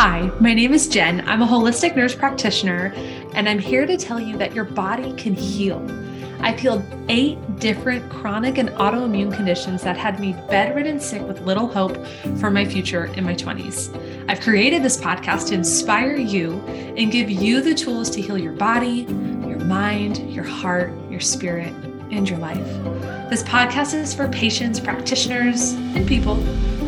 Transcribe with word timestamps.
Hi, 0.00 0.30
my 0.38 0.54
name 0.54 0.74
is 0.74 0.86
Jen. 0.86 1.28
I'm 1.28 1.42
a 1.42 1.44
holistic 1.44 1.96
nurse 1.96 2.14
practitioner, 2.14 2.92
and 3.34 3.48
I'm 3.48 3.58
here 3.58 3.84
to 3.84 3.96
tell 3.96 4.20
you 4.20 4.38
that 4.38 4.54
your 4.54 4.62
body 4.62 5.12
can 5.14 5.34
heal. 5.34 5.84
I've 6.38 6.60
healed 6.60 6.84
eight 7.08 7.36
different 7.56 8.08
chronic 8.08 8.58
and 8.58 8.68
autoimmune 8.68 9.34
conditions 9.34 9.82
that 9.82 9.96
had 9.96 10.20
me 10.20 10.34
bedridden 10.48 11.00
sick 11.00 11.22
with 11.22 11.40
little 11.40 11.66
hope 11.66 11.96
for 12.38 12.48
my 12.48 12.64
future 12.64 13.06
in 13.14 13.24
my 13.24 13.34
20s. 13.34 13.90
I've 14.28 14.38
created 14.38 14.84
this 14.84 14.96
podcast 14.96 15.48
to 15.48 15.54
inspire 15.54 16.14
you 16.14 16.60
and 16.96 17.10
give 17.10 17.28
you 17.28 17.60
the 17.60 17.74
tools 17.74 18.08
to 18.10 18.22
heal 18.22 18.38
your 18.38 18.52
body, 18.52 19.04
your 19.48 19.58
mind, 19.58 20.32
your 20.32 20.44
heart, 20.44 20.92
your 21.10 21.18
spirit, 21.18 21.74
and 22.12 22.30
your 22.30 22.38
life. 22.38 22.68
This 23.30 23.42
podcast 23.42 23.94
is 23.94 24.14
for 24.14 24.28
patients, 24.28 24.78
practitioners, 24.78 25.72
and 25.72 26.06
people 26.06 26.36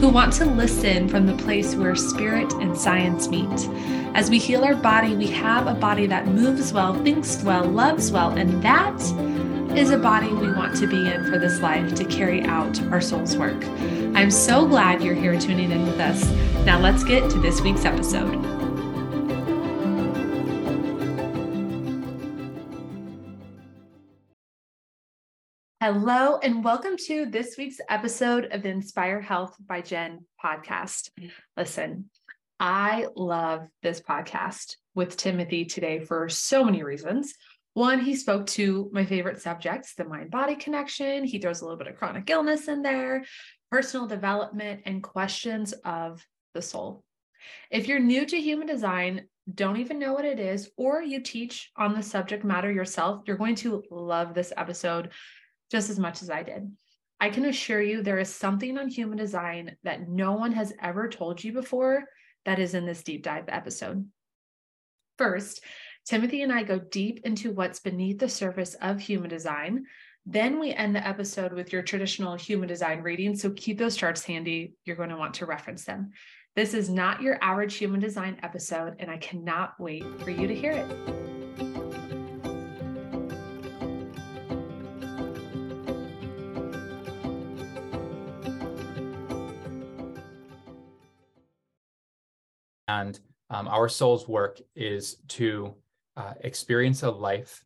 who 0.00 0.08
want 0.08 0.32
to 0.32 0.46
listen 0.46 1.06
from 1.06 1.26
the 1.26 1.36
place 1.36 1.74
where 1.74 1.94
spirit 1.94 2.50
and 2.54 2.74
science 2.74 3.28
meet. 3.28 3.68
As 4.14 4.30
we 4.30 4.38
heal 4.38 4.64
our 4.64 4.74
body, 4.74 5.14
we 5.14 5.26
have 5.26 5.66
a 5.66 5.74
body 5.74 6.06
that 6.06 6.26
moves 6.26 6.72
well, 6.72 6.94
thinks 7.04 7.42
well, 7.44 7.66
loves 7.66 8.10
well, 8.10 8.30
and 8.30 8.62
that 8.62 8.98
is 9.76 9.90
a 9.90 9.98
body 9.98 10.32
we 10.32 10.50
want 10.52 10.74
to 10.76 10.86
be 10.86 10.96
in 10.96 11.30
for 11.30 11.38
this 11.38 11.60
life 11.60 11.94
to 11.96 12.04
carry 12.06 12.42
out 12.44 12.82
our 12.84 13.02
soul's 13.02 13.36
work. 13.36 13.62
I'm 14.14 14.30
so 14.30 14.66
glad 14.66 15.02
you're 15.02 15.14
here 15.14 15.38
tuning 15.38 15.70
in 15.70 15.86
with 15.86 16.00
us. 16.00 16.24
Now 16.64 16.80
let's 16.80 17.04
get 17.04 17.30
to 17.32 17.38
this 17.38 17.60
week's 17.60 17.84
episode. 17.84 18.59
Hello, 25.82 26.36
and 26.42 26.62
welcome 26.62 26.98
to 27.06 27.24
this 27.24 27.56
week's 27.56 27.80
episode 27.88 28.48
of 28.52 28.62
the 28.62 28.68
Inspire 28.68 29.18
Health 29.18 29.56
by 29.66 29.80
Jen 29.80 30.26
podcast. 30.44 31.08
Listen, 31.56 32.10
I 32.58 33.06
love 33.16 33.66
this 33.82 33.98
podcast 33.98 34.76
with 34.94 35.16
Timothy 35.16 35.64
today 35.64 36.00
for 36.00 36.28
so 36.28 36.64
many 36.64 36.82
reasons. 36.82 37.32
One, 37.72 37.98
he 37.98 38.14
spoke 38.14 38.46
to 38.48 38.90
my 38.92 39.06
favorite 39.06 39.40
subjects, 39.40 39.94
the 39.94 40.04
mind 40.04 40.30
body 40.30 40.54
connection. 40.54 41.24
He 41.24 41.38
throws 41.38 41.62
a 41.62 41.64
little 41.64 41.78
bit 41.78 41.86
of 41.86 41.96
chronic 41.96 42.28
illness 42.28 42.68
in 42.68 42.82
there, 42.82 43.24
personal 43.70 44.06
development, 44.06 44.82
and 44.84 45.02
questions 45.02 45.72
of 45.86 46.22
the 46.52 46.60
soul. 46.60 47.04
If 47.70 47.88
you're 47.88 48.00
new 48.00 48.26
to 48.26 48.38
human 48.38 48.66
design, 48.66 49.28
don't 49.54 49.78
even 49.78 49.98
know 49.98 50.12
what 50.12 50.26
it 50.26 50.38
is, 50.38 50.70
or 50.76 51.00
you 51.00 51.22
teach 51.22 51.70
on 51.74 51.94
the 51.94 52.02
subject 52.02 52.44
matter 52.44 52.70
yourself, 52.70 53.22
you're 53.26 53.38
going 53.38 53.54
to 53.54 53.82
love 53.90 54.34
this 54.34 54.52
episode 54.58 55.08
just 55.70 55.90
as 55.90 55.98
much 55.98 56.22
as 56.22 56.30
I 56.30 56.42
did. 56.42 56.70
I 57.20 57.28
can 57.30 57.44
assure 57.44 57.82
you 57.82 58.02
there 58.02 58.18
is 58.18 58.34
something 58.34 58.78
on 58.78 58.88
human 58.88 59.18
design 59.18 59.76
that 59.84 60.08
no 60.08 60.32
one 60.32 60.52
has 60.52 60.72
ever 60.80 61.08
told 61.08 61.44
you 61.44 61.52
before 61.52 62.04
that 62.46 62.58
is 62.58 62.74
in 62.74 62.86
this 62.86 63.02
deep 63.02 63.22
dive 63.22 63.44
episode. 63.48 64.08
First, 65.18 65.62
Timothy 66.06 66.42
and 66.42 66.52
I 66.52 66.62
go 66.62 66.78
deep 66.78 67.20
into 67.24 67.52
what's 67.52 67.80
beneath 67.80 68.18
the 68.18 68.28
surface 68.28 68.74
of 68.74 69.00
human 69.00 69.28
design. 69.28 69.84
Then 70.24 70.58
we 70.58 70.72
end 70.72 70.96
the 70.96 71.06
episode 71.06 71.52
with 71.52 71.72
your 71.72 71.82
traditional 71.82 72.36
human 72.36 72.68
design 72.68 73.02
reading. 73.02 73.36
So 73.36 73.50
keep 73.50 73.78
those 73.78 73.96
charts 73.96 74.24
handy. 74.24 74.74
You're 74.84 74.96
going 74.96 75.10
to 75.10 75.16
want 75.16 75.34
to 75.34 75.46
reference 75.46 75.84
them. 75.84 76.12
This 76.56 76.74
is 76.74 76.88
not 76.88 77.22
your 77.22 77.38
average 77.42 77.74
human 77.74 78.00
design 78.00 78.38
episode, 78.42 78.96
and 78.98 79.10
I 79.10 79.18
cannot 79.18 79.78
wait 79.78 80.04
for 80.20 80.30
you 80.30 80.48
to 80.48 80.54
hear 80.54 80.72
it. 80.72 81.39
And 92.90 93.20
um, 93.50 93.68
our 93.68 93.88
soul's 93.88 94.26
work 94.26 94.60
is 94.74 95.16
to 95.38 95.74
uh, 96.16 96.34
experience 96.40 97.02
a 97.02 97.10
life 97.10 97.64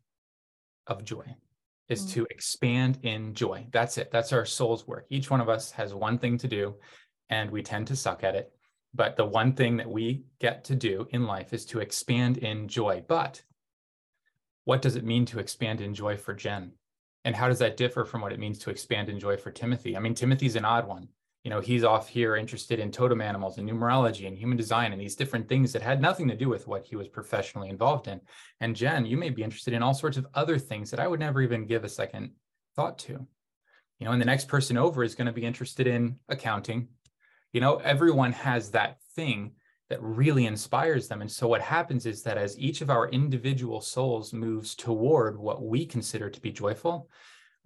of 0.85 1.03
joy, 1.03 1.25
is 1.89 2.01
mm-hmm. 2.01 2.13
to 2.13 2.27
expand 2.29 2.99
in 3.01 3.33
joy. 3.33 3.65
That's 3.71 3.97
it. 3.97 4.11
That's 4.11 4.33
our 4.33 4.45
soul's 4.45 4.87
work. 4.87 5.05
Each 5.09 5.31
one 5.31 5.41
of 5.41 5.49
us 5.49 5.71
has 5.71 5.93
one 5.93 6.19
thing 6.19 6.37
to 6.39 6.47
do, 6.47 6.75
and 7.29 7.49
we 7.49 7.63
tend 7.63 7.87
to 7.87 7.95
suck 7.95 8.23
at 8.23 8.35
it. 8.35 8.51
But 8.93 9.15
the 9.15 9.25
one 9.25 9.53
thing 9.53 9.77
that 9.77 9.89
we 9.89 10.25
get 10.39 10.63
to 10.65 10.75
do 10.75 11.07
in 11.09 11.25
life 11.25 11.53
is 11.53 11.65
to 11.67 11.79
expand 11.79 12.37
in 12.37 12.67
joy. 12.67 13.03
But 13.07 13.41
what 14.63 14.81
does 14.81 14.95
it 14.95 15.03
mean 15.03 15.25
to 15.27 15.39
expand 15.39 15.81
in 15.81 15.93
joy 15.95 16.17
for 16.17 16.33
Jen? 16.33 16.71
And 17.25 17.35
how 17.35 17.47
does 17.47 17.59
that 17.59 17.77
differ 17.77 18.05
from 18.05 18.21
what 18.21 18.31
it 18.31 18.39
means 18.39 18.59
to 18.59 18.69
expand 18.69 19.09
in 19.09 19.19
joy 19.19 19.37
for 19.37 19.51
Timothy? 19.51 19.97
I 19.97 19.99
mean, 19.99 20.13
Timothy's 20.13 20.55
an 20.55 20.65
odd 20.65 20.87
one 20.87 21.09
you 21.45 21.51
know 21.51 21.61
he's 21.61 21.83
off 21.83 22.09
here 22.09 22.35
interested 22.35 22.79
in 22.79 22.91
totem 22.91 23.21
animals 23.21 23.59
and 23.59 23.69
numerology 23.69 24.27
and 24.27 24.35
human 24.35 24.57
design 24.57 24.91
and 24.91 24.99
these 24.99 25.15
different 25.15 25.47
things 25.47 25.71
that 25.71 25.81
had 25.83 26.01
nothing 26.01 26.27
to 26.27 26.35
do 26.35 26.49
with 26.49 26.67
what 26.67 26.83
he 26.83 26.95
was 26.95 27.07
professionally 27.07 27.69
involved 27.69 28.07
in. 28.07 28.19
And 28.61 28.75
jen 28.75 29.05
you 29.05 29.15
may 29.15 29.29
be 29.29 29.43
interested 29.43 29.75
in 29.75 29.83
all 29.83 29.93
sorts 29.93 30.17
of 30.17 30.25
other 30.33 30.57
things 30.57 30.89
that 30.89 30.99
i 30.99 31.07
would 31.07 31.19
never 31.19 31.41
even 31.41 31.67
give 31.67 31.83
a 31.83 31.89
second 31.89 32.31
thought 32.75 32.97
to. 32.99 33.13
You 33.99 34.05
know 34.05 34.11
and 34.11 34.19
the 34.19 34.25
next 34.25 34.47
person 34.47 34.75
over 34.75 35.03
is 35.03 35.13
going 35.13 35.27
to 35.27 35.39
be 35.39 35.45
interested 35.45 35.85
in 35.85 36.17
accounting. 36.27 36.87
You 37.53 37.61
know 37.61 37.75
everyone 37.77 38.31
has 38.31 38.71
that 38.71 38.97
thing 39.15 39.51
that 39.91 40.01
really 40.01 40.47
inspires 40.47 41.07
them. 41.07 41.21
And 41.21 41.31
so 41.31 41.47
what 41.47 41.61
happens 41.61 42.07
is 42.07 42.23
that 42.23 42.39
as 42.39 42.57
each 42.57 42.81
of 42.81 42.89
our 42.89 43.07
individual 43.09 43.81
souls 43.81 44.33
moves 44.33 44.73
toward 44.73 45.37
what 45.37 45.61
we 45.61 45.85
consider 45.85 46.27
to 46.27 46.41
be 46.41 46.51
joyful 46.51 47.07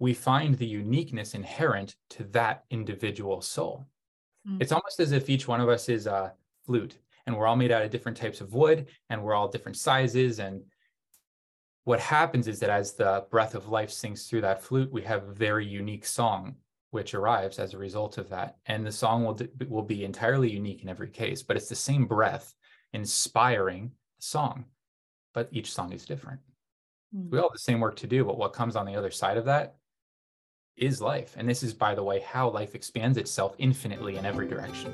we 0.00 0.14
find 0.14 0.56
the 0.56 0.66
uniqueness 0.66 1.34
inherent 1.34 1.94
to 2.08 2.24
that 2.24 2.64
individual 2.70 3.40
soul. 3.40 3.86
Mm-hmm. 4.48 4.62
It's 4.62 4.72
almost 4.72 4.98
as 4.98 5.12
if 5.12 5.28
each 5.28 5.46
one 5.46 5.60
of 5.60 5.68
us 5.68 5.88
is 5.88 6.06
a 6.06 6.32
flute 6.64 6.98
and 7.26 7.36
we're 7.36 7.46
all 7.46 7.54
made 7.54 7.70
out 7.70 7.82
of 7.82 7.90
different 7.90 8.16
types 8.16 8.40
of 8.40 8.54
wood 8.54 8.86
and 9.10 9.22
we're 9.22 9.34
all 9.34 9.46
different 9.46 9.76
sizes. 9.76 10.38
And 10.38 10.62
what 11.84 12.00
happens 12.00 12.48
is 12.48 12.58
that 12.60 12.70
as 12.70 12.94
the 12.94 13.26
breath 13.30 13.54
of 13.54 13.68
life 13.68 13.90
sinks 13.90 14.26
through 14.26 14.40
that 14.40 14.62
flute, 14.62 14.90
we 14.90 15.02
have 15.02 15.28
a 15.28 15.32
very 15.32 15.66
unique 15.66 16.06
song 16.06 16.56
which 16.92 17.14
arrives 17.14 17.58
as 17.58 17.74
a 17.74 17.78
result 17.78 18.16
of 18.16 18.30
that. 18.30 18.56
And 18.66 18.84
the 18.84 18.90
song 18.90 19.22
will, 19.22 19.38
will 19.68 19.82
be 19.82 20.04
entirely 20.04 20.50
unique 20.50 20.82
in 20.82 20.88
every 20.88 21.10
case, 21.10 21.42
but 21.42 21.56
it's 21.56 21.68
the 21.68 21.76
same 21.76 22.06
breath 22.06 22.54
inspiring 22.94 23.92
the 24.16 24.22
song, 24.22 24.64
but 25.34 25.48
each 25.52 25.72
song 25.72 25.92
is 25.92 26.06
different. 26.06 26.40
Mm-hmm. 27.14 27.30
We 27.30 27.38
all 27.38 27.48
have 27.48 27.52
the 27.52 27.58
same 27.58 27.80
work 27.80 27.96
to 27.96 28.06
do, 28.06 28.24
but 28.24 28.38
what 28.38 28.54
comes 28.54 28.76
on 28.76 28.86
the 28.86 28.96
other 28.96 29.10
side 29.10 29.36
of 29.36 29.44
that 29.44 29.76
is 30.80 31.00
life. 31.00 31.34
And 31.36 31.48
this 31.48 31.62
is, 31.62 31.72
by 31.72 31.94
the 31.94 32.02
way, 32.02 32.20
how 32.20 32.50
life 32.50 32.74
expands 32.74 33.18
itself 33.18 33.54
infinitely 33.58 34.16
in 34.16 34.26
every 34.26 34.48
direction. 34.48 34.92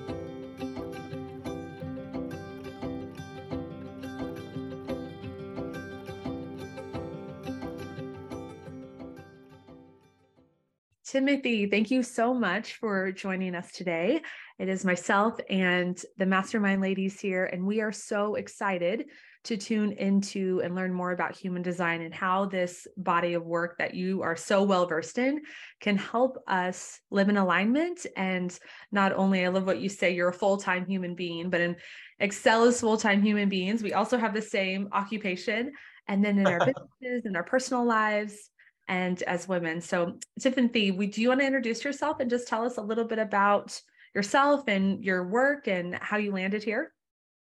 Timothy, 11.04 11.66
thank 11.66 11.91
you 11.91 12.03
so 12.03 12.34
much 12.34 12.74
for 12.74 13.10
joining 13.12 13.54
us 13.54 13.72
today. 13.72 14.20
It 14.58 14.68
is 14.68 14.84
myself 14.84 15.38
and 15.48 15.98
the 16.18 16.26
Mastermind 16.26 16.82
ladies 16.82 17.18
here, 17.18 17.47
and 17.47 17.64
we 17.64 17.80
are 17.80 17.92
so 17.92 18.34
excited 18.34 19.06
to 19.47 19.57
tune 19.57 19.93
into 19.93 20.61
and 20.62 20.75
learn 20.75 20.93
more 20.93 21.12
about 21.12 21.37
human 21.37 21.62
design 21.62 22.03
and 22.03 22.15
how 22.15 22.45
this 22.47 22.87
body 22.97 23.34
of 23.34 23.45
work 23.45 23.79
that 23.79 23.95
you 23.95 24.23
are 24.23 24.37
so 24.37 24.62
well 24.62 24.87
versed 24.87 25.19
in 25.19 25.43
can 25.81 25.97
help 25.97 26.37
us 26.47 27.01
live 27.11 27.29
in 27.29 27.37
alignment. 27.37 28.07
And 28.17 28.57
not 28.93 29.12
only, 29.12 29.45
I 29.45 29.49
love 29.49 29.67
what 29.67 29.81
you 29.81 29.89
say, 29.89 30.15
you're 30.15 30.29
a 30.29 30.33
full 30.33 30.59
time 30.59 30.87
human 30.87 31.15
being, 31.15 31.51
but 31.51 31.61
in 31.61 31.77
excel 32.19 32.65
as 32.65 32.81
full 32.81 32.97
time 32.97 33.23
human 33.23 33.49
beings, 33.49 33.83
we 33.83 33.95
also 33.95 34.19
have 34.19 34.34
the 34.34 34.43
same 34.43 34.89
occupation. 34.93 35.73
And 36.09 36.25
then 36.25 36.39
in 36.39 36.47
our 36.47 36.59
businesses 37.01 37.25
and 37.25 37.37
our 37.37 37.45
personal 37.45 37.84
lives, 37.84 38.51
and 38.89 39.21
as 39.25 39.49
women. 39.49 39.81
So, 39.81 40.19
Tiffany, 40.41 40.93
we 40.93 41.09
do 41.09 41.21
you 41.21 41.28
want 41.28 41.41
to 41.41 41.47
introduce 41.47 41.84
yourself 41.84 42.21
and 42.21 42.31
just 42.31 42.47
tell 42.47 42.65
us 42.65 42.77
a 42.77 42.83
little 42.83 43.05
bit 43.05 43.19
about 43.19 43.81
yourself 44.15 44.69
and 44.69 45.05
your 45.05 45.27
work 45.27 45.67
and 45.67 45.97
how 46.01 46.16
you 46.19 46.33
landed 46.33 46.63
here? 46.63 46.92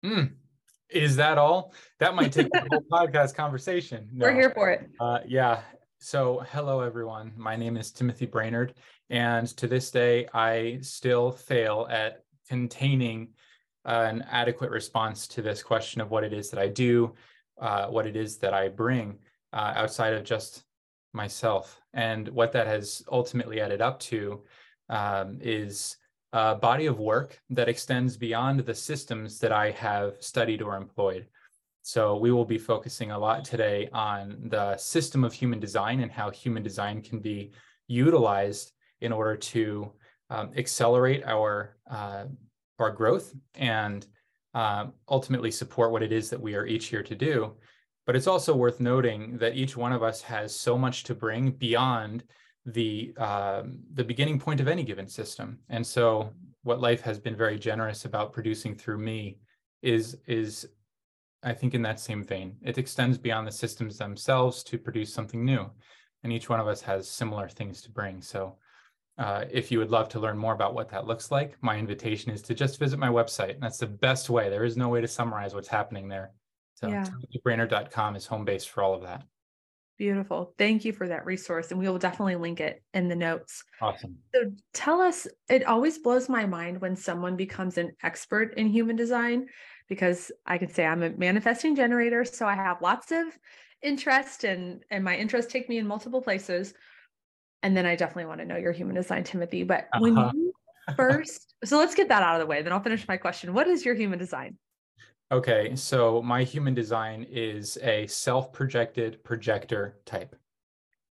Mm, 0.05 0.35
is 0.91 1.17
that 1.17 1.39
all? 1.39 1.73
That 1.99 2.15
might 2.15 2.33
take 2.33 2.49
a 2.55 2.61
whole 2.71 2.85
podcast 2.93 3.35
conversation. 3.35 4.09
No. 4.13 4.27
We're 4.27 4.35
here 4.35 4.51
for 4.51 4.71
it. 4.71 4.89
Uh, 5.01 5.21
yeah. 5.27 5.61
So, 5.99 6.45
hello, 6.51 6.81
everyone. 6.81 7.33
My 7.37 7.57
name 7.57 7.77
is 7.77 7.91
Timothy 7.91 8.27
Brainard. 8.27 8.75
And 9.11 9.47
to 9.57 9.67
this 9.67 9.91
day, 9.91 10.29
I 10.35 10.79
still 10.83 11.33
fail 11.33 11.87
at 11.91 12.25
containing 12.49 13.29
uh, 13.85 14.07
an 14.09 14.25
adequate 14.31 14.71
response 14.71 15.27
to 15.29 15.43
this 15.43 15.63
question 15.63 16.01
of 16.01 16.11
what 16.11 16.25
it 16.25 16.33
is 16.33 16.51
that 16.51 16.61
I 16.61 16.69
do, 16.69 17.15
uh, 17.61 17.87
what 17.87 18.07
it 18.07 18.17
is 18.17 18.37
that 18.39 18.53
I 18.53 18.69
bring 18.69 19.19
uh, 19.53 19.73
outside 19.77 20.13
of 20.13 20.25
just 20.25 20.65
myself. 21.13 21.81
And 21.95 22.29
what 22.29 22.53
that 22.53 22.67
has 22.67 23.03
ultimately 23.11 23.61
added 23.61 23.81
up 23.81 23.99
to 24.01 24.43
um, 24.89 25.39
is 25.41 25.97
a 26.33 26.55
body 26.55 26.87
of 26.87 26.99
work 26.99 27.41
that 27.51 27.69
extends 27.69 28.17
beyond 28.17 28.61
the 28.61 28.75
systems 28.75 29.39
that 29.39 29.53
I 29.53 29.71
have 29.73 30.15
studied 30.21 30.63
or 30.63 30.77
employed. 30.77 31.27
So 31.83 32.17
we 32.17 32.33
will 32.33 32.45
be 32.45 32.59
focusing 32.59 33.13
a 33.13 33.19
lot 33.19 33.45
today 33.45 33.89
on 33.93 34.37
the 34.49 34.77
system 34.77 35.23
of 35.23 35.33
human 35.33 35.61
design 35.61 36.01
and 36.01 36.11
how 36.11 36.31
human 36.31 36.63
design 36.63 37.01
can 37.01 37.21
be 37.21 37.53
utilized 37.87 38.73
in 39.01 39.13
order 39.13 39.37
to 39.37 39.93
um, 40.31 40.51
accelerate 40.57 41.23
our 41.25 41.77
uh, 41.89 42.25
our 42.79 42.91
growth 42.91 43.33
and 43.55 44.07
uh, 44.55 44.87
ultimately 45.09 45.51
support 45.51 45.93
what 45.93 46.03
it 46.03 46.13
is 46.13 46.29
that 46.31 46.41
we 46.41 46.55
are 46.55 46.67
each 46.67 46.87
here 46.87 47.03
to 47.03 47.15
do. 47.15 47.55
But 48.05 48.17
it's 48.17 48.27
also 48.27 48.55
worth 48.55 48.81
noting 48.81 49.39
that 49.39 49.57
each 49.57 49.77
one 49.77 49.93
of 49.93 50.03
us 50.03 50.23
has 50.23 50.55
so 50.55 50.77
much 50.77 51.05
to 51.05 51.15
bring 51.15 51.51
beyond 51.53 52.25
the 52.67 53.15
um, 53.17 53.79
the 53.95 54.05
beginning 54.05 54.39
point 54.39 54.61
of 54.61 54.69
any 54.69 54.83
given 54.83 55.09
system. 55.09 55.59
And 55.69 55.87
so, 55.87 56.33
what 56.63 56.81
life 56.81 57.01
has 57.03 57.19
been 57.19 57.37
very 57.37 57.59
generous 57.59 58.05
about 58.05 58.33
producing 58.33 58.75
through 58.75 58.99
me 58.99 59.39
is 59.83 60.19
is 60.27 60.69
I 61.43 61.55
think 61.55 61.75
in 61.75 61.83
that 61.83 62.01
same 62.01 62.25
vein, 62.25 62.57
it 62.63 62.77
extends 62.77 63.17
beyond 63.17 63.47
the 63.47 63.53
systems 63.53 63.99
themselves 63.99 64.65
to 64.65 64.79
produce 64.79 65.15
something 65.15 65.45
new, 65.45 65.71
and 66.25 66.33
each 66.33 66.49
one 66.49 66.61
of 66.61 66.67
us 66.67 66.81
has 66.83 67.09
similar 67.09 67.49
things 67.49 67.81
to 67.83 67.91
bring. 67.91 68.21
So. 68.21 68.57
Uh, 69.19 69.47
if 69.51 69.73
you 69.73 69.79
would 69.79 69.91
love 69.91 70.11
to 70.11 70.21
learn 70.21 70.37
more 70.37 70.53
about 70.53 70.75
what 70.75 70.91
that 70.91 71.07
looks 71.07 71.31
like, 71.31 71.57
my 71.63 71.79
invitation 71.79 72.31
is 72.31 72.43
to 72.43 72.53
just 72.53 72.79
visit 72.79 72.99
my 72.99 73.09
website. 73.09 73.59
That's 73.59 73.79
the 73.79 73.87
best 73.87 74.29
way. 74.29 74.51
There 74.51 74.63
is 74.63 74.77
no 74.77 74.91
way 74.91 75.01
to 75.01 75.09
summarize 75.09 75.55
what's 75.55 75.69
happening 75.69 76.07
there. 76.07 76.33
So 76.75 76.89
yeah. 76.89 77.07
is 78.15 78.27
home 78.27 78.45
base 78.45 78.67
for 78.67 78.83
all 78.83 78.93
of 78.93 79.01
that. 79.05 79.23
Beautiful. 79.99 80.55
Thank 80.59 80.85
you 80.85 80.93
for 80.93 81.09
that 81.09 81.25
resource. 81.25 81.71
And 81.71 81.81
we 81.81 81.89
will 81.89 81.99
definitely 81.99 82.37
link 82.37 82.61
it 82.61 82.83
in 82.93 83.09
the 83.09 83.17
notes. 83.17 83.65
Awesome. 83.81 84.17
So 84.35 84.53
tell 84.75 85.01
us, 85.01 85.27
it 85.49 85.65
always 85.65 85.99
blows 85.99 86.29
my 86.29 86.45
mind 86.45 86.81
when 86.81 86.97
someone 86.97 87.35
becomes 87.35 87.79
an 87.79 87.93
expert 88.03 88.55
in 88.59 88.67
human 88.67 88.97
design, 88.97 89.47
because 89.89 90.31
I 90.45 90.59
can 90.59 90.69
say 90.69 90.85
I'm 90.85 91.03
a 91.03 91.11
manifesting 91.11 91.75
generator. 91.75 92.27
So 92.27 92.47
I 92.47 92.55
have 92.55 92.83
lots 92.83 93.11
of 93.11 93.27
interest 93.83 94.45
and 94.45 94.83
and 94.91 95.05
my 95.05 95.17
interests 95.17 95.53
take 95.53 95.69
me 95.69 95.79
in 95.79 95.87
multiple 95.87 96.21
places. 96.21 96.75
And 97.63 97.75
then 97.75 97.87
I 97.87 97.97
definitely 97.97 98.27
want 98.27 98.41
to 98.41 98.47
know 98.47 98.57
your 98.57 98.73
human 98.73 98.97
design, 98.97 99.25
Timothy. 99.25 99.63
But 99.63 99.89
uh-huh. 99.95 100.01
when 100.01 100.17
you 100.17 100.53
first, 100.97 101.55
so 101.65 101.79
let's 101.79 101.95
get 101.95 102.09
that 102.11 102.23
out 102.23 102.35
of 102.35 102.41
the 102.41 102.47
way. 102.47 102.61
Then 102.61 102.73
I'll 102.73 102.83
finish 102.83 103.09
my 103.09 103.17
question. 103.17 103.55
What 103.55 103.67
is 103.67 103.85
your 103.85 103.95
human 103.95 104.19
design? 104.19 104.59
Okay, 105.33 105.75
so 105.75 106.23
my 106.23 106.45
human 106.45 106.73
design 106.73 107.27
is 107.29 107.77
a 107.83 108.07
self-projected 108.07 109.25
projector 109.25 109.99
type. 110.07 110.37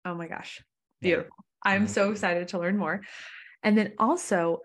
Oh 0.04 0.14
my 0.14 0.28
gosh. 0.28 0.62
Beautiful. 1.00 1.34
Yeah. 1.66 1.72
I'm 1.72 1.84
mm-hmm. 1.84 1.92
so 1.92 2.10
excited 2.12 2.48
to 2.48 2.58
learn 2.58 2.76
more. 2.76 3.00
And 3.64 3.76
then 3.76 3.92
also, 3.98 4.60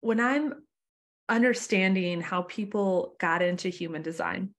when 0.00 0.18
I'm 0.18 0.54
understanding 1.28 2.22
how 2.22 2.42
people 2.42 3.16
got 3.20 3.42
into 3.42 3.68
human 3.68 4.00
design, 4.02 4.54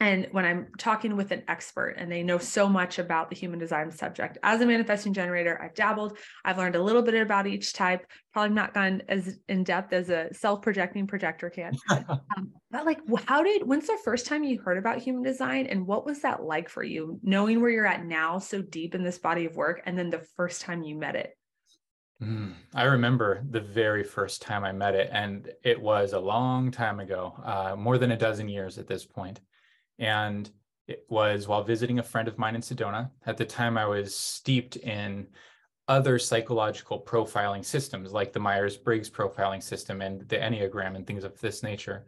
and 0.00 0.28
when 0.30 0.44
I'm 0.44 0.68
talking 0.78 1.16
with 1.16 1.32
an 1.32 1.42
expert 1.48 1.96
and 1.98 2.10
they 2.10 2.22
know 2.22 2.38
so 2.38 2.68
much 2.68 3.00
about 3.00 3.30
the 3.30 3.36
human 3.36 3.58
design 3.58 3.90
subject, 3.90 4.38
as 4.44 4.60
a 4.60 4.66
manifesting 4.66 5.12
generator, 5.12 5.60
I've 5.60 5.74
dabbled, 5.74 6.18
I've 6.44 6.56
learned 6.56 6.76
a 6.76 6.82
little 6.82 7.02
bit 7.02 7.14
about 7.14 7.48
each 7.48 7.72
type, 7.72 8.06
probably 8.32 8.54
not 8.54 8.74
gone 8.74 9.02
as 9.08 9.40
in 9.48 9.64
depth 9.64 9.92
as 9.92 10.08
a 10.08 10.32
self 10.32 10.62
projecting 10.62 11.08
projector 11.08 11.50
can. 11.50 11.74
um, 11.90 12.52
but 12.70 12.86
like, 12.86 13.00
how 13.24 13.42
did, 13.42 13.66
when's 13.66 13.88
the 13.88 13.98
first 14.04 14.26
time 14.26 14.44
you 14.44 14.60
heard 14.60 14.78
about 14.78 14.98
human 14.98 15.22
design 15.22 15.66
and 15.66 15.84
what 15.84 16.06
was 16.06 16.20
that 16.22 16.44
like 16.44 16.68
for 16.68 16.84
you, 16.84 17.18
knowing 17.24 17.60
where 17.60 17.70
you're 17.70 17.86
at 17.86 18.04
now, 18.04 18.38
so 18.38 18.62
deep 18.62 18.94
in 18.94 19.02
this 19.02 19.18
body 19.18 19.46
of 19.46 19.56
work, 19.56 19.82
and 19.84 19.98
then 19.98 20.10
the 20.10 20.24
first 20.36 20.62
time 20.62 20.84
you 20.84 20.94
met 20.94 21.16
it? 21.16 21.36
Mm, 22.22 22.54
I 22.74 22.84
remember 22.84 23.42
the 23.50 23.60
very 23.60 24.04
first 24.04 24.42
time 24.42 24.64
I 24.64 24.70
met 24.70 24.94
it, 24.94 25.08
and 25.12 25.50
it 25.64 25.80
was 25.80 26.12
a 26.12 26.20
long 26.20 26.70
time 26.70 27.00
ago, 27.00 27.34
uh, 27.44 27.74
more 27.76 27.98
than 27.98 28.12
a 28.12 28.16
dozen 28.16 28.48
years 28.48 28.78
at 28.78 28.86
this 28.86 29.04
point. 29.04 29.40
And 29.98 30.50
it 30.86 31.04
was 31.08 31.46
while 31.46 31.62
visiting 31.62 31.98
a 31.98 32.02
friend 32.02 32.28
of 32.28 32.38
mine 32.38 32.54
in 32.54 32.62
Sedona. 32.62 33.10
At 33.26 33.36
the 33.36 33.44
time, 33.44 33.76
I 33.76 33.86
was 33.86 34.14
steeped 34.14 34.76
in 34.76 35.26
other 35.86 36.18
psychological 36.18 37.00
profiling 37.00 37.64
systems 37.64 38.12
like 38.12 38.32
the 38.32 38.40
Myers 38.40 38.76
Briggs 38.76 39.10
profiling 39.10 39.62
system 39.62 40.00
and 40.02 40.26
the 40.28 40.36
Enneagram 40.36 40.96
and 40.96 41.06
things 41.06 41.24
of 41.24 41.38
this 41.40 41.62
nature. 41.62 42.06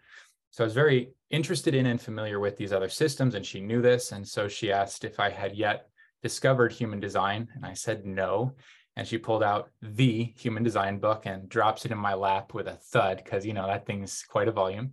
So 0.51 0.65
I 0.65 0.67
was 0.67 0.75
very 0.75 1.13
interested 1.31 1.75
in 1.75 1.87
and 1.87 2.01
familiar 2.01 2.41
with 2.41 2.57
these 2.57 2.73
other 2.73 2.89
systems, 2.89 3.35
and 3.35 3.47
she 3.47 3.61
knew 3.61 3.81
this. 3.81 4.13
And 4.13 4.27
so 4.27 4.49
she 4.49 4.73
asked 4.73 5.05
if 5.05 5.21
I 5.21 5.31
had 5.31 5.55
yet 5.55 5.89
discovered 6.23 6.73
human 6.73 7.01
design, 7.01 7.49
and 7.55 7.65
I 7.65 7.75
said 7.75 8.05
no. 8.05 8.55
And 8.97 9.07
she 9.07 9.17
pulled 9.17 9.43
out 9.43 9.71
the 9.81 10.35
human 10.37 10.63
design 10.63 10.99
book 10.99 11.25
and 11.25 11.49
drops 11.49 11.85
it 11.85 11.93
in 11.93 11.99
my 11.99 12.15
lap 12.15 12.53
with 12.53 12.67
a 12.67 12.75
thud 12.75 13.23
because 13.25 13.47
you 13.47 13.55
know 13.55 13.67
that 13.67 13.87
thing's 13.87 14.25
quite 14.29 14.49
a 14.49 14.53
volume 14.53 14.93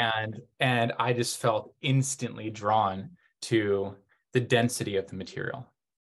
and 0.00 0.40
and 0.60 0.92
i 0.98 1.12
just 1.12 1.38
felt 1.38 1.74
instantly 1.82 2.50
drawn 2.50 3.10
to 3.40 3.94
the 4.32 4.40
density 4.40 4.96
of 4.96 5.06
the 5.08 5.16
material 5.16 5.66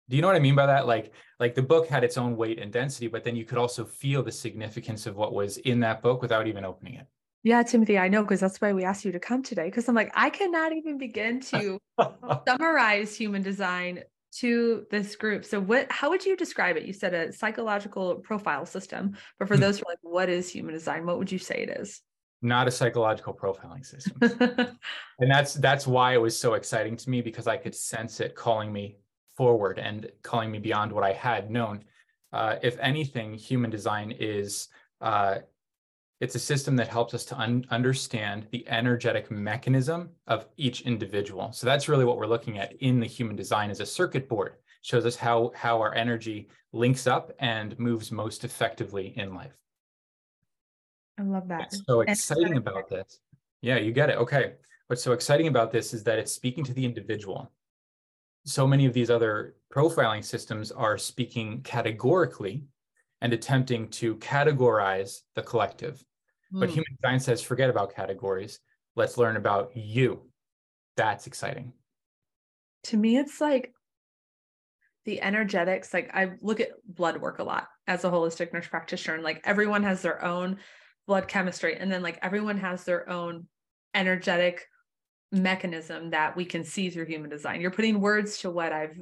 do 0.10 0.16
you 0.16 0.22
know 0.22 0.28
what 0.28 0.36
i 0.36 0.40
mean 0.40 0.56
by 0.56 0.66
that 0.66 0.88
like 0.88 1.14
like 1.40 1.56
the 1.56 1.62
book 1.62 1.88
had 1.88 2.04
its 2.04 2.18
own 2.18 2.36
weight 2.36 2.60
and 2.60 2.72
density 2.72 3.08
but 3.08 3.24
then 3.24 3.36
you 3.36 3.46
could 3.46 3.58
also 3.58 3.84
feel 3.84 4.24
the 4.24 4.32
significance 4.32 5.06
of 5.06 5.16
what 5.16 5.34
was 5.34 5.58
in 5.58 5.80
that 5.80 6.02
book 6.02 6.22
without 6.22 6.48
even 6.48 6.66
opening 6.66 6.96
it 6.96 7.08
yeah, 7.46 7.62
Timothy, 7.62 8.00
I 8.00 8.08
know 8.08 8.22
because 8.22 8.40
that's 8.40 8.62
why 8.62 8.72
we 8.72 8.86
asked 8.86 9.04
you 9.04 9.12
to 9.12 9.20
come 9.20 9.44
today. 9.44 9.66
Because 9.66 9.90
I'm 9.90 9.96
like, 9.96 10.14
I 10.16 10.30
cannot 10.30 10.72
even 10.72 10.98
begin 10.98 11.42
to 11.42 11.78
summarize 12.48 13.16
human 13.16 13.42
design 13.42 14.02
to 14.38 14.86
this 14.90 15.16
group. 15.18 15.44
So, 15.44 15.60
what? 15.60 15.92
How 15.92 16.10
would 16.10 16.26
you 16.26 16.38
describe 16.38 16.78
it? 16.78 16.86
You 16.86 16.94
said 16.94 17.14
a 17.14 17.34
psychological 17.34 18.16
profile 18.16 18.66
system, 18.66 19.18
but 19.40 19.50
for 19.50 19.56
hmm. 19.56 19.62
those 19.62 19.78
who 19.78 19.86
are 19.86 19.92
like, 19.92 20.00
what 20.02 20.30
is 20.30 20.50
human 20.50 20.74
design? 20.74 21.06
What 21.06 21.18
would 21.18 21.32
you 21.32 21.40
say 21.40 21.64
it 21.64 21.70
is? 21.82 22.02
Not 22.44 22.68
a 22.68 22.72
psychological 22.72 23.34
profiling 23.34 23.86
system. 23.86 24.18
and 25.20 25.32
that's 25.32 25.56
that's 25.56 25.88
why 25.88 26.14
it 26.14 26.22
was 26.22 26.38
so 26.38 26.54
exciting 26.54 26.96
to 26.98 27.10
me 27.10 27.22
because 27.22 27.48
I 27.48 27.58
could 27.58 27.76
sense 27.76 28.20
it 28.20 28.36
calling 28.36 28.72
me 28.72 28.98
forward 29.36 29.80
and 29.80 30.12
calling 30.22 30.52
me 30.52 30.60
beyond 30.60 30.92
what 30.92 31.04
I 31.04 31.14
had 31.14 31.50
known. 31.50 31.84
Uh, 32.32 32.56
if 32.62 32.78
anything, 32.80 33.34
human 33.34 33.70
design 33.70 34.12
is 34.20 34.68
uh, 35.02 35.40
it's 36.20 36.36
a 36.36 36.40
system 36.40 36.76
that 36.78 36.88
helps 36.88 37.14
us 37.14 37.26
to 37.26 37.38
un- 37.38 37.66
understand 37.70 38.48
the 38.52 38.68
energetic 38.70 39.30
mechanism 39.30 40.10
of 40.28 40.46
each 40.58 40.82
individual. 40.82 41.52
So 41.52 41.66
that's 41.66 41.90
really 41.90 42.06
what 42.06 42.18
we're 42.18 42.28
looking 42.28 42.58
at 42.58 42.74
in 42.82 43.00
the 43.00 43.06
human 43.06 43.36
design 43.36 43.70
as 43.70 43.82
a 43.82 43.86
circuit 43.86 44.30
board. 44.30 44.56
Shows 44.84 45.06
us 45.06 45.16
how 45.16 45.52
how 45.56 45.80
our 45.82 45.94
energy 45.96 46.50
links 46.72 47.08
up 47.08 47.32
and 47.40 47.78
moves 47.80 48.12
most 48.12 48.44
effectively 48.44 49.14
in 49.18 49.34
life. 49.34 49.63
I 51.20 51.24
love 51.24 51.48
that. 51.50 51.60
What's 51.60 51.86
so 51.86 52.02
exciting 52.02 52.58
about 52.58 52.90
this. 52.90 53.20
Yeah, 53.62 53.78
you 53.78 53.92
get 53.92 54.10
it. 54.10 54.18
Okay. 54.18 54.54
What's 54.88 55.04
so 55.04 55.14
exciting 55.14 55.48
about 55.48 55.72
this 55.72 55.94
is 55.94 56.04
that 56.04 56.20
it's 56.20 56.32
speaking 56.32 56.64
to 56.66 56.74
the 56.74 56.86
individual. 56.86 57.52
So 58.46 58.68
many 58.68 58.86
of 58.86 58.94
these 58.94 59.10
other 59.10 59.56
profiling 59.74 60.24
systems 60.24 60.72
are 60.72 60.98
speaking 60.98 61.62
categorically 61.64 62.66
and 63.22 63.32
attempting 63.32 63.88
to 63.90 64.18
categorize 64.18 65.22
the 65.36 65.42
collective. 65.42 66.04
Mm. 66.54 66.60
But 66.60 66.70
hmm. 66.70 66.76
human 66.76 66.98
design 67.02 67.20
says, 67.20 67.42
forget 67.42 67.70
about 67.70 67.96
categories. 67.96 68.60
Let's 68.96 69.18
learn 69.18 69.38
about 69.38 69.76
you. 69.76 70.30
That's 70.98 71.26
exciting. 71.26 71.72
To 72.86 72.98
me, 72.98 73.18
it's 73.18 73.40
like 73.40 73.74
the 75.06 75.22
energetics. 75.22 75.94
Like 75.94 76.12
I 76.14 76.34
look 76.42 76.60
at 76.60 76.72
blood 76.86 77.22
work 77.22 77.40
a 77.40 77.44
lot 77.44 77.70
as 77.88 78.04
a 78.04 78.10
holistic 78.10 78.54
nurse 78.54 78.68
practitioner, 78.68 79.16
and 79.16 79.24
like 79.24 79.42
everyone 79.46 79.84
has 79.84 80.02
their 80.02 80.24
own 80.24 80.60
blood 81.08 81.28
chemistry. 81.28 81.78
And 81.78 81.92
then 81.92 82.02
like 82.02 82.20
everyone 82.22 82.58
has 82.58 82.84
their 82.84 83.10
own 83.10 83.48
energetic 83.94 84.66
mechanism 85.32 86.12
that 86.12 86.36
we 86.36 86.46
can 86.46 86.64
see 86.64 86.90
through 86.90 87.06
human 87.06 87.30
design. 87.30 87.60
You're 87.60 87.72
putting 87.72 88.00
words 88.00 88.40
to 88.40 88.52
what 88.52 88.72
i've 88.72 88.98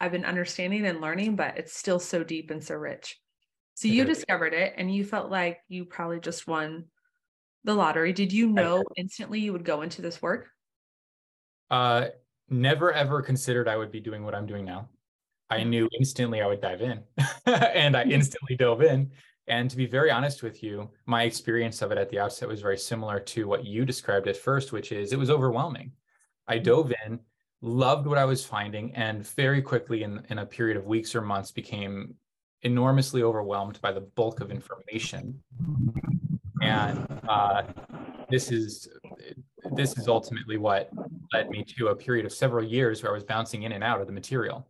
i've 0.00 0.12
been 0.12 0.24
understanding 0.26 0.84
and 0.84 1.00
learning 1.00 1.36
but 1.36 1.56
it's 1.56 1.74
still 1.74 1.98
so 1.98 2.24
deep 2.24 2.50
and 2.50 2.62
so 2.62 2.74
rich. 2.74 3.18
So 3.74 3.88
you 3.88 4.04
discovered 4.04 4.54
it 4.54 4.74
and 4.76 4.94
you 4.94 5.04
felt 5.04 5.30
like 5.30 5.58
you 5.68 5.84
probably 5.84 6.18
just 6.18 6.46
won 6.46 6.86
the 7.64 7.74
lottery. 7.74 8.12
Did 8.12 8.32
you 8.32 8.48
know 8.48 8.82
instantly 8.96 9.40
you 9.40 9.52
would 9.52 9.64
go 9.64 9.82
into 9.82 10.02
this 10.02 10.20
work? 10.22 10.48
Uh 11.70 12.06
never 12.48 12.92
ever 12.92 13.22
considered 13.22 13.66
i 13.66 13.76
would 13.76 13.90
be 13.90 13.98
doing 13.98 14.24
what 14.24 14.34
i'm 14.34 14.46
doing 14.46 14.64
now. 14.64 14.88
I 15.50 15.60
mm. 15.60 15.68
knew 15.68 15.88
instantly 15.98 16.42
i 16.42 16.46
would 16.46 16.60
dive 16.60 16.80
in 16.80 17.02
and 17.46 17.96
i 17.96 18.04
mm. 18.04 18.10
instantly 18.10 18.56
dove 18.56 18.82
in 18.82 19.12
and 19.48 19.70
to 19.70 19.76
be 19.76 19.86
very 19.86 20.10
honest 20.10 20.42
with 20.42 20.62
you, 20.62 20.90
my 21.06 21.22
experience 21.22 21.80
of 21.82 21.92
it 21.92 21.98
at 21.98 22.10
the 22.10 22.18
outset 22.18 22.48
was 22.48 22.60
very 22.60 22.78
similar 22.78 23.20
to 23.20 23.46
what 23.46 23.64
you 23.64 23.84
described 23.84 24.26
at 24.28 24.36
first, 24.36 24.72
which 24.72 24.92
is 24.92 25.12
it 25.12 25.18
was 25.18 25.30
overwhelming. 25.30 25.92
I 26.48 26.56
mm-hmm. 26.56 26.64
dove 26.64 26.92
in, 27.06 27.20
loved 27.60 28.06
what 28.06 28.18
I 28.18 28.24
was 28.24 28.44
finding, 28.44 28.94
and 28.94 29.26
very 29.28 29.62
quickly, 29.62 30.02
in, 30.02 30.24
in 30.30 30.38
a 30.38 30.46
period 30.46 30.76
of 30.76 30.86
weeks 30.86 31.14
or 31.14 31.20
months, 31.20 31.52
became 31.52 32.14
enormously 32.62 33.22
overwhelmed 33.22 33.80
by 33.80 33.92
the 33.92 34.00
bulk 34.00 34.40
of 34.40 34.50
information. 34.50 35.40
And 36.62 37.06
uh, 37.28 37.62
this 38.28 38.50
is 38.50 38.88
this 39.72 39.96
is 39.98 40.08
ultimately 40.08 40.56
what 40.56 40.90
led 41.32 41.50
me 41.50 41.64
to 41.76 41.88
a 41.88 41.96
period 41.96 42.24
of 42.24 42.32
several 42.32 42.64
years 42.64 43.02
where 43.02 43.12
I 43.12 43.14
was 43.14 43.24
bouncing 43.24 43.64
in 43.64 43.72
and 43.72 43.84
out 43.84 44.00
of 44.00 44.06
the 44.06 44.12
material. 44.12 44.66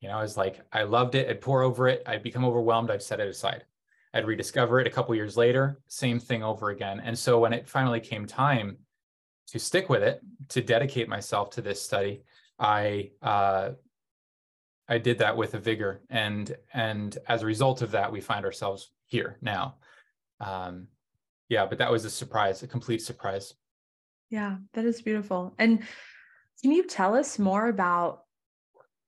You 0.00 0.08
know, 0.08 0.18
I 0.18 0.22
was 0.22 0.36
like, 0.36 0.60
I 0.72 0.84
loved 0.84 1.14
it. 1.14 1.28
I'd 1.28 1.40
pore 1.40 1.62
over 1.62 1.86
it. 1.86 2.02
I'd 2.06 2.22
become 2.22 2.44
overwhelmed. 2.44 2.90
I'd 2.90 3.02
set 3.02 3.20
it 3.20 3.28
aside. 3.28 3.64
I'd 4.12 4.26
rediscover 4.26 4.80
it 4.80 4.86
a 4.86 4.90
couple 4.90 5.14
years 5.14 5.36
later, 5.36 5.80
same 5.86 6.18
thing 6.18 6.42
over 6.42 6.70
again. 6.70 7.00
And 7.00 7.16
so 7.16 7.38
when 7.38 7.52
it 7.52 7.68
finally 7.68 8.00
came 8.00 8.26
time 8.26 8.78
to 9.48 9.58
stick 9.58 9.88
with 9.88 10.02
it, 10.02 10.20
to 10.48 10.60
dedicate 10.60 11.08
myself 11.08 11.50
to 11.50 11.62
this 11.62 11.80
study, 11.80 12.24
I 12.58 13.10
uh, 13.22 13.70
I 14.88 14.98
did 14.98 15.18
that 15.18 15.36
with 15.36 15.54
a 15.54 15.58
vigor, 15.58 16.02
and 16.10 16.54
and 16.74 17.16
as 17.28 17.42
a 17.42 17.46
result 17.46 17.80
of 17.82 17.92
that, 17.92 18.10
we 18.10 18.20
find 18.20 18.44
ourselves 18.44 18.90
here 19.06 19.38
now. 19.40 19.76
Um, 20.40 20.88
yeah, 21.48 21.66
but 21.66 21.78
that 21.78 21.90
was 21.90 22.04
a 22.04 22.10
surprise, 22.10 22.62
a 22.62 22.66
complete 22.66 23.02
surprise. 23.02 23.54
Yeah, 24.30 24.56
that 24.74 24.84
is 24.84 25.02
beautiful. 25.02 25.54
And 25.58 25.82
can 26.62 26.72
you 26.72 26.84
tell 26.84 27.16
us 27.16 27.38
more 27.38 27.68
about, 27.68 28.22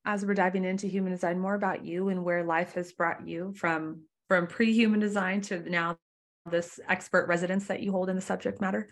as 0.05 0.25
we're 0.25 0.35
diving 0.35 0.65
into 0.65 0.87
human 0.87 1.13
design, 1.13 1.39
more 1.39 1.55
about 1.55 1.85
you 1.85 2.09
and 2.09 2.25
where 2.25 2.45
life 2.45 2.75
has 2.75 2.93
brought 2.93 3.27
you 3.27 3.53
from 3.57 4.03
from 4.33 4.47
pre-human 4.47 4.99
design 4.99 5.43
to 5.43 5.59
now 5.69 5.95
this 6.51 6.81
expert 6.89 7.29
residence 7.29 7.67
that 7.67 7.81
you 7.81 7.93
hold 7.93 8.09
in 8.09 8.17
the 8.17 8.23
subject 8.23 8.63
matter? 8.63 8.89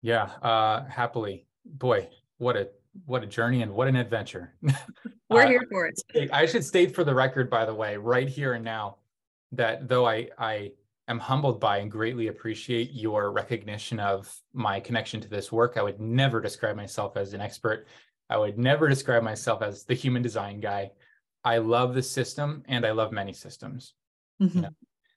Yeah, 0.00 0.30
uh, 0.40 0.86
happily. 0.86 1.44
Boy, 1.66 2.08
what 2.38 2.56
a 2.56 2.70
what 3.04 3.22
a 3.22 3.26
journey 3.26 3.60
and 3.60 3.70
what 3.74 3.86
an 3.86 3.96
adventure. 3.96 4.54
We're 5.28 5.42
uh, 5.42 5.48
here 5.48 5.66
for 5.70 5.86
it. 5.86 6.30
I 6.32 6.46
should 6.46 6.64
state 6.64 6.94
for 6.94 7.04
the 7.04 7.14
record, 7.14 7.50
by 7.50 7.66
the 7.66 7.74
way, 7.74 7.98
right 7.98 8.26
here 8.26 8.54
and 8.54 8.64
now, 8.64 8.96
that 9.52 9.88
though 9.88 10.06
I 10.06 10.30
I 10.38 10.72
am 11.06 11.18
humbled 11.18 11.60
by 11.60 11.78
and 11.78 11.90
greatly 11.90 12.28
appreciate 12.28 12.90
your 12.94 13.30
recognition 13.30 14.00
of 14.00 14.34
my 14.54 14.80
connection 14.80 15.20
to 15.20 15.28
this 15.28 15.52
work. 15.52 15.76
I 15.76 15.82
would 15.82 16.00
never 16.00 16.40
describe 16.40 16.76
myself 16.76 17.18
as 17.18 17.34
an 17.34 17.42
expert. 17.42 17.86
I 18.30 18.38
would 18.38 18.56
never 18.56 18.88
describe 18.88 19.22
myself 19.22 19.60
as 19.60 19.84
the 19.84 19.92
human 19.92 20.22
design 20.22 20.60
guy. 20.60 20.92
I 21.44 21.58
love 21.58 21.92
the 21.92 22.02
system 22.02 22.62
and 22.68 22.86
I 22.86 22.92
love 22.92 23.12
many 23.12 23.34
systems. 23.34 23.92
Mm-hmm. 24.40 24.56
You 24.58 24.62
know? 24.62 24.70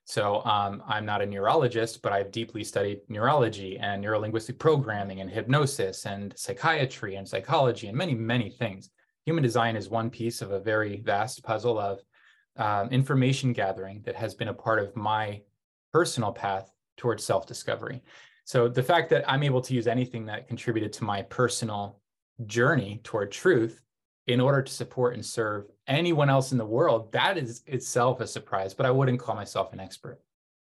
So 0.05 0.43
um, 0.45 0.83
I'm 0.87 1.05
not 1.05 1.21
a 1.21 1.25
neurologist, 1.25 2.01
but 2.01 2.11
I've 2.11 2.31
deeply 2.31 2.63
studied 2.63 2.99
neurology 3.07 3.77
and 3.77 4.03
neurolinguistic 4.03 4.59
programming 4.59 5.21
and 5.21 5.29
hypnosis 5.29 6.05
and 6.05 6.33
psychiatry 6.37 7.15
and 7.15 7.27
psychology 7.27 7.87
and 7.87 7.97
many, 7.97 8.13
many 8.13 8.49
things. 8.49 8.89
Human 9.25 9.43
design 9.43 9.75
is 9.75 9.89
one 9.89 10.09
piece 10.09 10.41
of 10.41 10.51
a 10.51 10.59
very 10.59 10.97
vast 10.97 11.43
puzzle 11.43 11.79
of 11.79 12.01
um, 12.57 12.89
information 12.89 13.53
gathering 13.53 14.01
that 14.03 14.15
has 14.15 14.33
been 14.33 14.49
a 14.49 14.53
part 14.53 14.79
of 14.79 14.95
my 14.95 15.41
personal 15.93 16.31
path 16.31 16.71
towards 16.97 17.23
self 17.23 17.45
discovery. 17.45 18.01
So 18.43 18.67
the 18.67 18.83
fact 18.83 19.09
that 19.11 19.23
I'm 19.31 19.43
able 19.43 19.61
to 19.61 19.73
use 19.73 19.87
anything 19.87 20.25
that 20.25 20.47
contributed 20.47 20.91
to 20.93 21.03
my 21.03 21.21
personal 21.21 22.01
journey 22.47 22.99
toward 23.03 23.31
truth 23.31 23.81
in 24.27 24.39
order 24.39 24.61
to 24.61 24.71
support 24.71 25.15
and 25.15 25.25
serve 25.25 25.65
anyone 25.87 26.29
else 26.29 26.51
in 26.51 26.57
the 26.57 26.65
world, 26.65 27.11
that 27.11 27.37
is 27.37 27.63
itself 27.65 28.21
a 28.21 28.27
surprise, 28.27 28.73
but 28.73 28.85
I 28.85 28.91
wouldn't 28.91 29.19
call 29.19 29.35
myself 29.35 29.73
an 29.73 29.79
expert. 29.79 30.19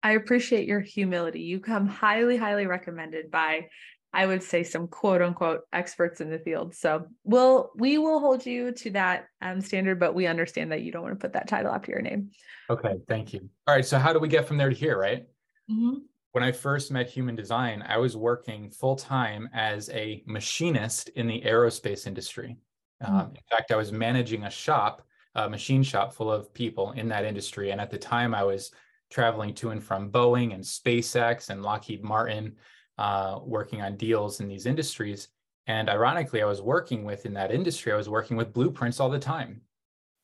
I 0.03 0.13
appreciate 0.13 0.69
your 0.69 0.81
humility. 0.81 1.41
You 1.41 1.61
come 1.61 1.87
highly, 1.87 2.37
highly 2.37 2.67
recommended 2.67 3.31
by, 3.31 3.69
I 4.13 4.27
would 4.27 4.43
say, 4.43 4.63
some 4.63 4.87
quote 4.87 5.23
unquote 5.23 5.63
experts 5.73 6.21
in 6.21 6.31
the 6.31 6.39
field. 6.39 6.75
So 6.75 7.07
we'll 7.25 7.71
we 7.77 7.97
will 7.97 8.21
hold 8.21 8.45
you 8.45 8.73
to 8.73 8.91
that 8.91 9.27
um, 9.41 9.61
standard, 9.63 9.99
but 9.99 10.15
we 10.15 10.27
understand 10.27 10.73
that 10.73 10.83
you 10.83 10.93
don't 10.93 11.03
want 11.03 11.15
to 11.15 11.25
put 11.25 11.33
that 11.33 11.49
title 11.49 11.73
after 11.73 11.91
your 11.91 12.03
name. 12.03 12.31
Okay, 12.69 12.97
thank 13.09 13.33
you. 13.33 13.49
All 13.67 13.75
right, 13.75 13.85
so 13.85 13.99
how 13.99 14.13
do 14.13 14.19
we 14.19 14.29
get 14.29 14.47
from 14.47 14.59
there 14.59 14.69
to 14.69 14.75
here, 14.75 14.99
right? 14.99 15.25
Mm-hmm. 15.71 16.01
When 16.33 16.45
I 16.45 16.53
first 16.53 16.91
met 16.91 17.09
Human 17.09 17.37
Design, 17.37 17.83
I 17.87 17.97
was 17.99 18.17
working 18.17 18.71
full 18.71 18.97
time 18.97 19.49
as 19.55 19.89
a 19.91 20.23
machinist 20.27 21.09
in 21.11 21.27
the 21.27 21.41
aerospace 21.43 22.07
industry. 22.07 22.57
Mm-hmm. 23.03 23.15
Um, 23.15 23.29
in 23.31 23.43
fact, 23.51 23.73
I 23.73 23.77
was 23.77 23.93
managing 23.93 24.45
a 24.45 24.51
shop, 24.51 25.07
a 25.35 25.49
machine 25.49 25.83
shop 25.83 26.13
full 26.13 26.31
of 26.31 26.53
people 26.55 26.93
in 26.93 27.09
that 27.09 27.25
industry. 27.25 27.71
And 27.71 27.81
at 27.81 27.91
the 27.91 27.99
time, 27.99 28.35
I 28.35 28.45
was 28.45 28.71
traveling 29.11 29.55
to 29.55 29.71
and 29.71 29.83
from 29.83 30.11
Boeing 30.11 30.55
and 30.55 30.63
SpaceX 30.63 31.51
and 31.51 31.63
Lockheed 31.63 32.03
Martin, 32.03 32.57
uh, 32.99 33.41
working 33.43 33.83
on 33.83 33.97
deals 33.97 34.41
in 34.41 34.49
these 34.49 34.67
industries. 34.67 35.29
And 35.67 35.89
ironically, 35.89 36.43
I 36.43 36.47
was 36.47 36.61
working 36.61 37.05
with 37.05 37.27
in 37.27 37.35
that 37.35 37.51
industry, 37.53 37.93
I 37.93 37.97
was 37.97 38.09
working 38.09 38.37
with 38.37 38.53
blueprints 38.53 39.01
all 39.01 39.11
the 39.11 39.19
time. 39.19 39.61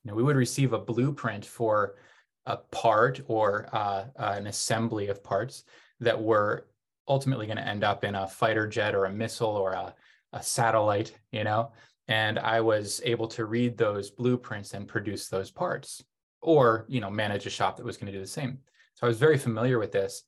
You 0.04 0.10
know, 0.10 0.14
we 0.14 0.22
would 0.22 0.36
receive 0.36 0.72
a 0.72 0.78
blueprint 0.78 1.44
for 1.44 1.96
a 2.46 2.56
part 2.56 3.20
or 3.26 3.68
uh, 3.72 4.04
an 4.16 4.46
assembly 4.46 5.08
of 5.08 5.22
parts 5.22 5.64
that 6.00 6.20
were 6.20 6.66
ultimately 7.08 7.46
going 7.46 7.58
to 7.58 7.66
end 7.66 7.84
up 7.84 8.04
in 8.04 8.14
a 8.14 8.26
fighter 8.26 8.66
jet 8.66 8.94
or 8.94 9.06
a 9.06 9.12
missile 9.12 9.48
or 9.48 9.72
a, 9.72 9.94
a 10.32 10.42
satellite, 10.42 11.18
you 11.32 11.44
know? 11.44 11.72
And 12.10 12.40
I 12.40 12.60
was 12.60 13.00
able 13.04 13.28
to 13.28 13.44
read 13.44 13.78
those 13.78 14.10
blueprints 14.10 14.74
and 14.74 14.88
produce 14.88 15.28
those 15.28 15.52
parts 15.52 16.02
or, 16.42 16.84
you 16.88 17.00
know, 17.00 17.08
manage 17.08 17.46
a 17.46 17.50
shop 17.50 17.76
that 17.76 17.86
was 17.86 17.96
going 17.96 18.12
to 18.12 18.18
do 18.18 18.20
the 18.20 18.26
same. 18.26 18.58
So 18.94 19.06
I 19.06 19.08
was 19.08 19.18
very 19.18 19.38
familiar 19.38 19.78
with 19.78 19.92
this. 19.92 20.24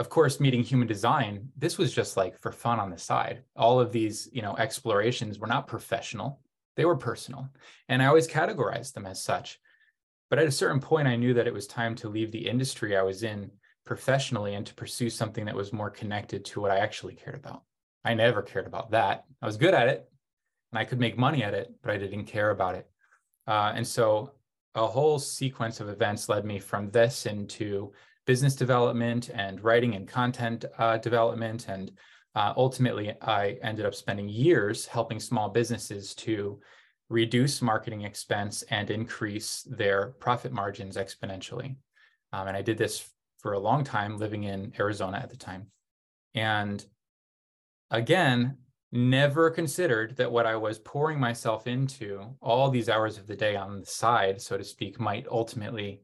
Of 0.00 0.08
course, 0.08 0.40
meeting 0.40 0.64
human 0.64 0.88
design, 0.88 1.48
this 1.56 1.78
was 1.78 1.94
just 1.94 2.16
like 2.16 2.40
for 2.40 2.50
fun 2.50 2.80
on 2.80 2.90
the 2.90 2.98
side. 2.98 3.44
All 3.56 3.78
of 3.78 3.92
these, 3.92 4.28
you 4.32 4.42
know, 4.42 4.56
explorations 4.56 5.38
were 5.38 5.46
not 5.46 5.68
professional. 5.68 6.40
They 6.76 6.84
were 6.84 6.96
personal. 6.96 7.48
And 7.88 8.02
I 8.02 8.06
always 8.06 8.26
categorized 8.26 8.94
them 8.94 9.06
as 9.06 9.22
such. 9.22 9.60
But 10.28 10.40
at 10.40 10.48
a 10.48 10.52
certain 10.52 10.80
point, 10.80 11.06
I 11.06 11.14
knew 11.14 11.34
that 11.34 11.46
it 11.46 11.54
was 11.54 11.68
time 11.68 11.94
to 11.96 12.08
leave 12.08 12.32
the 12.32 12.48
industry 12.48 12.96
I 12.96 13.02
was 13.02 13.22
in 13.22 13.52
professionally 13.86 14.56
and 14.56 14.66
to 14.66 14.74
pursue 14.74 15.08
something 15.08 15.44
that 15.44 15.54
was 15.54 15.72
more 15.72 15.90
connected 15.90 16.44
to 16.46 16.60
what 16.60 16.72
I 16.72 16.78
actually 16.78 17.14
cared 17.14 17.36
about. 17.36 17.62
I 18.04 18.14
never 18.14 18.42
cared 18.42 18.66
about 18.66 18.90
that. 18.90 19.24
I 19.40 19.46
was 19.46 19.56
good 19.56 19.74
at 19.74 19.86
it 19.86 20.08
and 20.72 20.78
I 20.78 20.84
could 20.84 20.98
make 20.98 21.18
money 21.18 21.42
at 21.42 21.54
it, 21.54 21.72
but 21.82 21.92
I 21.92 21.98
didn't 21.98 22.24
care 22.24 22.50
about 22.50 22.74
it. 22.74 22.88
Uh, 23.46 23.72
and 23.74 23.86
so 23.86 24.32
a 24.74 24.86
whole 24.86 25.18
sequence 25.18 25.80
of 25.80 25.88
events 25.88 26.28
led 26.28 26.44
me 26.44 26.58
from 26.58 26.90
this 26.90 27.26
into 27.26 27.92
business 28.26 28.54
development 28.54 29.30
and 29.34 29.62
writing 29.62 29.94
and 29.94 30.08
content 30.08 30.64
uh, 30.78 30.96
development. 30.96 31.68
And 31.68 31.92
uh, 32.34 32.54
ultimately, 32.56 33.12
I 33.20 33.58
ended 33.62 33.84
up 33.84 33.94
spending 33.94 34.28
years 34.28 34.86
helping 34.86 35.20
small 35.20 35.50
businesses 35.50 36.14
to 36.16 36.58
reduce 37.10 37.60
marketing 37.60 38.02
expense 38.02 38.62
and 38.70 38.90
increase 38.90 39.66
their 39.68 40.14
profit 40.20 40.52
margins 40.52 40.96
exponentially. 40.96 41.76
Um, 42.32 42.48
and 42.48 42.56
I 42.56 42.62
did 42.62 42.78
this 42.78 43.06
for 43.40 43.52
a 43.52 43.58
long 43.58 43.84
time 43.84 44.16
living 44.16 44.44
in 44.44 44.72
Arizona 44.78 45.18
at 45.18 45.28
the 45.28 45.36
time. 45.36 45.66
And 46.34 46.82
again, 47.90 48.56
never 48.92 49.50
considered 49.50 50.14
that 50.16 50.30
what 50.30 50.46
I 50.46 50.54
was 50.54 50.78
pouring 50.78 51.18
myself 51.18 51.66
into 51.66 52.36
all 52.42 52.70
these 52.70 52.90
hours 52.90 53.16
of 53.16 53.26
the 53.26 53.34
day 53.34 53.56
on 53.56 53.80
the 53.80 53.86
side, 53.86 54.40
so 54.40 54.58
to 54.58 54.64
speak, 54.64 55.00
might 55.00 55.26
ultimately 55.30 56.02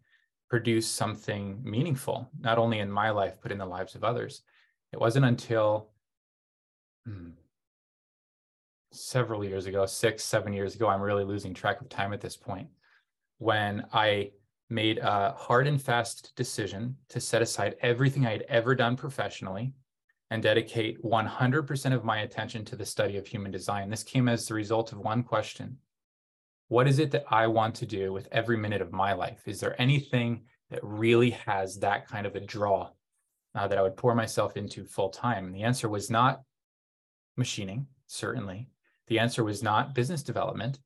produce 0.48 0.88
something 0.88 1.60
meaningful, 1.62 2.30
not 2.40 2.56
only 2.56 2.78
in 2.78 2.90
my 2.90 3.10
life, 3.10 3.36
but 3.42 3.52
in 3.52 3.58
the 3.58 3.66
lives 3.66 3.94
of 3.94 4.04
others. 4.04 4.40
It 4.92 5.00
wasn't 5.00 5.26
until 5.26 5.90
hmm, 7.04 7.32
several 8.90 9.44
years 9.44 9.66
ago, 9.66 9.84
six, 9.84 10.24
seven 10.24 10.54
years 10.54 10.74
ago, 10.74 10.88
I'm 10.88 11.02
really 11.02 11.24
losing 11.24 11.52
track 11.52 11.82
of 11.82 11.90
time 11.90 12.14
at 12.14 12.22
this 12.22 12.38
point, 12.38 12.68
when 13.36 13.84
I 13.92 14.30
made 14.70 14.98
a 14.98 15.34
hard 15.36 15.66
and 15.66 15.80
fast 15.80 16.32
decision 16.36 16.96
to 17.10 17.20
set 17.20 17.42
aside 17.42 17.76
everything 17.80 18.26
I 18.26 18.32
had 18.32 18.46
ever 18.48 18.74
done 18.74 18.96
professionally 18.96 19.74
and 20.30 20.42
dedicate 20.42 21.02
100% 21.02 21.94
of 21.94 22.04
my 22.04 22.20
attention 22.20 22.64
to 22.66 22.76
the 22.76 22.84
study 22.84 23.16
of 23.16 23.26
human 23.26 23.50
design. 23.50 23.88
This 23.88 24.02
came 24.02 24.28
as 24.28 24.46
the 24.46 24.54
result 24.54 24.92
of 24.92 24.98
one 24.98 25.22
question 25.22 25.78
What 26.68 26.86
is 26.86 26.98
it 26.98 27.10
that 27.12 27.24
I 27.30 27.46
want 27.46 27.74
to 27.76 27.86
do 27.86 28.12
with 28.12 28.28
every 28.30 28.56
minute 28.56 28.82
of 28.82 28.92
my 28.92 29.14
life? 29.14 29.40
Is 29.46 29.60
there 29.60 29.80
anything 29.80 30.42
that 30.70 30.80
really 30.82 31.30
has 31.30 31.78
that 31.78 32.08
kind 32.08 32.26
of 32.26 32.36
a 32.36 32.40
draw 32.40 32.90
uh, 33.54 33.68
that 33.68 33.78
I 33.78 33.82
would 33.82 33.96
pour 33.96 34.14
myself 34.14 34.56
into 34.56 34.84
full 34.84 35.08
time? 35.08 35.46
And 35.46 35.54
the 35.54 35.62
answer 35.62 35.88
was 35.88 36.10
not 36.10 36.42
machining, 37.36 37.86
certainly. 38.06 38.68
The 39.06 39.18
answer 39.18 39.42
was 39.42 39.62
not 39.62 39.94
business 39.94 40.22
development. 40.22 40.78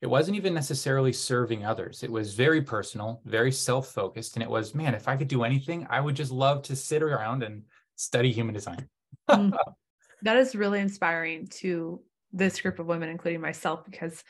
It 0.00 0.10
wasn't 0.10 0.36
even 0.36 0.52
necessarily 0.52 1.12
serving 1.12 1.64
others. 1.64 2.02
It 2.02 2.10
was 2.10 2.34
very 2.34 2.60
personal, 2.60 3.20
very 3.24 3.52
self 3.52 3.92
focused. 3.92 4.34
And 4.34 4.42
it 4.42 4.50
was, 4.50 4.74
man, 4.74 4.96
if 4.96 5.06
I 5.06 5.16
could 5.16 5.28
do 5.28 5.44
anything, 5.44 5.86
I 5.88 6.00
would 6.00 6.16
just 6.16 6.32
love 6.32 6.62
to 6.64 6.74
sit 6.74 7.04
around 7.04 7.44
and 7.44 7.62
study 8.02 8.32
human 8.32 8.54
design. 8.54 8.88
mm, 9.28 9.52
that 10.22 10.36
is 10.36 10.54
really 10.54 10.80
inspiring 10.80 11.46
to 11.60 12.00
this 12.32 12.60
group 12.60 12.78
of 12.78 12.86
women, 12.86 13.08
including 13.08 13.40
myself, 13.40 13.84
because 13.84 14.22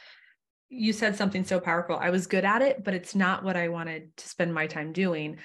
you 0.69 0.93
said 0.93 1.17
something 1.17 1.45
so 1.45 1.61
powerful. 1.61 1.97
I 1.97 2.11
was 2.11 2.27
good 2.27 2.45
at 2.45 2.63
it, 2.63 2.83
but 2.83 2.95
it's 2.95 3.15
not 3.15 3.45
what 3.45 3.57
I 3.57 3.69
wanted 3.69 4.17
to 4.17 4.29
spend 4.29 4.55
my 4.55 4.67
time 4.67 4.93
doing. 4.93 5.39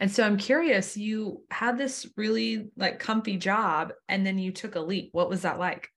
And 0.00 0.10
so 0.10 0.24
I'm 0.24 0.36
curious, 0.36 0.96
you 0.96 1.44
had 1.50 1.78
this 1.78 2.10
really 2.16 2.70
like 2.76 2.98
comfy 2.98 3.36
job 3.36 3.92
and 4.08 4.26
then 4.26 4.38
you 4.38 4.50
took 4.50 4.74
a 4.74 4.80
leap. 4.80 5.10
What 5.12 5.30
was 5.30 5.42
that 5.42 5.60
like? 5.60 5.88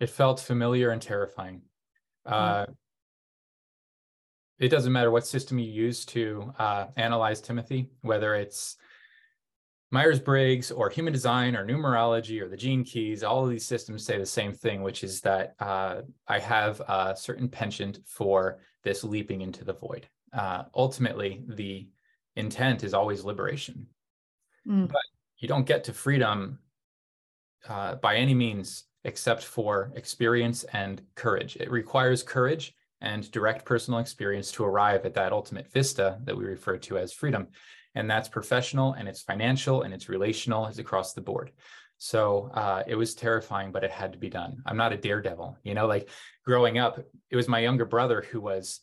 it 0.00 0.10
felt 0.10 0.40
familiar 0.40 0.90
and 0.90 1.00
terrifying. 1.00 1.62
Uh, 2.26 2.66
it 4.58 4.68
doesn't 4.68 4.92
matter 4.92 5.10
what 5.10 5.26
system 5.26 5.58
you 5.58 5.70
use 5.70 6.04
to 6.06 6.52
uh, 6.58 6.86
analyze 6.96 7.40
Timothy, 7.40 7.90
whether 8.02 8.34
it's 8.34 8.76
Myers 9.94 10.18
Briggs 10.18 10.72
or 10.72 10.90
human 10.90 11.12
design 11.12 11.54
or 11.54 11.64
numerology 11.64 12.42
or 12.42 12.48
the 12.48 12.56
gene 12.56 12.82
keys, 12.82 13.22
all 13.22 13.44
of 13.44 13.50
these 13.50 13.64
systems 13.64 14.04
say 14.04 14.18
the 14.18 14.26
same 14.26 14.52
thing, 14.52 14.82
which 14.82 15.04
is 15.04 15.20
that 15.20 15.54
uh, 15.60 16.00
I 16.26 16.40
have 16.40 16.80
a 16.80 17.14
certain 17.16 17.48
penchant 17.48 18.00
for 18.04 18.58
this 18.82 19.04
leaping 19.04 19.40
into 19.40 19.64
the 19.64 19.72
void. 19.72 20.08
Uh, 20.32 20.64
ultimately, 20.74 21.44
the 21.46 21.86
intent 22.34 22.82
is 22.82 22.92
always 22.92 23.22
liberation. 23.22 23.86
Mm. 24.66 24.88
But 24.88 25.02
you 25.38 25.46
don't 25.46 25.64
get 25.64 25.84
to 25.84 25.92
freedom 25.92 26.58
uh, 27.68 27.94
by 27.94 28.16
any 28.16 28.34
means 28.34 28.86
except 29.04 29.44
for 29.44 29.92
experience 29.94 30.64
and 30.72 31.02
courage. 31.14 31.54
It 31.54 31.70
requires 31.70 32.24
courage 32.24 32.74
and 33.00 33.30
direct 33.30 33.64
personal 33.64 34.00
experience 34.00 34.50
to 34.52 34.64
arrive 34.64 35.06
at 35.06 35.14
that 35.14 35.32
ultimate 35.32 35.70
vista 35.70 36.18
that 36.24 36.36
we 36.36 36.46
refer 36.46 36.78
to 36.78 36.98
as 36.98 37.12
freedom. 37.12 37.46
And 37.94 38.10
that's 38.10 38.28
professional 38.28 38.94
and 38.94 39.08
it's 39.08 39.22
financial 39.22 39.82
and 39.82 39.94
it's 39.94 40.08
relational, 40.08 40.66
it's 40.66 40.78
across 40.78 41.12
the 41.12 41.20
board. 41.20 41.52
So 41.98 42.50
uh, 42.54 42.82
it 42.86 42.96
was 42.96 43.14
terrifying, 43.14 43.72
but 43.72 43.84
it 43.84 43.90
had 43.90 44.12
to 44.12 44.18
be 44.18 44.28
done. 44.28 44.62
I'm 44.66 44.76
not 44.76 44.92
a 44.92 44.96
daredevil, 44.96 45.58
you 45.62 45.74
know, 45.74 45.86
like 45.86 46.08
growing 46.44 46.78
up, 46.78 46.98
it 47.30 47.36
was 47.36 47.48
my 47.48 47.60
younger 47.60 47.84
brother 47.84 48.24
who 48.30 48.40
was, 48.40 48.80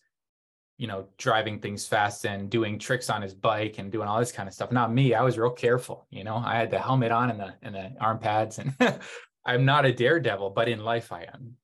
you 0.78 0.88
know, 0.88 1.08
driving 1.18 1.60
things 1.60 1.86
fast 1.86 2.26
and 2.26 2.50
doing 2.50 2.80
tricks 2.80 3.10
on 3.10 3.22
his 3.22 3.34
bike 3.34 3.78
and 3.78 3.92
doing 3.92 4.08
all 4.08 4.20
this 4.20 4.32
kind 4.32 4.48
of 4.48 4.56
stuff. 4.56 4.72
Not 4.72 4.94
me. 4.94 5.14
I 5.14 5.22
was 5.22 5.38
real 5.38 5.52
careful, 5.52 6.08
you 6.10 6.24
know, 6.24 6.38
I 6.38 6.56
had 6.56 6.72
the 6.72 6.80
helmet 6.80 7.12
on 7.12 7.30
and 7.30 7.40
the 7.40 7.54
and 7.62 7.76
the 7.76 7.92
arm 8.00 8.20
pads 8.20 8.60
and 8.60 8.74
I'm 9.46 9.66
not 9.66 9.86
a 9.86 9.94
daredevil, 9.94 10.52
but 10.52 10.70
in 10.70 10.84
life 10.84 11.12
I 11.12 11.24
am. 11.24 11.56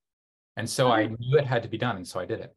And 0.58 0.70
so 0.70 0.92
I 0.92 1.06
knew 1.06 1.38
it 1.38 1.46
had 1.46 1.64
to 1.64 1.70
be 1.70 1.78
done. 1.78 1.98
And 1.98 2.08
so 2.08 2.20
I 2.20 2.26
did 2.26 2.40
it. 2.40 2.57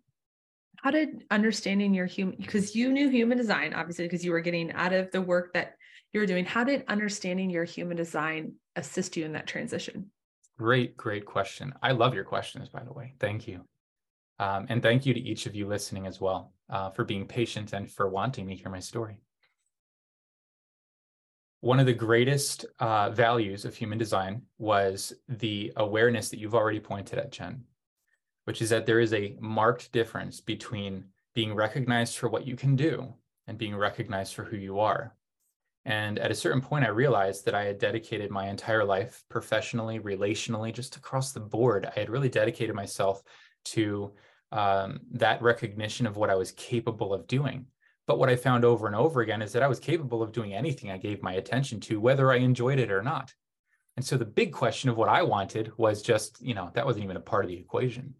How 0.82 0.90
did 0.90 1.24
understanding 1.30 1.92
your 1.92 2.06
human, 2.06 2.36
because 2.38 2.74
you 2.74 2.90
knew 2.90 3.10
human 3.10 3.36
design, 3.36 3.74
obviously, 3.74 4.06
because 4.06 4.24
you 4.24 4.32
were 4.32 4.40
getting 4.40 4.72
out 4.72 4.92
of 4.92 5.10
the 5.10 5.20
work 5.20 5.52
that 5.52 5.74
you 6.12 6.20
were 6.20 6.26
doing, 6.26 6.44
how 6.44 6.64
did 6.64 6.84
understanding 6.88 7.50
your 7.50 7.64
human 7.64 7.96
design 7.96 8.54
assist 8.76 9.16
you 9.16 9.24
in 9.26 9.32
that 9.32 9.46
transition? 9.46 10.10
Great, 10.58 10.96
great 10.96 11.26
question. 11.26 11.74
I 11.82 11.92
love 11.92 12.14
your 12.14 12.24
questions, 12.24 12.68
by 12.68 12.82
the 12.82 12.92
way. 12.92 13.14
Thank 13.20 13.46
you. 13.46 13.64
Um, 14.38 14.66
and 14.70 14.82
thank 14.82 15.04
you 15.04 15.12
to 15.12 15.20
each 15.20 15.44
of 15.44 15.54
you 15.54 15.66
listening 15.66 16.06
as 16.06 16.18
well 16.18 16.54
uh, 16.70 16.90
for 16.90 17.04
being 17.04 17.26
patient 17.26 17.74
and 17.74 17.90
for 17.90 18.08
wanting 18.08 18.48
to 18.48 18.54
hear 18.54 18.70
my 18.70 18.80
story. 18.80 19.20
One 21.60 21.78
of 21.78 21.84
the 21.84 21.92
greatest 21.92 22.64
uh, 22.78 23.10
values 23.10 23.66
of 23.66 23.74
human 23.74 23.98
design 23.98 24.42
was 24.56 25.12
the 25.28 25.74
awareness 25.76 26.30
that 26.30 26.38
you've 26.38 26.54
already 26.54 26.80
pointed 26.80 27.18
at, 27.18 27.32
Jen, 27.32 27.64
which 28.50 28.60
is 28.60 28.70
that 28.70 28.84
there 28.84 28.98
is 28.98 29.14
a 29.14 29.36
marked 29.38 29.92
difference 29.92 30.40
between 30.40 31.04
being 31.36 31.54
recognized 31.54 32.18
for 32.18 32.28
what 32.28 32.48
you 32.48 32.56
can 32.56 32.74
do 32.74 33.14
and 33.46 33.56
being 33.56 33.76
recognized 33.76 34.34
for 34.34 34.42
who 34.42 34.56
you 34.56 34.80
are. 34.80 35.14
And 35.84 36.18
at 36.18 36.32
a 36.32 36.34
certain 36.34 36.60
point, 36.60 36.84
I 36.84 36.88
realized 36.88 37.44
that 37.44 37.54
I 37.54 37.62
had 37.62 37.78
dedicated 37.78 38.28
my 38.28 38.48
entire 38.48 38.84
life 38.84 39.22
professionally, 39.28 40.00
relationally, 40.00 40.74
just 40.74 40.96
across 40.96 41.30
the 41.30 41.38
board. 41.38 41.86
I 41.86 42.00
had 42.00 42.10
really 42.10 42.28
dedicated 42.28 42.74
myself 42.74 43.22
to 43.66 44.14
um, 44.50 44.98
that 45.12 45.40
recognition 45.42 46.04
of 46.04 46.16
what 46.16 46.28
I 46.28 46.34
was 46.34 46.50
capable 46.50 47.14
of 47.14 47.28
doing. 47.28 47.66
But 48.08 48.18
what 48.18 48.30
I 48.30 48.34
found 48.34 48.64
over 48.64 48.88
and 48.88 48.96
over 48.96 49.20
again 49.20 49.42
is 49.42 49.52
that 49.52 49.62
I 49.62 49.68
was 49.68 49.78
capable 49.78 50.24
of 50.24 50.32
doing 50.32 50.54
anything 50.54 50.90
I 50.90 50.98
gave 50.98 51.22
my 51.22 51.34
attention 51.34 51.78
to, 51.82 52.00
whether 52.00 52.32
I 52.32 52.38
enjoyed 52.38 52.80
it 52.80 52.90
or 52.90 53.00
not. 53.00 53.32
And 53.96 54.04
so 54.04 54.16
the 54.16 54.24
big 54.24 54.52
question 54.52 54.90
of 54.90 54.96
what 54.96 55.08
I 55.08 55.22
wanted 55.22 55.72
was 55.76 56.02
just, 56.02 56.40
you 56.40 56.54
know, 56.54 56.70
that 56.74 56.86
wasn't 56.86 57.04
even 57.04 57.16
a 57.16 57.20
part 57.20 57.44
of 57.44 57.50
the 57.50 57.56
equation. 57.56 58.14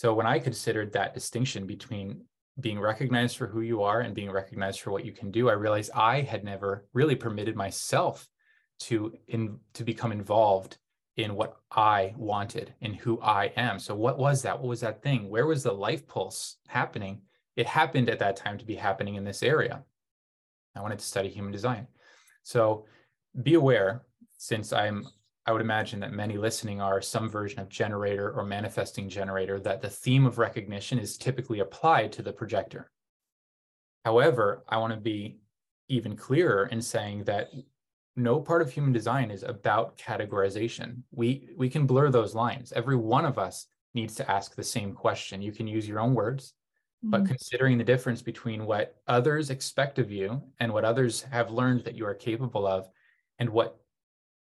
So 0.00 0.14
when 0.14 0.26
I 0.26 0.38
considered 0.38 0.94
that 0.94 1.12
distinction 1.12 1.66
between 1.66 2.24
being 2.58 2.80
recognized 2.80 3.36
for 3.36 3.46
who 3.46 3.60
you 3.60 3.82
are 3.82 4.00
and 4.00 4.14
being 4.14 4.30
recognized 4.30 4.80
for 4.80 4.92
what 4.92 5.04
you 5.04 5.12
can 5.12 5.30
do, 5.30 5.50
I 5.50 5.52
realized 5.52 5.90
I 5.94 6.22
had 6.22 6.42
never 6.42 6.86
really 6.94 7.14
permitted 7.14 7.54
myself 7.54 8.26
to 8.88 9.12
in 9.28 9.58
to 9.74 9.84
become 9.84 10.10
involved 10.10 10.78
in 11.18 11.34
what 11.34 11.58
I 11.70 12.14
wanted 12.16 12.72
and 12.80 12.96
who 12.96 13.20
I 13.20 13.52
am. 13.58 13.78
So 13.78 13.94
what 13.94 14.18
was 14.18 14.40
that? 14.40 14.58
What 14.58 14.70
was 14.70 14.80
that 14.80 15.02
thing? 15.02 15.28
Where 15.28 15.46
was 15.46 15.64
the 15.64 15.72
life 15.72 16.06
pulse 16.06 16.56
happening? 16.66 17.20
It 17.56 17.66
happened 17.66 18.08
at 18.08 18.20
that 18.20 18.36
time 18.36 18.56
to 18.56 18.64
be 18.64 18.76
happening 18.76 19.16
in 19.16 19.24
this 19.24 19.42
area. 19.42 19.84
I 20.74 20.80
wanted 20.80 21.00
to 21.00 21.04
study 21.04 21.28
human 21.28 21.52
design. 21.52 21.86
So 22.42 22.86
be 23.42 23.52
aware, 23.52 24.06
since 24.38 24.72
I'm 24.72 25.08
I 25.50 25.52
would 25.52 25.62
imagine 25.62 25.98
that 25.98 26.12
many 26.12 26.38
listening 26.38 26.80
are 26.80 27.02
some 27.02 27.28
version 27.28 27.58
of 27.58 27.68
generator 27.68 28.30
or 28.30 28.44
manifesting 28.44 29.08
generator, 29.08 29.58
that 29.58 29.82
the 29.82 29.90
theme 29.90 30.24
of 30.24 30.38
recognition 30.38 30.96
is 30.96 31.18
typically 31.18 31.58
applied 31.58 32.12
to 32.12 32.22
the 32.22 32.32
projector. 32.32 32.92
However, 34.04 34.62
I 34.68 34.76
want 34.76 34.94
to 34.94 35.00
be 35.00 35.40
even 35.88 36.14
clearer 36.14 36.66
in 36.66 36.80
saying 36.80 37.24
that 37.24 37.50
no 38.14 38.38
part 38.38 38.62
of 38.62 38.70
human 38.70 38.92
design 38.92 39.32
is 39.32 39.42
about 39.42 39.98
categorization. 39.98 41.02
We, 41.10 41.48
we 41.56 41.68
can 41.68 41.84
blur 41.84 42.10
those 42.10 42.32
lines. 42.32 42.72
Every 42.72 42.94
one 42.94 43.24
of 43.24 43.36
us 43.36 43.66
needs 43.92 44.14
to 44.14 44.30
ask 44.30 44.54
the 44.54 44.62
same 44.62 44.92
question. 44.92 45.42
You 45.42 45.50
can 45.50 45.66
use 45.66 45.88
your 45.88 45.98
own 45.98 46.14
words, 46.14 46.54
mm-hmm. 47.04 47.10
but 47.10 47.26
considering 47.26 47.76
the 47.76 47.82
difference 47.82 48.22
between 48.22 48.66
what 48.66 49.02
others 49.08 49.50
expect 49.50 49.98
of 49.98 50.12
you 50.12 50.40
and 50.60 50.72
what 50.72 50.84
others 50.84 51.22
have 51.22 51.50
learned 51.50 51.82
that 51.82 51.96
you 51.96 52.06
are 52.06 52.14
capable 52.14 52.68
of 52.68 52.88
and 53.40 53.50
what 53.50 53.79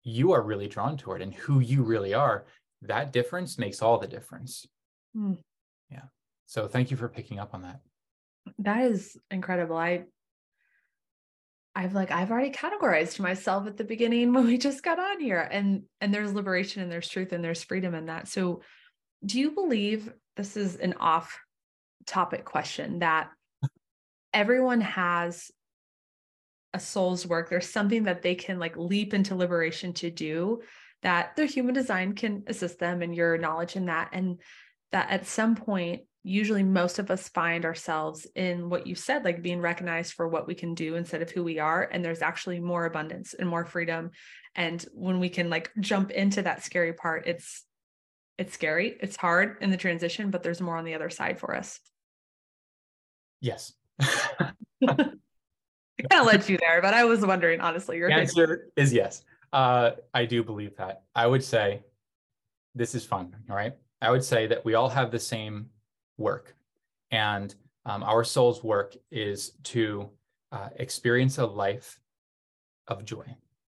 you 0.04 0.32
are 0.32 0.42
really 0.42 0.68
drawn 0.68 0.96
toward 0.96 1.22
and 1.22 1.34
who 1.34 1.60
you 1.60 1.82
really 1.82 2.14
are, 2.14 2.44
that 2.82 3.12
difference 3.12 3.58
makes 3.58 3.82
all 3.82 3.98
the 3.98 4.06
difference. 4.06 4.66
Mm. 5.16 5.38
Yeah. 5.90 6.04
So 6.46 6.68
thank 6.68 6.90
you 6.90 6.96
for 6.96 7.08
picking 7.08 7.38
up 7.38 7.54
on 7.54 7.62
that. 7.62 7.80
That 8.58 8.90
is 8.90 9.16
incredible. 9.30 9.76
I 9.76 10.04
I've 11.74 11.94
like 11.94 12.10
I've 12.10 12.30
already 12.30 12.50
categorized 12.50 13.18
myself 13.18 13.66
at 13.66 13.76
the 13.76 13.84
beginning 13.84 14.32
when 14.34 14.46
we 14.46 14.58
just 14.58 14.82
got 14.82 14.98
on 14.98 15.20
here 15.20 15.40
and 15.40 15.84
and 16.00 16.12
there's 16.12 16.34
liberation 16.34 16.82
and 16.82 16.92
there's 16.92 17.08
truth 17.08 17.32
and 17.32 17.42
there's 17.42 17.64
freedom 17.64 17.94
in 17.94 18.06
that. 18.06 18.28
So 18.28 18.60
do 19.24 19.40
you 19.40 19.52
believe 19.52 20.12
this 20.36 20.56
is 20.56 20.76
an 20.76 20.94
off 21.00 21.38
topic 22.06 22.44
question 22.44 22.98
that 22.98 23.30
everyone 24.34 24.82
has 24.82 25.50
a 26.74 26.80
soul's 26.80 27.26
work 27.26 27.48
there's 27.48 27.70
something 27.70 28.02
that 28.02 28.20
they 28.20 28.34
can 28.34 28.58
like 28.58 28.76
leap 28.76 29.14
into 29.14 29.34
liberation 29.34 29.92
to 29.92 30.10
do 30.10 30.60
that 31.02 31.36
their 31.36 31.46
human 31.46 31.72
design 31.72 32.14
can 32.14 32.42
assist 32.48 32.78
them 32.78 33.00
and 33.00 33.14
your 33.14 33.38
knowledge 33.38 33.76
in 33.76 33.86
that 33.86 34.10
and 34.12 34.40
that 34.92 35.08
at 35.08 35.26
some 35.26 35.54
point 35.54 36.02
usually 36.24 36.62
most 36.62 36.98
of 36.98 37.10
us 37.10 37.28
find 37.28 37.64
ourselves 37.64 38.26
in 38.34 38.68
what 38.68 38.86
you 38.86 38.94
said 38.94 39.24
like 39.24 39.42
being 39.42 39.60
recognized 39.60 40.14
for 40.14 40.26
what 40.26 40.46
we 40.48 40.54
can 40.54 40.74
do 40.74 40.96
instead 40.96 41.22
of 41.22 41.30
who 41.30 41.44
we 41.44 41.58
are 41.58 41.88
and 41.92 42.04
there's 42.04 42.22
actually 42.22 42.58
more 42.58 42.86
abundance 42.86 43.34
and 43.34 43.48
more 43.48 43.64
freedom 43.64 44.10
and 44.56 44.84
when 44.92 45.20
we 45.20 45.28
can 45.28 45.48
like 45.50 45.70
jump 45.78 46.10
into 46.10 46.42
that 46.42 46.64
scary 46.64 46.92
part 46.92 47.26
it's 47.26 47.64
it's 48.36 48.54
scary 48.54 48.96
it's 49.00 49.16
hard 49.16 49.58
in 49.60 49.70
the 49.70 49.76
transition 49.76 50.30
but 50.30 50.42
there's 50.42 50.60
more 50.60 50.76
on 50.76 50.84
the 50.84 50.94
other 50.94 51.10
side 51.10 51.38
for 51.38 51.54
us. 51.54 51.78
Yes 53.40 53.74
kind 56.08 56.20
of 56.20 56.26
led 56.26 56.48
you 56.48 56.58
there, 56.58 56.80
but 56.82 56.94
I 56.94 57.04
was 57.04 57.24
wondering, 57.24 57.60
honestly. 57.60 57.96
Your 57.98 58.10
answer 58.10 58.70
is 58.76 58.92
yes. 58.92 59.22
Uh, 59.52 59.92
I 60.12 60.24
do 60.24 60.42
believe 60.42 60.76
that. 60.76 61.04
I 61.14 61.26
would 61.26 61.44
say 61.44 61.82
this 62.74 62.94
is 62.94 63.04
fun, 63.04 63.34
all 63.48 63.56
right? 63.56 63.74
I 64.02 64.10
would 64.10 64.24
say 64.24 64.46
that 64.48 64.64
we 64.64 64.74
all 64.74 64.88
have 64.88 65.10
the 65.10 65.18
same 65.18 65.66
work, 66.18 66.54
and 67.10 67.54
um, 67.86 68.02
our 68.02 68.24
soul's 68.24 68.64
work 68.64 68.96
is 69.10 69.52
to 69.64 70.10
uh, 70.52 70.68
experience 70.76 71.38
a 71.38 71.46
life 71.46 72.00
of 72.88 73.04
joy, 73.04 73.24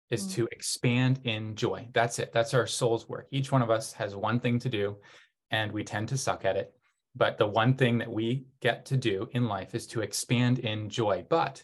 is 0.09 0.23
mm-hmm. 0.23 0.31
to 0.31 0.47
expand 0.51 1.19
in 1.23 1.55
joy. 1.55 1.87
That's 1.93 2.19
it. 2.19 2.31
That's 2.33 2.53
our 2.53 2.67
soul's 2.67 3.09
work. 3.09 3.27
Each 3.31 3.51
one 3.51 3.61
of 3.61 3.69
us 3.69 3.93
has 3.93 4.15
one 4.15 4.39
thing 4.39 4.59
to 4.59 4.69
do, 4.69 4.97
and 5.51 5.71
we 5.71 5.83
tend 5.83 6.09
to 6.09 6.17
suck 6.17 6.45
at 6.45 6.55
it. 6.55 6.73
But 7.15 7.37
the 7.37 7.47
one 7.47 7.75
thing 7.75 7.97
that 7.99 8.11
we 8.11 8.45
get 8.59 8.85
to 8.87 8.97
do 8.97 9.29
in 9.31 9.47
life 9.47 9.73
is 9.73 9.87
to 9.87 10.01
expand 10.01 10.59
in 10.59 10.89
joy. 10.89 11.25
But 11.29 11.63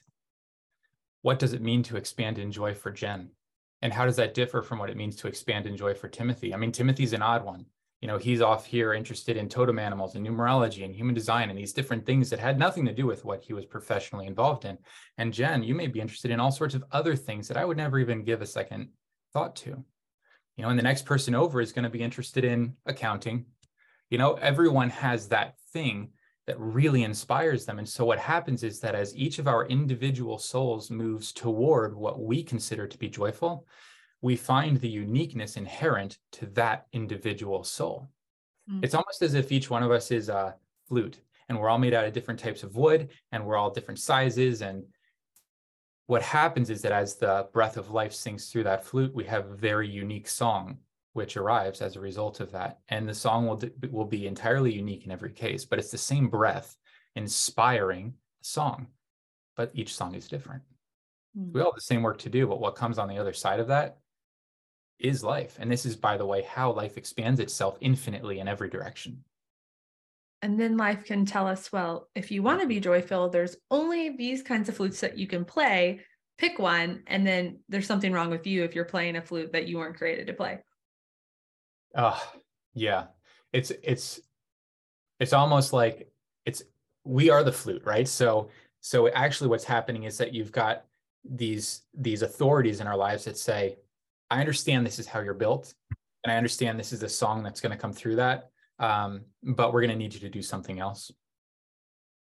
what 1.22 1.40
does 1.40 1.54
it 1.54 1.62
mean 1.62 1.84
to 1.84 1.98
expand 1.98 2.40
in 2.40 2.52
joy 2.52 2.74
for 2.74 2.92
Jen? 2.92 3.30
And 3.82 3.92
how 3.92 4.06
does 4.06 4.16
that 4.18 4.34
differ 4.34 4.62
from 4.62 4.80
what 4.80 4.90
it 4.90 4.98
means 4.98 5.16
to 5.18 5.28
expand 5.28 5.66
in 5.66 5.76
joy 5.76 5.94
for 5.94 6.08
Timothy? 6.08 6.54
I 6.54 6.58
mean, 6.58 6.72
Timothy's 6.72 7.14
an 7.14 7.22
odd 7.22 7.44
one. 7.44 7.66
You 8.02 8.08
know, 8.08 8.18
he's 8.18 8.42
off 8.42 8.66
here 8.66 8.94
interested 8.94 9.38
in 9.38 9.48
totem 9.48 9.78
animals 9.78 10.16
and 10.16 10.26
numerology 10.26 10.84
and 10.84 10.94
human 10.94 11.14
design 11.14 11.50
and 11.50 11.58
these 11.58 11.74
different 11.74 12.04
things 12.04 12.32
that 12.32 12.40
had 12.40 12.58
nothing 12.58 12.86
to 12.86 12.94
do 12.94 13.06
with 13.06 13.24
what 13.24 13.44
he 13.44 13.54
was 13.54 13.66
professionally 13.66 14.26
involved 14.26 14.66
in. 14.66 14.80
And 15.20 15.32
Jen, 15.32 15.62
you 15.62 15.76
may 15.76 15.86
be 15.86 16.02
interested 16.02 16.32
in 16.32 16.40
all 16.40 16.52
sorts 16.52 16.74
of 16.74 16.84
other 16.92 17.16
things 17.16 17.48
that 17.48 17.58
I 17.58 17.66
would 17.66 17.78
never 17.78 18.00
even 18.00 18.24
give 18.24 18.42
a 18.42 18.48
second 18.48 18.90
thought 19.34 19.56
to. 19.58 19.84
You 20.58 20.64
know, 20.64 20.70
and 20.70 20.80
the 20.80 20.84
next 20.84 21.06
person 21.06 21.36
over 21.36 21.62
is 21.62 21.72
going 21.72 21.84
to 21.84 21.90
be 21.90 22.02
interested 22.02 22.44
in 22.44 22.74
accounting. 22.88 23.46
You 24.10 24.18
know, 24.18 24.34
everyone 24.34 24.90
has 24.90 25.28
that 25.28 25.56
thing 25.72 26.10
that 26.52 26.60
really 26.60 27.04
inspires 27.04 27.64
them. 27.64 27.80
And 27.80 27.88
so 27.88 28.04
what 28.04 28.20
happens 28.20 28.62
is 28.62 28.82
that 28.82 28.94
as 28.94 29.16
each 29.16 29.40
of 29.40 29.48
our 29.48 29.66
individual 29.68 30.38
souls 30.38 30.92
moves 30.92 31.32
toward 31.32 31.96
what 31.96 32.20
we 32.20 32.44
consider 32.44 32.88
to 32.88 32.98
be 32.98 33.08
joyful, 33.08 33.66
we 34.22 34.36
find 34.36 34.76
the 34.76 34.90
uniqueness 34.90 35.56
inherent 35.56 36.18
to 36.34 36.48
that 36.48 36.88
individual 36.92 37.64
soul. 37.64 38.10
Mm-hmm. 38.70 38.84
It's 38.84 38.96
almost 38.96 39.22
as 39.22 39.34
if 39.34 39.54
each 39.54 39.70
one 39.70 39.82
of 39.82 39.92
us 39.92 40.12
is 40.12 40.28
a 40.28 40.56
flute 40.90 41.22
and 41.48 41.58
we're 41.58 41.70
all 41.70 41.80
made 41.80 41.94
out 41.94 42.04
of 42.04 42.12
different 42.12 42.42
types 42.42 42.64
of 42.64 42.76
wood 42.76 43.08
and 43.32 43.46
we're 43.46 43.56
all 43.56 43.72
different 43.72 44.02
sizes. 44.02 44.62
And 44.62 44.84
what 46.08 46.22
happens 46.22 46.70
is 46.70 46.82
that 46.82 46.92
as 46.92 47.16
the 47.16 47.48
breath 47.54 47.78
of 47.78 47.92
life 47.92 48.12
sings 48.12 48.50
through 48.50 48.66
that 48.66 48.84
flute, 48.84 49.16
we 49.16 49.24
have 49.24 49.46
a 49.46 49.56
very 49.56 49.88
unique 49.88 50.28
song 50.28 50.80
which 51.14 51.38
arrives 51.38 51.82
as 51.82 51.96
a 51.96 52.02
result 52.02 52.40
of 52.40 52.52
that. 52.52 52.80
And 52.90 53.08
the 53.08 53.14
song 53.14 53.48
will, 53.48 53.62
will 53.92 54.06
be 54.06 54.28
entirely 54.28 54.74
unique 54.74 55.06
in 55.06 55.12
every 55.12 55.32
case, 55.32 55.66
but 55.66 55.80
it's 55.80 55.92
the 55.92 55.98
same 55.98 56.30
breath 56.30 56.78
inspiring 57.16 58.14
the 58.40 58.46
song, 58.46 58.88
but 59.56 59.72
each 59.74 59.94
song 59.94 60.16
is 60.16 60.28
different. 60.28 60.64
Mm-hmm. 61.38 61.54
We 61.54 61.62
all 61.62 61.72
have 61.72 61.76
the 61.76 61.82
same 61.82 62.02
work 62.02 62.20
to 62.20 62.30
do, 62.30 62.48
but 62.48 62.60
what 62.60 62.76
comes 62.76 62.98
on 62.98 63.08
the 63.08 63.18
other 63.18 63.34
side 63.34 63.60
of 63.60 63.68
that 63.68 63.98
is 65.00 65.24
life. 65.24 65.58
And 65.60 65.70
this 65.70 65.86
is, 65.86 65.96
by 65.96 66.16
the 66.16 66.26
way, 66.26 66.44
how 66.44 66.72
life 66.72 66.98
expands 66.98 67.40
itself 67.40 67.78
infinitely 67.82 68.40
in 68.40 68.48
every 68.48 68.70
direction. 68.70 69.24
And 70.44 70.60
then 70.60 70.78
life 70.78 71.06
can 71.06 71.26
tell 71.26 71.48
us, 71.48 71.72
well, 71.72 72.08
if 72.16 72.32
you 72.32 72.42
want 72.42 72.62
to 72.62 72.68
be 72.68 72.80
joyful, 72.80 73.30
there's 73.30 73.58
only 73.70 74.16
these 74.16 74.42
kinds 74.42 74.70
of 74.70 74.78
flutes 74.78 75.00
that 75.02 75.18
you 75.18 75.28
can 75.28 75.46
play. 75.46 76.02
Pick 76.38 76.58
one. 76.58 77.04
And 77.08 77.28
then 77.28 77.60
there's 77.70 77.86
something 77.86 78.12
wrong 78.12 78.32
with 78.32 78.48
you 78.48 78.64
if 78.64 78.74
you're 78.74 78.86
playing 78.86 79.18
a 79.18 79.22
flute 79.22 79.52
that 79.52 79.68
you 79.68 79.78
weren't 79.78 79.98
created 79.98 80.28
to 80.28 80.34
play. 80.34 80.60
Oh, 81.96 82.22
yeah. 82.74 83.06
It's, 83.54 83.72
it's, 83.84 84.22
it's 85.20 85.34
almost 85.34 85.74
like 85.74 86.12
it's, 86.46 86.64
we 87.04 87.30
are 87.30 87.44
the 87.44 87.52
flute, 87.52 87.84
right? 87.86 88.08
So, 88.08 88.50
so 88.80 89.08
actually 89.10 89.50
what's 89.50 89.64
happening 89.64 90.04
is 90.04 90.18
that 90.18 90.34
you've 90.34 90.52
got 90.52 90.86
these, 91.24 91.82
these 91.94 92.22
authorities 92.22 92.80
in 92.80 92.88
our 92.88 92.98
lives 92.98 93.26
that 93.26 93.38
say, 93.38 93.78
I 94.30 94.40
understand 94.40 94.86
this 94.86 95.00
is 95.00 95.08
how 95.08 95.20
you're 95.20 95.34
built. 95.34 95.74
And 96.24 96.32
I 96.32 96.38
understand 96.38 96.80
this 96.80 96.94
is 96.94 97.02
the 97.02 97.10
song 97.10 97.44
that's 97.44 97.62
going 97.62 97.72
to 97.72 97.78
come 97.78 97.94
through 97.94 98.16
that 98.18 98.52
um, 98.82 99.22
but 99.44 99.72
we're 99.72 99.82
going 99.82 99.92
to 99.92 99.96
need 99.96 100.14
you 100.14 100.20
to 100.22 100.30
do 100.30 100.42
something 100.42 100.80
else 100.80 101.12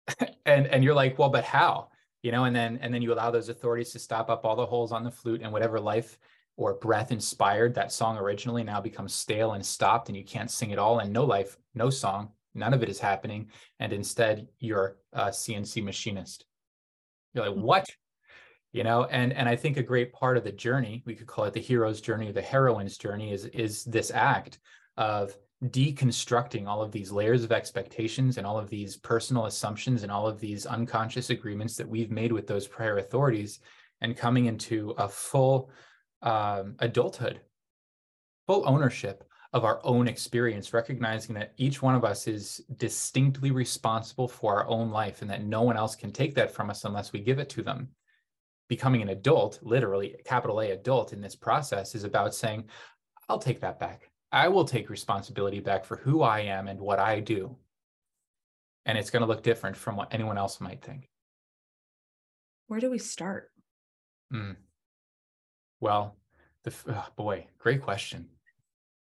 and 0.47 0.67
and 0.67 0.85
you're 0.85 0.95
like 0.95 1.19
well 1.19 1.31
but 1.31 1.45
how 1.45 1.89
you 2.23 2.31
know 2.31 2.45
and 2.45 2.55
then 2.55 2.79
and 2.83 2.93
then 2.93 3.03
you 3.03 3.13
allow 3.13 3.31
those 3.31 3.49
authorities 3.49 3.91
to 3.91 3.99
stop 3.99 4.29
up 4.31 4.45
all 4.45 4.55
the 4.55 4.67
holes 4.67 4.93
on 4.93 5.03
the 5.03 5.11
flute 5.11 5.41
and 5.43 5.53
whatever 5.53 5.81
life 5.81 6.19
or 6.61 6.75
breath 6.75 7.11
inspired 7.11 7.75
that 7.75 7.91
song 7.91 8.19
originally 8.19 8.63
now 8.63 8.81
becomes 8.81 9.15
stale 9.15 9.53
and 9.53 9.65
stopped 9.65 10.09
and 10.09 10.17
you 10.17 10.25
can't 10.25 10.51
sing 10.51 10.71
it 10.71 10.79
all 10.79 10.99
and 10.99 11.11
no 11.11 11.25
life 11.25 11.57
no 11.75 11.89
song 11.89 12.31
none 12.55 12.75
of 12.75 12.83
it 12.83 12.89
is 12.89 13.01
happening. 13.01 13.49
And 13.79 13.93
instead 13.93 14.49
you're 14.59 14.99
a 15.13 15.29
cnc 15.29 15.83
machinist. 15.83 16.45
You're 17.35 17.47
like 17.47 17.55
hmm. 17.55 17.63
what? 17.63 17.87
You 18.73 18.85
know 18.85 19.05
and 19.07 19.33
and 19.33 19.49
i 19.49 19.57
think 19.57 19.79
a 19.79 19.83
great 19.83 20.13
part 20.13 20.37
of 20.37 20.45
the 20.45 20.53
journey 20.53 21.03
we 21.05 21.17
could 21.17 21.27
call 21.27 21.45
it 21.45 21.53
the 21.53 21.59
hero's 21.59 22.01
journey 22.01 22.29
or 22.29 22.33
the 22.33 22.41
heroine's 22.41 22.97
journey 22.97 23.33
is 23.33 23.47
is 23.47 23.83
this 23.83 24.13
act 24.15 24.61
of 24.97 25.37
deconstructing 25.65 26.69
all 26.69 26.81
of 26.81 26.93
these 26.93 27.11
layers 27.11 27.43
of 27.43 27.51
expectations 27.51 28.39
and 28.39 28.47
all 28.47 28.61
of 28.61 28.71
these 28.71 28.97
personal 28.99 29.47
assumptions 29.47 30.05
and 30.05 30.13
all 30.13 30.29
of 30.29 30.39
these 30.39 30.67
unconscious 30.67 31.31
agreements 31.31 31.77
that 31.77 31.89
we've 31.89 32.13
made 32.13 32.31
with 32.31 32.47
those 32.47 32.69
prior 32.69 32.99
authorities 32.99 33.59
and 34.03 34.17
coming 34.17 34.47
into 34.47 34.95
a 34.99 35.09
full 35.09 35.69
um, 36.23 36.75
adulthood, 36.79 37.41
full 38.47 38.69
ownership 38.69 39.25
of 39.53 39.65
our 39.65 39.81
own 39.85 40.07
experience, 40.07 40.73
recognizing 40.73 41.35
that 41.35 41.53
each 41.57 41.83
one 41.83 41.95
of 41.95 42.05
us 42.05 42.29
is 42.29 42.63
distinctly 42.77 43.51
responsible 43.51 44.29
for 44.29 44.57
our 44.57 44.69
own 44.69 44.91
life 44.91 45.23
and 45.23 45.31
that 45.31 45.45
no 45.45 45.63
one 45.63 45.77
else 45.77 45.97
can 45.97 46.13
take 46.13 46.35
that 46.35 46.53
from 46.53 46.71
us 46.71 46.85
unless 46.85 47.13
we 47.13 47.21
give 47.21 47.39
it 47.39 47.49
to 47.49 47.63
them. 47.63 47.89
Becoming 48.69 49.03
an 49.03 49.09
adult, 49.09 49.59
literally, 49.63 50.15
capital 50.25 50.61
A 50.61 50.71
adult 50.71 51.13
in 51.13 51.21
this 51.21 51.35
process 51.35 51.97
is 51.97 52.05
about 52.05 52.35
saying, 52.35 52.69
I'll 53.29 53.39
take 53.39 53.61
that 53.61 53.81
back. 53.81 54.11
I 54.31 54.47
will 54.47 54.65
take 54.65 54.91
responsibility 54.91 55.59
back 55.59 55.85
for 55.85 55.97
who 55.97 56.23
I 56.23 56.41
am 56.41 56.69
and 56.69 56.79
what 56.79 57.01
I 57.01 57.19
do. 57.19 57.57
And 58.87 58.97
it's 58.97 59.11
going 59.11 59.23
to 59.23 59.29
look 59.29 59.43
different 59.43 59.77
from 59.77 59.97
what 59.97 60.15
anyone 60.15 60.39
else 60.39 60.61
might 60.61 60.83
think. 60.83 61.09
Where 62.69 62.79
do 62.79 62.91
we 62.91 62.99
start? 62.99 63.51
Mm. 64.33 64.55
Well, 65.81 66.17
the 66.65 66.75
oh 66.89 67.07
boy, 67.17 67.47
great 67.59 67.83
question. 67.83 68.29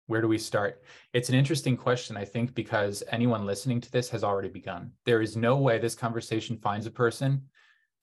Where 0.08 0.22
do 0.22 0.28
we 0.28 0.38
start? 0.38 0.82
It's 1.14 1.30
an 1.30 1.36
interesting 1.36 1.78
question, 1.78 2.18
I 2.18 2.26
think, 2.26 2.54
because 2.56 3.04
anyone 3.10 3.46
listening 3.46 3.80
to 3.82 3.92
this 3.92 4.10
has 4.10 4.24
already 4.24 4.50
begun. 4.50 4.92
There 5.06 5.22
is 5.22 5.38
no 5.38 5.58
way 5.58 5.78
this 5.78 5.96
conversation 5.96 6.58
finds 6.58 6.86
a 6.86 6.92
person 6.92 7.44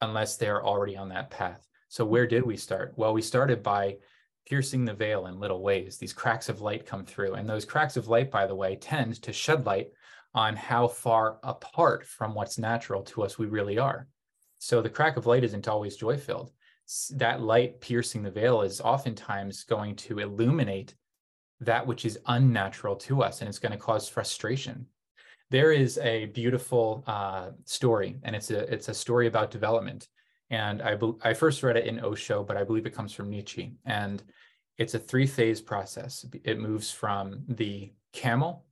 unless 0.00 0.36
they're 0.36 0.64
already 0.64 0.96
on 0.96 1.08
that 1.10 1.30
path. 1.30 1.66
So, 1.88 2.04
where 2.04 2.26
did 2.26 2.46
we 2.46 2.56
start? 2.56 2.94
Well, 2.96 3.12
we 3.12 3.22
started 3.22 3.62
by 3.62 3.96
piercing 4.46 4.84
the 4.84 4.94
veil 4.94 5.26
in 5.26 5.40
little 5.40 5.62
ways. 5.62 5.98
These 5.98 6.12
cracks 6.12 6.48
of 6.48 6.60
light 6.60 6.86
come 6.86 7.04
through. 7.04 7.34
And 7.34 7.48
those 7.48 7.64
cracks 7.64 7.96
of 7.96 8.08
light, 8.08 8.30
by 8.30 8.46
the 8.46 8.54
way, 8.54 8.76
tend 8.76 9.20
to 9.22 9.32
shed 9.32 9.66
light 9.66 9.88
on 10.32 10.54
how 10.54 10.86
far 10.86 11.38
apart 11.42 12.06
from 12.06 12.34
what's 12.34 12.58
natural 12.58 13.02
to 13.02 13.22
us 13.22 13.36
we 13.36 13.46
really 13.46 13.78
are. 13.78 14.06
So 14.58 14.80
the 14.80 14.88
crack 14.88 15.16
of 15.16 15.26
light 15.26 15.44
isn't 15.44 15.68
always 15.68 15.96
joy 15.96 16.16
filled. 16.16 16.52
That 17.10 17.40
light 17.40 17.80
piercing 17.80 18.22
the 18.22 18.30
veil 18.30 18.62
is 18.62 18.80
oftentimes 18.80 19.64
going 19.64 19.96
to 19.96 20.18
illuminate 20.18 20.94
that 21.60 21.86
which 21.86 22.04
is 22.04 22.18
unnatural 22.26 22.96
to 22.96 23.22
us, 23.22 23.40
and 23.40 23.48
it's 23.48 23.58
going 23.58 23.72
to 23.72 23.78
cause 23.78 24.08
frustration. 24.08 24.86
There 25.50 25.72
is 25.72 25.98
a 25.98 26.26
beautiful 26.26 27.04
uh, 27.06 27.50
story, 27.64 28.16
and 28.22 28.34
it's 28.34 28.50
a 28.50 28.72
it's 28.72 28.88
a 28.88 28.94
story 28.94 29.26
about 29.26 29.50
development. 29.50 30.08
And 30.50 30.82
I, 30.82 30.98
I 31.22 31.32
first 31.32 31.62
read 31.62 31.76
it 31.76 31.86
in 31.86 32.04
Osho, 32.04 32.42
but 32.42 32.56
I 32.56 32.64
believe 32.64 32.86
it 32.86 32.94
comes 32.94 33.12
from 33.12 33.30
Nietzsche. 33.30 33.72
And 33.84 34.22
it's 34.78 34.94
a 34.94 34.98
three 34.98 35.26
phase 35.26 35.60
process. 35.60 36.26
It 36.42 36.58
moves 36.58 36.90
from 36.90 37.44
the 37.48 37.92
camel. 38.12 38.64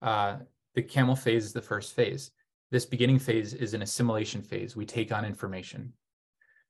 Uh, 0.00 0.36
the 0.74 0.82
camel 0.82 1.16
phase 1.16 1.44
is 1.44 1.52
the 1.52 1.62
first 1.62 1.94
phase. 1.94 2.30
This 2.70 2.86
beginning 2.86 3.18
phase 3.18 3.54
is 3.54 3.74
an 3.74 3.82
assimilation 3.82 4.42
phase. 4.42 4.76
We 4.76 4.86
take 4.86 5.10
on 5.10 5.24
information. 5.24 5.92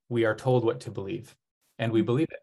We 0.09 0.25
are 0.25 0.35
told 0.35 0.64
what 0.64 0.81
to 0.81 0.90
believe, 0.90 1.35
and 1.79 1.92
we 1.92 2.03
believe 2.03 2.29
it. 2.31 2.40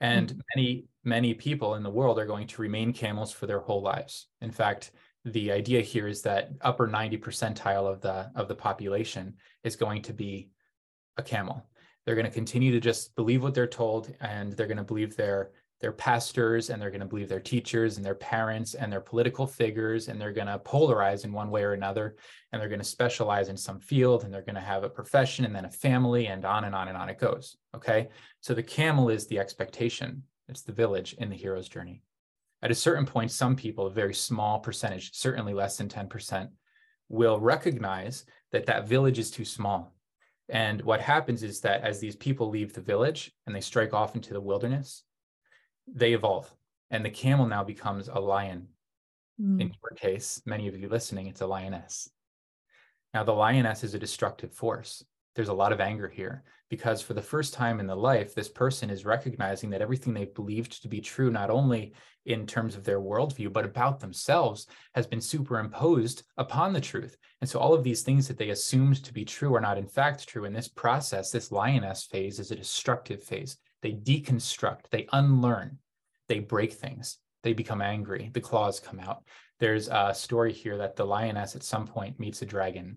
And 0.00 0.28
mm-hmm. 0.28 0.40
many, 0.54 0.84
many 1.04 1.34
people 1.34 1.74
in 1.74 1.82
the 1.82 1.90
world 1.90 2.18
are 2.18 2.26
going 2.26 2.46
to 2.48 2.62
remain 2.62 2.92
camels 2.92 3.32
for 3.32 3.46
their 3.46 3.60
whole 3.60 3.82
lives. 3.82 4.28
In 4.40 4.50
fact, 4.50 4.92
the 5.24 5.50
idea 5.52 5.80
here 5.80 6.06
is 6.06 6.22
that 6.22 6.50
upper 6.60 6.86
90 6.86 7.18
percentile 7.18 7.90
of 7.90 8.00
the 8.00 8.30
of 8.34 8.48
the 8.48 8.54
population 8.54 9.34
is 9.62 9.76
going 9.76 10.02
to 10.02 10.12
be 10.12 10.50
a 11.16 11.22
camel. 11.22 11.64
They're 12.04 12.14
going 12.14 12.26
to 12.26 12.32
continue 12.32 12.72
to 12.72 12.80
just 12.80 13.14
believe 13.16 13.42
what 13.42 13.54
they're 13.54 13.66
told, 13.66 14.14
and 14.20 14.52
they're 14.52 14.66
going 14.66 14.76
to 14.76 14.84
believe 14.84 15.16
their 15.16 15.52
their 15.80 15.92
pastors, 15.92 16.70
and 16.70 16.80
they're 16.80 16.90
going 16.90 17.00
to 17.00 17.06
believe 17.06 17.28
their 17.28 17.40
teachers, 17.40 17.96
and 17.96 18.04
their 18.04 18.14
parents, 18.14 18.74
and 18.74 18.92
their 18.92 19.00
political 19.00 19.46
figures, 19.46 20.08
and 20.08 20.20
they're 20.20 20.32
going 20.32 20.46
to 20.46 20.58
polarize 20.58 21.24
in 21.24 21.32
one 21.32 21.50
way 21.50 21.62
or 21.62 21.72
another, 21.72 22.16
and 22.52 22.60
they're 22.60 22.68
going 22.68 22.80
to 22.80 22.84
specialize 22.84 23.48
in 23.48 23.56
some 23.56 23.80
field, 23.80 24.24
and 24.24 24.32
they're 24.32 24.42
going 24.42 24.54
to 24.54 24.60
have 24.60 24.84
a 24.84 24.88
profession, 24.88 25.44
and 25.44 25.54
then 25.54 25.64
a 25.64 25.70
family, 25.70 26.28
and 26.28 26.44
on 26.44 26.64
and 26.64 26.74
on 26.74 26.88
and 26.88 26.96
on 26.96 27.08
it 27.08 27.18
goes. 27.18 27.56
Okay, 27.74 28.08
so 28.40 28.54
the 28.54 28.62
camel 28.62 29.08
is 29.08 29.26
the 29.26 29.38
expectation. 29.38 30.22
It's 30.48 30.62
the 30.62 30.72
village 30.72 31.14
in 31.14 31.30
the 31.30 31.36
hero's 31.36 31.68
journey. 31.68 32.02
At 32.62 32.70
a 32.70 32.74
certain 32.74 33.04
point, 33.04 33.30
some 33.30 33.56
people, 33.56 33.86
a 33.86 33.90
very 33.90 34.14
small 34.14 34.60
percentage, 34.60 35.12
certainly 35.14 35.54
less 35.54 35.76
than 35.76 35.88
10%, 35.88 36.48
will 37.08 37.38
recognize 37.38 38.24
that 38.52 38.66
that 38.66 38.88
village 38.88 39.18
is 39.18 39.30
too 39.30 39.44
small 39.44 39.94
and 40.48 40.82
what 40.82 41.00
happens 41.00 41.42
is 41.42 41.60
that 41.60 41.82
as 41.82 42.00
these 42.00 42.16
people 42.16 42.50
leave 42.50 42.72
the 42.72 42.80
village 42.80 43.32
and 43.46 43.54
they 43.54 43.60
strike 43.60 43.94
off 43.94 44.14
into 44.14 44.34
the 44.34 44.40
wilderness, 44.40 45.02
they 45.86 46.12
evolve. 46.12 46.52
And 46.90 47.04
the 47.04 47.10
camel 47.10 47.46
now 47.46 47.64
becomes 47.64 48.08
a 48.08 48.18
lion. 48.18 48.68
Mm. 49.40 49.60
In 49.60 49.68
your 49.68 49.96
case, 49.96 50.42
many 50.46 50.68
of 50.68 50.78
you 50.78 50.88
listening, 50.88 51.26
it's 51.26 51.40
a 51.40 51.46
lioness. 51.46 52.08
Now, 53.12 53.24
the 53.24 53.32
lioness 53.32 53.84
is 53.84 53.94
a 53.94 53.98
destructive 53.98 54.52
force 54.52 55.04
there's 55.34 55.48
a 55.48 55.54
lot 55.54 55.72
of 55.72 55.80
anger 55.80 56.08
here 56.08 56.44
because 56.70 57.02
for 57.02 57.14
the 57.14 57.22
first 57.22 57.54
time 57.54 57.80
in 57.80 57.86
the 57.86 57.96
life, 57.96 58.34
this 58.34 58.48
person 58.48 58.88
is 58.88 59.04
recognizing 59.04 59.70
that 59.70 59.82
everything 59.82 60.14
they 60.14 60.26
believed 60.26 60.80
to 60.82 60.88
be 60.88 61.00
true, 61.00 61.30
not 61.30 61.50
only 61.50 61.92
in 62.26 62.46
terms 62.46 62.76
of 62.76 62.84
their 62.84 63.00
worldview, 63.00 63.52
but 63.52 63.64
about 63.64 64.00
themselves, 64.00 64.66
has 64.94 65.06
been 65.06 65.20
superimposed 65.20 66.22
upon 66.36 66.72
the 66.72 66.80
truth. 66.80 67.16
And 67.40 67.50
so 67.50 67.58
all 67.58 67.74
of 67.74 67.84
these 67.84 68.02
things 68.02 68.28
that 68.28 68.38
they 68.38 68.50
assumed 68.50 69.02
to 69.04 69.12
be 69.12 69.24
true 69.24 69.54
are 69.54 69.60
not 69.60 69.78
in 69.78 69.86
fact 69.86 70.26
true. 70.26 70.44
And 70.44 70.54
this 70.54 70.68
process, 70.68 71.30
this 71.30 71.52
lioness 71.52 72.04
phase, 72.04 72.38
is 72.38 72.50
a 72.50 72.56
destructive 72.56 73.22
phase. 73.22 73.56
They 73.84 73.92
deconstruct, 73.92 74.88
they 74.90 75.06
unlearn, 75.12 75.78
they 76.26 76.38
break 76.38 76.72
things, 76.72 77.18
they 77.42 77.52
become 77.52 77.82
angry, 77.82 78.30
the 78.32 78.40
claws 78.40 78.80
come 78.80 78.98
out. 78.98 79.24
There's 79.60 79.88
a 79.88 80.14
story 80.14 80.54
here 80.54 80.78
that 80.78 80.96
the 80.96 81.04
lioness 81.04 81.54
at 81.54 81.62
some 81.62 81.86
point 81.86 82.18
meets 82.18 82.40
a 82.40 82.46
dragon 82.46 82.96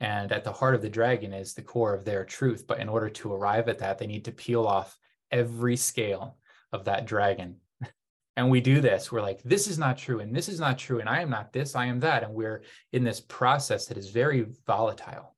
and 0.00 0.32
at 0.32 0.42
the 0.42 0.52
heart 0.52 0.74
of 0.74 0.80
the 0.82 0.88
dragon 0.88 1.34
is 1.34 1.54
the 1.54 1.62
core 1.62 1.94
of 1.94 2.06
their 2.06 2.24
truth. 2.24 2.66
But 2.66 2.80
in 2.80 2.88
order 2.88 3.08
to 3.10 3.32
arrive 3.32 3.68
at 3.68 3.78
that, 3.80 3.98
they 3.98 4.06
need 4.06 4.24
to 4.24 4.32
peel 4.32 4.66
off 4.66 4.98
every 5.30 5.76
scale 5.76 6.38
of 6.72 6.86
that 6.86 7.06
dragon. 7.06 7.58
and 8.36 8.50
we 8.50 8.62
do 8.62 8.80
this. 8.80 9.12
We're 9.12 9.20
like, 9.20 9.42
this 9.44 9.68
is 9.68 9.78
not 9.78 9.98
true, 9.98 10.20
and 10.20 10.34
this 10.34 10.48
is 10.48 10.58
not 10.58 10.78
true, 10.78 10.98
and 10.98 11.10
I 11.10 11.20
am 11.20 11.30
not 11.30 11.52
this, 11.52 11.76
I 11.76 11.86
am 11.86 12.00
that. 12.00 12.24
And 12.24 12.32
we're 12.34 12.62
in 12.94 13.04
this 13.04 13.20
process 13.20 13.86
that 13.86 13.98
is 13.98 14.10
very 14.10 14.46
volatile. 14.66 15.36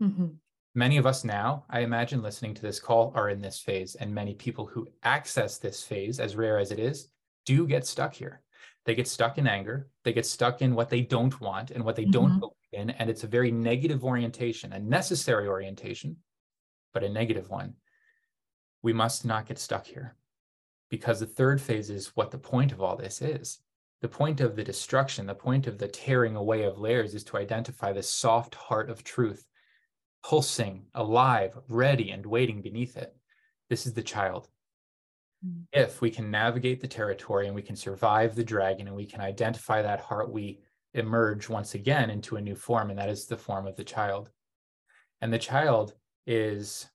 Mm-hmm. 0.00 0.26
Many 0.74 0.98
of 0.98 1.06
us 1.06 1.24
now, 1.24 1.64
I 1.68 1.80
imagine, 1.80 2.22
listening 2.22 2.54
to 2.54 2.62
this 2.62 2.78
call 2.78 3.12
are 3.16 3.28
in 3.28 3.40
this 3.40 3.58
phase. 3.58 3.96
And 3.96 4.14
many 4.14 4.34
people 4.34 4.66
who 4.66 4.88
access 5.02 5.58
this 5.58 5.82
phase, 5.82 6.20
as 6.20 6.36
rare 6.36 6.58
as 6.58 6.70
it 6.70 6.78
is, 6.78 7.08
do 7.44 7.66
get 7.66 7.86
stuck 7.86 8.14
here. 8.14 8.42
They 8.84 8.94
get 8.94 9.08
stuck 9.08 9.36
in 9.38 9.46
anger. 9.46 9.88
They 10.04 10.12
get 10.12 10.26
stuck 10.26 10.62
in 10.62 10.74
what 10.74 10.88
they 10.88 11.02
don't 11.02 11.40
want 11.40 11.70
and 11.70 11.84
what 11.84 11.96
they 11.96 12.02
mm-hmm. 12.02 12.12
don't 12.12 12.38
believe 12.38 12.54
in. 12.72 12.90
And 12.90 13.10
it's 13.10 13.24
a 13.24 13.28
very 13.28 13.50
negative 13.50 14.04
orientation, 14.04 14.72
a 14.72 14.78
necessary 14.78 15.48
orientation, 15.48 16.16
but 16.94 17.04
a 17.04 17.08
negative 17.08 17.50
one. 17.50 17.74
We 18.82 18.92
must 18.92 19.24
not 19.24 19.46
get 19.46 19.58
stuck 19.58 19.86
here 19.86 20.16
because 20.88 21.20
the 21.20 21.26
third 21.26 21.60
phase 21.60 21.90
is 21.90 22.16
what 22.16 22.30
the 22.30 22.38
point 22.38 22.72
of 22.72 22.80
all 22.80 22.96
this 22.96 23.20
is. 23.22 23.58
The 24.02 24.08
point 24.08 24.40
of 24.40 24.56
the 24.56 24.64
destruction, 24.64 25.26
the 25.26 25.34
point 25.34 25.66
of 25.66 25.78
the 25.78 25.88
tearing 25.88 26.36
away 26.36 26.62
of 26.62 26.78
layers 26.78 27.14
is 27.14 27.24
to 27.24 27.36
identify 27.36 27.92
the 27.92 28.02
soft 28.02 28.54
heart 28.54 28.88
of 28.88 29.04
truth, 29.04 29.44
pulsing, 30.22 30.84
alive, 30.94 31.56
ready, 31.68 32.10
and 32.10 32.24
waiting 32.24 32.62
beneath 32.62 32.96
it. 32.96 33.14
This 33.68 33.86
is 33.86 33.92
the 33.92 34.02
child. 34.02 34.48
Mm. 35.46 35.64
If 35.72 36.00
we 36.00 36.10
can 36.10 36.30
navigate 36.30 36.80
the 36.80 36.88
territory 36.88 37.46
and 37.46 37.54
we 37.54 37.62
can 37.62 37.76
survive 37.76 38.34
the 38.34 38.44
dragon 38.44 38.86
and 38.86 38.96
we 38.96 39.06
can 39.06 39.20
identify 39.20 39.82
that 39.82 40.00
heart, 40.00 40.30
we 40.30 40.60
emerge 40.94 41.48
once 41.48 41.74
again 41.74 42.10
into 42.10 42.36
a 42.36 42.40
new 42.40 42.54
form, 42.54 42.90
and 42.90 42.98
that 42.98 43.08
is 43.08 43.26
the 43.26 43.36
form 43.36 43.66
of 43.66 43.76
the 43.76 43.84
child. 43.84 44.30
And 45.20 45.32
the 45.32 45.38
child 45.38 45.94
is 46.26 46.88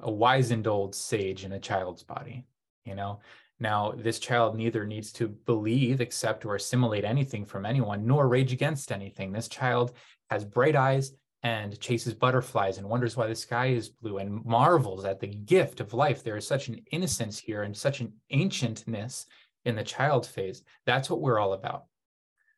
a 0.00 0.10
wizened 0.10 0.66
old 0.66 0.94
sage 0.94 1.44
in 1.44 1.52
a 1.52 1.60
child's 1.60 2.02
body, 2.02 2.46
you 2.84 2.94
know. 2.94 3.20
Now, 3.60 3.92
this 3.96 4.20
child 4.20 4.56
neither 4.56 4.86
needs 4.86 5.12
to 5.14 5.26
believe, 5.26 6.00
accept, 6.00 6.44
or 6.44 6.54
assimilate 6.54 7.04
anything 7.04 7.44
from 7.44 7.66
anyone, 7.66 8.06
nor 8.06 8.28
rage 8.28 8.52
against 8.52 8.92
anything. 8.92 9.32
This 9.32 9.48
child 9.48 9.92
has 10.30 10.44
bright 10.44 10.76
eyes 10.76 11.12
and 11.42 11.78
chases 11.78 12.14
butterflies 12.14 12.78
and 12.78 12.88
wonders 12.88 13.16
why 13.16 13.26
the 13.26 13.34
sky 13.34 13.66
is 13.66 13.88
blue 13.88 14.18
and 14.18 14.44
marvels 14.44 15.04
at 15.04 15.20
the 15.20 15.28
gift 15.28 15.80
of 15.80 15.94
life. 15.94 16.22
There 16.22 16.36
is 16.36 16.46
such 16.46 16.68
an 16.68 16.80
innocence 16.90 17.38
here 17.38 17.62
and 17.62 17.76
such 17.76 18.00
an 18.00 18.12
ancientness 18.32 19.26
in 19.64 19.76
the 19.76 19.84
child 19.84 20.26
phase. 20.26 20.62
That's 20.84 21.08
what 21.08 21.20
we're 21.20 21.38
all 21.38 21.52
about. 21.52 21.84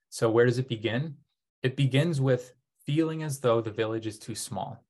So, 0.09 0.31
where 0.31 0.47
does 0.47 0.59
it 0.59 0.69
begin? 0.69 1.17
It 1.63 1.77
begins 1.77 2.21
with 2.21 2.55
feeling 2.87 3.23
as 3.23 3.39
though 3.39 3.61
the 3.61 3.71
village 3.71 4.07
is 4.07 4.19
too 4.19 4.35
small. 4.35 4.83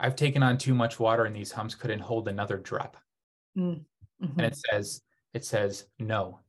I've 0.00 0.16
taken 0.16 0.42
on 0.42 0.58
too 0.58 0.74
much 0.74 0.98
water 0.98 1.24
and 1.24 1.36
these 1.36 1.52
humps 1.52 1.74
couldn't 1.74 2.00
hold 2.00 2.28
another 2.28 2.56
drop. 2.56 2.96
Mm, 3.56 3.84
mm-hmm. 4.22 4.38
And 4.38 4.46
it 4.46 4.56
says, 4.56 5.02
it 5.34 5.44
says, 5.44 5.86
no. 5.98 6.40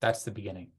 That's 0.00 0.24
the 0.24 0.30
beginning. 0.30 0.72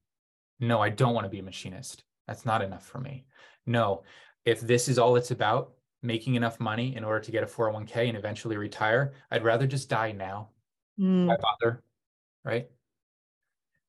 No, 0.60 0.82
I 0.82 0.90
don't 0.90 1.14
want 1.14 1.26
to 1.26 1.30
be 1.30 1.40
a 1.40 1.44
machinist. 1.44 2.04
That's 2.28 2.46
not 2.46 2.62
enough 2.62 2.86
for 2.86 3.00
me. 3.00 3.26
No, 3.66 4.04
if 4.46 4.62
this 4.62 4.88
is 4.88 4.98
all 4.98 5.16
it's 5.16 5.32
about, 5.32 5.74
making 6.02 6.36
enough 6.36 6.60
money 6.60 6.96
in 6.96 7.04
order 7.04 7.20
to 7.20 7.32
get 7.32 7.44
a 7.44 7.46
401k 7.46 8.08
and 8.08 8.18
eventually 8.18 8.58
retire, 8.58 9.14
I'd 9.32 9.44
rather 9.44 9.68
just 9.68 9.90
die 9.90 10.12
now. 10.12 10.50
Mm. 11.00 11.28
Why 11.28 11.38
bother? 11.38 11.84
Right. 12.44 12.70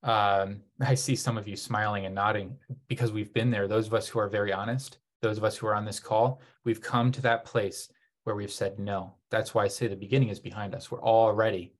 Um, 0.03 0.63
I 0.81 0.95
see 0.95 1.15
some 1.15 1.37
of 1.37 1.47
you 1.47 1.57
smiling 1.57 2.07
and 2.07 2.15
nodding 2.15 2.57
because 2.89 3.13
we've 3.13 3.33
been 3.33 3.51
there. 3.51 3.69
Those 3.69 3.87
of 3.87 3.95
us 3.95 4.09
who 4.09 4.19
are 4.19 4.29
very 4.29 4.53
honest, 4.53 4.99
those 5.21 5.39
of 5.39 5.45
us 5.45 5.57
who 5.57 5.67
are 5.67 5.75
on 5.75 5.85
this 5.85 6.01
call, 6.01 6.41
we've 6.65 6.81
come 6.81 7.13
to 7.13 7.23
that 7.23 7.45
place 7.45 7.89
where 8.25 8.35
we've 8.35 8.53
said 8.53 8.79
no. 8.79 9.15
That's 9.31 9.55
why 9.55 9.65
I 9.65 9.69
say 9.69 9.87
the 9.87 9.97
beginning 9.97 10.31
is 10.31 10.41
behind 10.41 10.75
us. 10.75 10.91
We're 10.91 11.03
already 11.03 11.75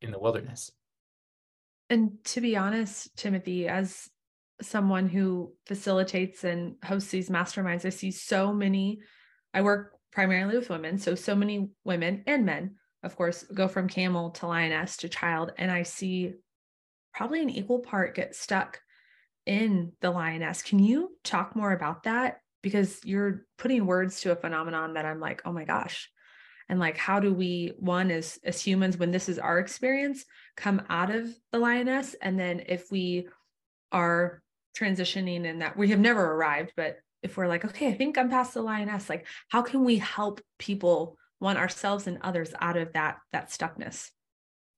in 0.00 0.10
the 0.10 0.18
wilderness. 0.18 0.72
And 1.90 2.22
to 2.24 2.40
be 2.40 2.56
honest, 2.56 3.14
Timothy, 3.16 3.68
as 3.68 4.08
someone 4.62 5.08
who 5.08 5.52
facilitates 5.66 6.44
and 6.44 6.76
hosts 6.84 7.10
these 7.10 7.28
masterminds, 7.28 7.84
I 7.84 7.90
see 7.90 8.10
so 8.10 8.52
many. 8.52 9.00
I 9.52 9.62
work 9.62 9.92
primarily 10.12 10.56
with 10.56 10.70
women, 10.70 10.98
so 10.98 11.14
so 11.14 11.34
many 11.34 11.70
women 11.84 12.22
and 12.26 12.44
men, 12.44 12.76
of 13.02 13.16
course, 13.16 13.42
go 13.42 13.68
from 13.68 13.88
camel 13.88 14.30
to 14.30 14.46
lioness 14.46 14.98
to 14.98 15.08
child, 15.08 15.52
and 15.58 15.70
I 15.70 15.82
see 15.82 16.34
probably 17.14 17.42
an 17.42 17.50
equal 17.50 17.80
part 17.80 18.14
get 18.14 18.34
stuck 18.34 18.80
in 19.44 19.92
the 20.00 20.10
lioness. 20.10 20.62
Can 20.62 20.78
you 20.78 21.16
talk 21.24 21.56
more 21.56 21.72
about 21.72 22.04
that? 22.04 22.38
Because 22.62 23.04
you're 23.04 23.44
putting 23.58 23.86
words 23.86 24.20
to 24.20 24.32
a 24.32 24.36
phenomenon 24.36 24.94
that 24.94 25.04
I'm 25.04 25.20
like, 25.20 25.42
oh 25.44 25.52
my 25.52 25.64
gosh. 25.64 26.08
And 26.68 26.78
like, 26.78 26.96
how 26.96 27.20
do 27.20 27.34
we, 27.34 27.72
one, 27.78 28.10
as 28.10 28.38
as 28.44 28.60
humans, 28.62 28.96
when 28.96 29.10
this 29.10 29.28
is 29.28 29.38
our 29.38 29.58
experience, 29.58 30.24
come 30.56 30.82
out 30.88 31.10
of 31.14 31.28
the 31.50 31.58
lioness? 31.58 32.14
And 32.22 32.38
then 32.38 32.62
if 32.66 32.90
we 32.90 33.28
are 33.90 34.42
transitioning 34.76 35.44
in 35.44 35.58
that 35.60 35.76
we 35.76 35.88
have 35.88 36.00
never 36.00 36.32
arrived, 36.32 36.72
but 36.76 36.98
if 37.22 37.36
we're 37.36 37.48
like, 37.48 37.64
okay, 37.64 37.88
I 37.88 37.94
think 37.94 38.18
I'm 38.18 38.30
past 38.30 38.54
the 38.54 38.62
lioness, 38.62 39.08
like 39.08 39.26
how 39.48 39.62
can 39.62 39.84
we 39.84 39.98
help 39.98 40.40
people, 40.58 41.16
one 41.38 41.56
ourselves 41.56 42.06
and 42.06 42.18
others 42.22 42.52
out 42.60 42.76
of 42.76 42.92
that 42.94 43.18
that 43.32 43.50
stuckness? 43.50 44.10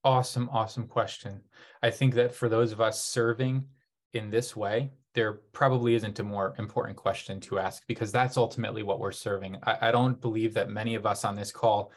Awesome, 0.05 0.51
awesome 0.53 0.87
question. 0.87 1.41
I 1.83 1.91
think 1.91 2.15
that 2.15 2.35
for 2.35 2.49
those 2.49 2.73
of 2.73 2.81
us 2.81 3.03
serving 3.03 3.65
in 4.13 4.31
this 4.31 4.55
way, 4.55 4.93
there 5.15 5.35
probably 5.53 5.95
isn't 5.95 6.19
a 6.19 6.25
more 6.25 6.55
important 6.59 6.97
question 6.97 7.41
to 7.41 7.59
ask 7.59 7.83
because 7.87 8.13
that's 8.13 8.37
ultimately 8.37 8.83
what 8.83 8.99
we're 8.99 9.13
serving. 9.13 9.57
I, 9.63 9.89
I 9.89 9.91
don't 9.91 10.21
believe 10.21 10.55
that 10.55 10.69
many 10.69 10.95
of 10.95 11.07
us 11.07 11.25
on 11.25 11.37
this 11.37 11.53
call 11.53 11.93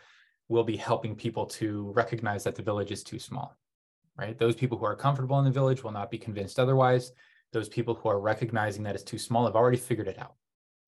will 0.48 0.64
be 0.64 0.78
helping 0.78 1.16
people 1.16 1.46
to 1.46 1.92
recognize 1.96 2.44
that 2.46 2.56
the 2.56 2.62
village 2.62 2.92
is 2.92 3.04
too 3.04 3.20
small, 3.20 3.58
right? 4.18 4.38
Those 4.38 4.56
people 4.56 4.78
who 4.78 4.86
are 4.86 4.96
comfortable 4.96 5.40
in 5.40 5.46
the 5.46 5.52
village 5.52 5.84
will 5.84 5.92
not 5.92 6.12
be 6.12 6.18
convinced 6.18 6.60
otherwise 6.60 7.12
those 7.58 7.70
people 7.70 7.96
who 7.96 8.10
are 8.10 8.20
recognizing 8.20 8.84
that 8.84 8.96
it's 8.96 9.04
too 9.04 9.17
small 9.17 9.46
have 9.46 9.56
already 9.56 9.78
figured 9.78 10.08
it 10.08 10.20
out 10.20 10.36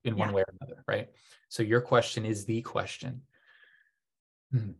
in 0.04 0.16
yeah. 0.16 0.24
one 0.24 0.32
way 0.32 0.42
or 0.42 0.54
another, 0.60 0.84
right? 0.86 1.08
So 1.48 1.62
your 1.62 1.80
question 1.80 2.24
is 2.24 2.44
the 2.44 2.62
question. 2.62 3.22
Hmm. 4.52 4.70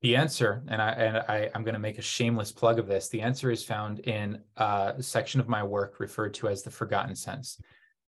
The 0.00 0.16
answer, 0.16 0.64
and 0.66 0.82
I 0.82 0.90
and 0.90 1.16
I, 1.18 1.50
I'm 1.54 1.62
going 1.62 1.74
to 1.74 1.80
make 1.88 1.98
a 1.98 2.02
shameless 2.02 2.50
plug 2.50 2.80
of 2.80 2.88
this. 2.88 3.08
The 3.08 3.20
answer 3.20 3.52
is 3.52 3.62
found 3.62 4.00
in 4.00 4.40
a 4.56 4.94
section 4.98 5.40
of 5.40 5.48
my 5.48 5.62
work 5.62 6.00
referred 6.00 6.34
to 6.34 6.48
as 6.48 6.62
the 6.62 6.70
forgotten 6.70 7.14
sense. 7.14 7.60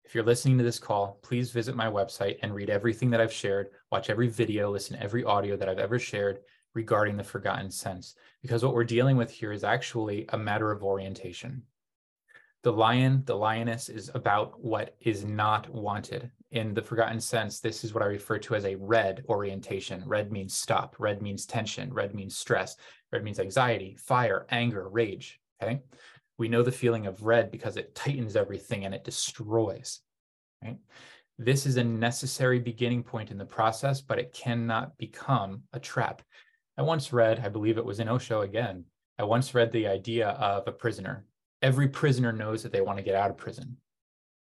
If 0.04 0.14
you're 0.14 0.24
listening 0.24 0.58
to 0.58 0.64
this 0.64 0.78
call, 0.78 1.18
please 1.22 1.50
visit 1.50 1.74
my 1.74 1.86
website 1.86 2.36
and 2.42 2.54
read 2.54 2.70
everything 2.70 3.10
that 3.10 3.20
I've 3.20 3.32
shared, 3.32 3.70
watch 3.90 4.08
every 4.08 4.28
video, 4.28 4.70
listen 4.70 4.96
to 4.96 5.02
every 5.02 5.24
audio 5.24 5.56
that 5.56 5.68
I've 5.68 5.78
ever 5.78 5.98
shared 5.98 6.40
regarding 6.74 7.16
the 7.16 7.24
forgotten 7.24 7.70
sense. 7.70 8.14
Because 8.42 8.64
what 8.64 8.74
we're 8.74 8.84
dealing 8.84 9.16
with 9.16 9.30
here 9.30 9.50
is 9.50 9.64
actually 9.64 10.26
a 10.28 10.38
matter 10.38 10.70
of 10.70 10.84
orientation 10.84 11.62
the 12.62 12.72
lion, 12.72 13.22
the 13.24 13.34
lioness 13.34 13.88
is 13.88 14.10
about 14.14 14.62
what 14.62 14.94
is 15.00 15.24
not 15.24 15.68
wanted. 15.70 16.30
In 16.50 16.74
the 16.74 16.82
forgotten 16.82 17.20
sense, 17.20 17.60
this 17.60 17.84
is 17.84 17.94
what 17.94 18.02
I 18.02 18.06
refer 18.06 18.38
to 18.38 18.54
as 18.54 18.64
a 18.64 18.74
red 18.74 19.24
orientation. 19.28 20.02
Red 20.04 20.30
means 20.32 20.54
stop, 20.54 20.96
red 20.98 21.22
means 21.22 21.46
tension, 21.46 21.92
red 21.92 22.14
means 22.14 22.36
stress, 22.36 22.76
red 23.12 23.24
means 23.24 23.38
anxiety, 23.38 23.96
fire, 23.98 24.46
anger, 24.50 24.88
rage. 24.88 25.40
Okay. 25.62 25.80
We 26.38 26.48
know 26.48 26.62
the 26.62 26.72
feeling 26.72 27.06
of 27.06 27.22
red 27.22 27.50
because 27.50 27.76
it 27.76 27.94
tightens 27.94 28.36
everything 28.36 28.84
and 28.84 28.94
it 28.94 29.04
destroys. 29.04 30.00
Right. 30.62 30.78
This 31.38 31.64
is 31.64 31.78
a 31.78 31.84
necessary 31.84 32.58
beginning 32.58 33.04
point 33.04 33.30
in 33.30 33.38
the 33.38 33.46
process, 33.46 34.02
but 34.02 34.18
it 34.18 34.34
cannot 34.34 34.98
become 34.98 35.62
a 35.72 35.80
trap. 35.80 36.20
I 36.76 36.82
once 36.82 37.12
read, 37.12 37.40
I 37.40 37.48
believe 37.48 37.78
it 37.78 37.84
was 37.84 38.00
in 38.00 38.08
Osho 38.08 38.42
again, 38.42 38.84
I 39.18 39.24
once 39.24 39.54
read 39.54 39.72
the 39.72 39.86
idea 39.86 40.28
of 40.30 40.64
a 40.66 40.72
prisoner 40.72 41.24
every 41.62 41.88
prisoner 41.88 42.32
knows 42.32 42.62
that 42.62 42.72
they 42.72 42.80
want 42.80 42.98
to 42.98 43.04
get 43.04 43.14
out 43.14 43.30
of 43.30 43.36
prison, 43.36 43.76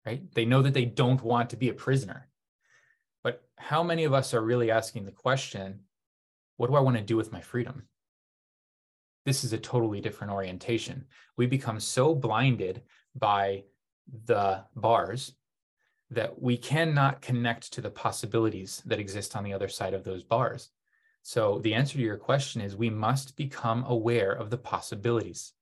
right? 0.05 0.23
They 0.33 0.45
know 0.45 0.61
that 0.61 0.73
they 0.73 0.85
don't 0.85 1.21
want 1.23 1.49
to 1.51 1.57
be 1.57 1.69
a 1.69 1.73
prisoner. 1.73 2.27
But 3.23 3.43
how 3.57 3.83
many 3.83 4.03
of 4.03 4.13
us 4.13 4.33
are 4.33 4.41
really 4.41 4.71
asking 4.71 5.05
the 5.05 5.11
question, 5.11 5.81
what 6.57 6.67
do 6.67 6.75
I 6.75 6.81
want 6.81 6.97
to 6.97 7.03
do 7.03 7.17
with 7.17 7.31
my 7.31 7.41
freedom? 7.41 7.83
This 9.25 9.43
is 9.43 9.53
a 9.53 9.57
totally 9.57 10.01
different 10.01 10.33
orientation. 10.33 11.05
We 11.35 11.47
become 11.47 11.79
so 11.79 12.13
blinded 12.13 12.83
by 13.15 13.63
the 14.25 14.63
bars 14.75 15.33
that 16.11 16.39
we 16.39 16.57
cannot 16.57 17.21
connect 17.21 17.73
to 17.73 17.81
the 17.81 17.89
possibilities 17.89 18.83
that 18.85 18.99
exist 18.99 19.35
on 19.35 19.43
the 19.43 19.53
other 19.53 19.67
side 19.67 19.95
of 19.95 20.03
those 20.03 20.23
bars. 20.23 20.69
So 21.23 21.57
the 21.63 21.73
answer 21.73 21.97
to 21.97 22.03
your 22.03 22.17
question 22.17 22.61
is 22.61 22.75
we 22.75 22.91
must 22.91 23.35
become 23.35 23.83
aware 23.87 24.31
of 24.31 24.51
the 24.51 24.59
possibilities 24.59 25.53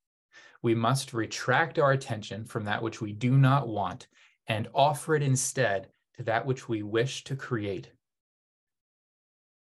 we 0.63 0.73
must 0.73 1.13
retract 1.13 1.77
our 1.77 1.91
attention 1.91 2.45
from 2.45 2.63
that 2.65 2.81
which 2.81 3.01
we 3.01 3.11
do 3.11 3.37
not 3.37 3.67
want 3.67 4.07
and 4.47 4.69
offer 4.73 5.15
it 5.15 5.21
instead 5.21 5.89
to 6.15 6.23
that 6.23 6.45
which 6.45 6.67
we 6.67 6.81
wish 6.81 7.25
to 7.25 7.35
create. 7.35 7.91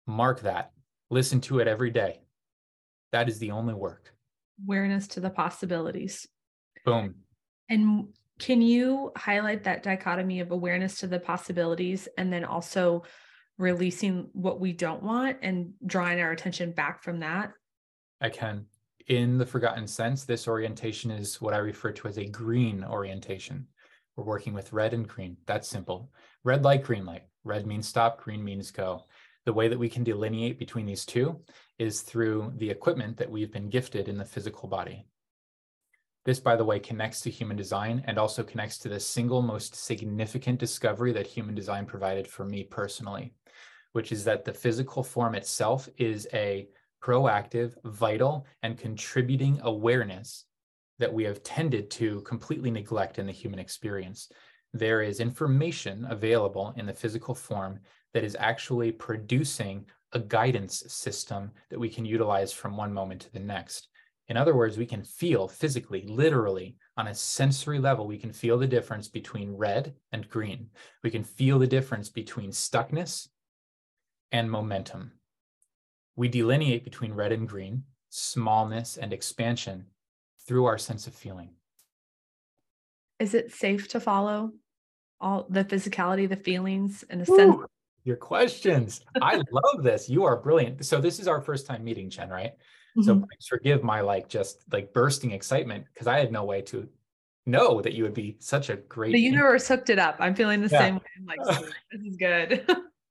Mark 0.08 0.42
that. 0.42 0.72
Listen 1.10 1.42
to 1.42 1.60
it 1.60 1.68
every 1.68 1.90
day. 1.90 2.22
That 3.12 3.28
is 3.28 3.40
the 3.40 3.52
only 3.52 3.74
work. 3.74 4.14
Awareness 4.64 5.08
to 5.10 5.20
the 5.20 5.30
possibilities. 5.30 6.28
Boom. 6.86 7.16
And 7.70 8.10
can 8.40 8.62
you 8.62 9.12
highlight 9.18 9.64
that 9.64 9.82
dichotomy 9.82 10.40
of 10.40 10.52
awareness 10.52 11.00
to 11.00 11.08
the 11.08 11.20
possibilities 11.20 12.08
and 12.18 12.32
then 12.32 12.46
also 12.46 13.04
releasing 13.58 14.30
what 14.34 14.60
we 14.60 14.72
don't 14.72 15.02
want 15.02 15.38
and 15.42 15.74
drawing 15.86 16.20
our 16.20 16.32
attention 16.32 16.74
back 16.74 17.02
from 17.02 17.22
that? 17.22 17.54
I 18.22 18.30
can 18.30 18.66
in 19.08 19.38
the 19.38 19.46
forgotten 19.46 19.88
sense, 19.88 20.24
this 20.24 20.48
orientation 20.48 21.12
is 21.12 21.40
what 21.40 21.54
I 21.54 21.58
refer 21.58 21.92
to 21.92 22.08
as 22.08 22.18
a 22.18 22.26
green 22.26 22.84
orientation. 22.84 23.68
We're 24.16 24.24
working 24.24 24.54
with 24.54 24.74
red 24.74 24.94
and 24.94 25.08
green. 25.08 25.38
That's 25.46 25.68
simple. 25.68 26.12
Red 26.44 26.64
light, 26.64 26.84
green 26.84 27.06
light. 27.06 27.24
Red 27.44 27.68
means 27.68 27.88
stop, 27.88 28.22
green 28.24 28.44
means 28.44 28.72
go. 28.72 29.04
The 29.46 29.54
way 29.54 29.68
that 29.68 29.78
we 29.78 29.90
can 29.90 30.04
delineate 30.04 30.58
between 30.58 30.88
these 30.88 31.06
two 31.06 31.40
is 31.78 32.02
through 32.02 32.54
the 32.58 32.70
equipment 32.70 33.18
that 33.18 33.30
we've 33.30 33.52
been 33.52 33.70
gifted 33.70 34.08
in 34.08 34.18
the 34.18 34.26
physical 34.26 34.68
body. 34.68 35.06
This, 36.24 36.40
by 36.40 36.56
the 36.56 36.66
way, 36.66 36.80
connects 36.80 37.22
to 37.22 37.30
human 37.30 37.56
design 37.56 38.04
and 38.08 38.18
also 38.18 38.42
connects 38.42 38.80
to 38.80 38.90
the 38.90 39.00
single 39.00 39.44
most 39.44 39.76
significant 39.76 40.60
discovery 40.60 41.12
that 41.14 41.28
human 41.28 41.54
design 41.54 41.86
provided 41.86 42.28
for 42.28 42.46
me 42.46 42.64
personally, 42.64 43.36
which 43.92 44.12
is 44.12 44.24
that 44.24 44.44
the 44.44 44.54
physical 44.54 45.04
form 45.04 45.36
itself 45.36 45.88
is 45.98 46.28
a 46.34 46.68
proactive, 47.06 47.76
vital, 47.84 48.48
and 48.64 48.80
contributing 48.80 49.60
awareness 49.64 50.46
that 50.98 51.14
we 51.14 51.24
have 51.24 51.44
tended 51.44 51.92
to 51.92 52.22
completely 52.22 52.72
neglect 52.72 53.20
in 53.20 53.28
the 53.28 53.32
human 53.32 53.60
experience. 53.60 54.32
There 54.74 55.02
is 55.02 55.20
information 55.20 56.08
available 56.10 56.74
in 56.78 56.88
the 56.88 56.94
physical 56.94 57.36
form 57.36 57.80
that 58.14 58.24
is 58.24 58.36
actually 58.40 58.92
producing 58.92 59.86
a 60.14 60.20
guidance 60.20 60.84
system 60.88 61.52
that 61.70 61.80
we 61.80 61.90
can 61.90 62.06
utilize 62.06 62.52
from 62.52 62.76
one 62.76 62.94
moment 62.94 63.22
to 63.22 63.34
the 63.34 63.40
next. 63.40 63.90
In 64.28 64.38
other 64.38 64.56
words, 64.56 64.78
we 64.78 64.88
can 64.88 65.04
feel 65.04 65.48
physically, 65.48 66.06
literally, 66.08 66.76
on 66.98 67.08
a 67.08 67.14
sensory 67.14 67.78
level, 67.78 68.08
we 68.08 68.18
can 68.18 68.34
feel 68.34 68.58
the 68.58 68.66
difference 68.66 69.08
between 69.10 69.56
red 69.56 69.94
and 70.12 70.28
green. 70.28 70.70
We 71.04 71.12
can 71.12 71.24
feel 71.24 71.60
the 71.60 71.68
difference 71.68 72.10
between 72.10 72.50
stuckness 72.50 73.28
and 74.32 74.50
momentum. 74.50 75.12
We 76.16 76.28
delineate 76.30 76.84
between 76.84 77.14
red 77.14 77.32
and 77.32 77.48
green, 77.48 77.84
smallness 78.10 78.98
and 78.98 79.12
expansion 79.12 79.86
through 80.48 80.66
our 80.66 80.78
sense 80.78 81.08
of 81.08 81.14
feeling. 81.14 81.50
Is 83.20 83.34
it 83.34 83.52
safe 83.52 83.88
to 83.90 84.00
follow 84.00 84.52
all 85.20 85.46
the 85.50 85.64
physicality, 85.64 86.28
the 86.28 86.36
feelings, 86.36 87.04
and 87.10 87.22
the 87.22 87.26
sense? 87.26 87.56
Your 88.04 88.18
questions. 88.18 89.02
I 89.22 89.36
love 89.52 89.84
this. 89.84 90.10
You 90.10 90.24
are 90.26 90.38
brilliant. 90.38 90.86
So 90.86 91.02
this 91.02 91.20
is 91.20 91.28
our 91.28 91.42
first 91.42 91.66
time 91.66 91.84
meeting, 91.84 92.10
Jen, 92.10 92.30
right? 92.30 92.54
So 93.02 93.14
mm-hmm. 93.14 93.24
please 93.24 93.48
forgive 93.50 93.84
my 93.84 94.00
like 94.02 94.30
just 94.30 94.64
like 94.72 94.94
bursting 94.94 95.32
excitement 95.32 95.86
because 95.94 96.08
I 96.08 96.18
had 96.18 96.32
no 96.32 96.46
way 96.46 96.62
to 96.64 96.88
know 97.46 97.82
that 97.82 97.94
you 97.94 98.04
would 98.04 98.14
be 98.14 98.38
such 98.40 98.70
a 98.70 98.78
great. 98.78 99.12
The 99.12 99.20
universe 99.20 99.68
hooked 99.68 99.90
it 99.90 100.00
up. 100.00 100.16
I'm 100.20 100.34
feeling 100.34 100.62
the 100.62 100.70
yeah. 100.70 100.80
same 100.80 100.96
way. 100.96 101.02
I'm 101.18 101.26
like, 101.26 101.60
this 101.92 102.02
is 102.06 102.16
good. 102.16 102.66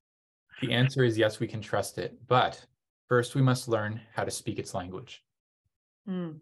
the 0.62 0.73
answer 0.73 1.05
is 1.05 1.19
yes, 1.19 1.38
we 1.38 1.47
can 1.47 1.61
trust 1.61 1.99
it, 1.99 2.17
but 2.27 2.64
first 3.09 3.35
we 3.35 3.43
must 3.43 3.69
learn 3.69 4.01
how 4.14 4.25
to 4.25 4.31
speak 4.31 4.59
its 4.59 4.75
language. 4.75 5.23
Mm. 6.09 6.38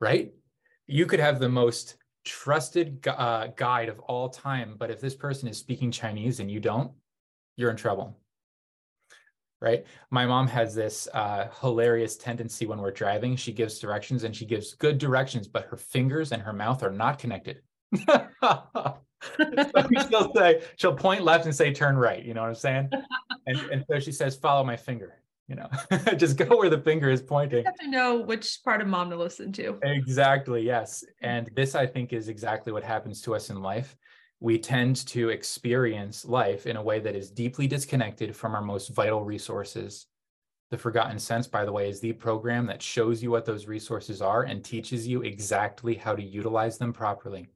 Right? 0.00 0.32
You 0.86 1.06
could 1.06 1.20
have 1.20 1.38
the 1.38 1.48
most 1.48 1.96
trusted 2.24 3.06
uh, 3.06 3.48
guide 3.56 3.88
of 3.88 3.98
all 4.00 4.28
time, 4.28 4.76
but 4.78 4.90
if 4.90 5.00
this 5.00 5.14
person 5.14 5.48
is 5.48 5.58
speaking 5.58 5.90
Chinese 5.90 6.40
and 6.40 6.50
you 6.50 6.60
don't, 6.60 6.92
you're 7.56 7.70
in 7.70 7.76
trouble 7.76 8.18
right? 9.62 9.86
My 10.10 10.26
mom 10.26 10.48
has 10.48 10.74
this 10.74 11.08
uh, 11.14 11.46
hilarious 11.60 12.16
tendency 12.16 12.66
when 12.66 12.80
we're 12.80 12.90
driving. 12.90 13.36
She 13.36 13.52
gives 13.52 13.78
directions 13.78 14.24
and 14.24 14.34
she 14.34 14.44
gives 14.44 14.74
good 14.74 14.98
directions, 14.98 15.46
but 15.46 15.66
her 15.66 15.76
fingers 15.76 16.32
and 16.32 16.42
her 16.42 16.52
mouth 16.52 16.82
are 16.82 16.90
not 16.90 17.20
connected. 17.20 17.62
so 19.38 19.88
she'll 20.08 20.32
say, 20.34 20.62
she'll 20.76 20.94
point 20.94 21.22
left 21.22 21.44
and 21.46 21.54
say, 21.54 21.72
turn 21.72 21.96
right. 21.96 22.24
You 22.24 22.34
know 22.34 22.42
what 22.42 22.48
I'm 22.48 22.54
saying? 22.54 22.90
And, 23.44 23.58
and 23.72 23.84
so 23.90 23.98
she 23.98 24.12
says, 24.12 24.36
follow 24.36 24.62
my 24.62 24.76
finger. 24.76 25.14
You 25.48 25.56
know, 25.56 25.68
just 26.16 26.36
go 26.36 26.56
where 26.56 26.70
the 26.70 26.78
finger 26.78 27.10
is 27.10 27.20
pointing. 27.20 27.58
You 27.58 27.64
have 27.64 27.74
to 27.78 27.88
know 27.88 28.20
which 28.20 28.60
part 28.64 28.80
of 28.80 28.86
mom 28.86 29.10
to 29.10 29.16
listen 29.16 29.50
to. 29.54 29.80
Exactly. 29.82 30.62
Yes. 30.62 31.02
And 31.22 31.50
this, 31.56 31.74
I 31.74 31.84
think, 31.84 32.12
is 32.12 32.28
exactly 32.28 32.72
what 32.72 32.84
happens 32.84 33.20
to 33.22 33.34
us 33.34 33.50
in 33.50 33.60
life 33.60 33.96
we 34.42 34.58
tend 34.58 35.06
to 35.06 35.28
experience 35.28 36.24
life 36.24 36.66
in 36.66 36.76
a 36.76 36.82
way 36.82 36.98
that 36.98 37.14
is 37.14 37.30
deeply 37.30 37.68
disconnected 37.68 38.34
from 38.34 38.56
our 38.56 38.60
most 38.60 38.88
vital 38.88 39.22
resources. 39.22 40.08
The 40.72 40.78
Forgotten 40.78 41.20
Sense, 41.20 41.46
by 41.46 41.64
the 41.64 41.70
way, 41.70 41.88
is 41.88 42.00
the 42.00 42.12
program 42.12 42.66
that 42.66 42.82
shows 42.82 43.22
you 43.22 43.30
what 43.30 43.44
those 43.44 43.68
resources 43.68 44.20
are 44.20 44.42
and 44.42 44.64
teaches 44.64 45.06
you 45.06 45.22
exactly 45.22 45.94
how 45.94 46.16
to 46.16 46.22
utilize 46.22 46.76
them 46.76 46.92
properly. 46.92 47.46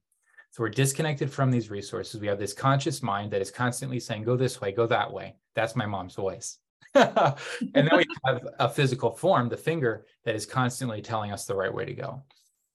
So 0.57 0.63
we're 0.63 0.71
disconnected 0.71 1.31
from 1.31 1.51
these 1.51 1.69
resources. 1.69 2.19
We 2.19 2.29
have 2.29 2.39
this 2.39 2.55
conscious 2.55 3.03
mind 3.03 3.31
that 3.31 3.43
is 3.43 3.51
constantly 3.51 4.01
saying, 4.01 4.23
go 4.23 4.39
this 4.39 4.59
way, 4.59 4.73
go 4.73 4.87
that 4.87 5.13
way. 5.13 5.37
That's 5.55 5.77
my 5.77 5.85
mom's 5.85 6.15
voice. 6.15 6.61
and 6.95 7.37
then 7.75 7.91
we 7.95 8.07
have 8.25 8.49
a 8.59 8.67
physical 8.67 9.11
form, 9.11 9.51
the 9.51 9.57
finger, 9.59 10.07
that 10.25 10.35
is 10.35 10.47
constantly 10.47 11.03
telling 11.03 11.31
us 11.31 11.45
the 11.45 11.55
right 11.55 11.75
way 11.75 11.85
to 11.85 11.93
go. 11.93 12.23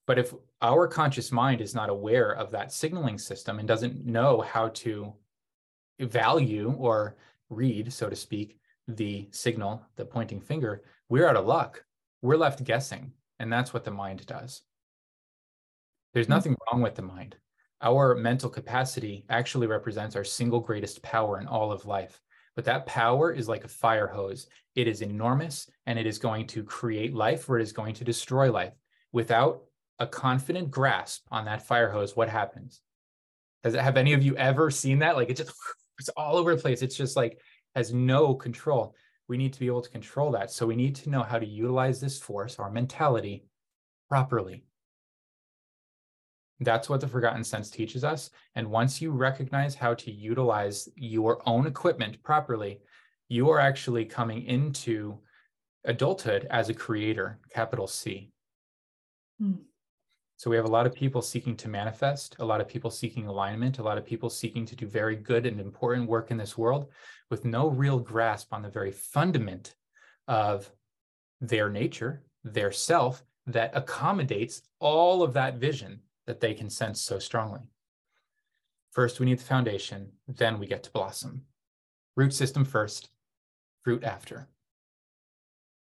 But 0.06 0.20
if 0.20 0.32
our 0.62 0.88
conscious 0.88 1.32
mind 1.32 1.60
is 1.60 1.74
not 1.74 1.90
aware 1.90 2.36
of 2.36 2.52
that 2.52 2.72
signaling 2.72 3.18
system 3.18 3.58
and 3.58 3.68
doesn't 3.68 4.06
know 4.06 4.42
how 4.42 4.68
to 4.68 5.16
value 6.00 6.76
or 6.78 7.18
read, 7.50 7.92
so 7.92 8.12
to 8.12 8.16
speak, 8.16 8.60
the 8.90 9.28
signal, 9.32 9.82
the 9.96 10.06
pointing 10.06 10.40
finger, 10.40 10.84
we're 11.10 11.28
out 11.28 11.36
of 11.36 11.48
luck. 11.48 11.84
We're 12.22 12.38
left 12.38 12.64
guessing. 12.64 13.14
And 13.40 13.52
that's 13.52 13.74
what 13.74 13.86
the 13.86 13.90
mind 13.90 14.24
does. 14.28 14.62
There's 16.14 16.28
hmm. 16.28 16.34
nothing 16.34 16.56
wrong 16.72 16.84
with 16.84 16.94
the 16.94 17.02
mind. 17.02 17.38
Our 17.82 18.16
mental 18.16 18.50
capacity 18.50 19.26
actually 19.30 19.68
represents 19.68 20.16
our 20.16 20.24
single 20.24 20.60
greatest 20.60 21.02
power 21.02 21.40
in 21.40 21.48
all 21.48 21.72
of 21.72 21.86
life. 21.86 22.22
But 22.56 22.66
that 22.66 22.86
power 22.86 23.32
is 23.32 23.48
like 23.48 23.64
a 23.64 23.70
fire 23.70 24.08
hose. 24.08 24.48
It 24.76 24.88
is 24.88 25.02
enormous 25.02 25.70
and 25.86 25.98
it 25.98 26.06
is 26.06 26.20
going 26.20 26.48
to 26.48 26.64
create 26.64 27.14
life 27.14 27.50
or 27.50 27.58
it 27.58 27.64
is 27.64 27.72
going 27.72 27.96
to 27.96 28.04
destroy 28.04 28.52
life. 28.52 28.74
Without 29.12 29.64
a 30.00 30.08
confident 30.08 30.70
grasp 30.70 31.26
on 31.32 31.46
that 31.46 31.66
fire 31.66 31.90
hose, 31.90 32.16
what 32.16 32.30
happens? 32.30 32.82
Has 33.64 33.74
have 33.74 33.98
any 33.98 34.14
of 34.14 34.24
you 34.24 34.36
ever 34.36 34.70
seen 34.70 35.00
that? 35.00 35.16
Like 35.16 35.30
it 35.30 35.38
just 35.38 35.54
it's 36.00 36.10
all 36.10 36.38
over 36.38 36.56
the 36.56 36.62
place. 36.62 36.82
It's 36.82 36.98
just 36.98 37.16
like 37.16 37.40
has 37.76 37.94
no 37.94 38.36
control. 38.36 38.96
We 39.28 39.38
need 39.38 39.54
to 39.54 39.60
be 39.60 39.68
able 39.68 39.82
to 39.82 39.90
control 39.90 40.32
that. 40.32 40.52
So 40.52 40.66
we 40.66 40.76
need 40.76 40.96
to 40.98 41.10
know 41.10 41.24
how 41.24 41.40
to 41.40 41.46
utilize 41.46 42.02
this 42.02 42.20
force, 42.20 42.60
our 42.60 42.70
mentality, 42.70 43.46
properly. 44.10 44.66
That's 46.62 46.90
what 46.90 47.02
the 47.02 47.08
Forgotten 47.08 47.44
Sense 47.44 47.72
teaches 47.72 48.04
us. 48.04 48.30
And 48.54 48.70
once 48.70 49.02
you 49.02 49.10
recognize 49.12 49.74
how 49.74 49.96
to 49.96 50.12
utilize 50.12 50.88
your 50.96 51.42
own 51.50 51.66
equipment 51.66 52.22
properly, 52.22 52.82
you 53.30 53.50
are 53.50 53.60
actually 53.60 54.06
coming 54.06 54.44
into 54.44 55.18
adulthood 55.86 56.46
as 56.52 56.70
a 56.70 56.74
creator, 56.74 57.40
capital 57.52 57.88
C. 57.88 58.32
Hmm. 59.40 59.54
So 60.38 60.52
we 60.52 60.56
have 60.56 60.66
a 60.66 60.70
lot 60.70 60.86
of 60.86 60.94
people 60.94 61.24
seeking 61.24 61.56
to 61.58 61.68
manifest, 61.68 62.36
a 62.40 62.46
lot 62.46 62.62
of 62.62 62.68
people 62.68 62.92
seeking 62.92 63.26
alignment, 63.26 63.80
a 63.80 63.84
lot 63.84 63.98
of 63.98 64.06
people 64.06 64.30
seeking 64.30 64.66
to 64.68 64.76
do 64.76 64.86
very 64.86 65.16
good 65.16 65.48
and 65.48 65.60
important 65.60 66.08
work 66.08 66.30
in 66.30 66.38
this 66.38 66.58
world 66.58 66.92
with 67.32 67.44
no 67.44 67.70
real 67.70 68.00
grasp 68.00 68.54
on 68.54 68.62
the 68.62 68.70
very 68.70 68.92
fundament 68.92 69.76
of 70.28 70.70
their 71.40 71.70
nature, 71.70 72.24
their 72.44 72.72
self 72.72 73.24
that 73.48 73.72
accommodates 73.74 74.62
all 74.80 75.24
of 75.24 75.34
that 75.34 75.56
vision 75.56 76.00
that 76.28 76.40
they 76.40 76.54
can 76.54 76.70
sense 76.70 77.02
so 77.02 77.20
strongly. 77.20 77.70
First, 78.92 79.20
we 79.20 79.26
need 79.26 79.40
the 79.40 79.44
foundation, 79.44 80.12
then 80.28 80.60
we 80.60 80.68
get 80.68 80.84
to 80.84 80.92
blossom. 80.92 81.44
Root 82.16 82.34
system 82.34 82.66
first, 82.66 83.10
fruit 83.84 84.04
after. 84.04 84.48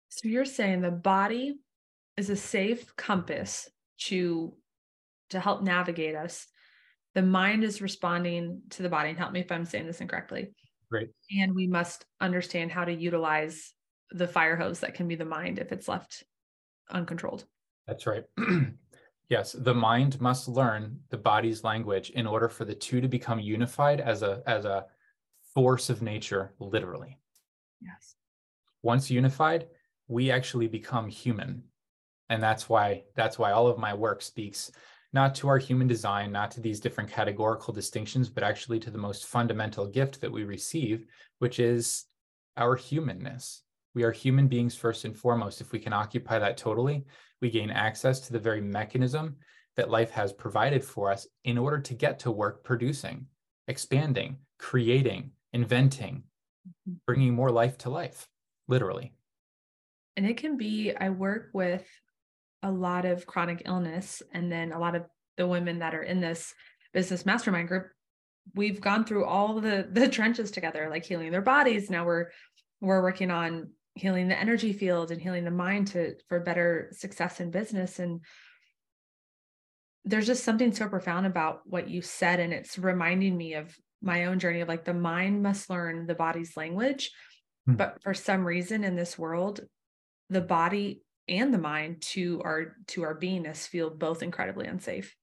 So 0.09 0.29
you're 0.29 0.44
saying 0.44 0.81
the 0.81 0.90
body 0.90 1.59
is 2.16 2.31
a 2.31 2.37
safe 2.37 2.94
compass 2.97 3.68
to 3.99 4.55
to 5.31 5.40
help 5.40 5.62
navigate 5.62 6.14
us 6.14 6.47
the 7.14 7.23
mind 7.23 7.64
is 7.64 7.81
responding 7.81 8.61
to 8.70 8.83
the 8.83 8.88
body 8.88 9.09
and 9.11 9.18
help 9.18 9.33
me 9.33 9.40
if 9.40 9.51
i'm 9.51 9.64
saying 9.64 9.87
this 9.87 10.01
incorrectly 10.01 10.53
great 10.90 11.11
and 11.38 11.55
we 11.55 11.66
must 11.66 12.05
understand 12.20 12.70
how 12.70 12.85
to 12.85 12.92
utilize 12.92 13.73
the 14.11 14.29
fire 14.29 14.57
hose 14.57 14.81
that 14.81 14.94
can 14.94 15.09
be 15.09 15.14
the 15.14 15.25
mind 15.25 15.59
if 15.59 15.73
it's 15.73 15.88
left 15.88 16.25
uncontrolled 16.90 17.44
that's 17.87 18.07
right 18.07 18.25
yes 19.29 19.53
the 19.53 19.75
mind 19.75 20.21
must 20.21 20.49
learn 20.49 20.99
the 21.11 21.17
body's 21.17 21.65
language 21.65 22.11
in 22.11 22.27
order 22.27 22.49
for 22.49 22.65
the 22.65 22.75
two 22.75 23.01
to 23.01 23.09
become 23.09 23.41
unified 23.41 24.01
as 24.01 24.23
a 24.23 24.43
as 24.47 24.65
a 24.65 24.87
force 25.55 25.89
of 25.89 26.03
nature 26.03 26.53
literally. 26.59 27.19
Yes. 27.81 28.17
Once 28.83 29.11
unified 29.11 29.67
we 30.09 30.31
actually 30.31 30.69
become 30.69 31.09
human. 31.09 31.63
And 32.29 32.43
that's 32.43 32.69
why 32.69 33.05
that's 33.15 33.39
why 33.39 33.53
all 33.53 33.67
of 33.67 33.79
my 33.79 33.95
work 33.95 34.23
speaks 34.23 34.71
not 35.13 35.35
to 35.37 35.49
our 35.49 35.59
human 35.59 35.87
design 35.87 36.33
not 36.33 36.51
to 36.51 36.61
these 36.61 36.81
different 36.81 37.11
categorical 37.11 37.73
distinctions 37.73 38.29
but 38.29 38.43
actually 38.43 38.81
to 38.81 38.91
the 38.91 38.99
most 38.99 39.27
fundamental 39.27 39.87
gift 39.87 40.21
that 40.21 40.33
we 40.33 40.45
receive 40.45 41.07
which 41.39 41.61
is 41.61 42.07
our 42.57 42.75
humanness 42.75 43.63
we 43.94 44.02
are 44.02 44.12
human 44.12 44.48
beings 44.48 44.74
first 44.74 45.04
and 45.04 45.16
foremost. 45.16 45.61
If 45.61 45.72
we 45.72 45.78
can 45.78 45.92
occupy 45.92 46.38
that 46.38 46.57
totally 46.57 47.04
we 47.40 47.50
gain 47.50 47.70
access 47.70 48.20
to 48.20 48.33
the 48.33 48.38
very 48.38 48.61
mechanism 48.61 49.37
that 49.76 49.90
life 49.90 50.11
has 50.11 50.33
provided 50.33 50.85
for 50.85 51.11
us 51.11 51.26
in 51.44 51.59
order 51.59 51.78
to 51.78 51.94
get 51.94 52.18
to 52.20 52.30
work 52.30 52.64
producing 52.64 53.26
expanding 53.68 54.37
creating 54.59 55.30
inventing 55.52 56.22
mm-hmm. 56.68 56.94
bringing 57.07 57.35
more 57.35 57.50
life 57.50 57.78
to 57.78 57.90
life 57.90 58.28
literally. 58.68 59.12
And 60.16 60.26
it 60.26 60.37
can 60.37 60.57
be 60.57 60.92
i 60.94 61.11
work 61.11 61.50
with 61.52 61.87
a 62.62 62.70
lot 62.70 63.04
of 63.04 63.26
chronic 63.26 63.62
illness 63.66 64.22
and 64.33 64.50
then 64.50 64.72
a 64.72 64.78
lot 64.78 64.94
of 64.94 65.04
the 65.37 65.46
women 65.46 65.80
that 65.80 65.94
are 65.94 66.02
in 66.02 66.20
this 66.20 66.54
business 66.92 67.26
mastermind 67.26 67.68
group. 67.68 67.88
We've 68.55 68.80
gone 68.80 69.05
through 69.05 69.24
all 69.24 69.61
the 69.61 69.88
the 69.90 70.09
trenches 70.09 70.51
together 70.51 70.88
like 70.90 71.05
healing 71.05 71.30
their 71.30 71.42
bodies. 71.42 71.90
Now 71.90 72.05
we're 72.05 72.30
we're 72.80 73.03
working 73.03 73.30
on 73.30 73.70
healing 73.95 74.28
the 74.28 74.38
energy 74.38 74.72
field 74.72 75.11
and 75.11 75.20
healing 75.20 75.45
the 75.45 75.51
mind 75.51 75.88
to 75.88 76.14
for 76.28 76.40
better 76.40 76.88
success 76.92 77.40
in 77.40 77.51
business. 77.51 77.99
And 77.99 78.20
there's 80.05 80.26
just 80.26 80.45
something 80.45 80.72
so 80.72 80.88
profound 80.88 81.26
about 81.26 81.61
what 81.64 81.88
you 81.88 82.03
said 82.03 82.40
and 82.40 82.53
it's 82.53 82.78
reminding 82.78 83.36
me 83.36 83.55
of 83.55 83.76
my 84.03 84.26
own 84.26 84.38
journey 84.38 84.61
of 84.61 84.68
like 84.68 84.84
the 84.84 84.92
mind 84.92 85.42
must 85.42 85.70
learn 85.70 86.07
the 86.07 86.14
body's 86.14 86.57
language. 86.57 87.11
Mm. 87.66 87.78
but 87.78 88.03
for 88.03 88.12
some 88.12 88.45
reason 88.45 88.84
in 88.84 88.95
this 88.95 89.18
world 89.18 89.62
the 90.28 90.42
body 90.42 91.03
and 91.28 91.53
the 91.53 91.59
mind 91.59 92.03
to 92.03 92.42
our 92.45 92.76
to 92.88 93.03
our 93.03 93.18
beingness 93.18 93.66
feel 93.66 93.90
both 93.90 94.22
incredibly 94.22 94.66
unsafe. 94.66 95.16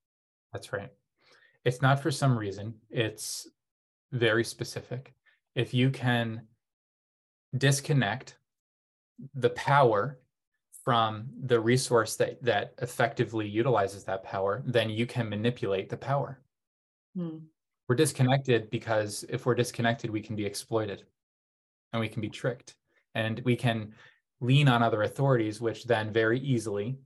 That's 0.52 0.74
right. 0.74 0.90
It's 1.64 1.82
not 1.82 2.02
for 2.02 2.12
some 2.12 2.38
reason. 2.38 2.76
It's 2.90 3.48
very 4.12 4.44
specific. 4.44 5.14
If 5.56 5.74
you 5.74 5.92
can 5.92 6.48
disconnect 7.56 8.38
the 9.36 9.50
power 9.52 10.20
from 10.84 11.28
the 11.44 11.60
resource 11.60 12.16
that 12.16 12.42
that 12.44 12.74
effectively 12.82 13.48
utilizes 13.48 14.04
that 14.04 14.24
power, 14.24 14.64
then 14.66 14.90
you 14.90 15.06
can 15.06 15.30
manipulate 15.30 15.90
the 15.90 15.98
power. 15.98 16.40
Hmm. 17.16 17.38
We're 17.88 17.96
disconnected 17.96 18.70
because 18.70 19.26
if 19.30 19.46
we're 19.46 19.56
disconnected, 19.56 20.10
we 20.10 20.22
can 20.22 20.36
be 20.36 20.46
exploited 20.46 21.04
and 21.92 22.00
we 22.00 22.08
can 22.08 22.22
be 22.22 22.30
tricked 22.30 22.76
and 23.16 23.42
we 23.44 23.56
can 23.56 23.94
lean 24.40 24.68
on 24.68 24.82
other 24.82 25.04
authorities, 25.04 25.62
which 25.62 25.86
then 25.86 26.12
very 26.12 26.40
easily 26.40 26.98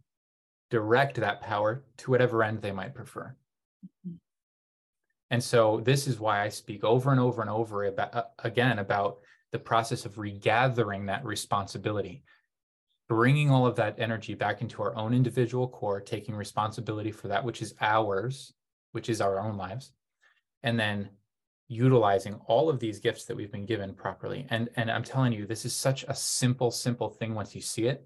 direct 0.70 1.16
that 1.18 1.42
power 1.42 1.84
to 1.98 2.12
whatever 2.12 2.44
end 2.44 2.62
they 2.62 2.72
might 2.72 2.94
prefer. 2.94 3.36
Mm-hmm. 4.08 4.16
And 5.32 5.44
so 5.44 5.82
this 5.84 6.08
is 6.08 6.20
why 6.20 6.42
I 6.42 6.50
speak 6.50 6.84
over 6.84 7.12
and 7.12 7.20
over 7.20 7.42
and 7.42 7.50
over 7.50 7.86
about, 7.86 8.16
uh, 8.16 8.24
again 8.40 8.80
about 8.80 9.20
the 9.56 9.60
process 9.60 10.06
of 10.06 10.18
regathering 10.18 11.06
that 11.06 11.24
responsibility, 11.24 12.26
bringing 13.08 13.50
all 13.50 13.66
of 13.66 13.78
that 13.78 13.98
energy 13.98 14.34
back 14.34 14.62
into 14.62 14.84
our 14.84 14.94
own 14.98 15.14
individual 15.14 15.70
core, 15.70 16.02
taking 16.02 16.36
responsibility 16.36 17.10
for 17.10 17.30
that 17.30 17.46
which 17.46 17.62
is 17.62 17.74
ours, 17.80 18.52
which 18.92 19.08
is 19.08 19.22
our 19.22 19.40
own 19.40 19.56
lives, 19.56 19.94
and 20.64 20.78
then 20.78 21.08
utilizing 21.70 22.34
all 22.48 22.68
of 22.68 22.82
these 22.82 23.00
gifts 23.00 23.24
that 23.24 23.38
we've 23.38 23.54
been 23.54 23.66
given 23.66 23.94
properly. 23.94 24.46
And, 24.50 24.68
and 24.76 24.92
I'm 24.92 25.06
telling 25.06 25.32
you, 25.32 25.46
this 25.46 25.64
is 25.64 25.74
such 25.74 26.04
a 26.10 26.14
simple, 26.14 26.70
simple 26.70 27.10
thing 27.10 27.34
once 27.34 27.56
you 27.56 27.62
see 27.62 27.86
it. 27.86 28.06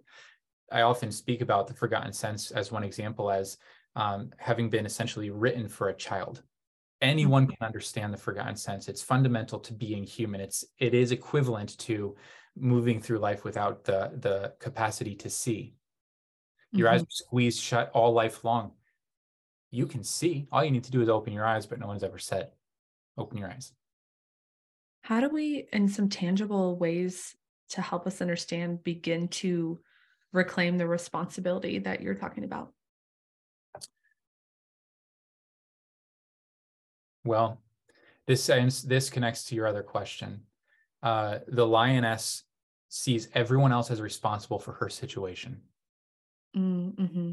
I 0.72 0.82
often 0.82 1.12
speak 1.12 1.42
about 1.42 1.66
the 1.66 1.74
forgotten 1.74 2.14
sense 2.14 2.52
as 2.52 2.72
one 2.72 2.84
example 2.84 3.32
as 3.32 3.58
um, 3.96 4.30
having 4.38 4.70
been 4.70 4.86
essentially 4.86 5.32
written 5.32 5.68
for 5.68 5.90
a 5.90 5.96
child. 5.96 6.44
Anyone 7.02 7.44
mm-hmm. 7.44 7.54
can 7.54 7.66
understand 7.66 8.14
the 8.14 8.18
forgotten 8.18 8.56
sense. 8.56 8.88
It's 8.88 9.02
fundamental 9.02 9.60
to 9.60 9.74
being 9.74 10.04
human. 10.04 10.42
It's 10.42 10.66
it 10.78 10.94
is 10.94 11.12
equivalent 11.12 11.78
to 11.80 12.16
moving 12.58 13.02
through 13.02 13.20
life 13.20 13.44
without 13.44 13.84
the 13.86 14.12
the 14.16 14.54
capacity 14.60 15.16
to 15.16 15.30
see. 15.30 15.76
Your 16.72 16.88
mm-hmm. 16.88 16.96
eyes 16.96 17.02
are 17.02 17.08
squeezed 17.10 17.62
shut 17.62 17.92
all 17.94 18.12
life 18.12 18.44
long. 18.44 18.72
You 19.72 19.86
can 19.86 20.04
see. 20.04 20.48
All 20.52 20.64
you 20.64 20.72
need 20.72 20.84
to 20.86 20.92
do 20.92 21.02
is 21.02 21.10
open 21.10 21.34
your 21.34 21.46
eyes, 21.46 21.66
but 21.66 21.80
no 21.80 21.88
one's 21.88 22.04
ever 22.04 22.18
said, 22.18 22.52
open 23.18 23.38
your 23.38 23.50
eyes. 23.50 23.72
How 25.02 25.20
do 25.22 25.30
we, 25.30 25.68
in 25.72 25.88
some 25.88 26.10
tangible 26.10 26.78
ways 26.78 27.36
to 27.70 27.82
help 27.82 28.08
us 28.08 28.22
understand, 28.22 28.84
begin 28.84 29.28
to 29.28 29.80
reclaim 30.34 30.78
the 30.78 30.88
responsibility 30.88 31.80
that 31.80 32.02
you're 32.02 32.16
talking 32.16 32.44
about? 32.44 32.74
Well, 37.24 37.62
this 38.28 38.48
this 38.82 39.10
connects 39.10 39.46
to 39.46 39.56
your 39.56 39.68
other 39.68 39.84
question. 39.84 40.42
Uh, 41.02 41.40
the 41.48 41.66
lioness 41.66 42.44
sees 42.90 43.30
everyone 43.34 43.72
else 43.72 43.92
as 43.92 44.02
responsible 44.02 44.60
for 44.60 44.74
her 44.74 44.90
situation. 44.90 45.62
Mm, 46.56 46.96
mm-hmm. 46.96 47.32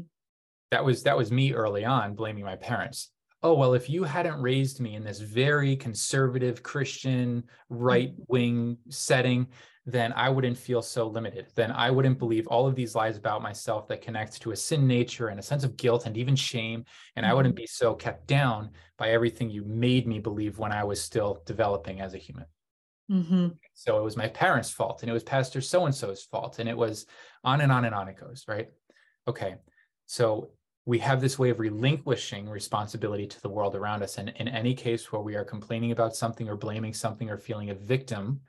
That 0.71 0.85
was 0.85 1.03
that 1.03 1.17
was 1.17 1.31
me 1.31 1.53
early 1.53 1.85
on, 1.85 2.15
blaming 2.15 2.43
my 2.43 2.55
parents 2.55 3.11
oh, 3.43 3.53
well, 3.53 3.73
if 3.73 3.89
you 3.89 4.03
hadn't 4.03 4.41
raised 4.41 4.79
me 4.79 4.95
in 4.95 5.03
this 5.03 5.19
very 5.19 5.75
conservative 5.75 6.63
Christian 6.63 7.43
right 7.69 8.13
wing 8.27 8.77
setting, 8.89 9.47
then 9.89 10.11
I 10.17 10.27
wouldn't 10.27 10.57
feel 10.57 10.81
so 10.81 11.07
limited. 11.07 11.47
Then 11.55 11.71
I 11.71 11.89
wouldn't 11.89 12.19
believe 12.19 12.45
all 12.47 12.67
of 12.67 12.75
these 12.75 12.93
lies 12.93 13.15
about 13.15 13.41
myself 13.41 13.87
that 13.87 14.01
connect 14.01 14.41
to 14.41 14.51
a 14.51 14.55
sin 14.55 14.85
nature 14.85 15.29
and 15.29 15.39
a 15.39 15.43
sense 15.43 15.63
of 15.63 15.77
guilt 15.77 16.05
and 16.05 16.17
even 16.17 16.35
shame. 16.35 16.83
And 17.15 17.25
I 17.25 17.33
wouldn't 17.33 17.55
mm-hmm. 17.55 17.63
be 17.63 17.67
so 17.67 17.95
kept 17.95 18.27
down 18.27 18.71
by 18.97 19.11
everything 19.11 19.49
you 19.49 19.63
made 19.63 20.05
me 20.05 20.19
believe 20.19 20.59
when 20.59 20.73
I 20.73 20.83
was 20.83 21.01
still 21.01 21.41
developing 21.45 22.01
as 22.01 22.13
a 22.13 22.17
human. 22.17 22.45
Mm-hmm. 23.09 23.47
So 23.75 23.97
it 23.97 24.03
was 24.03 24.17
my 24.17 24.27
parents' 24.27 24.69
fault, 24.69 25.03
and 25.03 25.09
it 25.09 25.13
was 25.13 25.23
Pastor 25.23 25.61
so 25.61 25.85
and 25.85 25.95
so's 25.95 26.23
fault, 26.23 26.59
and 26.59 26.67
it 26.67 26.75
was 26.75 27.05
on 27.45 27.61
and 27.61 27.71
on 27.71 27.85
and 27.85 27.95
on 27.95 28.09
it 28.09 28.19
goes, 28.19 28.43
right? 28.45 28.67
Okay. 29.25 29.55
So 30.05 30.49
we 30.85 30.99
have 30.99 31.21
this 31.21 31.39
way 31.39 31.49
of 31.49 31.59
relinquishing 31.59 32.49
responsibility 32.49 33.25
to 33.25 33.41
the 33.41 33.49
world 33.49 33.75
around 33.75 34.03
us. 34.03 34.17
And 34.17 34.33
in 34.35 34.49
any 34.49 34.73
case 34.73 35.13
where 35.13 35.21
we 35.21 35.35
are 35.35 35.45
complaining 35.45 35.91
about 35.91 36.15
something 36.15 36.49
or 36.49 36.57
blaming 36.57 36.93
something 36.93 37.29
or 37.29 37.37
feeling 37.37 37.69
a 37.69 37.75
victim 37.75 38.41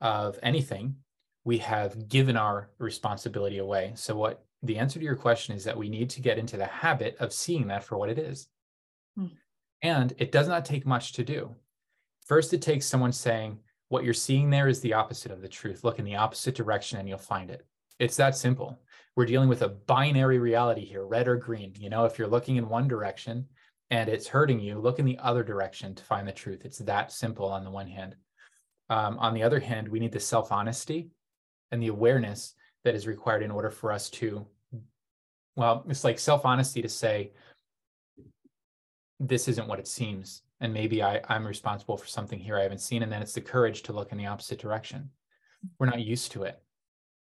of 0.00 0.38
anything, 0.42 0.96
we 1.44 1.58
have 1.58 2.08
given 2.08 2.36
our 2.36 2.70
responsibility 2.78 3.58
away. 3.58 3.92
So, 3.94 4.16
what 4.16 4.44
the 4.62 4.78
answer 4.78 4.98
to 4.98 5.04
your 5.04 5.16
question 5.16 5.54
is 5.54 5.64
that 5.64 5.76
we 5.76 5.88
need 5.88 6.10
to 6.10 6.20
get 6.20 6.38
into 6.38 6.56
the 6.56 6.66
habit 6.66 7.16
of 7.20 7.32
seeing 7.32 7.68
that 7.68 7.84
for 7.84 7.96
what 7.96 8.10
it 8.10 8.18
is. 8.18 8.48
Hmm. 9.16 9.26
And 9.82 10.12
it 10.18 10.32
does 10.32 10.48
not 10.48 10.64
take 10.64 10.84
much 10.84 11.12
to 11.14 11.24
do. 11.24 11.54
First, 12.26 12.52
it 12.52 12.62
takes 12.62 12.86
someone 12.86 13.12
saying, 13.12 13.58
What 13.88 14.04
you're 14.04 14.14
seeing 14.14 14.50
there 14.50 14.68
is 14.68 14.80
the 14.80 14.94
opposite 14.94 15.32
of 15.32 15.40
the 15.40 15.48
truth. 15.48 15.84
Look 15.84 15.98
in 15.98 16.04
the 16.04 16.16
opposite 16.16 16.54
direction 16.54 16.98
and 16.98 17.08
you'll 17.08 17.18
find 17.18 17.50
it. 17.50 17.64
It's 17.98 18.16
that 18.16 18.36
simple 18.36 18.78
we're 19.18 19.26
dealing 19.26 19.48
with 19.48 19.62
a 19.62 19.68
binary 19.68 20.38
reality 20.38 20.84
here, 20.84 21.04
red 21.04 21.26
or 21.26 21.34
green. 21.34 21.72
You 21.76 21.90
know, 21.90 22.04
if 22.04 22.20
you're 22.20 22.28
looking 22.28 22.54
in 22.54 22.68
one 22.68 22.86
direction 22.86 23.48
and 23.90 24.08
it's 24.08 24.28
hurting 24.28 24.60
you, 24.60 24.78
look 24.78 25.00
in 25.00 25.04
the 25.04 25.18
other 25.18 25.42
direction 25.42 25.92
to 25.96 26.04
find 26.04 26.28
the 26.28 26.30
truth. 26.30 26.64
It's 26.64 26.78
that 26.78 27.10
simple 27.10 27.46
on 27.46 27.64
the 27.64 27.70
one 27.72 27.88
hand. 27.88 28.14
Um, 28.90 29.18
on 29.18 29.34
the 29.34 29.42
other 29.42 29.60
hand, 29.60 29.88
we 29.88 30.00
need 30.00 30.12
the 30.12 30.20
self 30.20 30.52
honesty 30.52 31.10
and 31.70 31.82
the 31.82 31.88
awareness 31.88 32.54
that 32.84 32.94
is 32.94 33.06
required 33.06 33.42
in 33.42 33.50
order 33.50 33.70
for 33.70 33.92
us 33.92 34.08
to, 34.10 34.46
well, 35.56 35.84
it's 35.88 36.04
like 36.04 36.18
self 36.18 36.44
honesty 36.44 36.82
to 36.82 36.88
say, 36.88 37.32
this 39.20 39.48
isn't 39.48 39.68
what 39.68 39.78
it 39.78 39.88
seems. 39.88 40.42
And 40.60 40.72
maybe 40.72 41.02
I, 41.02 41.20
I'm 41.28 41.46
responsible 41.46 41.96
for 41.96 42.06
something 42.06 42.38
here 42.38 42.58
I 42.58 42.62
haven't 42.62 42.80
seen. 42.80 43.02
And 43.02 43.12
then 43.12 43.22
it's 43.22 43.32
the 43.32 43.40
courage 43.40 43.82
to 43.84 43.92
look 43.92 44.12
in 44.12 44.18
the 44.18 44.26
opposite 44.26 44.58
direction. 44.58 45.10
We're 45.78 45.86
not 45.86 46.00
used 46.00 46.32
to 46.32 46.44
it 46.44 46.62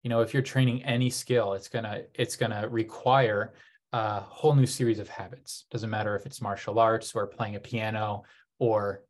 you 0.07 0.09
know 0.09 0.21
if 0.21 0.33
you're 0.33 0.41
training 0.43 0.83
any 0.83 1.09
skill 1.09 1.53
it's 1.53 1.67
gonna 1.67 2.03
it's 2.13 2.37
gonna 2.37 2.65
require 2.69 3.53
a 3.91 4.21
whole 4.21 4.55
new 4.55 4.65
series 4.65 4.99
of 4.99 5.09
habits 5.09 5.65
doesn't 5.69 5.89
matter 5.89 6.15
if 6.15 6.25
it's 6.25 6.41
martial 6.41 6.79
arts 6.79 7.13
or 7.13 7.27
playing 7.27 7.55
a 7.55 7.59
piano 7.59 8.23
or 8.57 9.03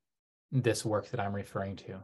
this 0.51 0.83
work 0.83 1.07
that 1.11 1.19
i'm 1.19 1.35
referring 1.35 1.75
to 1.75 1.99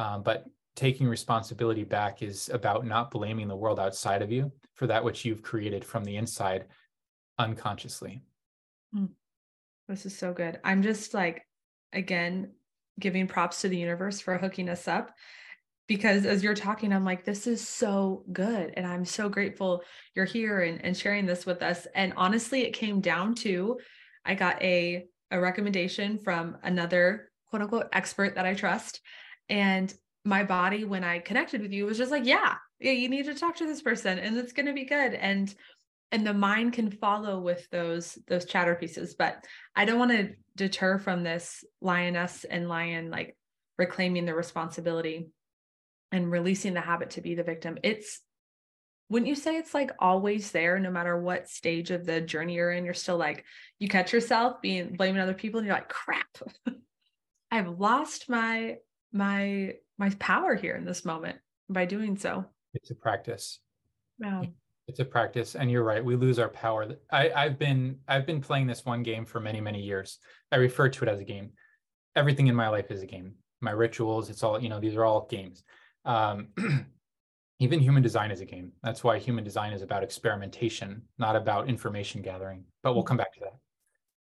um, 0.00 0.22
but 0.22 0.44
taking 0.76 1.06
responsibility 1.06 1.84
back 1.84 2.22
is 2.22 2.48
about 2.52 2.86
not 2.86 3.10
blaming 3.10 3.48
the 3.48 3.56
world 3.56 3.78
outside 3.78 4.22
of 4.22 4.32
you 4.32 4.50
for 4.74 4.86
that 4.86 5.04
which 5.04 5.24
you've 5.24 5.42
created 5.42 5.84
from 5.84 6.04
the 6.04 6.16
inside 6.16 6.64
unconsciously 7.38 8.22
mm. 8.94 9.08
this 9.88 10.06
is 10.06 10.16
so 10.16 10.32
good 10.32 10.58
i'm 10.64 10.82
just 10.82 11.12
like 11.12 11.46
again 11.92 12.50
giving 12.98 13.26
props 13.26 13.60
to 13.60 13.68
the 13.68 13.76
universe 13.76 14.20
for 14.20 14.38
hooking 14.38 14.68
us 14.68 14.86
up 14.88 15.14
because 15.90 16.24
as 16.24 16.44
you're 16.44 16.54
talking, 16.54 16.92
I'm 16.92 17.04
like, 17.04 17.24
this 17.24 17.48
is 17.48 17.66
so 17.66 18.24
good. 18.32 18.74
And 18.76 18.86
I'm 18.86 19.04
so 19.04 19.28
grateful 19.28 19.82
you're 20.14 20.24
here 20.24 20.60
and, 20.60 20.84
and 20.84 20.96
sharing 20.96 21.26
this 21.26 21.44
with 21.44 21.64
us. 21.64 21.88
And 21.96 22.12
honestly, 22.16 22.62
it 22.62 22.74
came 22.74 23.00
down 23.00 23.34
to 23.36 23.76
I 24.24 24.36
got 24.36 24.62
a, 24.62 25.06
a 25.32 25.40
recommendation 25.40 26.16
from 26.16 26.58
another 26.62 27.32
quote 27.48 27.62
unquote 27.62 27.88
expert 27.92 28.36
that 28.36 28.46
I 28.46 28.54
trust. 28.54 29.00
And 29.50 29.92
my 30.24 30.44
body, 30.44 30.84
when 30.84 31.04
I 31.04 31.18
connected 31.18 31.60
with 31.60 31.72
you, 31.72 31.84
was 31.84 31.98
just 31.98 32.10
like, 32.10 32.24
yeah, 32.24 32.54
yeah, 32.78 32.92
you 32.92 33.08
need 33.08 33.26
to 33.26 33.34
talk 33.34 33.56
to 33.56 33.66
this 33.66 33.82
person 33.82 34.18
and 34.18 34.38
it's 34.38 34.52
gonna 34.52 34.72
be 34.72 34.84
good. 34.84 35.12
And 35.14 35.54
and 36.12 36.26
the 36.26 36.34
mind 36.34 36.72
can 36.72 36.90
follow 36.90 37.40
with 37.40 37.68
those 37.70 38.18
those 38.26 38.46
chatter 38.46 38.74
pieces. 38.74 39.14
But 39.14 39.44
I 39.76 39.84
don't 39.84 39.98
want 39.98 40.12
to 40.12 40.30
deter 40.56 40.98
from 40.98 41.22
this 41.22 41.64
lioness 41.80 42.44
and 42.44 42.68
lion 42.68 43.10
like 43.10 43.36
reclaiming 43.78 44.26
the 44.26 44.34
responsibility 44.34 45.30
and 46.12 46.30
releasing 46.30 46.74
the 46.74 46.82
habit 46.82 47.10
to 47.10 47.22
be 47.22 47.34
the 47.34 47.42
victim 47.42 47.78
it's 47.82 48.20
wouldn't 49.08 49.28
you 49.28 49.34
say 49.34 49.56
it's 49.56 49.72
like 49.72 49.90
always 49.98 50.50
there 50.50 50.78
no 50.78 50.90
matter 50.90 51.18
what 51.18 51.48
stage 51.48 51.90
of 51.90 52.04
the 52.04 52.20
journey 52.20 52.56
you're 52.56 52.72
in 52.72 52.84
you're 52.84 52.92
still 52.92 53.16
like 53.16 53.42
you 53.78 53.88
catch 53.88 54.12
yourself 54.12 54.60
being 54.60 54.92
blaming 54.92 55.20
other 55.20 55.32
people 55.32 55.58
and 55.58 55.66
you're 55.66 55.76
like 55.76 55.88
crap 55.88 56.28
i've 57.50 57.78
lost 57.78 58.28
my 58.28 58.76
my 59.12 59.74
my 59.98 60.10
power 60.18 60.54
here 60.54 60.76
in 60.76 60.84
this 60.84 61.04
moment 61.04 61.38
by 61.68 61.84
doing 61.84 62.16
so. 62.16 62.44
It's 62.74 62.90
a 62.90 62.94
practice. 62.94 63.60
Wow 64.18 64.44
it's 64.90 64.98
a 64.98 65.04
practice 65.04 65.54
and 65.54 65.70
you're 65.70 65.84
right 65.84 66.04
we 66.04 66.16
lose 66.16 66.40
our 66.40 66.48
power. 66.48 66.96
I, 67.12 67.30
i've 67.30 67.58
been 67.60 67.96
i've 68.08 68.26
been 68.26 68.40
playing 68.40 68.66
this 68.66 68.84
one 68.84 69.04
game 69.04 69.24
for 69.24 69.38
many 69.38 69.60
many 69.60 69.80
years. 69.80 70.18
I 70.50 70.56
refer 70.56 70.88
to 70.88 71.04
it 71.04 71.08
as 71.08 71.20
a 71.20 71.24
game. 71.24 71.50
Everything 72.16 72.48
in 72.48 72.56
my 72.56 72.68
life 72.68 72.90
is 72.90 73.00
a 73.00 73.06
game. 73.06 73.34
My 73.60 73.70
rituals 73.70 74.28
it's 74.30 74.42
all 74.42 74.60
you 74.60 74.68
know 74.68 74.80
these 74.80 74.96
are 74.96 75.04
all 75.04 75.28
games. 75.30 75.62
Um, 76.04 76.48
even 77.60 77.78
human 77.78 78.02
design 78.02 78.32
is 78.32 78.40
a 78.40 78.44
game. 78.44 78.72
That's 78.82 79.04
why 79.04 79.18
human 79.18 79.44
design 79.44 79.72
is 79.72 79.82
about 79.82 80.02
experimentation, 80.02 81.02
not 81.18 81.36
about 81.36 81.68
information 81.68 82.20
gathering. 82.20 82.64
But 82.82 82.94
we'll 82.94 83.04
come 83.04 83.16
back 83.16 83.32
to 83.34 83.40
that. 83.40 83.58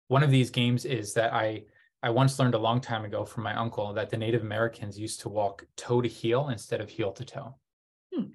One 0.07 0.23
of 0.23 0.31
these 0.31 0.49
games 0.49 0.86
is 0.86 1.13
that 1.13 1.31
I 1.31 1.65
I 2.05 2.11
once 2.11 2.37
learned 2.37 2.53
a 2.53 2.59
long 2.59 2.81
time 2.81 3.03
ago 3.03 3.25
from 3.25 3.41
my 3.41 3.55
uncle 3.55 3.91
that 3.93 4.11
the 4.11 4.17
Native 4.17 4.43
Americans 4.43 4.99
used 4.99 5.21
to 5.21 5.29
walk 5.29 5.65
toe 5.75 6.01
to 6.01 6.07
heel 6.07 6.49
instead 6.49 6.79
of 6.79 6.87
heel 6.87 7.11
to 7.11 7.25
toe. 7.25 7.55
Hmm. 8.13 8.25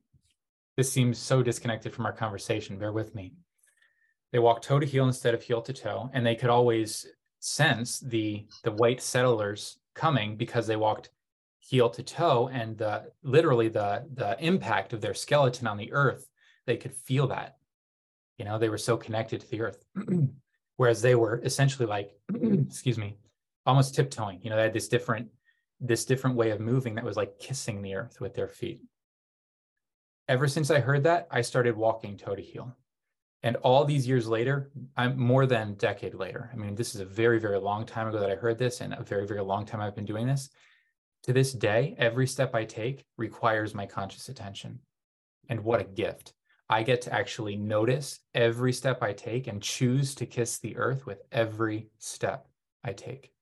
This 0.76 0.90
seems 0.90 1.18
so 1.18 1.40
disconnected 1.40 1.94
from 1.94 2.04
our 2.04 2.12
conversation. 2.12 2.80
Bear 2.80 2.90
with 2.90 3.14
me. 3.14 3.34
They 4.32 4.40
walked 4.40 4.64
toe 4.64 4.80
to 4.80 4.86
heel 4.86 5.06
instead 5.06 5.34
of 5.34 5.42
heel 5.44 5.62
to 5.62 5.72
toe, 5.72 6.10
and 6.12 6.26
they 6.26 6.34
could 6.34 6.50
always 6.50 7.06
sense 7.38 8.00
the 8.00 8.44
the 8.64 8.72
white 8.72 9.00
settlers 9.00 9.78
coming 9.94 10.36
because 10.36 10.66
they 10.66 10.74
walked 10.74 11.10
heel 11.60 11.88
to 11.90 12.02
toe 12.02 12.50
and 12.52 12.76
the 12.76 13.12
literally 13.22 13.68
the 13.68 14.04
the 14.14 14.36
impact 14.44 14.92
of 14.92 15.00
their 15.00 15.14
skeleton 15.14 15.68
on 15.68 15.76
the 15.76 15.92
earth 15.92 16.26
they 16.66 16.76
could 16.76 16.92
feel 16.92 17.28
that 17.28 17.56
You 18.36 18.44
know, 18.46 18.58
they 18.58 18.68
were 18.68 18.78
so 18.78 18.96
connected 18.96 19.40
to 19.42 19.48
the 19.48 19.60
earth. 19.60 19.84
Whereas 20.76 21.02
they 21.02 21.14
were 21.14 21.40
essentially 21.44 21.86
like, 21.86 22.18
excuse 22.68 22.98
me, 22.98 23.16
almost 23.70 23.94
tiptoeing. 23.94 24.40
You 24.42 24.50
know, 24.50 24.56
they 24.56 24.64
had 24.64 24.72
this 24.72 24.88
different, 24.88 25.28
this 25.80 26.04
different 26.04 26.34
way 26.34 26.50
of 26.50 26.60
moving 26.60 26.96
that 26.96 27.04
was 27.04 27.16
like 27.16 27.38
kissing 27.38 27.80
the 27.80 27.94
earth 27.94 28.20
with 28.20 28.34
their 28.34 28.48
feet. 28.48 28.82
Ever 30.28 30.48
since 30.48 30.72
I 30.72 30.80
heard 30.80 31.04
that, 31.04 31.28
I 31.30 31.40
started 31.40 31.76
walking 31.76 32.16
toe 32.16 32.34
to 32.34 32.42
heel. 32.42 32.76
And 33.44 33.56
all 33.56 33.84
these 33.84 34.08
years 34.08 34.26
later, 34.26 34.72
I'm 34.96 35.18
more 35.18 35.46
than 35.46 35.68
a 35.70 35.72
decade 35.72 36.14
later. 36.14 36.50
I 36.52 36.56
mean, 36.56 36.74
this 36.74 36.94
is 36.94 37.00
a 37.00 37.06
very, 37.06 37.38
very 37.38 37.58
long 37.58 37.86
time 37.86 38.08
ago 38.08 38.18
that 38.18 38.30
I 38.30 38.34
heard 38.34 38.58
this, 38.58 38.80
and 38.80 38.92
a 38.92 39.02
very, 39.02 39.26
very 39.26 39.40
long 39.40 39.64
time 39.64 39.80
I've 39.80 39.94
been 39.94 40.04
doing 40.04 40.26
this. 40.26 40.50
To 41.22 41.32
this 41.32 41.52
day, 41.52 41.94
every 41.96 42.26
step 42.26 42.54
I 42.54 42.64
take 42.64 43.04
requires 43.16 43.74
my 43.74 43.86
conscious 43.86 44.28
attention. 44.28 44.80
And 45.48 45.60
what 45.60 45.80
a 45.80 45.84
gift. 45.84 46.34
I 46.68 46.82
get 46.82 47.02
to 47.02 47.12
actually 47.12 47.56
notice 47.56 48.18
every 48.34 48.72
step 48.72 49.02
I 49.02 49.12
take 49.12 49.46
and 49.46 49.62
choose 49.62 50.14
to 50.16 50.26
kiss 50.26 50.58
the 50.58 50.76
earth 50.76 51.06
with 51.06 51.22
every 51.32 51.88
step 51.98 52.46
I 52.84 52.92
take. 52.92 53.32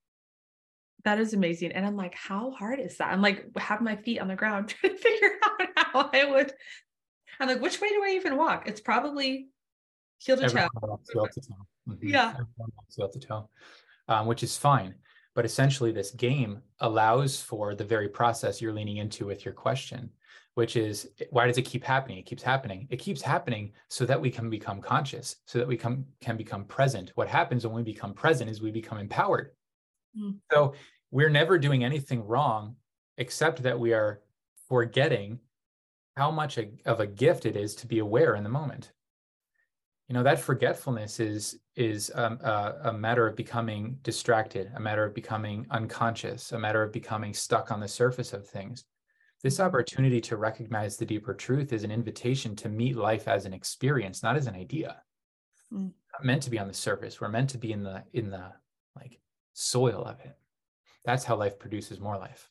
That 1.04 1.18
is 1.20 1.32
amazing. 1.32 1.72
And 1.72 1.86
I'm 1.86 1.96
like, 1.96 2.14
how 2.14 2.50
hard 2.50 2.80
is 2.80 2.96
that? 2.98 3.12
I'm 3.12 3.22
like, 3.22 3.46
have 3.56 3.80
my 3.80 3.96
feet 3.96 4.20
on 4.20 4.28
the 4.28 4.36
ground 4.36 4.68
trying 4.68 4.92
to 4.96 4.98
figure 4.98 5.30
out 5.42 5.68
how 5.76 6.10
I 6.12 6.24
would. 6.24 6.52
I'm 7.40 7.48
like, 7.48 7.60
which 7.60 7.80
way 7.80 7.88
do 7.88 8.02
I 8.04 8.10
even 8.16 8.36
walk? 8.36 8.66
It's 8.66 8.80
probably 8.80 9.48
heel 10.18 10.36
to 10.36 10.48
toe. 10.48 10.68
Heel 11.12 11.28
to 11.32 11.40
toe. 11.40 11.66
Mm-hmm. 11.88 12.08
Yeah. 12.08 12.34
Heel 12.96 13.08
to 13.08 13.20
toe, 13.20 13.48
um, 14.08 14.26
which 14.26 14.42
is 14.42 14.56
fine. 14.56 14.94
But 15.34 15.44
essentially, 15.44 15.92
this 15.92 16.10
game 16.10 16.62
allows 16.80 17.40
for 17.40 17.74
the 17.76 17.84
very 17.84 18.08
process 18.08 18.60
you're 18.60 18.72
leaning 18.72 18.96
into 18.96 19.24
with 19.24 19.44
your 19.44 19.54
question, 19.54 20.10
which 20.54 20.74
is 20.74 21.10
why 21.30 21.46
does 21.46 21.58
it 21.58 21.62
keep 21.62 21.84
happening? 21.84 22.18
It 22.18 22.26
keeps 22.26 22.42
happening. 22.42 22.88
It 22.90 22.96
keeps 22.96 23.22
happening 23.22 23.72
so 23.86 24.04
that 24.04 24.20
we 24.20 24.30
can 24.30 24.50
become 24.50 24.80
conscious, 24.80 25.36
so 25.46 25.60
that 25.60 25.68
we 25.68 25.76
can, 25.76 26.04
can 26.20 26.36
become 26.36 26.64
present. 26.64 27.12
What 27.14 27.28
happens 27.28 27.64
when 27.64 27.76
we 27.76 27.84
become 27.84 28.14
present 28.14 28.50
is 28.50 28.60
we 28.60 28.72
become 28.72 28.98
empowered. 28.98 29.52
Mm. 30.18 30.36
So 30.50 30.74
we're 31.10 31.30
never 31.30 31.58
doing 31.58 31.84
anything 31.84 32.24
wrong 32.26 32.76
except 33.16 33.62
that 33.62 33.78
we 33.78 33.92
are 33.92 34.20
forgetting 34.68 35.38
how 36.16 36.30
much 36.30 36.58
a, 36.58 36.70
of 36.84 37.00
a 37.00 37.06
gift 37.06 37.46
it 37.46 37.56
is 37.56 37.74
to 37.76 37.86
be 37.86 38.00
aware 38.00 38.34
in 38.34 38.42
the 38.42 38.50
moment 38.50 38.92
you 40.08 40.14
know 40.14 40.22
that 40.22 40.40
forgetfulness 40.40 41.20
is 41.20 41.58
is 41.76 42.10
um, 42.14 42.38
a, 42.42 42.74
a, 42.84 42.92
matter 42.92 43.26
of 43.26 43.36
becoming 43.36 43.98
distracted 44.02 44.72
a 44.74 44.80
matter 44.80 45.04
of 45.04 45.14
becoming 45.14 45.66
unconscious 45.70 46.52
a 46.52 46.58
matter 46.58 46.82
of 46.82 46.92
becoming 46.92 47.32
stuck 47.32 47.70
on 47.70 47.80
the 47.80 47.88
surface 47.88 48.32
of 48.32 48.46
things 48.46 48.84
this 49.42 49.54
mm-hmm. 49.54 49.66
opportunity 49.66 50.20
to 50.20 50.36
recognize 50.36 50.96
the 50.96 51.06
deeper 51.06 51.34
truth 51.34 51.72
is 51.72 51.84
an 51.84 51.90
invitation 51.90 52.56
to 52.56 52.68
meet 52.68 52.96
life 52.96 53.28
as 53.28 53.44
an 53.44 53.52
experience 53.52 54.22
not 54.22 54.36
as 54.36 54.46
an 54.46 54.54
idea 54.54 54.96
mm. 55.72 55.92
meant 56.22 56.42
to 56.42 56.50
be 56.50 56.58
on 56.58 56.68
the 56.68 56.74
surface 56.74 57.20
we're 57.20 57.28
meant 57.28 57.50
to 57.50 57.58
be 57.58 57.72
in 57.72 57.82
the 57.82 58.02
in 58.12 58.30
the 58.30 58.52
like 58.96 59.20
soil 59.60 60.04
of 60.04 60.20
it 60.20 60.36
that's 61.04 61.24
how 61.24 61.34
life 61.34 61.58
produces 61.58 61.98
more 61.98 62.16
life 62.16 62.48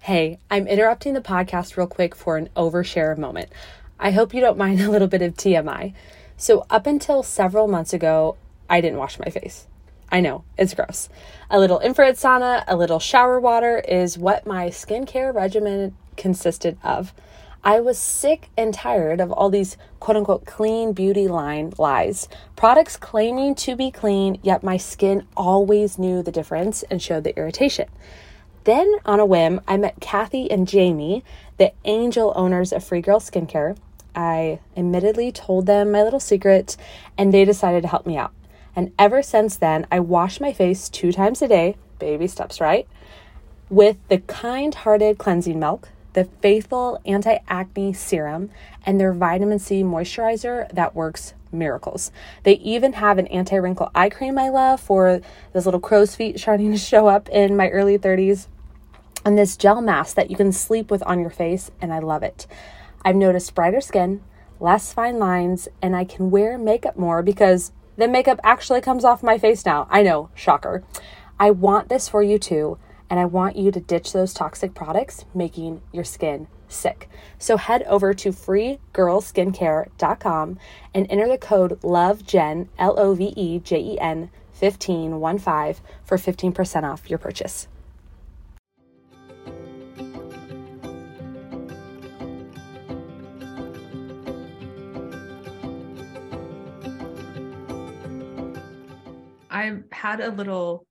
Hey, 0.00 0.38
I'm 0.48 0.68
interrupting 0.68 1.14
the 1.14 1.20
podcast 1.20 1.76
real 1.76 1.88
quick 1.88 2.14
for 2.14 2.36
an 2.36 2.48
overshare 2.56 3.18
moment. 3.18 3.50
I 3.98 4.12
hope 4.12 4.32
you 4.32 4.40
don't 4.40 4.56
mind 4.56 4.80
a 4.82 4.88
little 4.88 5.08
bit 5.08 5.20
of 5.20 5.34
TMI. 5.34 5.94
So, 6.36 6.64
up 6.70 6.86
until 6.86 7.24
several 7.24 7.66
months 7.66 7.92
ago, 7.92 8.36
I 8.70 8.80
didn't 8.80 9.00
wash 9.00 9.18
my 9.18 9.30
face. 9.30 9.66
I 10.10 10.20
know, 10.20 10.44
it's 10.56 10.74
gross. 10.74 11.08
A 11.50 11.58
little 11.58 11.80
infrared 11.80 12.14
sauna, 12.14 12.64
a 12.68 12.76
little 12.76 13.00
shower 13.00 13.40
water 13.40 13.78
is 13.78 14.16
what 14.16 14.46
my 14.46 14.68
skincare 14.68 15.34
regimen 15.34 15.96
consisted 16.16 16.78
of. 16.82 17.12
I 17.64 17.80
was 17.80 17.98
sick 17.98 18.48
and 18.56 18.72
tired 18.72 19.20
of 19.20 19.32
all 19.32 19.50
these 19.50 19.76
quote 19.98 20.16
unquote 20.16 20.46
clean 20.46 20.92
beauty 20.92 21.26
line 21.26 21.72
lies. 21.78 22.28
Products 22.54 22.96
claiming 22.96 23.56
to 23.56 23.74
be 23.74 23.90
clean, 23.90 24.38
yet 24.42 24.62
my 24.62 24.76
skin 24.76 25.26
always 25.36 25.98
knew 25.98 26.22
the 26.22 26.30
difference 26.30 26.84
and 26.84 27.02
showed 27.02 27.24
the 27.24 27.36
irritation. 27.36 27.88
Then, 28.62 28.96
on 29.04 29.18
a 29.18 29.26
whim, 29.26 29.60
I 29.66 29.76
met 29.76 30.00
Kathy 30.00 30.48
and 30.48 30.68
Jamie, 30.68 31.24
the 31.56 31.72
angel 31.84 32.32
owners 32.36 32.72
of 32.72 32.84
Free 32.84 33.00
Girl 33.00 33.18
Skincare. 33.18 33.76
I 34.14 34.60
admittedly 34.76 35.32
told 35.32 35.66
them 35.66 35.90
my 35.90 36.02
little 36.04 36.20
secret, 36.20 36.76
and 37.18 37.34
they 37.34 37.44
decided 37.44 37.82
to 37.82 37.88
help 37.88 38.06
me 38.06 38.16
out. 38.16 38.32
And 38.76 38.92
ever 38.98 39.22
since 39.22 39.56
then, 39.56 39.86
I 39.90 40.00
wash 40.00 40.38
my 40.38 40.52
face 40.52 40.88
two 40.88 41.10
times 41.10 41.40
a 41.40 41.48
day, 41.48 41.76
baby 41.98 42.28
steps, 42.28 42.60
right? 42.60 42.86
With 43.70 43.96
the 44.08 44.18
kind 44.18 44.74
hearted 44.74 45.18
cleansing 45.18 45.58
milk, 45.58 45.88
the 46.12 46.24
faithful 46.42 47.00
anti 47.06 47.38
acne 47.48 47.94
serum, 47.94 48.50
and 48.84 49.00
their 49.00 49.12
vitamin 49.12 49.58
C 49.58 49.82
moisturizer 49.82 50.70
that 50.72 50.94
works 50.94 51.34
miracles. 51.50 52.12
They 52.42 52.54
even 52.58 52.92
have 52.94 53.18
an 53.18 53.26
anti 53.28 53.56
wrinkle 53.56 53.90
eye 53.94 54.10
cream 54.10 54.38
I 54.38 54.50
love 54.50 54.80
for 54.80 55.20
those 55.52 55.64
little 55.64 55.80
crow's 55.80 56.14
feet 56.14 56.38
starting 56.40 56.70
to 56.70 56.78
show 56.78 57.08
up 57.08 57.28
in 57.30 57.56
my 57.56 57.70
early 57.70 57.98
30s 57.98 58.46
and 59.26 59.36
this 59.36 59.56
gel 59.56 59.80
mask 59.80 60.14
that 60.14 60.30
you 60.30 60.36
can 60.36 60.52
sleep 60.52 60.88
with 60.88 61.02
on 61.02 61.18
your 61.18 61.30
face, 61.30 61.72
and 61.80 61.92
I 61.92 61.98
love 61.98 62.22
it. 62.22 62.46
I've 63.04 63.16
noticed 63.16 63.56
brighter 63.56 63.80
skin, 63.80 64.22
less 64.60 64.92
fine 64.92 65.18
lines, 65.18 65.66
and 65.82 65.96
I 65.96 66.04
can 66.04 66.30
wear 66.30 66.56
makeup 66.56 66.96
more 66.96 67.24
because 67.24 67.72
the 67.96 68.08
makeup 68.08 68.40
actually 68.42 68.80
comes 68.80 69.04
off 69.04 69.22
my 69.22 69.38
face 69.38 69.66
now. 69.66 69.86
I 69.90 70.02
know, 70.02 70.30
shocker. 70.34 70.82
I 71.38 71.50
want 71.50 71.88
this 71.88 72.08
for 72.08 72.22
you 72.22 72.38
too, 72.38 72.78
and 73.10 73.20
I 73.20 73.24
want 73.24 73.56
you 73.56 73.70
to 73.70 73.80
ditch 73.80 74.12
those 74.12 74.34
toxic 74.34 74.74
products 74.74 75.24
making 75.34 75.82
your 75.92 76.04
skin 76.04 76.48
sick. 76.68 77.08
So 77.38 77.56
head 77.56 77.82
over 77.84 78.12
to 78.14 78.30
freegirlskincare.com 78.30 80.58
and 80.94 81.06
enter 81.10 81.28
the 81.28 81.38
code 81.38 81.80
LOVEJEN, 81.82 82.68
L 82.78 82.98
O 82.98 83.14
V 83.14 83.32
E 83.36 83.60
J 83.60 83.78
E 83.78 84.00
N 84.00 84.30
15 84.52 85.12
for 85.12 86.16
15% 86.16 86.82
off 86.82 87.08
your 87.10 87.18
purchase. 87.18 87.68
I 99.56 99.78
had 99.90 100.20
a 100.20 100.30
little 100.30 100.86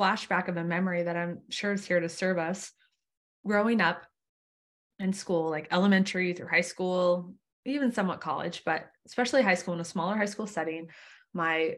flashback 0.00 0.48
of 0.48 0.56
a 0.56 0.64
memory 0.64 1.04
that 1.04 1.16
I'm 1.16 1.42
sure 1.48 1.72
is 1.72 1.86
here 1.86 2.00
to 2.00 2.08
serve 2.08 2.38
us. 2.38 2.72
Growing 3.46 3.80
up 3.80 4.04
in 4.98 5.12
school, 5.12 5.48
like 5.48 5.68
elementary 5.70 6.32
through 6.32 6.48
high 6.48 6.62
school, 6.62 7.34
even 7.64 7.92
somewhat 7.92 8.20
college, 8.20 8.62
but 8.66 8.86
especially 9.06 9.42
high 9.42 9.54
school 9.54 9.74
in 9.74 9.80
a 9.80 9.84
smaller 9.84 10.16
high 10.16 10.24
school 10.24 10.48
setting, 10.48 10.88
my 11.32 11.76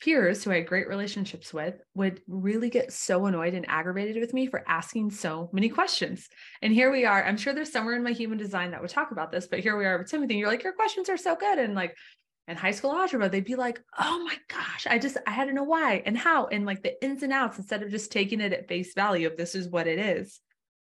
peers 0.00 0.42
who 0.42 0.50
I 0.50 0.56
had 0.56 0.66
great 0.66 0.88
relationships 0.88 1.54
with 1.54 1.80
would 1.94 2.22
really 2.26 2.68
get 2.68 2.92
so 2.92 3.26
annoyed 3.26 3.54
and 3.54 3.68
aggravated 3.68 4.20
with 4.20 4.34
me 4.34 4.48
for 4.48 4.64
asking 4.66 5.12
so 5.12 5.48
many 5.52 5.68
questions. 5.68 6.28
And 6.60 6.72
here 6.72 6.90
we 6.90 7.04
are. 7.04 7.22
I'm 7.22 7.36
sure 7.36 7.54
there's 7.54 7.70
somewhere 7.70 7.94
in 7.94 8.02
my 8.02 8.10
human 8.10 8.36
design 8.36 8.72
that 8.72 8.80
would 8.80 8.90
talk 8.90 9.12
about 9.12 9.30
this, 9.30 9.46
but 9.46 9.60
here 9.60 9.76
we 9.76 9.84
are 9.84 9.96
with 9.96 10.10
Timothy. 10.10 10.34
You're 10.34 10.48
like, 10.48 10.64
your 10.64 10.72
questions 10.72 11.08
are 11.08 11.16
so 11.16 11.36
good. 11.36 11.60
And 11.60 11.76
like, 11.76 11.96
in 12.48 12.56
high 12.56 12.72
school 12.72 12.92
algebra, 12.92 13.28
they'd 13.28 13.44
be 13.44 13.54
like, 13.54 13.80
oh 13.98 14.24
my 14.24 14.36
gosh, 14.48 14.86
I 14.88 14.98
just, 14.98 15.16
I 15.26 15.30
had 15.30 15.46
to 15.46 15.54
know 15.54 15.62
why 15.62 16.02
and 16.04 16.18
how 16.18 16.46
and 16.46 16.66
like 16.66 16.82
the 16.82 17.02
ins 17.04 17.22
and 17.22 17.32
outs 17.32 17.58
instead 17.58 17.82
of 17.82 17.90
just 17.90 18.10
taking 18.10 18.40
it 18.40 18.52
at 18.52 18.68
face 18.68 18.94
value 18.94 19.26
of 19.26 19.36
this 19.36 19.54
is 19.54 19.68
what 19.68 19.86
it 19.86 19.98
is. 19.98 20.40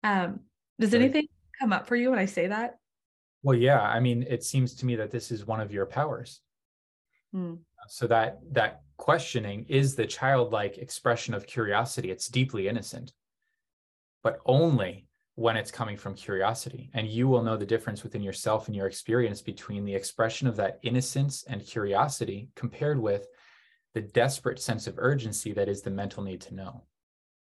Um, 0.03 0.41
does 0.79 0.93
right. 0.93 1.01
anything 1.01 1.27
come 1.59 1.73
up 1.73 1.87
for 1.87 1.95
you 1.95 2.11
when 2.11 2.19
I 2.19 2.25
say 2.25 2.47
that? 2.47 2.77
Well, 3.41 3.57
yeah. 3.57 3.81
I 3.81 3.99
mean, 3.99 4.25
it 4.29 4.43
seems 4.43 4.75
to 4.75 4.85
me 4.85 4.95
that 4.97 5.11
this 5.11 5.31
is 5.31 5.45
one 5.45 5.59
of 5.59 5.71
your 5.71 5.85
powers. 5.85 6.41
Hmm. 7.33 7.55
So 7.87 8.07
that 8.07 8.39
that 8.51 8.81
questioning 8.97 9.65
is 9.69 9.95
the 9.95 10.05
childlike 10.05 10.77
expression 10.77 11.33
of 11.33 11.47
curiosity. 11.47 12.11
It's 12.11 12.27
deeply 12.27 12.67
innocent, 12.67 13.13
but 14.23 14.39
only 14.45 15.07
when 15.39 15.55
it's 15.55 15.71
coming 15.71 15.95
from 15.95 16.13
curiosity. 16.13 16.89
And 16.93 17.07
you 17.07 17.29
will 17.29 17.41
know 17.41 17.55
the 17.55 17.65
difference 17.65 18.03
within 18.03 18.21
yourself 18.21 18.67
and 18.67 18.75
your 18.75 18.87
experience 18.87 19.41
between 19.41 19.85
the 19.85 19.95
expression 19.95 20.49
of 20.49 20.57
that 20.57 20.79
innocence 20.83 21.45
and 21.47 21.65
curiosity 21.65 22.49
compared 22.55 22.99
with 22.99 23.25
the 23.93 24.01
desperate 24.01 24.59
sense 24.59 24.85
of 24.85 24.95
urgency 24.97 25.53
that 25.53 25.69
is 25.69 25.81
the 25.81 25.91
mental 25.91 26.23
need 26.23 26.41
to 26.41 26.55
know. 26.55 26.83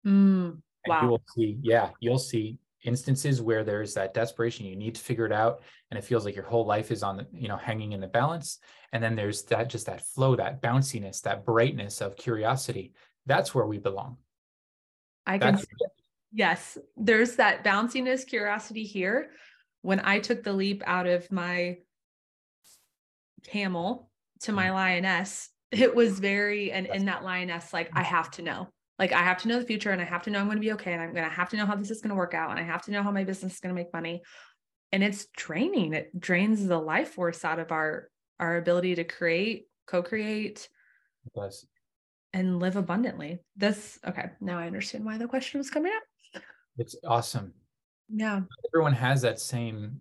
Mm, 0.06 0.58
wow. 0.86 1.00
you 1.00 1.08
will 1.08 1.22
see, 1.34 1.58
yeah, 1.62 1.88
you'll 1.98 2.18
see 2.18 2.58
instances 2.84 3.40
where 3.40 3.64
there's 3.64 3.94
that 3.94 4.12
desperation 4.12 4.66
you 4.66 4.76
need 4.76 4.94
to 4.94 5.00
figure 5.00 5.26
it 5.26 5.32
out 5.32 5.62
and 5.90 5.98
it 5.98 6.04
feels 6.04 6.24
like 6.26 6.36
your 6.36 6.44
whole 6.44 6.64
life 6.64 6.92
is 6.92 7.02
on 7.02 7.16
the 7.16 7.26
you 7.32 7.48
know 7.48 7.56
hanging 7.56 7.90
in 7.90 8.00
the 8.00 8.06
balance 8.06 8.60
and 8.92 9.02
then 9.02 9.16
there's 9.16 9.42
that 9.42 9.68
just 9.68 9.86
that 9.86 10.00
flow 10.06 10.36
that 10.36 10.62
bounciness 10.62 11.20
that 11.22 11.44
brightness 11.44 12.00
of 12.00 12.14
curiosity 12.14 12.92
that's 13.26 13.52
where 13.52 13.66
we 13.66 13.78
belong 13.78 14.16
i 15.26 15.36
can 15.38 15.58
Yes, 16.32 16.76
there's 16.96 17.36
that 17.36 17.64
bounciness, 17.64 18.26
curiosity 18.26 18.84
here. 18.84 19.30
When 19.82 20.00
I 20.04 20.18
took 20.18 20.42
the 20.42 20.52
leap 20.52 20.82
out 20.86 21.06
of 21.06 21.30
my 21.32 21.78
camel 23.46 24.10
to 24.40 24.52
my 24.52 24.66
mm. 24.66 24.74
lioness, 24.74 25.50
it 25.70 25.94
was 25.94 26.18
very 26.18 26.72
and 26.72 26.86
in 26.86 27.04
that 27.04 27.22
lioness 27.22 27.72
like 27.72 27.90
i 27.94 28.02
have 28.02 28.30
to 28.32 28.42
know. 28.42 28.68
Like 28.98 29.12
i 29.12 29.22
have 29.22 29.38
to 29.42 29.48
know 29.48 29.58
the 29.58 29.66
future 29.66 29.90
and 29.90 30.00
i 30.00 30.04
have 30.04 30.22
to 30.24 30.30
know 30.30 30.40
i'm 30.40 30.46
going 30.46 30.56
to 30.56 30.60
be 30.60 30.72
okay 30.72 30.92
and 30.92 31.00
i'm 31.00 31.12
going 31.12 31.28
to 31.28 31.34
have 31.34 31.50
to 31.50 31.56
know 31.56 31.66
how 31.66 31.76
this 31.76 31.90
is 31.90 32.00
going 32.00 32.10
to 32.10 32.16
work 32.16 32.34
out 32.34 32.50
and 32.50 32.58
i 32.58 32.62
have 32.62 32.82
to 32.82 32.90
know 32.90 33.02
how 33.02 33.10
my 33.10 33.24
business 33.24 33.54
is 33.54 33.60
going 33.60 33.74
to 33.74 33.80
make 33.80 33.92
money. 33.92 34.22
And 34.90 35.02
it's 35.04 35.26
draining. 35.36 35.92
It 35.92 36.18
drains 36.18 36.66
the 36.66 36.78
life 36.78 37.10
force 37.10 37.44
out 37.44 37.58
of 37.58 37.72
our 37.72 38.08
our 38.40 38.56
ability 38.56 38.94
to 38.94 39.04
create 39.04 39.66
co-create 39.86 40.68
and 42.32 42.58
live 42.58 42.76
abundantly. 42.76 43.38
This 43.56 43.98
okay 44.06 44.30
now 44.40 44.58
i 44.58 44.66
understand 44.66 45.04
why 45.04 45.18
the 45.18 45.28
question 45.28 45.58
was 45.58 45.70
coming 45.70 45.92
up 45.94 46.02
It's 46.78 46.96
awesome. 47.06 47.52
yeah 48.08 48.42
Everyone 48.68 48.92
has 48.94 49.22
that 49.22 49.40
same 49.40 50.00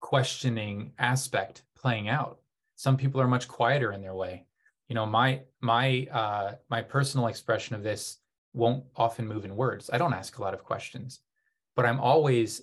questioning 0.00 0.92
aspect 0.98 1.62
playing 1.76 2.08
out. 2.08 2.38
Some 2.76 2.96
people 2.96 3.20
are 3.20 3.28
much 3.28 3.48
quieter 3.48 3.92
in 3.92 4.00
their 4.00 4.14
way. 4.14 4.46
You 4.88 4.94
know, 4.94 5.06
my 5.06 5.42
my 5.60 6.06
uh 6.12 6.52
my 6.70 6.82
personal 6.82 7.26
expression 7.26 7.74
of 7.74 7.82
this 7.82 8.18
won't 8.54 8.84
often 8.96 9.26
move 9.26 9.44
in 9.44 9.56
words. 9.56 9.90
I 9.92 9.98
don't 9.98 10.14
ask 10.14 10.38
a 10.38 10.42
lot 10.42 10.54
of 10.54 10.64
questions, 10.64 11.20
but 11.76 11.84
I'm 11.84 12.00
always 12.00 12.62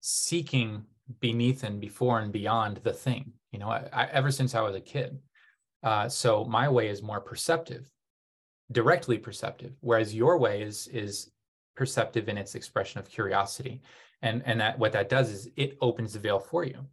seeking 0.00 0.84
beneath 1.20 1.64
and 1.64 1.80
before 1.80 2.20
and 2.20 2.32
beyond 2.32 2.78
the 2.78 2.92
thing. 2.92 3.32
You 3.52 3.58
know, 3.58 3.68
I, 3.68 3.88
I, 3.92 4.04
ever 4.06 4.30
since 4.30 4.54
I 4.54 4.60
was 4.60 4.74
a 4.74 4.80
kid. 4.80 5.18
Uh, 5.82 6.08
so 6.08 6.44
my 6.44 6.68
way 6.68 6.88
is 6.88 7.02
more 7.02 7.20
perceptive, 7.20 7.90
directly 8.72 9.18
perceptive, 9.18 9.72
whereas 9.80 10.14
your 10.14 10.38
way 10.38 10.62
is 10.62 10.86
is 10.88 11.30
perceptive 11.74 12.28
in 12.28 12.38
its 12.38 12.54
expression 12.54 13.00
of 13.00 13.08
curiosity. 13.08 13.82
And 14.22 14.42
and 14.46 14.60
that 14.60 14.78
what 14.78 14.92
that 14.92 15.08
does 15.08 15.30
is 15.30 15.48
it 15.56 15.76
opens 15.80 16.12
the 16.12 16.18
veil 16.18 16.38
for 16.38 16.64
you. 16.64 16.86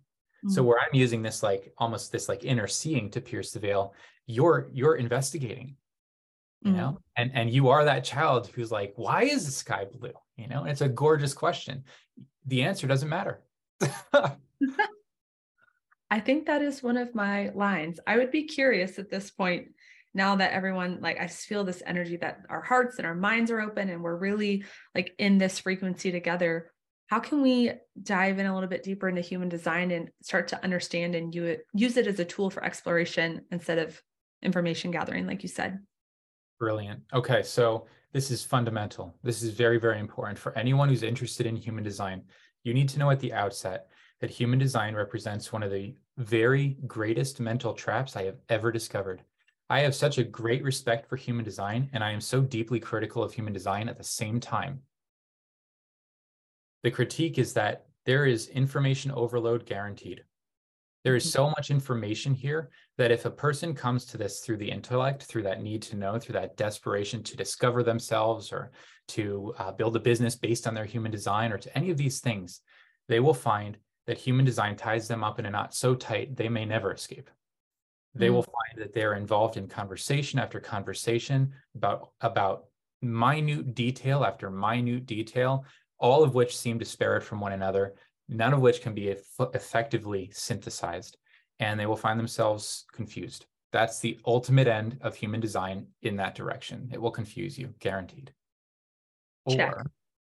So 0.48 0.62
Mm. 0.62 0.66
where 0.66 0.80
I'm 0.80 0.96
using 0.96 1.22
this 1.22 1.44
like 1.44 1.74
almost 1.78 2.12
this 2.12 2.28
like 2.28 2.44
inner 2.44 2.68
seeing 2.68 3.10
to 3.12 3.22
pierce 3.22 3.52
the 3.52 3.60
veil, 3.60 3.94
you're 4.26 4.70
you're 4.72 4.96
investigating 4.96 5.76
you 6.64 6.72
Mm. 6.72 6.76
know 6.78 7.00
and 7.18 7.32
and 7.34 7.50
you 7.50 7.70
are 7.70 7.84
that 7.86 8.04
child 8.04 8.46
who's 8.48 8.72
like 8.72 8.94
why 8.96 9.24
is 9.24 9.46
the 9.48 9.52
sky 9.52 9.84
blue 9.84 10.14
you 10.36 10.48
know 10.48 10.62
and 10.62 10.70
it's 10.70 10.82
a 10.82 10.88
gorgeous 10.88 11.34
question 11.34 11.84
the 12.46 12.62
answer 12.62 12.86
doesn't 12.86 13.10
matter 13.10 13.42
I 16.12 16.20
think 16.20 16.46
that 16.46 16.62
is 16.62 16.84
one 16.84 16.98
of 16.98 17.16
my 17.16 17.50
lines. 17.56 18.00
I 18.06 18.18
would 18.18 18.32
be 18.32 18.44
curious 18.44 19.00
at 19.00 19.10
this 19.10 19.32
point, 19.32 19.70
now 20.14 20.36
that 20.36 20.52
everyone, 20.54 21.00
like, 21.02 21.20
I 21.20 21.28
just 21.28 21.46
feel 21.46 21.64
this 21.64 21.84
energy 21.86 22.18
that 22.18 22.42
our 22.50 22.62
hearts 22.62 22.98
and 22.98 23.08
our 23.08 23.16
minds 23.16 23.52
are 23.52 23.62
open 23.62 23.90
and 23.90 24.04
we're 24.04 24.16
really 24.16 24.66
like 24.94 25.14
in 25.18 25.38
this 25.38 25.60
frequency 25.60 26.12
together. 26.12 26.72
How 27.08 27.20
can 27.20 27.42
we 27.42 27.72
dive 28.02 28.40
in 28.40 28.46
a 28.46 28.54
little 28.54 28.70
bit 28.70 28.84
deeper 28.84 29.10
into 29.10 29.22
human 29.22 29.50
design 29.50 29.92
and 29.92 30.10
start 30.22 30.50
to 30.50 30.64
understand 30.64 31.16
and 31.16 31.34
use 31.34 31.98
it 31.98 32.08
as 32.08 32.20
a 32.20 32.26
tool 32.26 32.50
for 32.50 32.64
exploration 32.64 33.42
instead 33.52 33.80
of 33.80 34.02
information 34.42 34.92
gathering, 34.92 35.28
like 35.28 35.44
you 35.44 35.50
said? 35.50 35.80
brilliant 36.62 37.02
okay 37.12 37.42
so 37.42 37.88
this 38.14 38.30
is 38.30 38.44
fundamental 38.44 39.16
this 39.24 39.42
is 39.42 39.50
very 39.50 39.80
very 39.80 40.00
important 40.00 40.38
for 40.38 40.56
anyone 40.56 40.88
who's 40.88 41.02
interested 41.02 41.48
in 41.48 41.56
human 41.56 41.84
design 41.84 42.22
you 42.62 42.72
need 42.72 42.88
to 42.88 43.00
know 43.00 43.10
at 43.10 43.20
the 43.20 43.34
outset 43.34 43.88
that 44.20 44.30
human 44.30 44.60
design 44.60 44.94
represents 44.94 45.52
one 45.52 45.64
of 45.64 45.72
the 45.72 45.96
very 46.20 46.78
greatest 46.86 47.40
mental 47.40 47.74
traps 47.74 48.16
i 48.16 48.24
have 48.24 48.38
ever 48.50 48.72
discovered 48.72 49.24
i 49.72 49.80
have 49.80 49.96
such 49.96 50.18
a 50.18 50.24
great 50.24 50.64
respect 50.64 51.08
for 51.08 51.16
human 51.16 51.44
design 51.44 51.90
and 51.94 52.04
i 52.04 52.12
am 52.12 52.22
so 52.22 52.42
deeply 52.42 52.80
critical 52.80 53.24
of 53.24 53.34
human 53.34 53.54
design 53.54 53.90
at 53.90 53.98
the 53.98 54.04
same 54.04 54.40
time 54.40 54.82
the 56.84 56.92
critique 56.92 57.38
is 57.38 57.54
that 57.54 57.86
there 58.06 58.26
is 58.26 58.48
information 58.48 59.12
overload 59.12 59.66
guaranteed. 59.66 60.24
There 61.04 61.16
is 61.16 61.32
so 61.32 61.50
much 61.50 61.72
information 61.72 62.34
here 62.34 62.70
that 62.98 63.12
if 63.12 63.26
a 63.26 63.32
person 63.32 63.74
comes 63.74 64.06
to 64.06 64.18
this 64.18 64.40
through 64.40 64.58
the 64.58 64.70
intellect, 64.70 65.24
through 65.24 65.44
that 65.44 65.62
need 65.62 65.82
to 65.84 65.96
know, 65.96 66.20
through 66.20 66.34
that 66.34 66.58
desperation 66.58 67.24
to 67.24 67.38
discover 67.38 67.82
themselves 67.84 68.52
or 68.52 68.72
to 69.10 69.54
uh, 69.58 69.72
build 69.72 69.96
a 69.96 70.00
business 70.00 70.36
based 70.36 70.68
on 70.68 70.74
their 70.74 70.86
human 70.86 71.12
design 71.12 71.52
or 71.52 71.58
to 71.58 71.76
any 71.78 71.90
of 71.90 71.98
these 71.98 72.20
things, 72.20 72.62
they 73.08 73.20
will 73.20 73.34
find 73.34 73.78
that 74.06 74.18
human 74.18 74.46
design 74.46 74.76
ties 74.76 75.08
them 75.08 75.24
up 75.24 75.40
in 75.40 75.46
a 75.46 75.50
knot 75.50 75.74
so 75.74 75.96
tight 75.96 76.36
they 76.36 76.50
may 76.50 76.66
never 76.66 76.94
escape. 76.94 77.30
They 78.14 78.28
Mm. 78.28 78.34
will 78.34 78.44
find 78.44 78.82
that 78.82 78.94
they're 78.94 79.14
involved 79.16 79.58
in 79.58 79.68
conversation 79.68 80.40
after 80.40 80.60
conversation 80.60 81.54
about, 81.76 82.12
about 82.22 82.66
minute 83.02 83.74
detail 83.74 84.24
after 84.24 84.50
minute 84.52 85.06
detail 85.06 85.66
all 86.02 86.24
of 86.24 86.34
which 86.34 86.58
seem 86.58 86.80
disparate 86.80 87.24
from 87.24 87.40
one 87.40 87.52
another, 87.52 87.94
none 88.28 88.54
of 88.54 88.60
which 88.60 88.82
can 88.82 88.96
be 88.96 89.12
eff- 89.12 89.54
effectively 89.54 90.32
synthesized, 90.34 91.16
and 91.60 91.80
they 91.80 91.86
will 91.86 91.96
find 91.96 92.20
themselves 92.20 92.86
confused. 92.92 93.46
That's 93.72 94.00
the 94.00 94.20
ultimate 94.26 94.68
end 94.68 94.98
of 95.02 95.16
human 95.16 95.40
design 95.40 95.86
in 96.02 96.16
that 96.16 96.34
direction. 96.34 96.90
It 96.92 97.00
will 97.00 97.12
confuse 97.12 97.58
you, 97.58 97.76
guaranteed. 97.80 98.34
Check. 99.48 99.76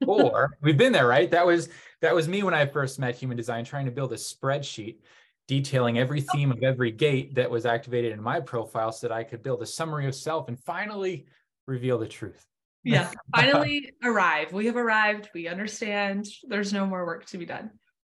Or, 0.07 0.22
or 0.22 0.59
we've 0.62 0.78
been 0.78 0.93
there, 0.93 1.09
right? 1.09 1.30
That 1.30 1.45
was 1.45 1.68
that 2.01 2.14
was 2.14 2.28
me 2.28 2.43
when 2.43 2.55
I 2.55 2.66
first 2.66 2.99
met 2.99 3.16
human 3.16 3.37
design, 3.37 3.64
trying 3.64 3.87
to 3.87 3.93
build 3.93 4.12
a 4.12 4.16
spreadsheet 4.16 4.99
detailing 5.47 5.99
every 5.99 6.22
oh. 6.22 6.32
theme 6.32 6.51
of 6.51 6.62
every 6.62 6.90
gate 6.90 7.34
that 7.34 7.51
was 7.51 7.66
activated 7.66 8.12
in 8.12 8.22
my 8.22 8.40
profile 8.40 8.92
so 8.92 9.09
that 9.09 9.14
I 9.14 9.24
could 9.24 9.42
build 9.42 9.62
a 9.62 9.66
summary 9.66 10.07
of 10.07 10.14
self 10.14 10.49
and 10.49 10.59
finally 10.59 11.26
reveal 11.66 11.99
the 11.99 12.09
truth. 12.09 12.45
Yeah. 12.82 13.11
Finally 13.34 13.92
arrive. 14.03 14.53
We 14.53 14.66
have 14.66 14.76
arrived. 14.76 15.30
We 15.34 15.49
understand 15.49 16.26
there's 16.47 16.72
no 16.72 16.86
more 16.86 17.07
work 17.07 17.24
to 17.26 17.38
be 17.38 17.47
done. 17.47 17.70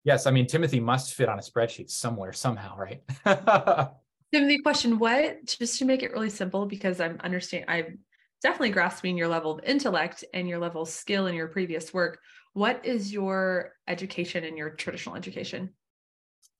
Yes, 0.03 0.27
I 0.27 0.31
mean 0.31 0.45
Timothy 0.45 0.79
must 0.79 1.13
fit 1.13 1.29
on 1.29 1.39
a 1.39 1.41
spreadsheet 1.41 1.89
somewhere, 1.89 2.33
somehow, 2.33 2.77
right? 2.77 3.01
Timothy, 4.31 4.59
question 4.59 4.99
what, 4.99 5.45
just 5.45 5.79
to 5.79 5.85
make 5.85 6.03
it 6.03 6.11
really 6.11 6.29
simple, 6.29 6.65
because 6.65 6.99
I'm 6.99 7.19
understand 7.23 7.65
I'm 7.67 7.99
definitely 8.41 8.71
grasping 8.71 9.17
your 9.17 9.27
level 9.27 9.51
of 9.51 9.63
intellect 9.63 10.23
and 10.33 10.47
your 10.47 10.59
level 10.59 10.83
of 10.83 10.89
skill 10.89 11.27
in 11.27 11.35
your 11.35 11.47
previous 11.47 11.93
work. 11.93 12.19
What 12.53 12.85
is 12.85 13.11
your 13.11 13.73
education 13.87 14.43
in 14.43 14.57
your 14.57 14.71
traditional 14.71 15.15
education? 15.15 15.71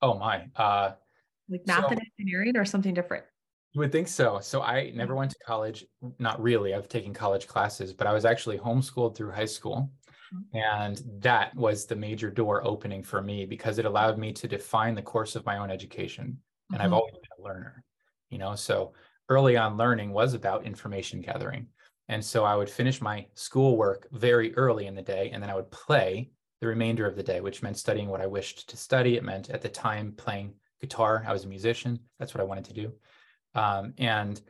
Oh 0.02 0.18
my, 0.18 0.48
uh, 0.56 0.94
Like 1.48 1.66
math 1.66 1.84
So- 1.84 1.88
and 1.90 2.00
engineering 2.18 2.56
or 2.56 2.64
something 2.64 2.94
different? 2.94 3.24
you 3.72 3.80
would 3.80 3.92
think 3.92 4.08
so. 4.08 4.40
So 4.40 4.62
I 4.62 4.90
never 4.92 5.14
went 5.14 5.32
to 5.32 5.38
college. 5.46 5.84
Not 6.18 6.40
really. 6.42 6.74
I've 6.74 6.88
taken 6.88 7.12
college 7.12 7.46
classes, 7.46 7.92
but 7.92 8.06
I 8.06 8.12
was 8.14 8.24
actually 8.24 8.58
homeschooled 8.58 9.14
through 9.14 9.32
high 9.32 9.44
school. 9.44 9.92
And 10.54 11.02
that 11.20 11.54
was 11.54 11.86
the 11.86 11.96
major 11.96 12.30
door 12.30 12.64
opening 12.66 13.02
for 13.02 13.20
me 13.22 13.44
because 13.46 13.78
it 13.78 13.84
allowed 13.84 14.18
me 14.18 14.32
to 14.34 14.48
define 14.48 14.94
the 14.94 15.02
course 15.02 15.36
of 15.36 15.44
my 15.46 15.58
own 15.58 15.70
education. 15.70 16.40
And 16.72 16.82
I've 16.82 16.90
Mhm. 16.90 16.94
always 16.94 17.14
been 17.14 17.38
a 17.38 17.42
learner, 17.42 17.84
you 18.30 18.38
know. 18.38 18.54
So 18.54 18.94
early 19.28 19.56
on, 19.58 19.76
learning 19.76 20.12
was 20.12 20.34
about 20.34 20.64
information 20.66 21.20
gathering. 21.20 21.68
And 22.08 22.24
so 22.24 22.44
I 22.44 22.56
would 22.56 22.70
finish 22.70 23.00
my 23.02 23.28
schoolwork 23.34 24.08
very 24.12 24.54
early 24.56 24.86
in 24.86 24.94
the 24.94 25.02
day, 25.02 25.30
and 25.32 25.42
then 25.42 25.50
I 25.50 25.54
would 25.54 25.70
play 25.70 26.30
the 26.60 26.66
remainder 26.66 27.06
of 27.06 27.16
the 27.16 27.22
day, 27.22 27.40
which 27.40 27.62
meant 27.62 27.78
studying 27.78 28.08
what 28.08 28.20
I 28.20 28.26
wished 28.26 28.68
to 28.70 28.76
study. 28.76 29.16
It 29.16 29.24
meant 29.24 29.50
at 29.50 29.62
the 29.62 29.68
time 29.68 30.12
playing 30.12 30.54
guitar. 30.80 31.24
I 31.26 31.32
was 31.32 31.44
a 31.44 31.48
musician. 31.48 32.00
That's 32.18 32.34
what 32.34 32.40
I 32.40 32.44
wanted 32.44 32.64
to 32.66 32.74
do. 32.74 32.94
Um, 33.54 33.94
and 33.98 34.40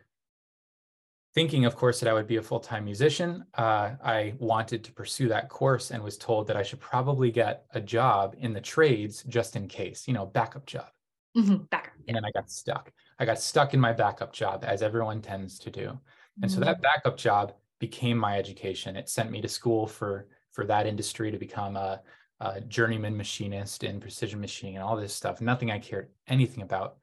thinking, 1.35 1.65
of 1.65 1.77
course, 1.77 2.01
that 2.01 2.09
I 2.09 2.13
would 2.15 2.27
be 2.27 2.37
a 2.37 2.43
full 2.43 2.61
time 2.61 2.85
musician, 2.85 3.45
uh, 3.55 3.97
I 4.03 4.35
wanted 4.39 4.85
to 4.85 4.93
pursue 4.93 5.29
that 5.29 5.49
course 5.49 5.91
and 5.91 6.03
was 6.03 6.17
told 6.17 6.47
that 6.47 6.57
I 6.57 6.63
should 6.63 6.81
probably 6.81 7.31
get 7.31 7.67
a 7.71 7.81
job 7.81 8.35
in 8.39 8.53
the 8.53 8.61
trades 8.61 9.23
just 9.25 9.57
in 9.57 9.69
case, 9.69 10.09
you 10.09 10.15
know, 10.15 10.27
backup 10.27 10.67
job. 10.67 10.91
Mhm, 11.37 11.69
Back. 11.69 11.93
And 12.09 12.17
then 12.17 12.25
I 12.25 12.31
got 12.31 12.51
stuck. 12.51 12.93
I 13.19 13.25
got 13.25 13.39
stuck 13.39 13.75
in 13.75 13.81
my 13.81 13.93
backup 13.93 14.33
job, 14.33 14.65
as 14.65 14.83
everyone 14.83 15.21
tends 15.21 15.59
to 15.61 15.71
do. 15.71 15.99
And 16.43 16.51
so 16.51 16.61
that 16.61 16.81
backup 16.81 17.17
job 17.17 17.55
became 17.79 18.17
my 18.17 18.39
education. 18.39 18.97
It 18.97 19.09
sent 19.09 19.31
me 19.31 19.41
to 19.43 19.49
school 19.49 19.87
for 19.87 20.29
for 20.57 20.65
that 20.67 20.87
industry 20.87 21.31
to 21.31 21.39
become 21.39 21.77
a, 21.77 22.01
a 22.41 22.61
journeyman 22.63 23.17
machinist 23.17 23.85
in 23.85 24.01
precision 24.01 24.41
machining 24.41 24.77
and 24.77 24.83
all 24.85 24.97
this 24.97 25.15
stuff. 25.15 25.41
Nothing 25.41 25.71
I 25.71 25.79
cared 25.79 26.09
anything 26.27 26.63
about. 26.63 26.97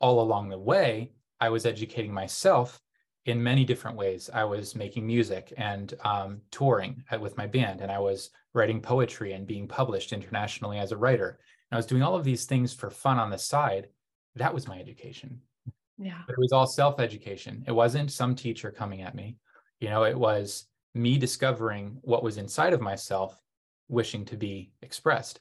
All 0.00 0.20
along 0.22 0.48
the 0.48 0.58
way, 0.58 1.12
I 1.40 1.48
was 1.50 1.66
educating 1.66 2.14
myself 2.14 2.80
in 3.26 3.42
many 3.42 3.64
different 3.64 3.96
ways. 3.96 4.30
I 4.32 4.44
was 4.44 4.74
making 4.76 5.06
music 5.06 5.52
and 5.56 5.92
um, 6.04 6.40
touring 6.50 7.02
with 7.20 7.36
my 7.36 7.46
band, 7.46 7.80
and 7.80 7.90
I 7.90 7.98
was 7.98 8.30
writing 8.54 8.80
poetry 8.80 9.32
and 9.32 9.46
being 9.46 9.68
published 9.68 10.12
internationally 10.12 10.78
as 10.78 10.92
a 10.92 10.96
writer. 10.96 11.38
And 11.70 11.76
I 11.76 11.78
was 11.78 11.86
doing 11.86 12.02
all 12.02 12.14
of 12.16 12.24
these 12.24 12.44
things 12.46 12.72
for 12.72 12.90
fun 12.90 13.18
on 13.18 13.30
the 13.30 13.38
side. 13.38 13.88
That 14.36 14.54
was 14.54 14.66
my 14.68 14.78
education 14.78 15.40
Yeah. 15.98 16.22
but 16.26 16.34
it 16.34 16.38
was 16.38 16.52
all 16.52 16.66
self-education. 16.66 17.64
It 17.66 17.72
wasn't 17.72 18.10
some 18.12 18.34
teacher 18.34 18.70
coming 18.70 19.02
at 19.02 19.14
me. 19.14 19.36
You 19.80 19.88
know, 19.90 20.04
it 20.04 20.18
was 20.18 20.66
me 20.94 21.18
discovering 21.18 21.98
what 22.02 22.22
was 22.22 22.36
inside 22.36 22.72
of 22.72 22.80
myself, 22.80 23.38
wishing 23.88 24.24
to 24.26 24.36
be 24.36 24.72
expressed. 24.82 25.40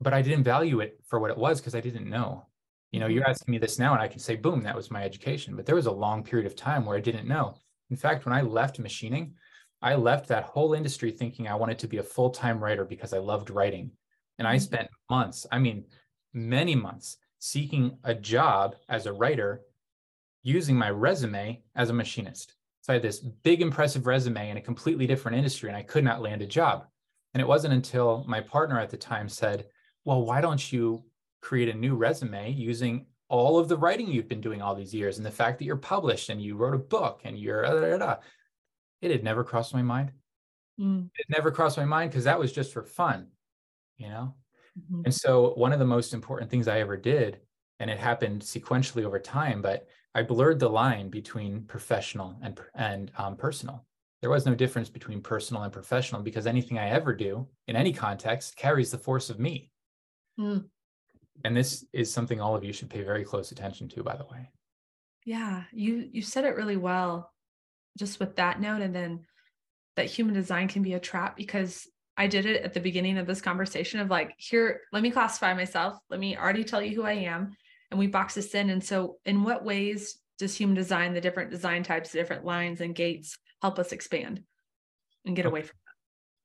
But 0.00 0.12
I 0.12 0.22
didn't 0.22 0.44
value 0.44 0.80
it 0.80 1.00
for 1.06 1.18
what 1.18 1.30
it 1.30 1.38
was 1.38 1.60
because 1.60 1.74
I 1.74 1.80
didn't 1.80 2.08
know. 2.08 2.46
You 2.90 3.00
know, 3.00 3.06
you're 3.06 3.28
asking 3.28 3.52
me 3.52 3.58
this 3.58 3.78
now, 3.78 3.92
and 3.92 4.02
I 4.02 4.08
can 4.08 4.18
say, 4.18 4.36
boom, 4.36 4.62
that 4.62 4.76
was 4.76 4.90
my 4.90 5.02
education. 5.04 5.56
But 5.56 5.64
there 5.66 5.76
was 5.76 5.86
a 5.86 5.92
long 5.92 6.22
period 6.22 6.46
of 6.46 6.56
time 6.56 6.84
where 6.84 6.96
I 6.96 7.00
didn't 7.00 7.28
know. 7.28 7.56
In 7.90 7.96
fact, 7.96 8.26
when 8.26 8.34
I 8.34 8.42
left 8.42 8.78
machining, 8.78 9.34
I 9.80 9.94
left 9.94 10.28
that 10.28 10.44
whole 10.44 10.74
industry 10.74 11.10
thinking 11.10 11.48
I 11.48 11.54
wanted 11.54 11.78
to 11.80 11.88
be 11.88 11.98
a 11.98 12.02
full-time 12.02 12.62
writer 12.62 12.84
because 12.84 13.12
I 13.12 13.18
loved 13.18 13.50
writing. 13.50 13.90
And 14.38 14.46
I 14.46 14.56
Mhm. 14.56 14.60
spent 14.60 14.90
months, 15.10 15.46
I 15.50 15.58
mean, 15.58 15.84
many 16.32 16.74
months 16.74 17.18
seeking 17.38 17.98
a 18.04 18.14
job 18.14 18.76
as 18.88 19.06
a 19.06 19.12
writer 19.12 19.62
using 20.42 20.76
my 20.76 20.90
resume 20.90 21.62
as 21.74 21.90
a 21.90 21.92
machinist. 21.92 22.54
So 22.82 22.92
I 22.92 22.94
had 22.94 23.02
this 23.02 23.20
big, 23.20 23.62
impressive 23.62 24.06
resume 24.06 24.50
in 24.50 24.56
a 24.56 24.60
completely 24.60 25.06
different 25.06 25.36
industry, 25.36 25.68
and 25.68 25.76
I 25.76 25.82
could 25.82 26.04
not 26.04 26.20
land 26.20 26.42
a 26.42 26.46
job. 26.46 26.86
And 27.32 27.40
it 27.40 27.46
wasn't 27.46 27.74
until 27.74 28.24
my 28.28 28.40
partner 28.40 28.78
at 28.78 28.90
the 28.90 28.96
time 28.96 29.28
said, 29.28 29.66
Well, 30.04 30.22
why 30.22 30.40
don't 30.40 30.72
you 30.72 31.04
create 31.40 31.68
a 31.68 31.78
new 31.78 31.94
resume 31.94 32.50
using 32.52 33.06
all 33.28 33.58
of 33.58 33.68
the 33.68 33.76
writing 33.76 34.08
you've 34.08 34.28
been 34.28 34.40
doing 34.40 34.60
all 34.60 34.74
these 34.74 34.94
years 34.94 35.16
and 35.16 35.24
the 35.24 35.30
fact 35.30 35.58
that 35.58 35.64
you're 35.64 35.76
published 35.76 36.28
and 36.28 36.42
you 36.42 36.56
wrote 36.56 36.74
a 36.74 36.78
book 36.78 37.22
and 37.24 37.38
you're, 37.38 37.62
da, 37.62 37.80
da, 37.80 37.96
da. 37.96 38.16
it 39.00 39.10
had 39.10 39.24
never 39.24 39.42
crossed 39.42 39.72
my 39.72 39.80
mind. 39.80 40.12
Mm. 40.78 41.08
It 41.16 41.26
never 41.30 41.50
crossed 41.50 41.78
my 41.78 41.84
mind 41.84 42.10
because 42.10 42.24
that 42.24 42.38
was 42.38 42.52
just 42.52 42.72
for 42.72 42.82
fun, 42.82 43.28
you 43.96 44.08
know? 44.08 44.34
Mm-hmm. 44.78 45.02
And 45.04 45.14
so, 45.14 45.52
one 45.54 45.72
of 45.72 45.78
the 45.78 45.86
most 45.86 46.14
important 46.14 46.50
things 46.50 46.66
I 46.66 46.80
ever 46.80 46.96
did, 46.96 47.38
and 47.78 47.90
it 47.90 47.98
happened 47.98 48.42
sequentially 48.42 49.04
over 49.04 49.18
time, 49.18 49.62
but 49.62 49.86
I 50.14 50.22
blurred 50.22 50.60
the 50.60 50.68
line 50.68 51.08
between 51.08 51.62
professional 51.62 52.36
and, 52.42 52.60
and 52.74 53.10
um, 53.16 53.36
personal. 53.36 53.84
There 54.20 54.30
was 54.30 54.46
no 54.46 54.54
difference 54.54 54.88
between 54.88 55.20
personal 55.20 55.62
and 55.62 55.72
professional 55.72 56.22
because 56.22 56.46
anything 56.46 56.78
I 56.78 56.90
ever 56.90 57.14
do 57.14 57.48
in 57.66 57.76
any 57.76 57.92
context 57.92 58.56
carries 58.56 58.90
the 58.90 58.98
force 58.98 59.30
of 59.30 59.40
me. 59.40 59.70
Mm. 60.38 60.66
And 61.44 61.56
this 61.56 61.84
is 61.92 62.12
something 62.12 62.40
all 62.40 62.54
of 62.54 62.62
you 62.62 62.72
should 62.72 62.90
pay 62.90 63.02
very 63.02 63.24
close 63.24 63.50
attention 63.50 63.88
to, 63.90 64.02
by 64.02 64.16
the 64.16 64.24
way. 64.24 64.48
Yeah, 65.24 65.64
you 65.72 66.08
you 66.12 66.22
said 66.22 66.44
it 66.44 66.56
really 66.56 66.76
well, 66.76 67.32
just 67.98 68.20
with 68.20 68.36
that 68.36 68.60
note, 68.60 68.82
and 68.82 68.94
then 68.94 69.24
that 69.96 70.06
human 70.06 70.34
design 70.34 70.68
can 70.68 70.82
be 70.82 70.94
a 70.94 71.00
trap 71.00 71.36
because 71.36 71.88
I 72.16 72.26
did 72.26 72.46
it 72.46 72.62
at 72.62 72.74
the 72.74 72.80
beginning 72.80 73.18
of 73.18 73.26
this 73.26 73.40
conversation 73.40 74.00
of 74.00 74.10
like, 74.10 74.34
here, 74.36 74.82
let 74.92 75.02
me 75.02 75.10
classify 75.10 75.54
myself. 75.54 75.96
Let 76.10 76.20
me 76.20 76.36
already 76.36 76.64
tell 76.64 76.82
you 76.82 76.94
who 76.94 77.04
I 77.04 77.12
am. 77.12 77.56
And 77.92 77.98
we 77.98 78.06
box 78.06 78.34
this 78.34 78.54
in. 78.54 78.70
And 78.70 78.82
so, 78.82 79.18
in 79.24 79.44
what 79.44 79.64
ways 79.64 80.18
does 80.38 80.56
human 80.56 80.74
design, 80.74 81.14
the 81.14 81.20
different 81.20 81.50
design 81.50 81.82
types, 81.82 82.10
the 82.10 82.18
different 82.18 82.44
lines 82.44 82.80
and 82.80 82.94
gates 82.94 83.36
help 83.60 83.78
us 83.78 83.92
expand 83.92 84.42
and 85.24 85.36
get 85.36 85.46
okay. 85.46 85.52
away 85.52 85.62
from 85.62 85.76
that? 85.86 85.92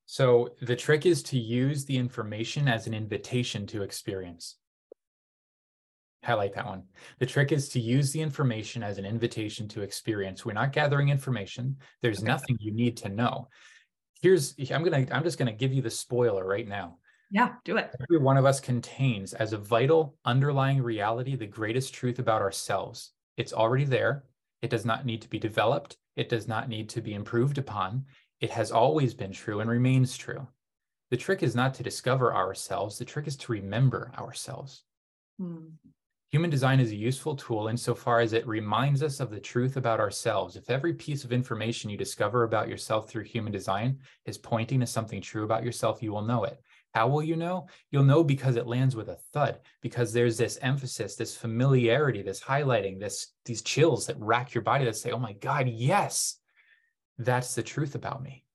So, 0.06 0.50
the 0.62 0.76
trick 0.76 1.06
is 1.06 1.24
to 1.24 1.40
use 1.40 1.86
the 1.86 1.98
information 1.98 2.68
as 2.68 2.86
an 2.86 2.94
invitation 2.94 3.66
to 3.68 3.82
experience. 3.82 4.58
Highlight 6.24 6.54
that 6.56 6.66
one. 6.66 6.84
The 7.20 7.26
trick 7.26 7.52
is 7.52 7.70
to 7.70 7.80
use 7.80 8.12
the 8.12 8.22
information 8.22 8.84
as 8.84 8.98
an 8.98 9.06
invitation 9.06 9.68
to 9.70 9.82
experience. 9.82 10.46
We're 10.46 10.54
not 10.54 10.74
gathering 10.74 11.10
information. 11.10 11.78
There's 12.02 12.20
okay. 12.20 12.28
nothing 12.28 12.58
you 12.60 12.74
need 12.74 12.98
to 12.98 13.10
know 13.10 13.48
here's 14.22 14.56
i'm 14.72 14.84
gonna 14.84 15.06
i'm 15.12 15.24
just 15.24 15.38
gonna 15.38 15.52
give 15.52 15.74
you 15.74 15.82
the 15.82 15.90
spoiler 15.90 16.46
right 16.46 16.68
now 16.68 16.98
yeah 17.30 17.54
do 17.64 17.78
it. 17.78 17.96
Every 18.02 18.24
one 18.24 18.38
of 18.38 18.46
us 18.46 18.60
contains 18.60 19.34
as 19.34 19.54
a 19.54 19.58
vital 19.58 20.18
underlying 20.26 20.82
reality 20.82 21.36
the 21.36 21.48
greatest 21.48 21.94
truth 21.94 22.20
about 22.20 22.42
ourselves. 22.42 23.12
It's 23.38 23.54
already 23.54 23.86
there. 23.86 24.24
It 24.62 24.70
does 24.70 24.86
not 24.86 25.06
need 25.06 25.22
to 25.22 25.30
be 25.30 25.40
developed. 25.40 25.98
It 26.16 26.30
does 26.30 26.48
not 26.48 26.70
need 26.70 26.90
to 26.90 27.02
be 27.02 27.14
improved 27.14 27.58
upon. 27.58 28.06
It 28.40 28.50
has 28.52 28.72
always 28.72 29.14
been 29.14 29.32
true 29.32 29.60
and 29.60 29.70
remains 29.70 30.18
true. 30.18 30.48
The 31.10 31.18
trick 31.18 31.44
is 31.44 31.56
not 31.56 31.74
to 31.76 31.84
discover 31.84 32.36
ourselves. 32.36 32.98
The 32.98 33.06
trick 33.06 33.28
is 33.28 33.38
to 33.38 33.52
remember 33.52 34.12
ourselves. 34.18 34.84
Hmm. 35.40 35.68
Human 36.32 36.50
design 36.50 36.82
is 36.82 36.92
a 36.92 36.96
useful 36.96 37.38
tool 37.38 37.70
insofar 37.70 38.20
as 38.20 38.34
it 38.34 38.46
reminds 38.46 39.02
us 39.02 39.22
of 39.22 39.30
the 39.30 39.40
truth 39.40 39.78
about 39.78 40.02
ourselves. 40.02 40.58
If 40.58 40.70
every 40.70 40.94
piece 40.94 41.24
of 41.24 41.32
information 41.32 41.90
you 41.90 41.98
discover 41.98 42.44
about 42.44 42.68
yourself 42.68 43.10
through 43.10 43.24
human 43.24 43.54
design 43.54 44.00
is 44.26 44.38
pointing 44.38 44.82
to 44.82 44.88
something 44.88 45.22
true 45.22 45.46
about 45.46 45.64
yourself, 45.64 46.04
you 46.04 46.12
will 46.12 46.24
know 46.24 46.44
it. 46.44 46.62
How 46.98 47.08
will 47.08 47.22
you 47.22 47.36
know? 47.36 47.68
You'll 47.92 48.06
know 48.06 48.24
because 48.24 48.56
it 48.56 48.66
lands 48.66 48.96
with 48.96 49.10
a 49.10 49.20
thud, 49.32 49.60
because 49.84 50.12
there's 50.12 50.36
this 50.36 50.58
emphasis, 50.64 51.16
this 51.16 51.38
familiarity, 51.38 52.24
this 52.24 52.42
highlighting, 52.42 53.00
this 53.00 53.34
these 53.46 53.62
chills 53.62 54.08
that 54.08 54.20
rack 54.20 54.56
your 54.56 54.64
body 54.64 54.84
that 54.86 54.96
say, 54.96 55.12
"Oh 55.12 55.20
my 55.20 55.34
God, 55.34 55.70
yes, 55.70 56.38
that's 57.20 57.54
the 57.54 57.62
truth 57.62 57.94
about 57.94 58.24
me." 58.24 58.46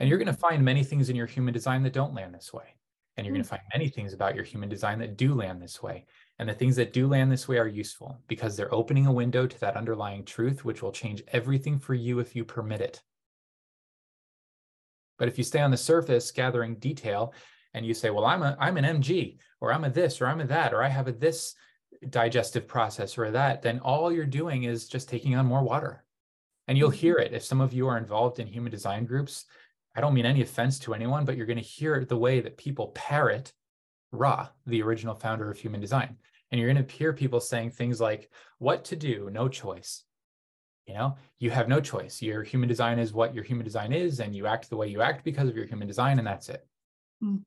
And 0.00 0.08
you're 0.08 0.16
going 0.16 0.34
to 0.34 0.46
find 0.48 0.64
many 0.64 0.82
things 0.82 1.10
in 1.10 1.16
your 1.16 1.26
human 1.26 1.52
design 1.52 1.82
that 1.82 1.92
don't 1.92 2.14
land 2.14 2.32
this 2.32 2.50
way. 2.50 2.76
And 3.18 3.26
you're 3.26 3.34
going 3.34 3.44
to 3.44 3.48
hmm. 3.50 3.56
find 3.56 3.68
many 3.74 3.90
things 3.90 4.14
about 4.14 4.34
your 4.34 4.44
human 4.44 4.70
design 4.70 4.98
that 5.00 5.18
do 5.18 5.34
land 5.34 5.60
this 5.60 5.82
way. 5.82 6.06
And 6.38 6.48
the 6.48 6.54
things 6.54 6.76
that 6.76 6.94
do 6.94 7.06
land 7.06 7.30
this 7.30 7.46
way 7.46 7.58
are 7.58 7.68
useful 7.68 8.18
because 8.26 8.56
they're 8.56 8.74
opening 8.74 9.06
a 9.06 9.12
window 9.12 9.46
to 9.46 9.60
that 9.60 9.76
underlying 9.76 10.24
truth, 10.24 10.64
which 10.64 10.80
will 10.80 10.92
change 10.92 11.22
everything 11.28 11.78
for 11.78 11.92
you 11.92 12.20
if 12.20 12.34
you 12.34 12.42
permit 12.42 12.80
it. 12.80 13.02
But 15.18 15.28
if 15.28 15.36
you 15.36 15.44
stay 15.44 15.60
on 15.60 15.70
the 15.70 15.76
surface 15.76 16.30
gathering 16.30 16.76
detail 16.76 17.34
and 17.74 17.86
you 17.86 17.94
say, 17.94 18.10
well, 18.10 18.24
I'm 18.24 18.42
a 18.42 18.56
I'm 18.60 18.76
an 18.76 18.84
MG, 18.84 19.38
or 19.60 19.72
I'm 19.72 19.84
a 19.84 19.90
this, 19.90 20.20
or 20.20 20.26
I'm 20.26 20.40
a 20.40 20.46
that, 20.46 20.74
or 20.74 20.82
I 20.82 20.88
have 20.88 21.08
a 21.08 21.12
this 21.12 21.54
digestive 22.08 22.66
process 22.66 23.16
or 23.16 23.30
that, 23.30 23.62
then 23.62 23.78
all 23.80 24.12
you're 24.12 24.26
doing 24.26 24.64
is 24.64 24.88
just 24.88 25.08
taking 25.08 25.36
on 25.36 25.46
more 25.46 25.62
water. 25.62 26.04
And 26.68 26.78
you'll 26.78 26.90
hear 26.90 27.16
it. 27.16 27.32
If 27.32 27.44
some 27.44 27.60
of 27.60 27.72
you 27.72 27.88
are 27.88 27.98
involved 27.98 28.38
in 28.38 28.46
human 28.46 28.72
design 28.72 29.04
groups, 29.04 29.46
I 29.94 30.00
don't 30.00 30.14
mean 30.14 30.26
any 30.26 30.42
offense 30.42 30.78
to 30.80 30.94
anyone, 30.94 31.24
but 31.24 31.36
you're 31.36 31.46
going 31.46 31.58
to 31.58 31.62
hear 31.62 32.04
the 32.04 32.16
way 32.16 32.40
that 32.40 32.56
people 32.56 32.88
parrot 32.88 33.52
Ra, 34.10 34.48
the 34.66 34.82
original 34.82 35.14
founder 35.14 35.50
of 35.50 35.58
human 35.58 35.80
design. 35.80 36.16
And 36.50 36.60
you're 36.60 36.72
going 36.72 36.84
to 36.84 36.92
hear 36.92 37.12
people 37.12 37.40
saying 37.40 37.70
things 37.70 38.00
like, 38.00 38.30
what 38.58 38.84
to 38.86 38.96
do, 38.96 39.30
no 39.32 39.48
choice. 39.48 40.04
You 40.86 40.94
know, 40.94 41.16
you 41.38 41.50
have 41.50 41.68
no 41.68 41.80
choice. 41.80 42.20
Your 42.20 42.42
human 42.42 42.68
design 42.68 42.98
is 42.98 43.12
what 43.12 43.34
your 43.34 43.44
human 43.44 43.64
design 43.64 43.92
is, 43.92 44.20
and 44.20 44.34
you 44.34 44.46
act 44.46 44.68
the 44.68 44.76
way 44.76 44.88
you 44.88 45.00
act 45.00 45.24
because 45.24 45.48
of 45.48 45.56
your 45.56 45.66
human 45.66 45.86
design, 45.86 46.18
and 46.18 46.26
that's 46.26 46.48
it. 46.48 46.66
Mm. 47.22 47.42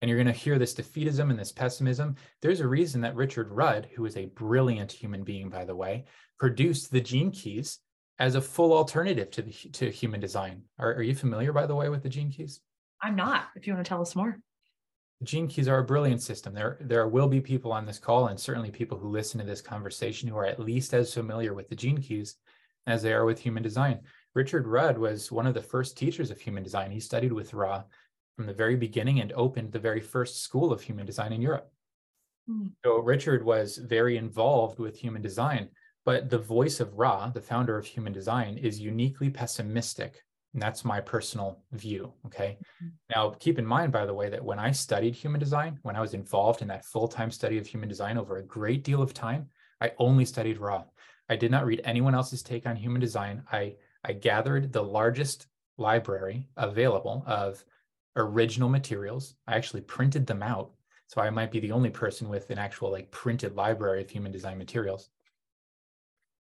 And 0.00 0.08
you're 0.08 0.22
going 0.22 0.32
to 0.32 0.32
hear 0.32 0.58
this 0.58 0.74
defeatism 0.74 1.30
and 1.30 1.38
this 1.38 1.52
pessimism. 1.52 2.16
There's 2.40 2.60
a 2.60 2.68
reason 2.68 3.02
that 3.02 3.14
Richard 3.14 3.50
Rudd, 3.50 3.88
who 3.94 4.06
is 4.06 4.16
a 4.16 4.26
brilliant 4.26 4.90
human 4.90 5.24
being, 5.24 5.50
by 5.50 5.64
the 5.64 5.76
way, 5.76 6.06
produced 6.38 6.90
the 6.90 7.00
gene 7.00 7.30
keys 7.30 7.80
as 8.18 8.34
a 8.34 8.40
full 8.40 8.72
alternative 8.72 9.30
to 9.32 9.42
the 9.42 9.52
to 9.52 9.90
human 9.90 10.20
design. 10.20 10.62
Are, 10.78 10.94
are 10.94 11.02
you 11.02 11.14
familiar, 11.14 11.52
by 11.52 11.66
the 11.66 11.74
way, 11.74 11.88
with 11.88 12.02
the 12.02 12.08
gene 12.08 12.30
keys? 12.30 12.60
I'm 13.02 13.16
not. 13.16 13.48
If 13.56 13.66
you 13.66 13.72
want 13.74 13.84
to 13.84 13.88
tell 13.88 14.02
us 14.02 14.16
more. 14.16 14.38
Gene 15.22 15.48
keys 15.48 15.68
are 15.68 15.78
a 15.78 15.84
brilliant 15.84 16.22
system. 16.22 16.54
There, 16.54 16.78
there 16.80 17.06
will 17.08 17.28
be 17.28 17.40
people 17.42 17.72
on 17.72 17.84
this 17.84 17.98
call, 17.98 18.28
and 18.28 18.40
certainly 18.40 18.70
people 18.70 18.98
who 18.98 19.08
listen 19.08 19.38
to 19.40 19.46
this 19.46 19.60
conversation 19.60 20.28
who 20.28 20.36
are 20.36 20.46
at 20.46 20.60
least 20.60 20.94
as 20.94 21.12
familiar 21.12 21.52
with 21.52 21.68
the 21.68 21.76
gene 21.76 22.00
keys 22.00 22.36
as 22.86 23.02
they 23.02 23.12
are 23.12 23.26
with 23.26 23.38
human 23.38 23.62
design. 23.62 24.00
Richard 24.34 24.66
Rudd 24.66 24.96
was 24.96 25.30
one 25.30 25.46
of 25.46 25.54
the 25.54 25.62
first 25.62 25.98
teachers 25.98 26.30
of 26.30 26.40
human 26.40 26.62
design. 26.62 26.90
He 26.90 27.00
studied 27.00 27.32
with 27.32 27.52
Ra 27.52 27.82
from 28.40 28.46
the 28.46 28.54
very 28.54 28.74
beginning 28.74 29.20
and 29.20 29.32
opened 29.32 29.70
the 29.70 29.78
very 29.78 30.00
first 30.00 30.42
school 30.42 30.72
of 30.72 30.80
human 30.80 31.04
design 31.04 31.30
in 31.30 31.42
Europe. 31.42 31.70
Mm. 32.48 32.70
So 32.82 32.96
Richard 33.00 33.44
was 33.44 33.76
very 33.76 34.16
involved 34.16 34.78
with 34.78 34.96
human 34.96 35.20
design, 35.20 35.68
but 36.06 36.30
the 36.30 36.38
voice 36.38 36.80
of 36.80 36.94
Ra, 36.94 37.28
the 37.28 37.42
founder 37.42 37.76
of 37.76 37.84
human 37.84 38.14
design, 38.14 38.56
is 38.56 38.80
uniquely 38.80 39.28
pessimistic 39.28 40.22
and 40.54 40.62
that's 40.62 40.86
my 40.86 41.02
personal 41.02 41.62
view. 41.72 42.14
Okay. 42.24 42.56
Mm-hmm. 42.82 42.88
Now, 43.14 43.34
keep 43.38 43.58
in 43.58 43.66
mind, 43.66 43.92
by 43.92 44.06
the 44.06 44.14
way, 44.14 44.30
that 44.30 44.42
when 44.42 44.58
I 44.58 44.70
studied 44.70 45.14
human 45.14 45.38
design, 45.38 45.78
when 45.82 45.94
I 45.94 46.00
was 46.00 46.14
involved 46.14 46.62
in 46.62 46.68
that 46.68 46.86
full 46.86 47.08
time 47.08 47.30
study 47.30 47.58
of 47.58 47.66
human 47.66 47.90
design 47.90 48.16
over 48.16 48.38
a 48.38 48.42
great 48.42 48.84
deal 48.84 49.02
of 49.02 49.12
time, 49.12 49.50
I 49.82 49.92
only 49.98 50.24
studied 50.24 50.56
Ra. 50.56 50.84
I 51.28 51.36
did 51.36 51.50
not 51.50 51.66
read 51.66 51.82
anyone 51.84 52.14
else's 52.14 52.42
take 52.42 52.66
on 52.66 52.74
human 52.74 53.02
design. 53.02 53.44
I, 53.52 53.76
I 54.02 54.14
gathered 54.14 54.72
the 54.72 54.82
largest 54.82 55.46
library 55.76 56.48
available 56.56 57.22
of 57.26 57.64
original 58.16 58.68
materials. 58.68 59.34
I 59.46 59.56
actually 59.56 59.82
printed 59.82 60.26
them 60.26 60.42
out. 60.42 60.72
So 61.06 61.20
I 61.20 61.30
might 61.30 61.50
be 61.50 61.60
the 61.60 61.72
only 61.72 61.90
person 61.90 62.28
with 62.28 62.50
an 62.50 62.58
actual 62.58 62.90
like 62.90 63.10
printed 63.10 63.56
library 63.56 64.02
of 64.02 64.10
human 64.10 64.32
design 64.32 64.58
materials. 64.58 65.10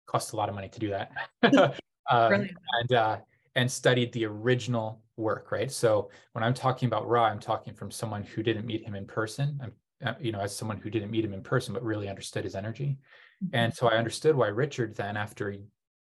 Costs 0.05 0.33
a 0.33 0.35
lot 0.35 0.49
of 0.49 0.55
money 0.55 0.69
to 0.69 0.79
do 0.79 0.89
that. 0.89 1.11
um, 2.09 2.49
and 2.79 2.93
uh, 2.93 3.17
and 3.55 3.71
studied 3.71 4.11
the 4.13 4.25
original 4.25 5.01
work, 5.17 5.51
right? 5.51 5.71
So 5.71 6.09
when 6.33 6.43
I'm 6.43 6.53
talking 6.53 6.87
about 6.87 7.07
Ra, 7.07 7.25
I'm 7.25 7.39
talking 7.39 7.73
from 7.73 7.91
someone 7.91 8.23
who 8.23 8.43
didn't 8.43 8.65
meet 8.65 8.83
him 8.85 8.95
in 8.95 9.05
person. 9.05 9.59
I'm, 9.61 9.73
uh, 10.05 10.13
you 10.19 10.31
know, 10.31 10.39
as 10.39 10.55
someone 10.55 10.77
who 10.77 10.89
didn't 10.89 11.11
meet 11.11 11.25
him 11.25 11.33
in 11.33 11.43
person, 11.43 11.73
but 11.73 11.83
really 11.83 12.09
understood 12.09 12.43
his 12.43 12.55
energy. 12.55 12.97
Mm-hmm. 13.43 13.55
And 13.55 13.73
so 13.73 13.87
I 13.87 13.97
understood 13.97 14.35
why 14.35 14.47
Richard 14.47 14.95
then, 14.95 15.17
after 15.17 15.55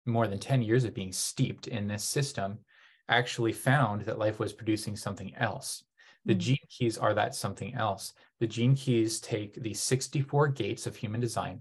more 0.06 0.26
than 0.26 0.38
10 0.38 0.62
years 0.62 0.84
of 0.84 0.94
being 0.94 1.12
steeped 1.12 1.66
in 1.68 1.86
this 1.86 2.04
system, 2.04 2.58
actually 3.08 3.52
found 3.52 4.02
that 4.02 4.18
life 4.18 4.38
was 4.38 4.52
producing 4.52 4.96
something 4.96 5.34
else. 5.36 5.84
The 6.24 6.32
mm-hmm. 6.32 6.40
gene 6.40 6.58
keys 6.68 6.98
are 6.98 7.14
that 7.14 7.34
something 7.34 7.74
else. 7.74 8.14
The 8.40 8.46
gene 8.46 8.74
keys 8.74 9.20
take 9.20 9.54
the 9.62 9.74
64 9.74 10.48
gates 10.48 10.86
of 10.86 10.96
human 10.96 11.20
design 11.20 11.60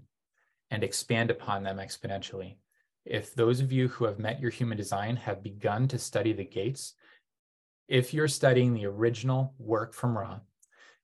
and 0.70 0.82
expand 0.82 1.30
upon 1.30 1.62
them 1.62 1.76
exponentially 1.76 2.56
if 3.04 3.34
those 3.34 3.60
of 3.60 3.70
you 3.70 3.88
who 3.88 4.06
have 4.06 4.18
met 4.18 4.40
your 4.40 4.50
human 4.50 4.78
design 4.78 5.16
have 5.16 5.42
begun 5.42 5.86
to 5.88 5.98
study 5.98 6.32
the 6.32 6.44
gates, 6.44 6.94
if 7.86 8.14
you're 8.14 8.28
studying 8.28 8.72
the 8.72 8.86
original 8.86 9.54
work 9.58 9.92
from 9.92 10.16
Ra, 10.16 10.40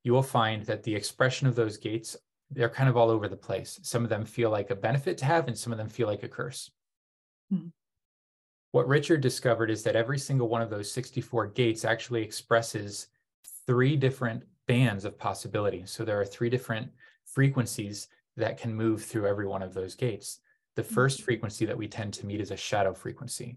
you 0.03 0.12
will 0.12 0.22
find 0.22 0.64
that 0.64 0.82
the 0.82 0.95
expression 0.95 1.47
of 1.47 1.55
those 1.55 1.76
gates, 1.76 2.16
they're 2.51 2.70
kind 2.70 2.88
of 2.88 2.97
all 2.97 3.11
over 3.11 3.28
the 3.28 3.36
place. 3.36 3.78
Some 3.82 4.03
of 4.03 4.09
them 4.09 4.24
feel 4.24 4.51
like 4.51 4.70
a 4.70 4.74
benefit 4.74 5.18
to 5.18 5.26
have, 5.26 5.47
and 5.47 5.57
some 5.57 5.72
of 5.72 5.78
them 5.78 5.88
feel 5.88 6.07
like 6.07 6.22
a 6.22 6.28
curse. 6.28 6.70
Mm-hmm. 7.53 7.68
What 8.73 8.89
Richard 8.89 9.21
discovered 9.21 9.71
is 9.71 9.83
that 9.83 9.97
every 9.97 10.18
single 10.18 10.49
one 10.49 10.62
of 10.62 10.71
those 10.71 10.91
64 10.91 11.49
gates 11.49 11.85
actually 11.85 12.23
expresses 12.23 13.09
three 13.66 13.97
different 13.97 14.45
bands 14.66 15.05
of 15.05 15.18
possibility. 15.18 15.83
So 15.87 16.05
there 16.05 16.21
are 16.21 16.25
three 16.25 16.51
different 16.51 16.89
frequencies 17.25 18.09
that 18.37 18.59
can 18.59 18.75
move 18.75 19.05
through 19.05 19.27
every 19.27 19.47
one 19.47 19.62
of 19.62 19.75
those 19.75 19.95
gates 19.95 20.41
the 20.77 20.85
first 20.85 21.23
frequency 21.23 21.66
that 21.66 21.77
we 21.77 21.89
tend 21.89 22.14
to 22.14 22.27
meet 22.27 22.41
is 22.41 22.51
a 22.51 22.57
shadow 22.57 22.95
frequency. 22.95 23.57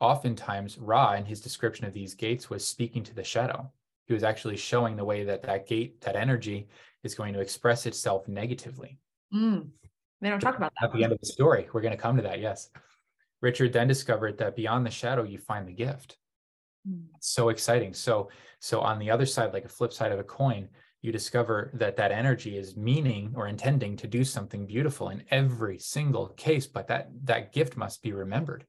Oftentimes, 0.00 0.78
Ra, 0.78 1.14
in 1.14 1.24
his 1.24 1.40
description 1.40 1.84
of 1.86 1.92
these 1.92 2.14
gates, 2.14 2.48
was 2.48 2.66
speaking 2.66 3.02
to 3.04 3.14
the 3.14 3.24
shadow. 3.24 3.70
He 4.06 4.14
was 4.14 4.22
actually 4.22 4.56
showing 4.56 4.96
the 4.96 5.04
way 5.04 5.24
that 5.24 5.42
that 5.42 5.66
gate, 5.66 6.00
that 6.02 6.16
energy, 6.16 6.68
is 7.02 7.14
going 7.14 7.34
to 7.34 7.40
express 7.40 7.86
itself 7.86 8.28
negatively. 8.28 8.98
Mm. 9.34 9.68
They 10.20 10.30
don't 10.30 10.40
talk 10.40 10.56
about 10.56 10.72
that. 10.80 10.86
At 10.86 10.92
the 10.94 11.04
end 11.04 11.12
of 11.12 11.20
the 11.20 11.26
story, 11.26 11.68
we're 11.72 11.82
going 11.82 11.94
to 11.94 12.00
come 12.00 12.16
to 12.16 12.22
that. 12.22 12.40
Yes. 12.40 12.70
Richard 13.40 13.72
then 13.72 13.88
discovered 13.88 14.38
that 14.38 14.56
beyond 14.56 14.84
the 14.84 14.90
shadow, 14.90 15.22
you 15.22 15.38
find 15.38 15.66
the 15.66 15.72
gift. 15.72 16.16
Mm. 16.88 17.04
So 17.20 17.48
exciting. 17.50 17.94
So, 17.94 18.30
so 18.60 18.80
on 18.80 18.98
the 18.98 19.10
other 19.10 19.26
side, 19.26 19.52
like 19.52 19.64
a 19.64 19.68
flip 19.68 19.92
side 19.92 20.12
of 20.12 20.18
a 20.18 20.24
coin, 20.24 20.68
you 21.00 21.12
discover 21.12 21.70
that 21.74 21.96
that 21.96 22.10
energy 22.10 22.56
is 22.56 22.76
meaning 22.76 23.32
or 23.36 23.46
intending 23.46 23.96
to 23.96 24.06
do 24.06 24.24
something 24.24 24.66
beautiful 24.66 25.10
in 25.10 25.22
every 25.30 25.78
single 25.78 26.28
case 26.30 26.66
but 26.66 26.88
that 26.88 27.10
that 27.24 27.52
gift 27.52 27.76
must 27.76 28.02
be 28.02 28.12
remembered 28.12 28.66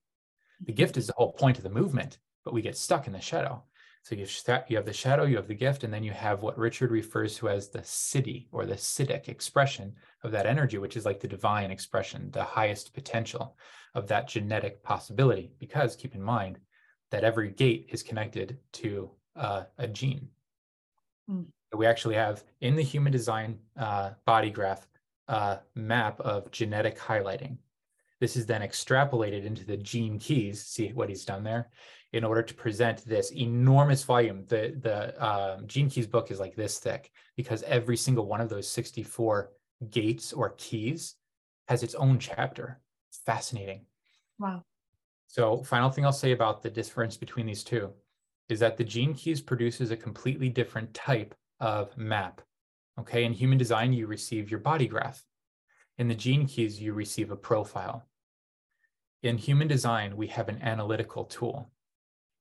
the 0.66 0.74
gift 0.74 0.98
is 0.98 1.08
the 1.08 1.14
whole 1.18 1.34
point 1.34 1.58
of 1.58 1.64
the 1.64 1.70
movement 1.70 2.20
but 2.46 2.54
we 2.54 2.62
get 2.62 2.78
stuck 2.78 3.08
in 3.08 3.14
the 3.14 3.22
shadow 3.22 3.64
so 4.10 4.16
you 4.16 4.26
have, 4.48 4.66
you 4.68 4.76
have 4.76 4.88
the 4.88 4.94
shadow 4.94 5.24
you 5.24 5.36
have 5.36 5.48
the 5.48 5.54
gift 5.54 5.84
and 5.84 5.94
then 5.94 6.04
you 6.04 6.12
have 6.12 6.42
what 6.42 6.58
richard 6.58 6.90
refers 6.90 7.38
to 7.38 7.48
as 7.48 7.70
the 7.70 7.80
siddhi 7.80 8.48
or 8.52 8.66
the 8.66 8.74
siddhic 8.74 9.30
expression 9.30 9.94
of 10.24 10.32
that 10.32 10.48
energy 10.48 10.80
which 10.80 10.98
is 10.98 11.06
like 11.06 11.20
the 11.20 11.28
divine 11.28 11.70
expression 11.70 12.32
the 12.32 12.44
highest 12.44 12.92
potential 12.94 13.56
of 13.94 14.08
that 14.08 14.28
genetic 14.28 14.82
possibility 14.82 15.52
because 15.60 15.96
keep 15.96 16.16
in 16.16 16.22
mind 16.24 16.58
that 17.12 17.24
every 17.24 17.52
gate 17.52 17.88
is 17.90 18.02
connected 18.02 18.58
to 18.72 19.12
uh, 19.36 19.64
a 19.78 19.88
gene 19.88 20.28
mm 21.30 21.46
we 21.76 21.86
actually 21.86 22.16
have 22.16 22.44
in 22.62 22.76
the 22.76 22.82
human 22.82 23.12
design 23.12 23.60
uh, 23.78 24.10
body 24.26 24.50
graph 24.50 24.88
uh, 25.28 25.58
map 25.76 26.20
of 26.22 26.50
genetic 26.50 26.98
highlighting. 26.98 27.58
This 28.20 28.36
is 28.36 28.48
then 28.48 28.62
extrapolated 28.62 29.46
into 29.46 29.64
the 29.64 29.78
gene 29.78 30.18
keys. 30.18 30.66
See 30.66 30.92
what 30.94 31.10
he's 31.10 31.26
done 31.26 31.44
there 31.44 31.70
in 32.14 32.24
order 32.24 32.42
to 32.42 32.54
present 32.54 33.06
this 33.06 33.32
enormous 33.32 34.04
volume. 34.04 34.44
The, 34.48 34.76
the 34.82 35.22
uh, 35.22 35.62
gene 35.68 35.90
keys 35.90 36.08
book 36.08 36.32
is 36.32 36.40
like 36.40 36.56
this 36.56 36.80
thick 36.80 37.12
because 37.38 37.64
every 37.64 37.98
single 37.98 38.26
one 38.26 38.42
of 38.42 38.50
those 38.50 38.68
64 38.68 39.52
gates 39.90 40.34
or 40.34 40.56
keys 40.58 41.16
has 41.68 41.84
its 41.84 41.96
own 41.96 42.18
chapter. 42.18 42.80
It's 43.10 43.20
fascinating. 43.20 43.86
Wow. 44.40 44.64
So 45.28 45.64
final 45.64 45.92
thing 45.92 46.06
I'll 46.06 46.12
say 46.12 46.32
about 46.32 46.64
the 46.64 46.70
difference 46.72 47.16
between 47.16 47.46
these 47.46 47.64
two 47.64 47.92
is 48.50 48.60
that 48.60 48.78
the 48.78 48.84
gene 48.84 49.14
keys 49.14 49.42
produces 49.42 49.92
a 49.92 49.98
completely 49.98 50.50
different 50.50 50.92
type 50.96 51.36
of 51.60 51.96
map. 51.96 52.42
Okay, 53.00 53.24
in 53.24 53.32
human 53.32 53.58
design, 53.58 53.94
you 53.94 54.08
receive 54.08 54.50
your 54.50 54.60
body 54.60 54.88
graph. 54.88 55.24
In 56.00 56.08
the 56.08 56.16
gene 56.16 56.48
keys, 56.48 56.82
you 56.82 56.94
receive 56.94 57.30
a 57.30 57.36
profile. 57.36 58.08
In 59.22 59.38
human 59.38 59.68
design, 59.68 60.18
we 60.18 60.28
have 60.28 60.50
an 60.50 60.60
analytical 60.62 61.26
tool. 61.26 61.72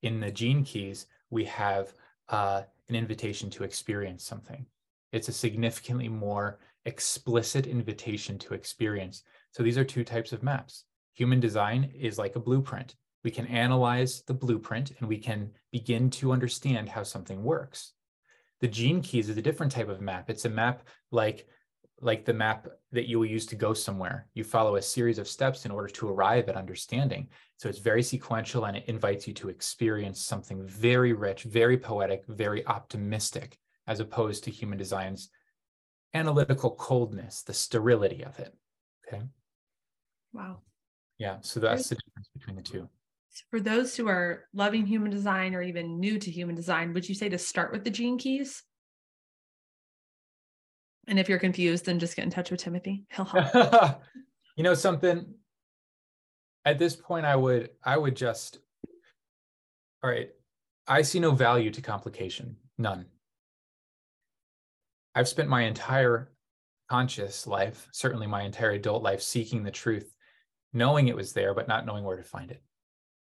In 0.02 0.20
the 0.20 0.30
gene 0.30 0.64
keys, 0.64 1.06
we 1.30 1.44
have 1.44 1.92
uh, 2.28 2.62
an 2.88 2.94
invitation 2.94 3.50
to 3.50 3.64
experience 3.64 4.24
something. 4.24 4.64
It's 5.12 5.28
a 5.28 5.32
significantly 5.32 6.08
more 6.08 6.58
explicit 6.84 7.66
invitation 7.66 8.38
to 8.38 8.54
experience. 8.54 9.22
So 9.52 9.62
these 9.62 9.78
are 9.78 9.84
two 9.84 10.04
types 10.04 10.32
of 10.32 10.42
maps. 10.42 10.84
Human 11.14 11.40
design 11.40 11.92
is 11.98 12.18
like 12.18 12.36
a 12.36 12.40
blueprint. 12.40 12.94
We 13.24 13.30
can 13.30 13.46
analyze 13.46 14.22
the 14.22 14.34
blueprint 14.34 14.92
and 14.98 15.08
we 15.08 15.18
can 15.18 15.50
begin 15.72 16.10
to 16.10 16.32
understand 16.32 16.88
how 16.88 17.02
something 17.02 17.42
works. 17.42 17.92
The 18.60 18.68
gene 18.68 19.02
keys 19.02 19.28
is 19.28 19.36
a 19.36 19.42
different 19.42 19.72
type 19.72 19.88
of 19.88 20.00
map. 20.00 20.30
It's 20.30 20.44
a 20.44 20.50
map 20.50 20.86
like 21.10 21.46
like 22.00 22.24
the 22.24 22.32
map 22.32 22.68
that 22.92 23.08
you 23.08 23.18
will 23.18 23.26
use 23.26 23.44
to 23.46 23.56
go 23.56 23.74
somewhere. 23.74 24.28
You 24.34 24.44
follow 24.44 24.76
a 24.76 24.82
series 24.82 25.18
of 25.18 25.26
steps 25.26 25.64
in 25.64 25.72
order 25.72 25.88
to 25.88 26.08
arrive 26.08 26.48
at 26.48 26.56
understanding. 26.56 27.28
So 27.58 27.68
it's 27.68 27.78
very 27.78 28.02
sequential 28.02 28.64
and 28.64 28.76
it 28.76 28.84
invites 28.86 29.28
you 29.28 29.34
to 29.34 29.48
experience 29.48 30.20
something 30.20 30.66
very 30.66 31.12
rich, 31.12 31.42
very 31.42 31.76
poetic, 31.76 32.24
very 32.26 32.66
optimistic, 32.66 33.58
as 33.86 34.00
opposed 34.00 34.44
to 34.44 34.50
human 34.50 34.78
design's 34.78 35.30
analytical 36.14 36.70
coldness, 36.70 37.42
the 37.42 37.52
sterility 37.52 38.24
of 38.24 38.38
it. 38.38 38.54
Okay. 39.06 39.22
Wow. 40.32 40.58
Yeah. 41.18 41.38
So 41.40 41.60
that's 41.60 41.88
the 41.88 41.96
difference 41.96 42.28
between 42.34 42.56
the 42.56 42.62
two 42.62 42.88
for 43.50 43.60
those 43.60 43.96
who 43.96 44.08
are 44.08 44.44
loving 44.52 44.86
human 44.86 45.10
design 45.10 45.54
or 45.54 45.62
even 45.62 46.00
new 46.00 46.18
to 46.18 46.30
human 46.30 46.54
design, 46.54 46.92
would 46.92 47.08
you 47.08 47.14
say 47.14 47.28
to 47.28 47.38
start 47.38 47.72
with 47.72 47.84
the 47.84 47.90
gene 47.90 48.18
keys? 48.18 48.62
And 51.06 51.18
if 51.18 51.28
you're 51.28 51.38
confused, 51.38 51.86
then 51.86 51.98
just 51.98 52.16
get 52.16 52.24
in 52.24 52.30
touch 52.30 52.50
with 52.50 52.60
Timothy. 52.60 53.04
He'll 53.10 53.24
help. 53.24 54.02
you 54.56 54.64
know 54.64 54.74
something. 54.74 55.34
At 56.68 56.78
this 56.78 56.94
point, 56.94 57.24
I 57.24 57.34
would 57.34 57.70
I 57.82 57.96
would 57.96 58.14
just 58.14 58.58
all 60.02 60.10
right. 60.10 60.28
I 60.86 61.02
see 61.02 61.18
no 61.18 61.30
value 61.32 61.70
to 61.70 61.80
complication. 61.80 62.56
None. 62.76 63.06
I've 65.14 65.28
spent 65.28 65.48
my 65.48 65.62
entire 65.62 66.30
conscious 66.88 67.46
life, 67.46 67.88
certainly 67.92 68.26
my 68.26 68.42
entire 68.42 68.72
adult 68.72 69.02
life, 69.02 69.20
seeking 69.22 69.62
the 69.62 69.70
truth, 69.70 70.14
knowing 70.72 71.08
it 71.08 71.16
was 71.16 71.32
there, 71.32 71.54
but 71.54 71.68
not 71.68 71.84
knowing 71.84 72.04
where 72.04 72.16
to 72.16 72.22
find 72.22 72.50
it 72.50 72.62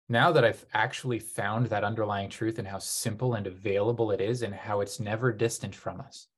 now 0.09 0.31
that 0.31 0.45
I've 0.45 0.65
actually 0.75 1.19
found 1.19 1.67
that 1.67 1.85
underlying 1.85 2.29
truth 2.29 2.59
and 2.59 2.69
how 2.69 2.79
simple 2.79 3.35
and 3.35 3.47
available 3.47 4.11
it 4.11 4.21
is 4.21 4.43
and 4.43 4.55
how 4.55 4.81
it's 4.81 5.01
never 5.01 5.33
distant 5.33 5.75
from 5.75 6.01
us, 6.01 6.29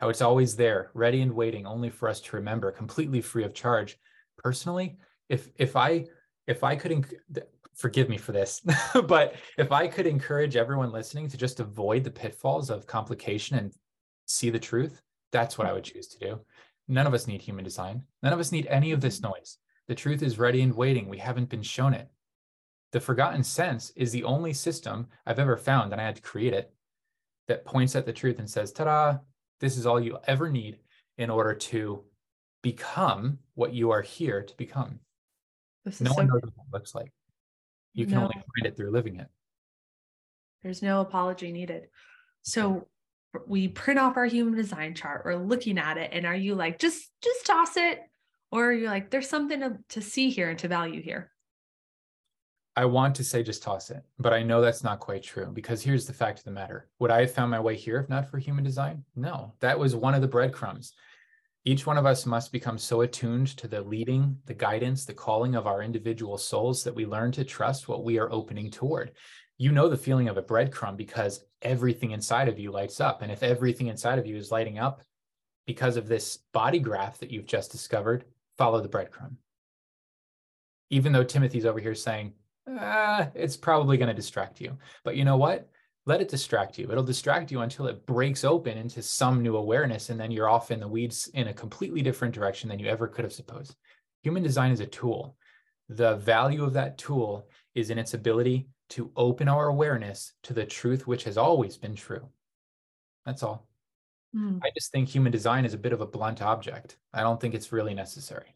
how 0.00 0.10
it's 0.10 0.20
always 0.20 0.54
there, 0.56 0.90
ready 0.92 1.22
and 1.22 1.32
waiting 1.32 1.66
only 1.66 1.88
for 1.88 2.08
us 2.08 2.20
to 2.20 2.36
remember, 2.36 2.70
completely 2.70 3.22
free 3.22 3.44
of 3.44 3.54
charge. 3.54 3.98
Personally, 4.36 4.98
if 5.28 5.48
if 5.56 5.76
I 5.76 6.06
if 6.46 6.62
I 6.62 6.76
could 6.76 6.92
enc- 6.92 7.14
forgive 7.74 8.08
me 8.08 8.18
for 8.18 8.32
this, 8.32 8.62
but 9.06 9.34
if 9.58 9.72
I 9.72 9.88
could 9.88 10.06
encourage 10.06 10.56
everyone 10.56 10.92
listening 10.92 11.28
to 11.28 11.36
just 11.36 11.60
avoid 11.60 12.04
the 12.04 12.10
pitfalls 12.10 12.70
of 12.70 12.86
complication 12.86 13.58
and 13.58 13.72
see 14.26 14.50
the 14.50 14.58
truth, 14.58 15.02
that's 15.32 15.58
what 15.58 15.66
I 15.66 15.72
would 15.72 15.84
choose 15.84 16.08
to 16.08 16.18
do. 16.18 16.40
None 16.88 17.06
of 17.06 17.14
us 17.14 17.26
need 17.26 17.40
human 17.40 17.64
design. 17.64 18.02
None 18.22 18.32
of 18.32 18.40
us 18.40 18.52
need 18.52 18.66
any 18.66 18.92
of 18.92 19.00
this 19.00 19.18
mm-hmm. 19.18 19.30
noise. 19.30 19.58
The 19.88 19.94
truth 19.94 20.22
is 20.22 20.38
ready 20.38 20.62
and 20.62 20.74
waiting. 20.74 21.08
We 21.08 21.18
haven't 21.18 21.48
been 21.48 21.62
shown 21.62 21.94
it. 21.94 22.08
The 22.92 23.00
forgotten 23.00 23.42
sense 23.42 23.92
is 23.96 24.12
the 24.12 24.24
only 24.24 24.52
system 24.52 25.08
I've 25.26 25.40
ever 25.40 25.56
found, 25.56 25.92
and 25.92 26.00
I 26.00 26.04
had 26.04 26.16
to 26.16 26.22
create 26.22 26.54
it, 26.54 26.72
that 27.48 27.64
points 27.64 27.96
at 27.96 28.06
the 28.06 28.12
truth 28.12 28.38
and 28.38 28.48
says, 28.48 28.72
ta 28.72 28.84
da, 28.84 29.18
this 29.60 29.76
is 29.76 29.86
all 29.86 30.00
you 30.00 30.18
ever 30.26 30.48
need 30.48 30.78
in 31.18 31.28
order 31.30 31.54
to 31.54 32.04
become 32.62 33.38
what 33.54 33.74
you 33.74 33.90
are 33.90 34.00
here 34.00 34.42
to 34.42 34.56
become. 34.56 35.00
No 36.00 36.12
one 36.12 36.26
knows 36.26 36.40
what 36.42 36.54
that 36.54 36.72
looks 36.72 36.94
like. 36.94 37.12
You 37.92 38.06
can 38.06 38.16
no. 38.16 38.22
only 38.22 38.34
find 38.34 38.66
it 38.66 38.76
through 38.76 38.90
living 38.90 39.20
it. 39.20 39.28
There's 40.62 40.82
no 40.82 41.00
apology 41.00 41.52
needed. 41.52 41.88
So 42.42 42.88
we 43.46 43.68
print 43.68 44.00
off 44.00 44.16
our 44.16 44.26
human 44.26 44.54
design 44.54 44.94
chart, 44.94 45.22
we're 45.24 45.36
looking 45.36 45.78
at 45.78 45.98
it, 45.98 46.10
and 46.12 46.26
are 46.26 46.34
you 46.34 46.54
like, 46.54 46.78
just 46.78 47.10
just 47.22 47.46
toss 47.46 47.76
it? 47.76 48.00
Or 48.50 48.66
are 48.66 48.72
you 48.72 48.86
like, 48.86 49.10
there's 49.10 49.28
something 49.28 49.60
to, 49.60 49.78
to 49.90 50.00
see 50.00 50.30
here 50.30 50.48
and 50.48 50.58
to 50.60 50.68
value 50.68 51.02
here? 51.02 51.32
I 52.76 52.84
want 52.84 53.16
to 53.16 53.24
say 53.24 53.42
just 53.42 53.62
toss 53.62 53.90
it, 53.90 54.02
but 54.18 54.32
I 54.32 54.42
know 54.42 54.60
that's 54.60 54.84
not 54.84 55.00
quite 55.00 55.22
true 55.22 55.50
because 55.52 55.82
here's 55.82 56.06
the 56.06 56.12
fact 56.12 56.38
of 56.40 56.44
the 56.44 56.50
matter. 56.50 56.88
Would 56.98 57.10
I 57.10 57.20
have 57.20 57.32
found 57.32 57.50
my 57.50 57.60
way 57.60 57.76
here 57.76 57.98
if 57.98 58.08
not 58.08 58.28
for 58.28 58.38
human 58.38 58.64
design? 58.64 59.04
No, 59.14 59.54
that 59.60 59.78
was 59.78 59.94
one 59.94 60.14
of 60.14 60.22
the 60.22 60.28
breadcrumbs. 60.28 60.92
Each 61.66 61.86
one 61.86 61.96
of 61.96 62.04
us 62.04 62.26
must 62.26 62.52
become 62.52 62.76
so 62.76 63.00
attuned 63.00 63.46
to 63.56 63.66
the 63.66 63.80
leading, 63.80 64.36
the 64.44 64.52
guidance, 64.52 65.06
the 65.06 65.14
calling 65.14 65.54
of 65.54 65.66
our 65.66 65.82
individual 65.82 66.36
souls 66.36 66.84
that 66.84 66.94
we 66.94 67.06
learn 67.06 67.32
to 67.32 67.44
trust 67.44 67.88
what 67.88 68.04
we 68.04 68.18
are 68.18 68.30
opening 68.30 68.70
toward. 68.70 69.12
You 69.56 69.72
know 69.72 69.88
the 69.88 69.96
feeling 69.96 70.28
of 70.28 70.36
a 70.36 70.42
breadcrumb 70.42 70.96
because 70.96 71.44
everything 71.62 72.10
inside 72.10 72.48
of 72.48 72.58
you 72.58 72.70
lights 72.70 73.00
up. 73.00 73.22
And 73.22 73.32
if 73.32 73.42
everything 73.42 73.86
inside 73.86 74.18
of 74.18 74.26
you 74.26 74.36
is 74.36 74.50
lighting 74.50 74.78
up 74.78 75.00
because 75.66 75.96
of 75.96 76.06
this 76.06 76.38
body 76.52 76.78
graph 76.78 77.18
that 77.18 77.30
you've 77.30 77.46
just 77.46 77.72
discovered, 77.72 78.24
follow 78.58 78.82
the 78.82 78.88
breadcrumb. 78.88 79.36
Even 80.90 81.12
though 81.12 81.24
Timothy's 81.24 81.64
over 81.64 81.80
here 81.80 81.94
saying, 81.94 82.34
uh, 82.78 83.26
it's 83.34 83.56
probably 83.56 83.96
going 83.96 84.08
to 84.08 84.14
distract 84.14 84.60
you. 84.60 84.76
But 85.02 85.16
you 85.16 85.24
know 85.24 85.38
what? 85.38 85.68
Let 86.06 86.20
it 86.20 86.28
distract 86.28 86.78
you. 86.78 86.90
It'll 86.90 87.02
distract 87.02 87.50
you 87.50 87.60
until 87.60 87.86
it 87.86 88.04
breaks 88.04 88.44
open 88.44 88.76
into 88.76 89.02
some 89.02 89.42
new 89.42 89.56
awareness, 89.56 90.10
and 90.10 90.20
then 90.20 90.30
you're 90.30 90.50
off 90.50 90.70
in 90.70 90.80
the 90.80 90.88
weeds 90.88 91.30
in 91.32 91.48
a 91.48 91.54
completely 91.54 92.02
different 92.02 92.34
direction 92.34 92.68
than 92.68 92.78
you 92.78 92.88
ever 92.88 93.08
could 93.08 93.24
have 93.24 93.32
supposed. 93.32 93.74
Human 94.22 94.42
design 94.42 94.70
is 94.70 94.80
a 94.80 94.86
tool. 94.86 95.36
The 95.88 96.16
value 96.16 96.62
of 96.62 96.74
that 96.74 96.98
tool 96.98 97.48
is 97.74 97.90
in 97.90 97.98
its 97.98 98.14
ability 98.14 98.68
to 98.90 99.10
open 99.16 99.48
our 99.48 99.68
awareness 99.68 100.34
to 100.42 100.52
the 100.52 100.64
truth 100.64 101.06
which 101.06 101.24
has 101.24 101.38
always 101.38 101.76
been 101.76 101.94
true. 101.94 102.28
That's 103.24 103.42
all. 103.42 103.66
Mm. 104.36 104.60
I 104.62 104.70
just 104.74 104.92
think 104.92 105.08
human 105.08 105.32
design 105.32 105.64
is 105.64 105.74
a 105.74 105.78
bit 105.78 105.92
of 105.92 106.00
a 106.00 106.06
blunt 106.06 106.42
object. 106.42 106.98
I 107.12 107.22
don't 107.22 107.40
think 107.40 107.54
it's 107.54 107.72
really 107.72 107.94
necessary. 107.94 108.54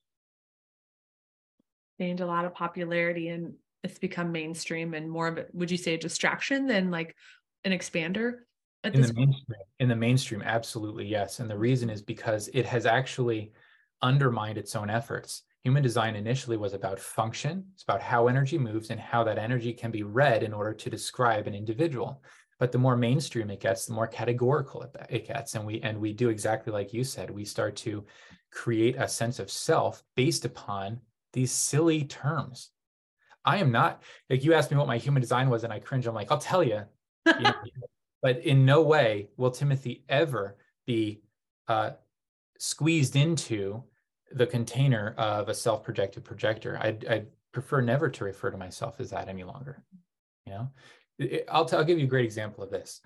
Gained 1.99 2.21
a 2.21 2.27
lot 2.27 2.45
of 2.45 2.55
popularity 2.55 3.29
and 3.29 3.55
it's 3.85 3.99
become 3.99 4.33
mainstream 4.33 4.95
and 4.95 5.11
more 5.11 5.29
of 5.29 5.39
it 5.39 5.51
would 5.55 5.71
you 5.71 5.77
say 5.77 5.95
a 5.95 5.99
distraction 5.99 6.67
than 6.67 6.91
like 6.91 7.15
an 7.65 7.73
expander 7.73 8.39
in 8.85 8.93
the 9.01 9.13
mainstream 9.13 9.59
in 9.81 9.89
the 9.89 9.97
mainstream 9.97 10.43
absolutely 10.43 11.07
yes 11.07 11.41
and 11.41 11.51
the 11.51 11.59
reason 11.59 11.91
is 11.91 12.01
because 12.01 12.49
it 12.55 12.65
has 12.65 12.87
actually 12.87 13.53
undermined 14.03 14.57
its 14.57 14.77
own 14.77 14.89
efforts 14.89 15.43
human 15.69 15.83
design 15.83 16.17
initially 16.17 16.57
was 16.57 16.73
about 16.73 16.99
function, 16.99 17.65
it's 17.75 17.83
about 17.83 18.01
how 18.01 18.29
energy 18.29 18.57
moves 18.57 18.91
and 18.91 19.01
how 19.01 19.25
that 19.25 19.37
energy 19.37 19.73
can 19.73 19.91
be 19.91 20.03
read 20.03 20.43
in 20.43 20.55
order 20.55 20.73
to 20.73 20.91
describe 20.91 21.47
an 21.47 21.55
individual. 21.55 22.23
But 22.59 22.73
the 22.73 22.79
more 22.79 22.97
mainstream 22.97 23.51
it 23.51 23.61
gets, 23.61 23.87
the 23.87 23.93
more 23.93 24.07
categorical 24.07 24.91
it 25.11 25.27
gets. 25.27 25.55
And 25.55 25.67
we 25.67 25.81
and 25.83 26.01
we 26.01 26.13
do 26.13 26.29
exactly 26.29 26.73
like 26.73 26.95
you 26.95 27.05
said, 27.05 27.31
we 27.31 27.45
start 27.45 27.77
to 27.77 28.05
create 28.51 28.97
a 28.99 29.07
sense 29.07 29.39
of 29.39 29.51
self 29.51 30.03
based 30.17 30.45
upon 30.45 31.01
these 31.35 31.53
silly 31.53 32.05
terms. 32.05 32.71
I 33.45 33.59
am 33.59 33.71
not 33.71 34.03
like 34.29 34.45
you 34.45 34.55
asked 34.55 34.71
me 34.71 34.77
what 34.77 34.89
my 34.89 34.99
human 34.99 35.21
design 35.21 35.51
was, 35.51 35.65
and 35.65 35.73
I 35.73 35.79
cringe. 35.79 36.07
I'm 36.07 36.15
like, 36.15 36.33
I'll 36.33 36.39
tell 36.39 36.65
you. 36.65 36.83
You 37.37 37.45
know, 37.45 37.55
but 38.23 38.45
in 38.45 38.65
no 38.65 38.83
way 38.83 39.29
will 39.37 39.51
Timothy 39.51 40.05
ever 40.09 40.57
be 40.87 41.23
uh, 41.69 41.91
squeezed 42.59 43.17
into 43.17 43.85
the 44.33 44.47
container 44.47 45.15
of 45.17 45.49
a 45.49 45.55
self-projected 45.55 46.25
projector. 46.25 46.79
I'd, 46.81 47.07
I'd, 47.07 47.27
prefer 47.51 47.81
never 47.81 48.11
to 48.11 48.25
refer 48.25 48.51
to 48.51 48.59
myself 48.59 49.01
as 49.01 49.11
that 49.11 49.27
any 49.27 49.43
longer. 49.43 49.83
You 50.47 50.53
know, 50.53 50.71
I'll, 51.49 51.65
t- 51.65 51.75
I'll 51.77 51.83
give 51.83 51.99
you 51.99 52.05
a 52.05 52.09
great 52.09 52.27
example 52.27 52.63
of 52.63 52.71
this. 52.71 53.01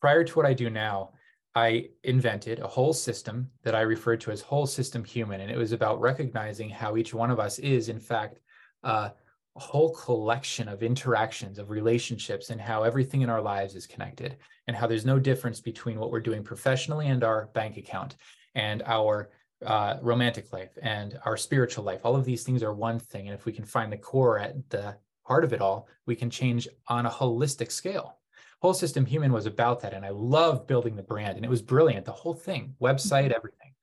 Prior 0.00 0.24
to 0.24 0.34
what 0.34 0.46
I 0.46 0.54
do 0.54 0.70
now, 0.70 1.10
I 1.54 1.90
invented 2.02 2.58
a 2.58 2.66
whole 2.66 2.92
system 2.92 3.50
that 3.62 3.74
I 3.74 3.82
referred 3.82 4.20
to 4.22 4.32
as 4.32 4.40
whole 4.40 4.66
system 4.66 5.04
human. 5.04 5.40
And 5.40 5.50
it 5.50 5.56
was 5.56 5.72
about 5.72 6.00
recognizing 6.00 6.68
how 6.68 6.96
each 6.96 7.14
one 7.14 7.30
of 7.30 7.38
us 7.38 7.58
is, 7.58 7.88
in 7.88 8.00
fact, 8.00 8.40
uh, 8.82 9.10
a 9.56 9.60
whole 9.60 9.94
collection 9.94 10.68
of 10.68 10.82
interactions, 10.82 11.58
of 11.58 11.70
relationships, 11.70 12.50
and 12.50 12.60
how 12.60 12.82
everything 12.82 13.22
in 13.22 13.30
our 13.30 13.40
lives 13.40 13.76
is 13.76 13.86
connected, 13.86 14.36
and 14.66 14.76
how 14.76 14.86
there's 14.86 15.06
no 15.06 15.18
difference 15.18 15.60
between 15.60 15.98
what 15.98 16.10
we're 16.10 16.20
doing 16.20 16.42
professionally 16.42 17.06
and 17.06 17.22
our 17.22 17.46
bank 17.54 17.76
account 17.76 18.16
and 18.54 18.82
our 18.86 19.30
uh, 19.64 19.96
romantic 20.02 20.52
life 20.52 20.76
and 20.82 21.18
our 21.24 21.36
spiritual 21.36 21.84
life. 21.84 22.00
All 22.04 22.16
of 22.16 22.24
these 22.24 22.42
things 22.42 22.62
are 22.62 22.74
one 22.74 22.98
thing. 22.98 23.28
And 23.28 23.38
if 23.38 23.44
we 23.44 23.52
can 23.52 23.64
find 23.64 23.92
the 23.92 23.96
core 23.96 24.38
at 24.38 24.68
the 24.70 24.96
heart 25.22 25.44
of 25.44 25.52
it 25.52 25.60
all, 25.60 25.88
we 26.06 26.16
can 26.16 26.30
change 26.30 26.68
on 26.88 27.06
a 27.06 27.10
holistic 27.10 27.70
scale. 27.70 28.18
Whole 28.60 28.74
System 28.74 29.06
Human 29.06 29.32
was 29.32 29.46
about 29.46 29.80
that. 29.80 29.94
And 29.94 30.04
I 30.04 30.10
love 30.10 30.66
building 30.66 30.96
the 30.96 31.02
brand. 31.02 31.36
And 31.36 31.44
it 31.44 31.50
was 31.50 31.62
brilliant. 31.62 32.04
The 32.04 32.12
whole 32.12 32.34
thing, 32.34 32.74
website, 32.80 33.26
mm-hmm. 33.26 33.36
everything, 33.36 33.74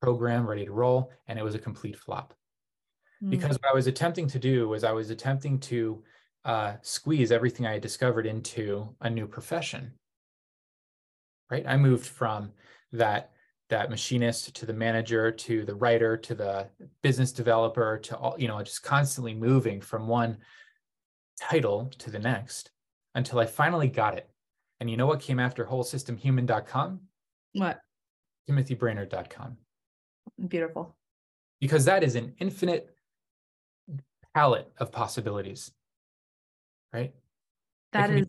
program 0.00 0.46
ready 0.46 0.64
to 0.64 0.72
roll. 0.72 1.10
And 1.26 1.38
it 1.38 1.44
was 1.44 1.54
a 1.54 1.58
complete 1.58 1.98
flop. 1.98 2.34
Mm. 3.24 3.30
Because 3.30 3.56
what 3.56 3.70
I 3.70 3.74
was 3.74 3.86
attempting 3.86 4.28
to 4.28 4.38
do 4.38 4.68
was 4.68 4.84
I 4.84 4.92
was 4.92 5.10
attempting 5.10 5.58
to 5.60 6.02
uh, 6.44 6.74
squeeze 6.82 7.32
everything 7.32 7.66
I 7.66 7.72
had 7.72 7.82
discovered 7.82 8.26
into 8.26 8.94
a 9.00 9.08
new 9.08 9.26
profession. 9.26 9.92
Right. 11.50 11.64
I 11.66 11.76
moved 11.76 12.06
from 12.06 12.52
that 12.92 13.30
that 13.70 13.90
machinist 13.90 14.54
to 14.54 14.66
the 14.66 14.72
manager 14.72 15.32
to 15.32 15.64
the 15.64 15.74
writer 15.74 16.16
to 16.16 16.34
the 16.34 16.68
business 17.02 17.32
developer 17.32 17.98
to 17.98 18.16
all 18.16 18.36
you 18.38 18.46
know 18.46 18.62
just 18.62 18.82
constantly 18.82 19.34
moving 19.34 19.80
from 19.80 20.06
one 20.06 20.36
title 21.40 21.90
to 21.98 22.10
the 22.10 22.18
next 22.18 22.70
until 23.14 23.38
i 23.38 23.46
finally 23.46 23.88
got 23.88 24.16
it 24.16 24.28
and 24.80 24.90
you 24.90 24.96
know 24.96 25.06
what 25.06 25.20
came 25.20 25.40
after 25.40 25.64
wholesystemhuman.com 25.64 27.00
what 27.54 27.80
timothybrainard.com 28.48 29.56
beautiful 30.46 30.96
because 31.60 31.84
that 31.84 32.04
is 32.04 32.16
an 32.16 32.34
infinite 32.38 32.93
palette 34.34 34.70
of 34.78 34.90
possibilities 34.92 35.70
right? 36.94 37.12
That 37.92 38.10
is 38.10 38.26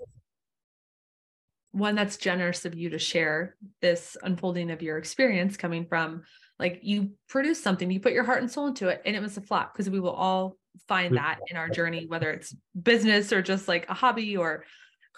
one 1.71 1.95
that's 1.95 2.17
generous 2.17 2.65
of 2.65 2.73
you 2.73 2.89
to 2.89 2.99
share 2.99 3.55
this 3.81 4.17
unfolding 4.23 4.71
of 4.71 4.81
your 4.81 4.97
experience 4.97 5.57
coming 5.57 5.85
from 5.85 6.23
like 6.57 6.79
you 6.83 7.11
produce 7.27 7.61
something 7.61 7.91
you 7.91 7.99
put 7.99 8.13
your 8.13 8.23
heart 8.23 8.41
and 8.41 8.49
soul 8.49 8.67
into 8.67 8.87
it 8.87 9.01
and 9.05 9.15
it 9.15 9.21
was 9.21 9.35
a 9.35 9.41
flop 9.41 9.73
because 9.73 9.89
we 9.89 9.99
will 9.99 10.13
all 10.13 10.55
find 10.87 11.17
that 11.17 11.39
in 11.49 11.57
our 11.57 11.67
journey 11.69 12.05
whether 12.07 12.31
it's 12.31 12.55
business 12.81 13.33
or 13.33 13.41
just 13.41 13.67
like 13.67 13.89
a 13.89 13.93
hobby 13.93 14.37
or 14.37 14.63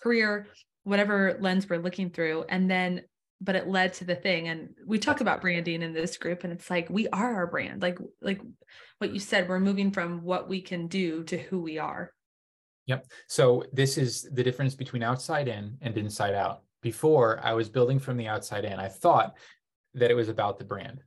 career 0.01 0.47
whatever 0.87 1.37
lens 1.41 1.67
we're 1.69 1.77
looking 1.77 2.09
through. 2.09 2.45
And 2.47 2.71
then 2.71 3.01
but 3.39 3.55
it 3.55 3.67
led 3.67 3.93
to 3.93 4.03
the 4.03 4.15
thing 4.15 4.47
and 4.47 4.69
we 4.85 4.97
talk 4.97 5.21
about 5.21 5.41
branding 5.41 5.81
in 5.81 5.93
this 5.93 6.17
group 6.17 6.43
and 6.43 6.51
it's 6.51 6.69
like 6.69 6.89
we 6.89 7.07
are 7.09 7.35
our 7.35 7.47
brand 7.47 7.81
like 7.81 7.99
like 8.21 8.41
what 8.97 9.13
you 9.13 9.19
said 9.19 9.47
we're 9.47 9.59
moving 9.59 9.91
from 9.91 10.23
what 10.23 10.49
we 10.49 10.59
can 10.59 10.87
do 10.87 11.23
to 11.23 11.37
who 11.37 11.61
we 11.61 11.77
are 11.77 12.11
Yep. 12.87 13.05
So 13.27 13.65
this 13.73 13.97
is 13.97 14.27
the 14.31 14.43
difference 14.43 14.73
between 14.73 15.03
outside 15.03 15.47
in 15.47 15.77
and 15.81 15.97
inside 15.97 16.33
out. 16.33 16.63
Before 16.81 17.39
I 17.43 17.53
was 17.53 17.69
building 17.69 17.99
from 17.99 18.17
the 18.17 18.27
outside 18.27 18.65
in, 18.65 18.79
I 18.79 18.87
thought 18.87 19.35
that 19.93 20.09
it 20.09 20.15
was 20.15 20.29
about 20.29 20.57
the 20.57 20.65
brand. 20.65 21.01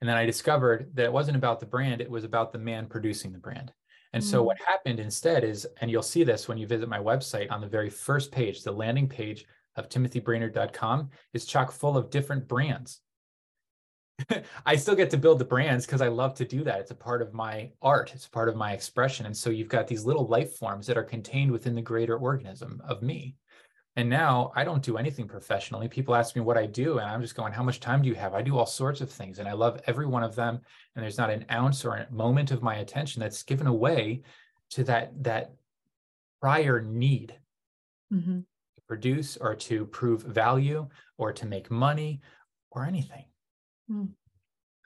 And 0.00 0.08
then 0.08 0.16
I 0.16 0.26
discovered 0.26 0.90
that 0.94 1.04
it 1.04 1.12
wasn't 1.12 1.36
about 1.36 1.60
the 1.60 1.66
brand, 1.66 2.00
it 2.00 2.10
was 2.10 2.24
about 2.24 2.52
the 2.52 2.58
man 2.58 2.86
producing 2.86 3.32
the 3.32 3.38
brand. 3.38 3.72
And 4.12 4.22
so 4.22 4.42
mm. 4.42 4.46
what 4.46 4.58
happened 4.66 5.00
instead 5.00 5.44
is, 5.44 5.66
and 5.80 5.90
you'll 5.90 6.02
see 6.02 6.24
this 6.24 6.48
when 6.48 6.58
you 6.58 6.66
visit 6.66 6.88
my 6.88 6.98
website 6.98 7.50
on 7.50 7.60
the 7.60 7.66
very 7.66 7.90
first 7.90 8.32
page, 8.32 8.62
the 8.62 8.72
landing 8.72 9.08
page 9.08 9.44
of 9.76 9.88
timothybrainard.com 9.88 11.10
is 11.32 11.44
chock 11.44 11.72
full 11.72 11.96
of 11.96 12.10
different 12.10 12.48
brands. 12.48 13.00
I 14.66 14.76
still 14.76 14.94
get 14.94 15.10
to 15.10 15.18
build 15.18 15.38
the 15.38 15.44
brands 15.44 15.84
because 15.86 16.00
I 16.00 16.08
love 16.08 16.34
to 16.34 16.44
do 16.44 16.64
that. 16.64 16.80
It's 16.80 16.90
a 16.90 16.94
part 16.94 17.20
of 17.20 17.34
my 17.34 17.70
art, 17.82 18.12
it's 18.14 18.26
part 18.26 18.48
of 18.48 18.56
my 18.56 18.72
expression. 18.72 19.26
And 19.26 19.36
so 19.36 19.50
you've 19.50 19.68
got 19.68 19.86
these 19.86 20.04
little 20.04 20.26
life 20.26 20.56
forms 20.56 20.86
that 20.86 20.96
are 20.96 21.04
contained 21.04 21.50
within 21.50 21.74
the 21.74 21.82
greater 21.82 22.16
organism 22.16 22.80
of 22.86 23.02
me. 23.02 23.36
And 23.96 24.10
now 24.10 24.52
I 24.54 24.64
don't 24.64 24.82
do 24.82 24.98
anything 24.98 25.26
professionally. 25.26 25.88
People 25.88 26.14
ask 26.14 26.36
me 26.36 26.42
what 26.42 26.58
I 26.58 26.66
do, 26.66 26.98
and 26.98 27.08
I'm 27.08 27.22
just 27.22 27.34
going, 27.34 27.54
How 27.54 27.62
much 27.62 27.80
time 27.80 28.02
do 28.02 28.10
you 28.10 28.14
have? 28.14 28.34
I 28.34 28.42
do 28.42 28.58
all 28.58 28.66
sorts 28.66 29.00
of 29.00 29.10
things, 29.10 29.38
and 29.38 29.48
I 29.48 29.52
love 29.52 29.80
every 29.86 30.06
one 30.06 30.22
of 30.22 30.34
them. 30.34 30.60
And 30.94 31.02
there's 31.02 31.16
not 31.16 31.30
an 31.30 31.46
ounce 31.50 31.82
or 31.82 31.96
a 31.96 32.12
moment 32.12 32.50
of 32.50 32.62
my 32.62 32.76
attention 32.76 33.20
that's 33.20 33.42
given 33.42 33.66
away 33.66 34.20
to 34.72 34.84
that, 34.84 35.12
that 35.22 35.52
prior 36.42 36.82
need 36.82 37.38
mm-hmm. 38.12 38.40
Produce 38.86 39.36
or 39.36 39.54
to 39.54 39.86
prove 39.86 40.22
value 40.22 40.86
or 41.18 41.32
to 41.32 41.46
make 41.46 41.70
money 41.70 42.20
or 42.70 42.84
anything. 42.84 43.24
Mm. 43.90 44.10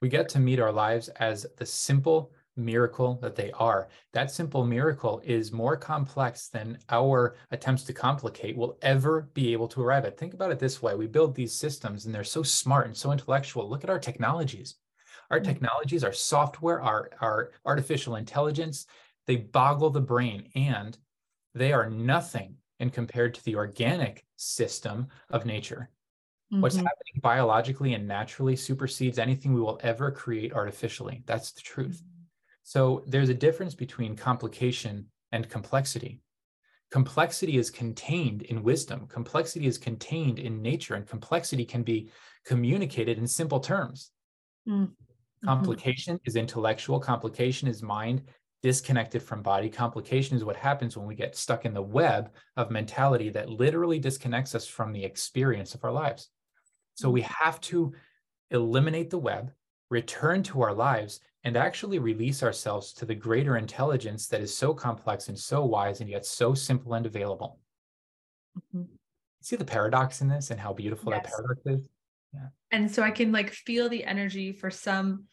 We 0.01 0.09
get 0.09 0.29
to 0.31 0.39
meet 0.39 0.61
our 0.61 0.73
lives 0.73 1.09
as 1.09 1.47
the 1.59 1.67
simple 1.67 2.33
miracle 2.57 3.19
that 3.23 3.37
they 3.37 3.51
are. 3.53 3.89
That 4.13 4.31
simple 4.31 4.65
miracle 4.65 5.21
is 5.25 5.53
more 5.53 5.77
complex 5.77 6.49
than 6.49 6.79
our 6.89 7.37
attempts 7.51 7.85
to 7.85 7.93
complicate 7.93 8.57
will 8.57 8.79
ever 8.83 9.29
be 9.35 9.53
able 9.53 9.69
to 9.69 9.83
arrive 9.83 10.05
at. 10.05 10.19
Think 10.19 10.35
about 10.35 10.51
it 10.51 10.59
this 10.59 10.83
way 10.83 10.95
we 10.95 11.07
build 11.07 11.35
these 11.35 11.55
systems 11.55 12.07
and 12.07 12.15
they're 12.15 12.25
so 12.25 12.43
smart 12.43 12.87
and 12.87 12.97
so 12.97 13.13
intellectual. 13.13 13.69
Look 13.69 13.85
at 13.85 13.91
our 13.91 13.99
technologies. 13.99 14.77
Our 15.31 15.41
mm. 15.41 15.45
technologies, 15.45 16.05
our 16.05 16.13
software, 16.13 16.81
our, 16.83 17.11
our 17.21 17.53
artificial 17.65 18.17
intelligence, 18.17 18.87
they 19.27 19.37
boggle 19.37 19.91
the 19.91 20.01
brain 20.01 20.49
and 20.55 20.97
they 21.55 21.73
are 21.73 21.91
nothing 21.91 22.57
in 22.81 22.91
compared 22.91 23.35
to 23.35 23.45
the 23.45 23.55
organic 23.55 24.25
system 24.37 25.07
of 25.31 25.47
nature. 25.47 25.91
Mm-hmm. 26.53 26.63
What's 26.63 26.77
happening 26.77 27.21
biologically 27.23 27.95
and 27.95 28.09
naturally 28.09 28.57
supersedes 28.57 29.19
anything 29.19 29.55
we 29.55 29.61
will 29.61 29.79
ever 29.83 30.11
create 30.11 30.53
artificially. 30.53 31.23
That's 31.27 31.53
the 31.53 31.61
truth. 31.61 32.03
Mm-hmm. 32.03 32.25
So 32.65 33.05
there's 33.07 33.29
a 33.29 33.35
difference 33.35 33.75
between 33.75 34.17
complication 34.17 35.07
and 35.33 35.49
complexity. 35.49 36.21
Complexity 36.91 37.57
is 37.57 37.71
contained 37.71 38.43
in 38.43 38.65
wisdom, 38.65 39.07
complexity 39.07 39.67
is 39.67 39.79
contained 39.79 40.41
in 40.41 40.61
nature, 40.61 40.95
and 40.95 41.07
complexity 41.07 41.65
can 41.65 41.85
be 41.85 42.11
communicated 42.45 43.17
in 43.17 43.29
simple 43.29 43.61
terms. 43.61 44.11
Mm-hmm. 44.69 44.87
Complication 45.47 46.19
is 46.25 46.35
intellectual, 46.35 46.99
complication 46.99 47.69
is 47.69 47.83
mind 47.83 48.23
disconnected 48.63 49.23
from 49.23 49.43
body. 49.43 49.69
Complication 49.69 50.37
is 50.37 50.45
what 50.45 50.57
happens 50.57 50.97
when 50.97 51.07
we 51.07 51.15
get 51.15 51.37
stuck 51.37 51.65
in 51.65 51.75
the 51.75 51.83
web 51.83 52.31
of 52.57 52.71
mentality 52.71 53.31
that 53.31 53.49
literally 53.49 53.99
disconnects 53.99 54.55
us 54.55 54.67
from 54.67 54.93
the 54.93 55.05
experience 55.05 55.75
of 55.75 55.85
our 55.85 55.93
lives. 55.93 56.29
So 56.95 57.11
we 57.11 57.23
have 57.23 57.61
to 57.63 57.93
eliminate 58.51 59.11
the 59.11 59.19
web, 59.19 59.53
return 59.91 60.43
to 60.45 60.61
our 60.63 60.75
lives, 60.75 61.21
and 61.45 61.57
actually 61.57 61.99
release 61.99 62.43
ourselves 62.43 62.93
to 62.93 63.07
the 63.07 63.15
greater 63.15 63.57
intelligence 63.57 64.27
that 64.27 64.43
is 64.43 64.55
so 64.55 64.75
complex 64.75 65.29
and 65.29 65.39
so 65.39 65.65
wise 65.65 66.01
and 66.01 66.11
yet 66.11 66.27
so 66.27 66.53
simple 66.53 66.93
and 66.95 67.07
available. 67.07 67.59
Mm-hmm. 68.59 68.83
See 69.41 69.57
the 69.57 69.65
paradox 69.65 70.21
in 70.21 70.29
this 70.29 70.51
and 70.51 70.61
how 70.61 70.75
beautiful 70.75 71.13
yes. 71.13 71.23
that 71.23 71.33
paradox 71.33 71.61
is? 71.65 71.89
Yeah. 72.35 72.49
And 72.71 72.91
so 72.91 73.03
I 73.03 73.11
can 73.11 73.33
like 73.33 73.51
feel 73.51 73.89
the 73.89 74.05
energy 74.05 74.53
for 74.53 74.71
some 74.71 75.25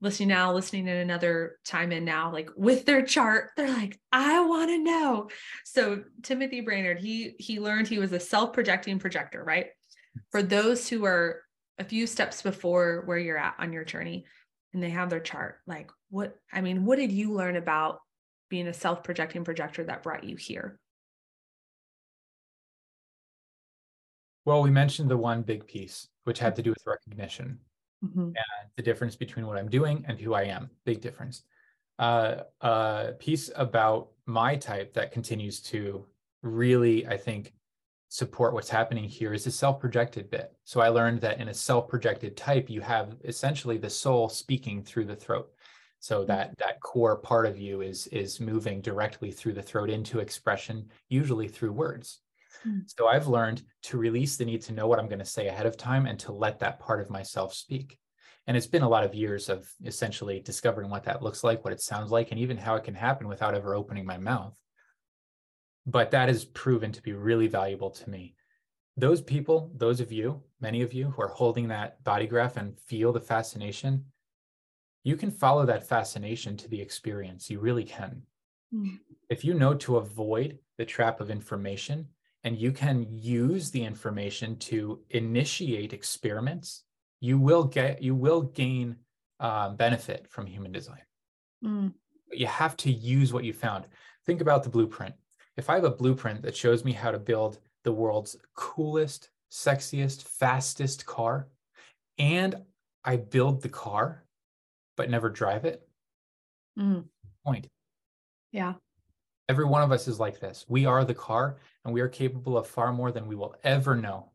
listening 0.00 0.28
now, 0.28 0.52
listening 0.52 0.88
in 0.88 0.96
another 0.96 1.58
time 1.64 1.90
in 1.90 2.04
now, 2.04 2.32
like 2.32 2.50
with 2.56 2.84
their 2.84 3.02
chart, 3.02 3.50
they're 3.56 3.72
like, 3.72 3.98
I 4.12 4.44
want 4.44 4.70
to 4.70 4.78
know. 4.78 5.30
So 5.64 6.02
Timothy 6.22 6.60
Brainard, 6.60 6.98
he 6.98 7.34
he 7.38 7.60
learned 7.60 7.88
he 7.88 7.98
was 7.98 8.12
a 8.12 8.20
self-projecting 8.20 8.98
projector, 8.98 9.42
right? 9.42 9.68
for 10.30 10.42
those 10.42 10.88
who 10.88 11.04
are 11.04 11.42
a 11.78 11.84
few 11.84 12.06
steps 12.06 12.42
before 12.42 13.02
where 13.06 13.18
you're 13.18 13.38
at 13.38 13.54
on 13.58 13.72
your 13.72 13.84
journey 13.84 14.24
and 14.72 14.82
they 14.82 14.90
have 14.90 15.10
their 15.10 15.20
chart 15.20 15.56
like 15.66 15.90
what 16.10 16.36
i 16.52 16.60
mean 16.60 16.84
what 16.84 16.98
did 16.98 17.12
you 17.12 17.32
learn 17.32 17.56
about 17.56 17.98
being 18.48 18.66
a 18.66 18.74
self-projecting 18.74 19.44
projector 19.44 19.84
that 19.84 20.02
brought 20.02 20.24
you 20.24 20.36
here 20.36 20.78
well 24.44 24.62
we 24.62 24.70
mentioned 24.70 25.10
the 25.10 25.16
one 25.16 25.42
big 25.42 25.66
piece 25.66 26.08
which 26.24 26.38
had 26.38 26.56
to 26.56 26.62
do 26.62 26.70
with 26.70 26.82
recognition 26.86 27.58
mm-hmm. 28.04 28.20
and 28.20 28.70
the 28.76 28.82
difference 28.82 29.16
between 29.16 29.46
what 29.46 29.58
I'm 29.58 29.68
doing 29.68 30.04
and 30.08 30.18
who 30.18 30.34
I 30.34 30.44
am. 30.44 30.70
Big 30.84 31.00
difference. 31.00 31.42
Uh, 31.98 32.42
a 32.60 33.14
piece 33.18 33.50
about 33.56 34.08
my 34.26 34.56
type 34.56 34.92
that 34.94 35.12
continues 35.12 35.60
to 35.60 36.04
really, 36.42 37.06
I 37.06 37.16
think, 37.16 37.54
support 38.08 38.54
what's 38.54 38.68
happening 38.68 39.04
here 39.04 39.32
is 39.32 39.44
the 39.44 39.50
self-projected 39.50 40.30
bit. 40.30 40.52
So 40.64 40.80
I 40.80 40.88
learned 40.88 41.20
that 41.22 41.40
in 41.40 41.48
a 41.48 41.54
self-projected 41.54 42.36
type, 42.36 42.70
you 42.70 42.80
have 42.80 43.16
essentially 43.24 43.78
the 43.78 43.90
soul 43.90 44.28
speaking 44.28 44.82
through 44.82 45.06
the 45.06 45.16
throat. 45.16 45.50
So 45.98 46.22
mm. 46.22 46.26
that 46.28 46.56
that 46.58 46.80
core 46.80 47.16
part 47.16 47.46
of 47.46 47.58
you 47.58 47.80
is 47.80 48.06
is 48.08 48.40
moving 48.40 48.80
directly 48.80 49.30
through 49.30 49.54
the 49.54 49.62
throat 49.62 49.90
into 49.90 50.20
expression, 50.20 50.88
usually 51.08 51.48
through 51.48 51.72
words. 51.72 52.20
Mm. 52.66 52.82
So 52.86 53.08
I've 53.08 53.26
learned 53.26 53.62
to 53.84 53.98
release 53.98 54.36
the 54.36 54.44
need 54.44 54.62
to 54.62 54.72
know 54.72 54.86
what 54.86 54.98
I'm 54.98 55.08
going 55.08 55.18
to 55.18 55.24
say 55.24 55.48
ahead 55.48 55.66
of 55.66 55.76
time 55.76 56.06
and 56.06 56.18
to 56.20 56.32
let 56.32 56.58
that 56.60 56.78
part 56.78 57.00
of 57.00 57.10
myself 57.10 57.54
speak. 57.54 57.98
And 58.46 58.56
it's 58.56 58.66
been 58.66 58.82
a 58.82 58.88
lot 58.88 59.04
of 59.04 59.14
years 59.14 59.48
of 59.48 59.68
essentially 59.84 60.40
discovering 60.40 60.88
what 60.88 61.04
that 61.04 61.22
looks 61.22 61.42
like, 61.42 61.64
what 61.64 61.72
it 61.72 61.80
sounds 61.80 62.12
like, 62.12 62.30
and 62.30 62.38
even 62.38 62.56
how 62.56 62.76
it 62.76 62.84
can 62.84 62.94
happen 62.94 63.26
without 63.26 63.54
ever 63.54 63.74
opening 63.74 64.06
my 64.06 64.18
mouth. 64.18 64.56
But 65.84 66.12
that 66.12 66.28
has 66.28 66.44
proven 66.44 66.92
to 66.92 67.02
be 67.02 67.12
really 67.12 67.48
valuable 67.48 67.90
to 67.90 68.10
me. 68.10 68.36
Those 68.96 69.20
people, 69.20 69.72
those 69.74 70.00
of 70.00 70.12
you, 70.12 70.42
many 70.60 70.82
of 70.82 70.92
you 70.92 71.10
who 71.10 71.22
are 71.22 71.28
holding 71.28 71.68
that 71.68 72.02
body 72.04 72.26
graph 72.26 72.56
and 72.56 72.78
feel 72.78 73.12
the 73.12 73.20
fascination, 73.20 74.04
you 75.04 75.16
can 75.16 75.30
follow 75.30 75.66
that 75.66 75.86
fascination 75.86 76.56
to 76.56 76.68
the 76.68 76.80
experience. 76.80 77.50
You 77.50 77.60
really 77.60 77.84
can. 77.84 78.22
Mm. 78.74 78.98
If 79.28 79.44
you 79.44 79.54
know 79.54 79.74
to 79.74 79.98
avoid 79.98 80.58
the 80.78 80.84
trap 80.84 81.20
of 81.20 81.30
information, 81.30 82.08
and 82.46 82.56
you 82.56 82.70
can 82.70 83.08
use 83.10 83.72
the 83.72 83.84
information 83.84 84.56
to 84.56 85.00
initiate 85.10 85.92
experiments, 85.92 86.84
you 87.20 87.40
will 87.40 87.64
get 87.64 88.00
you 88.00 88.14
will 88.14 88.42
gain 88.42 88.94
uh, 89.40 89.70
benefit 89.70 90.28
from 90.30 90.46
human 90.46 90.70
design. 90.70 91.02
Mm. 91.64 91.92
But 92.28 92.38
you 92.38 92.46
have 92.46 92.76
to 92.78 92.92
use 92.92 93.32
what 93.32 93.42
you 93.42 93.52
found. 93.52 93.86
Think 94.26 94.40
about 94.40 94.62
the 94.62 94.70
blueprint. 94.70 95.16
If 95.56 95.68
I 95.68 95.74
have 95.74 95.82
a 95.82 95.90
blueprint 95.90 96.42
that 96.42 96.56
shows 96.56 96.84
me 96.84 96.92
how 96.92 97.10
to 97.10 97.18
build 97.18 97.58
the 97.82 97.90
world's 97.90 98.36
coolest, 98.54 99.30
sexiest, 99.50 100.22
fastest 100.22 101.04
car, 101.04 101.48
and 102.16 102.54
I 103.04 103.16
build 103.16 103.60
the 103.60 103.68
car 103.70 104.22
but 104.96 105.10
never 105.10 105.28
drive 105.30 105.64
it, 105.64 105.86
mm. 106.78 107.04
point. 107.44 107.66
Yeah. 108.52 108.74
Every 109.48 109.64
one 109.64 109.82
of 109.82 109.92
us 109.92 110.08
is 110.08 110.18
like 110.18 110.40
this. 110.40 110.64
We 110.68 110.86
are 110.86 111.04
the 111.04 111.14
car 111.14 111.56
and 111.84 111.94
we 111.94 112.00
are 112.00 112.08
capable 112.08 112.58
of 112.58 112.66
far 112.66 112.92
more 112.92 113.12
than 113.12 113.26
we 113.26 113.36
will 113.36 113.54
ever 113.62 113.94
know. 113.94 114.30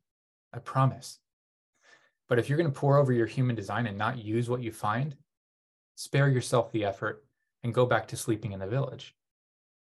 I 0.54 0.60
promise. 0.60 1.20
But 2.30 2.40
if 2.40 2.48
you're 2.48 2.58
going 2.58 2.72
to 2.72 2.80
pore 2.80 2.98
over 2.98 3.12
your 3.12 3.28
human 3.28 3.56
design 3.56 3.88
and 3.88 3.98
not 3.98 4.24
use 4.24 4.50
what 4.50 4.62
you 4.62 4.72
find, 4.72 5.16
spare 5.96 6.30
yourself 6.30 6.72
the 6.72 6.86
effort 6.86 7.26
and 7.64 7.74
go 7.74 7.86
back 7.86 8.08
to 8.08 8.18
sleeping 8.18 8.54
in 8.54 8.60
the 8.60 8.68
village. 8.68 9.16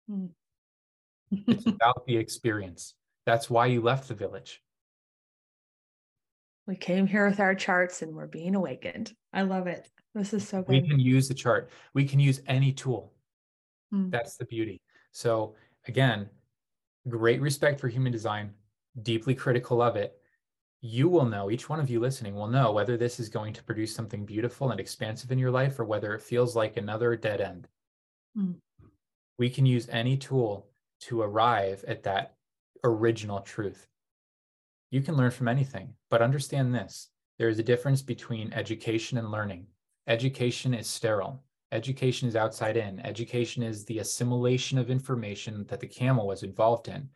Mm. 0.09 0.30
it's 1.32 1.65
about 1.68 2.05
the 2.05 2.15
experience. 2.15 2.93
That's 3.26 3.49
why 3.49 3.65
you 3.65 3.82
left 3.82 4.07
the 4.07 4.13
village. 4.13 4.61
We 6.68 6.76
came 6.76 7.07
here 7.07 7.28
with 7.28 7.39
our 7.39 7.55
charts 7.55 8.01
and 8.01 8.15
we're 8.15 8.28
being 8.28 8.53
awakened. 8.53 9.13
I 9.34 9.41
love 9.43 9.68
it. 9.68 9.89
This 10.13 10.34
is 10.34 10.47
so 10.47 10.61
good. 10.61 10.84
We 10.84 10.88
can 10.88 10.99
use 10.99 11.28
the 11.28 11.34
chart. 11.34 11.70
We 11.93 12.05
can 12.05 12.20
use 12.20 12.41
any 12.45 12.72
tool. 12.72 13.13
Mm. 13.93 14.11
That's 14.11 14.38
the 14.38 14.45
beauty. 14.45 14.82
So 15.18 15.55
again, 15.88 16.30
great 17.09 17.41
respect 17.41 17.80
for 17.80 17.88
human 17.88 18.11
design, 18.11 18.53
deeply 19.01 19.34
critical 19.34 19.82
of 19.82 19.95
it. 19.95 20.22
You 20.82 21.09
will 21.09 21.26
know, 21.26 21.49
each 21.49 21.70
one 21.70 21.80
of 21.80 21.89
you 21.89 21.99
listening 21.99 22.36
will 22.36 22.45
know 22.45 22.72
whether 22.72 22.97
this 22.97 23.20
is 23.20 23.28
going 23.28 23.53
to 23.53 23.63
produce 23.63 23.95
something 23.95 24.28
beautiful 24.28 24.70
and 24.70 24.80
expansive 24.80 25.32
in 25.32 25.39
your 25.39 25.49
life 25.49 25.80
or 25.80 25.86
whether 25.86 26.13
it 26.13 26.22
feels 26.22 26.55
like 26.55 26.78
another 26.78 27.15
dead 27.15 27.41
end. 27.41 27.68
Mm. 28.38 28.57
We 29.39 29.49
can 29.49 29.65
use 29.65 29.89
any 29.89 30.18
tool 30.18 30.68
to 31.01 31.24
arrive 31.24 31.84
at 31.88 32.03
that 32.03 32.36
original 32.84 33.39
truth. 33.39 33.88
You 34.91 35.01
can 35.01 35.18
learn 35.18 35.32
from 35.32 35.47
anything, 35.47 35.95
but 36.11 36.22
understand 36.22 36.76
this 36.76 37.09
there 37.39 37.49
is 37.49 37.57
a 37.57 37.63
difference 37.63 38.03
between 38.03 38.53
education 38.53 39.18
and 39.18 39.32
learning. 39.32 39.65
Education 40.05 40.76
is 40.76 40.86
sterile. 40.86 41.41
Education 41.72 42.28
is 42.28 42.36
outside 42.36 42.78
in. 42.78 42.99
Education 43.01 43.61
is 43.61 43.84
the 43.86 43.99
assimilation 43.99 44.78
of 44.78 44.89
information 44.89 45.65
that 45.68 45.80
the 45.80 45.88
camel 45.88 46.26
was 46.26 46.43
involved 46.43 46.88
in. 46.88 47.09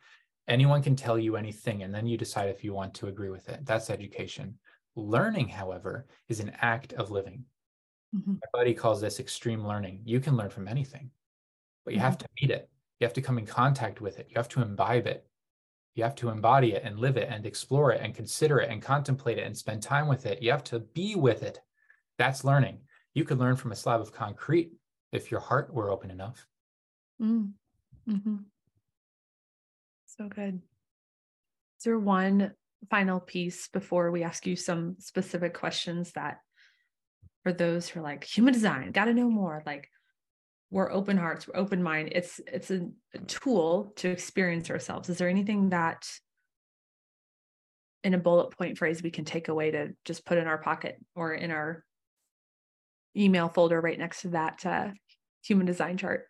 Anyone 0.48 0.82
can 0.82 0.96
tell 0.96 1.18
you 1.18 1.36
anything, 1.36 1.82
and 1.82 1.94
then 1.94 2.06
you 2.06 2.18
decide 2.18 2.48
if 2.50 2.62
you 2.62 2.74
want 2.74 2.92
to 2.94 3.06
agree 3.06 3.30
with 3.30 3.48
it. 3.48 3.64
That's 3.64 3.88
education. 3.88 4.58
Learning, 4.94 5.48
however, 5.48 6.06
is 6.28 6.40
an 6.40 6.52
act 6.60 6.92
of 6.94 7.10
living. 7.10 7.44
Mm-hmm. 8.14 8.32
My 8.32 8.48
buddy 8.52 8.74
calls 8.74 9.00
this 9.00 9.20
extreme 9.20 9.66
learning. 9.66 10.02
You 10.04 10.20
can 10.20 10.36
learn 10.36 10.50
from 10.50 10.68
anything, 10.68 11.10
but 11.84 11.94
you 11.94 11.98
mm-hmm. 11.98 12.06
have 12.06 12.18
to 12.18 12.28
meet 12.40 12.50
it. 12.50 12.68
You 13.00 13.06
have 13.06 13.14
to 13.14 13.22
come 13.22 13.38
in 13.38 13.46
contact 13.46 14.00
with 14.00 14.18
it. 14.18 14.26
You 14.28 14.34
have 14.36 14.48
to 14.50 14.62
imbibe 14.62 15.06
it. 15.06 15.26
You 15.94 16.04
have 16.04 16.14
to 16.16 16.28
embody 16.28 16.72
it 16.72 16.82
and 16.84 16.98
live 16.98 17.16
it 17.16 17.28
and 17.30 17.46
explore 17.46 17.92
it 17.92 18.00
and 18.02 18.14
consider 18.14 18.58
it 18.60 18.70
and 18.70 18.82
contemplate 18.82 19.38
it 19.38 19.46
and 19.46 19.56
spend 19.56 19.82
time 19.82 20.08
with 20.08 20.26
it. 20.26 20.42
You 20.42 20.50
have 20.50 20.64
to 20.64 20.80
be 20.80 21.14
with 21.14 21.42
it. 21.42 21.60
That's 22.18 22.44
learning. 22.44 22.78
You 23.14 23.24
could 23.24 23.38
learn 23.38 23.56
from 23.56 23.72
a 23.72 23.76
slab 23.76 24.00
of 24.00 24.12
concrete 24.12 24.72
if 25.12 25.30
your 25.30 25.40
heart 25.40 25.72
were 25.72 25.90
open 25.90 26.10
enough. 26.10 26.46
Mm. 27.20 27.52
Mm-hmm. 28.08 28.36
So 30.06 30.28
good. 30.28 30.60
Is 31.78 31.84
there 31.84 31.98
one 31.98 32.52
final 32.90 33.20
piece 33.20 33.68
before 33.68 34.10
we 34.10 34.22
ask 34.22 34.46
you 34.46 34.56
some 34.56 34.96
specific 34.98 35.54
questions 35.54 36.12
that 36.12 36.38
for 37.42 37.52
those 37.52 37.88
who 37.88 38.00
are 38.00 38.02
like 38.02 38.24
human 38.24 38.52
design, 38.52 38.92
got 38.92 39.06
to 39.06 39.14
know 39.14 39.28
more, 39.30 39.62
like 39.66 39.88
we're 40.70 40.90
open 40.90 41.16
hearts, 41.16 41.46
we're 41.46 41.60
open 41.60 41.82
mind. 41.82 42.10
It's 42.12 42.40
it's 42.46 42.70
a, 42.70 42.88
a 43.14 43.18
tool 43.18 43.92
to 43.96 44.08
experience 44.08 44.70
ourselves. 44.70 45.08
Is 45.10 45.18
there 45.18 45.28
anything 45.28 45.70
that 45.70 46.08
in 48.04 48.14
a 48.14 48.18
bullet 48.18 48.50
point 48.56 48.78
phrase 48.78 49.02
we 49.02 49.10
can 49.10 49.24
take 49.24 49.48
away 49.48 49.70
to 49.70 49.90
just 50.04 50.24
put 50.24 50.38
in 50.38 50.46
our 50.46 50.58
pocket 50.58 50.96
or 51.14 51.34
in 51.34 51.50
our 51.50 51.84
email 53.16 53.48
folder 53.48 53.80
right 53.80 53.98
next 53.98 54.22
to 54.22 54.28
that 54.28 54.64
uh, 54.64 54.88
human 55.42 55.66
design 55.66 55.96
chart. 55.96 56.26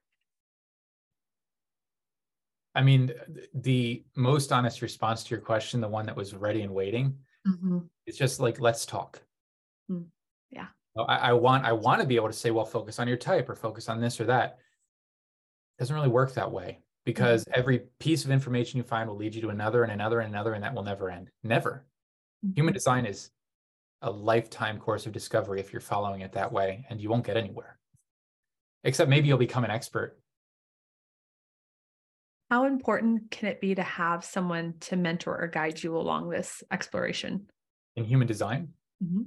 I 2.74 2.82
mean, 2.82 3.12
the 3.54 4.04
most 4.16 4.50
honest 4.50 4.80
response 4.80 5.24
to 5.24 5.30
your 5.30 5.40
question, 5.40 5.80
the 5.80 5.88
one 5.88 6.06
that 6.06 6.16
was 6.16 6.34
ready 6.34 6.62
and 6.62 6.72
waiting, 6.72 7.16
mm-hmm. 7.46 7.80
it's 8.06 8.16
just 8.16 8.40
like, 8.40 8.60
let's 8.60 8.86
talk. 8.86 9.20
Mm. 9.90 10.06
Yeah. 10.50 10.68
I, 10.96 11.16
I, 11.16 11.32
want 11.34 11.64
I 11.64 11.72
want 11.72 12.00
to 12.00 12.06
be 12.06 12.16
able 12.16 12.28
to 12.28 12.32
say, 12.32 12.50
well, 12.50 12.64
focus 12.64 12.98
on 12.98 13.08
your 13.08 13.16
type 13.18 13.48
or 13.48 13.54
focus 13.54 13.88
on 13.88 14.00
this 14.00 14.20
or 14.20 14.24
that. 14.24 14.58
It 15.78 15.82
doesn't 15.82 15.94
really 15.94 16.08
work 16.08 16.32
that 16.34 16.50
way 16.50 16.78
because 17.04 17.44
mm-hmm. 17.44 17.58
every 17.58 17.82
piece 17.98 18.24
of 18.24 18.30
information 18.30 18.78
you 18.78 18.84
find 18.84 19.08
will 19.08 19.16
lead 19.16 19.34
you 19.34 19.42
to 19.42 19.50
another 19.50 19.82
and 19.82 19.92
another 19.92 20.20
and 20.20 20.32
another, 20.32 20.54
and 20.54 20.64
that 20.64 20.74
will 20.74 20.82
never 20.82 21.10
end. 21.10 21.30
Never. 21.42 21.84
Mm-hmm. 22.44 22.54
Human 22.56 22.74
design 22.74 23.04
is 23.04 23.30
a 24.02 24.10
lifetime 24.10 24.78
course 24.78 25.06
of 25.06 25.12
discovery 25.12 25.60
if 25.60 25.72
you're 25.72 25.80
following 25.80 26.20
it 26.20 26.32
that 26.32 26.52
way, 26.52 26.84
and 26.90 27.00
you 27.00 27.08
won't 27.08 27.24
get 27.24 27.36
anywhere. 27.36 27.78
Except 28.84 29.08
maybe 29.08 29.28
you'll 29.28 29.38
become 29.38 29.64
an 29.64 29.70
expert. 29.70 30.18
How 32.50 32.64
important 32.66 33.30
can 33.30 33.48
it 33.48 33.60
be 33.60 33.74
to 33.74 33.82
have 33.82 34.24
someone 34.24 34.74
to 34.80 34.96
mentor 34.96 35.40
or 35.40 35.46
guide 35.46 35.82
you 35.82 35.96
along 35.96 36.28
this 36.28 36.62
exploration? 36.70 37.48
In 37.96 38.04
human 38.04 38.26
design, 38.26 38.68
mm-hmm. 39.02 39.22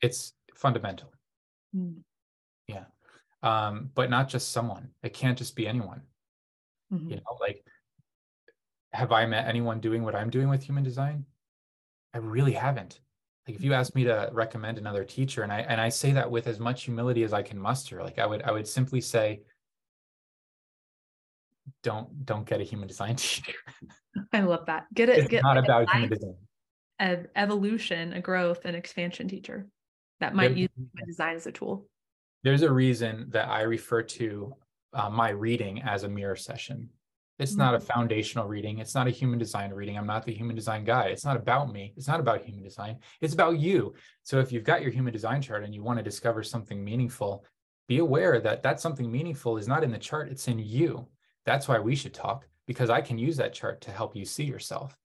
it's 0.00 0.32
fundamental. 0.54 1.12
Mm. 1.76 1.98
Yeah. 2.66 2.84
Um, 3.42 3.90
but 3.94 4.10
not 4.10 4.28
just 4.28 4.50
someone. 4.50 4.88
It 5.02 5.12
can't 5.12 5.38
just 5.38 5.54
be 5.54 5.68
anyone. 5.68 6.00
Mm-hmm. 6.92 7.10
You 7.10 7.16
know, 7.16 7.36
like, 7.40 7.64
have 8.92 9.12
I 9.12 9.26
met 9.26 9.46
anyone 9.46 9.78
doing 9.78 10.02
what 10.02 10.14
I'm 10.14 10.30
doing 10.30 10.48
with 10.48 10.62
human 10.62 10.82
design? 10.82 11.26
I 12.14 12.18
really 12.18 12.52
haven't 12.52 13.00
like 13.46 13.56
if 13.56 13.62
you 13.62 13.72
ask 13.74 13.94
me 13.94 14.04
to 14.04 14.28
recommend 14.32 14.78
another 14.78 15.04
teacher 15.04 15.42
and 15.42 15.52
i 15.52 15.60
and 15.60 15.80
i 15.80 15.88
say 15.88 16.12
that 16.12 16.30
with 16.30 16.46
as 16.46 16.58
much 16.58 16.84
humility 16.84 17.22
as 17.22 17.32
i 17.32 17.42
can 17.42 17.58
muster 17.58 18.02
like 18.02 18.18
i 18.18 18.26
would 18.26 18.42
i 18.42 18.50
would 18.50 18.66
simply 18.66 19.00
say 19.00 19.40
don't 21.82 22.24
don't 22.24 22.46
get 22.46 22.60
a 22.60 22.64
human 22.64 22.88
design 22.88 23.16
teacher. 23.16 23.52
I 24.32 24.40
love 24.40 24.66
that. 24.66 24.86
Get 24.94 25.08
it 25.08 25.18
it's 25.18 25.28
get 25.28 25.42
not 25.42 25.58
about 25.58 25.90
human 25.92 26.10
design 26.10 26.36
of 26.98 27.26
evolution 27.36 28.14
a 28.14 28.20
growth 28.20 28.64
and 28.64 28.74
expansion 28.74 29.28
teacher 29.28 29.66
that 30.20 30.34
might 30.34 30.56
use 30.56 30.70
human 30.74 31.06
design 31.06 31.36
as 31.36 31.46
a 31.46 31.52
tool. 31.52 31.86
There's 32.42 32.62
a 32.62 32.72
reason 32.72 33.26
that 33.30 33.48
i 33.48 33.62
refer 33.62 34.02
to 34.02 34.54
uh, 34.92 35.10
my 35.10 35.30
reading 35.30 35.82
as 35.82 36.04
a 36.04 36.08
mirror 36.08 36.36
session 36.36 36.88
it's 37.38 37.52
mm-hmm. 37.52 37.60
not 37.60 37.74
a 37.74 37.80
foundational 37.80 38.46
reading. 38.46 38.78
It's 38.78 38.94
not 38.94 39.06
a 39.06 39.10
human 39.10 39.38
design 39.38 39.72
reading. 39.72 39.98
I'm 39.98 40.06
not 40.06 40.24
the 40.24 40.32
human 40.32 40.56
design 40.56 40.84
guy. 40.84 41.06
It's 41.06 41.24
not 41.24 41.36
about 41.36 41.72
me. 41.72 41.92
It's 41.96 42.08
not 42.08 42.20
about 42.20 42.42
human 42.42 42.62
design. 42.62 42.98
It's 43.20 43.34
about 43.34 43.58
you. 43.58 43.94
So 44.22 44.38
if 44.38 44.52
you've 44.52 44.64
got 44.64 44.82
your 44.82 44.90
human 44.90 45.12
design 45.12 45.42
chart 45.42 45.64
and 45.64 45.74
you 45.74 45.82
want 45.82 45.98
to 45.98 46.02
discover 46.02 46.42
something 46.42 46.82
meaningful, 46.82 47.44
be 47.88 47.98
aware 47.98 48.40
that 48.40 48.62
that 48.62 48.80
something 48.80 49.10
meaningful 49.10 49.58
is 49.58 49.68
not 49.68 49.84
in 49.84 49.92
the 49.92 49.98
chart, 49.98 50.30
it's 50.30 50.48
in 50.48 50.58
you. 50.58 51.06
That's 51.44 51.68
why 51.68 51.78
we 51.78 51.94
should 51.94 52.14
talk 52.14 52.46
because 52.66 52.90
I 52.90 53.00
can 53.00 53.18
use 53.18 53.36
that 53.36 53.52
chart 53.52 53.80
to 53.82 53.92
help 53.92 54.16
you 54.16 54.24
see 54.24 54.44
yourself. 54.44 54.96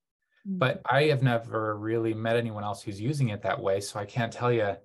Mm-hmm. 0.48 0.58
But 0.58 0.82
I 0.90 1.03
have 1.03 1.22
never 1.22 1.78
really 1.78 2.14
met 2.14 2.38
anyone 2.38 2.64
else 2.64 2.82
who's 2.82 2.99
using 2.99 3.30
it 3.30 3.44
that 3.44 3.62
way. 3.62 3.82
So 3.82 3.99
I 3.99 4.06
can't 4.06 4.34
tell 4.34 4.52
you 4.52 4.76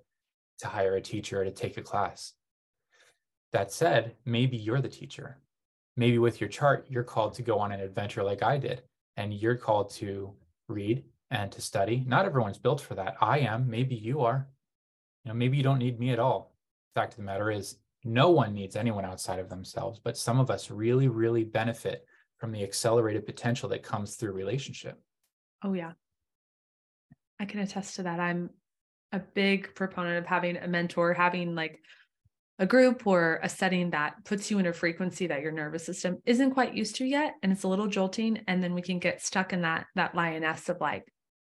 to 0.59 0.67
hire 0.67 0.95
a 0.95 1.01
teacher 1.01 1.41
or 1.41 1.45
to 1.45 1.51
take 1.51 1.77
a 1.77 1.81
class. 1.81 2.33
That 3.53 3.71
said, 3.71 4.15
maybe 4.25 4.57
you're 4.57 4.81
the 4.81 4.89
teacher. 4.89 5.39
Maybe 5.97 6.19
with 6.19 6.39
your 6.39 6.49
chart, 6.49 6.85
you're 6.89 7.03
called 7.03 7.33
to 7.33 7.41
go 7.41 7.59
on 7.59 7.71
an 7.71 7.79
adventure 7.81 8.23
like 8.23 8.43
I 8.43 8.57
did, 8.57 8.83
and 9.17 9.33
you're 9.33 9.55
called 9.55 9.89
to 9.95 10.33
read 10.69 11.03
and 11.31 11.51
to 11.51 11.59
study. 11.59 12.03
Not 12.07 12.25
everyone's 12.25 12.59
built 12.59 12.79
for 12.79 12.95
that. 12.95 13.17
I 13.19 13.39
am. 13.39 13.69
Maybe 13.69 13.95
you 13.95 14.21
are. 14.21 14.47
You 15.25 15.29
know, 15.29 15.35
maybe 15.35 15.57
you 15.57 15.63
don't 15.63 15.79
need 15.79 15.99
me 15.99 16.11
at 16.11 16.19
all. 16.19 16.53
fact 16.93 17.13
of 17.13 17.17
the 17.17 17.23
matter 17.23 17.51
is, 17.51 17.77
no 18.03 18.29
one 18.29 18.53
needs 18.53 18.75
anyone 18.75 19.03
outside 19.03 19.39
of 19.39 19.49
themselves, 19.49 19.99
but 20.01 20.17
some 20.17 20.39
of 20.39 20.49
us 20.49 20.71
really, 20.71 21.07
really 21.07 21.43
benefit 21.43 22.05
from 22.37 22.51
the 22.51 22.63
accelerated 22.63 23.25
potential 23.25 23.67
that 23.69 23.83
comes 23.83 24.15
through 24.15 24.31
relationship. 24.31 25.01
Oh, 25.63 25.73
yeah. 25.73 25.93
I 27.39 27.45
can 27.45 27.59
attest 27.59 27.95
to 27.95 28.03
that. 28.03 28.19
I'm 28.19 28.51
a 29.11 29.19
big 29.19 29.73
proponent 29.75 30.17
of 30.17 30.25
having 30.25 30.57
a 30.57 30.67
mentor, 30.67 31.13
having 31.13 31.55
like 31.55 31.79
a 32.59 32.65
group 32.65 33.05
or 33.05 33.39
a 33.43 33.49
setting 33.49 33.91
that 33.91 34.23
puts 34.25 34.49
you 34.49 34.59
in 34.59 34.65
a 34.65 34.73
frequency 34.73 35.27
that 35.27 35.41
your 35.41 35.51
nervous 35.51 35.85
system 35.85 36.17
isn't 36.25 36.51
quite 36.51 36.73
used 36.73 36.95
to 36.95 37.05
yet 37.05 37.35
and 37.43 37.51
it's 37.51 37.63
a 37.63 37.67
little 37.67 37.87
jolting 37.87 38.41
and 38.47 38.63
then 38.63 38.73
we 38.73 38.81
can 38.81 38.99
get 38.99 39.21
stuck 39.21 39.53
in 39.53 39.61
that 39.61 39.85
that 39.95 40.15
lioness 40.15 40.67
of 40.69 40.79
like 40.81 41.05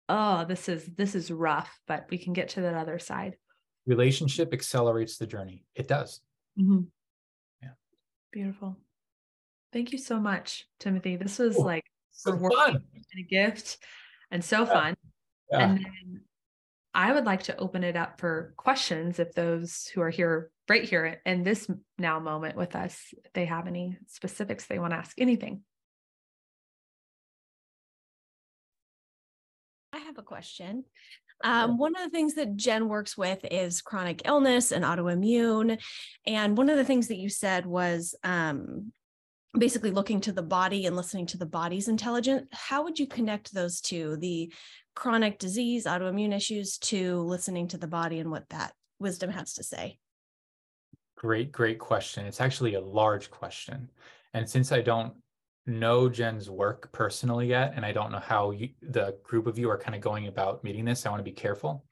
oh 0.09 0.45
this 0.45 0.69
is 0.69 0.85
this 0.97 1.15
is 1.15 1.31
rough 1.31 1.79
but 1.87 2.07
we 2.11 2.19
can 2.19 2.33
get 2.33 2.51
to 2.51 2.61
that 2.61 2.75
other 2.75 2.99
side 2.99 3.37
relationship 3.87 4.53
accelerates 4.53 5.17
the 5.17 5.27
journey 5.27 5.65
it 5.75 5.89
does 5.89 6.21
mm-hmm. 6.61 6.81
yeah 7.63 7.71
beautiful 8.33 8.77
thank 9.73 9.93
you 9.93 9.99
so 9.99 10.21
much 10.21 10.67
timothy 10.79 11.17
this 11.17 11.39
was 11.39 11.57
like 11.57 11.85
so 12.11 12.37
fun. 12.37 12.83
a 13.19 13.23
gift 13.23 13.79
and 14.31 14.45
so 14.45 14.61
yeah. 14.61 14.73
fun 14.73 14.97
yeah. 15.51 15.61
and 15.61 15.79
then 15.79 16.21
I 16.99 17.13
would 17.13 17.27
like 17.27 17.45
to 17.45 17.57
open 17.59 17.85
it 17.85 17.95
up 17.95 18.19
for 18.19 18.55
questions 18.57 19.21
if 19.21 19.33
those 19.33 19.89
who 19.95 20.01
are 20.01 20.11
here 20.11 20.51
right 20.69 20.83
here 20.83 21.23
in 21.25 21.45
this 21.45 21.71
now 21.97 22.19
moment 22.19 22.57
with 22.57 22.75
us, 22.75 23.15
if 23.25 23.33
they 23.35 23.45
have 23.45 23.69
any 23.69 23.97
specifics 24.09 24.67
they 24.67 24.81
want 24.81 24.93
to 24.93 24.97
ask, 24.97 25.15
anything. 25.17 25.63
I 29.93 29.99
have 29.99 30.19
a 30.19 30.25
question. 30.25 30.87
Um, 31.45 31.79
one 31.79 31.95
of 31.95 32.03
the 32.03 32.11
things 32.11 32.35
that 32.35 32.57
Jen 32.57 32.89
works 32.89 33.17
with 33.17 33.45
is 33.49 33.81
chronic 33.81 34.23
illness 34.25 34.73
and 34.73 34.85
autoimmune. 34.85 35.81
And 36.27 36.59
one 36.59 36.69
of 36.69 36.77
the 36.77 36.85
things 36.85 37.07
that 37.09 37.19
you 37.19 37.29
said 37.29 37.65
was 37.65 38.17
um, 38.25 38.93
basically 39.59 39.91
looking 39.91 40.21
to 40.23 40.33
the 40.33 40.43
body 40.43 40.87
and 40.87 40.97
listening 40.97 41.27
to 41.27 41.39
the 41.39 41.47
body's 41.47 41.89
intelligence. 41.89 42.47
How 42.53 42.85
would 42.85 42.99
you 42.99 43.07
connect 43.07 43.53
those 43.53 43.81
two, 43.81 44.17
the 44.17 44.53
chronic 44.95 45.39
disease, 45.39 45.87
autoimmune 45.87 46.35
issues 46.35 46.79
to 46.79 47.21
listening 47.21 47.69
to 47.69 47.79
the 47.79 47.87
body 47.87 48.19
and 48.19 48.31
what 48.31 48.49
that 48.51 48.73
wisdom 48.99 49.31
has 49.31 49.55
to 49.55 49.63
say? 49.63 49.99
Great, 51.17 51.53
great 51.53 51.79
question. 51.79 52.27
It's 52.27 52.41
actually 52.41 52.75
a 52.75 52.81
large 52.81 53.31
question. 53.31 53.91
And 54.35 54.49
since 54.49 54.73
I 54.73 54.81
don't 54.81 55.15
know 55.67 56.09
Jen's 56.09 56.49
work 56.49 56.91
personally 56.93 57.49
yet, 57.49 57.73
and 57.77 57.85
I 57.85 57.93
don't 57.93 58.13
know 58.13 58.21
how 58.21 58.53
you, 58.53 58.71
the 58.83 59.17
group 59.23 59.47
of 59.47 59.59
you 59.59 59.71
are 59.71 59.79
kind 59.79 59.95
of 59.95 60.01
going 60.01 60.27
about 60.27 60.65
meeting 60.65 60.85
this, 60.85 61.05
I 61.05 61.11
want 61.11 61.21
to 61.21 61.25
be 61.25 61.33
careful. 61.33 61.85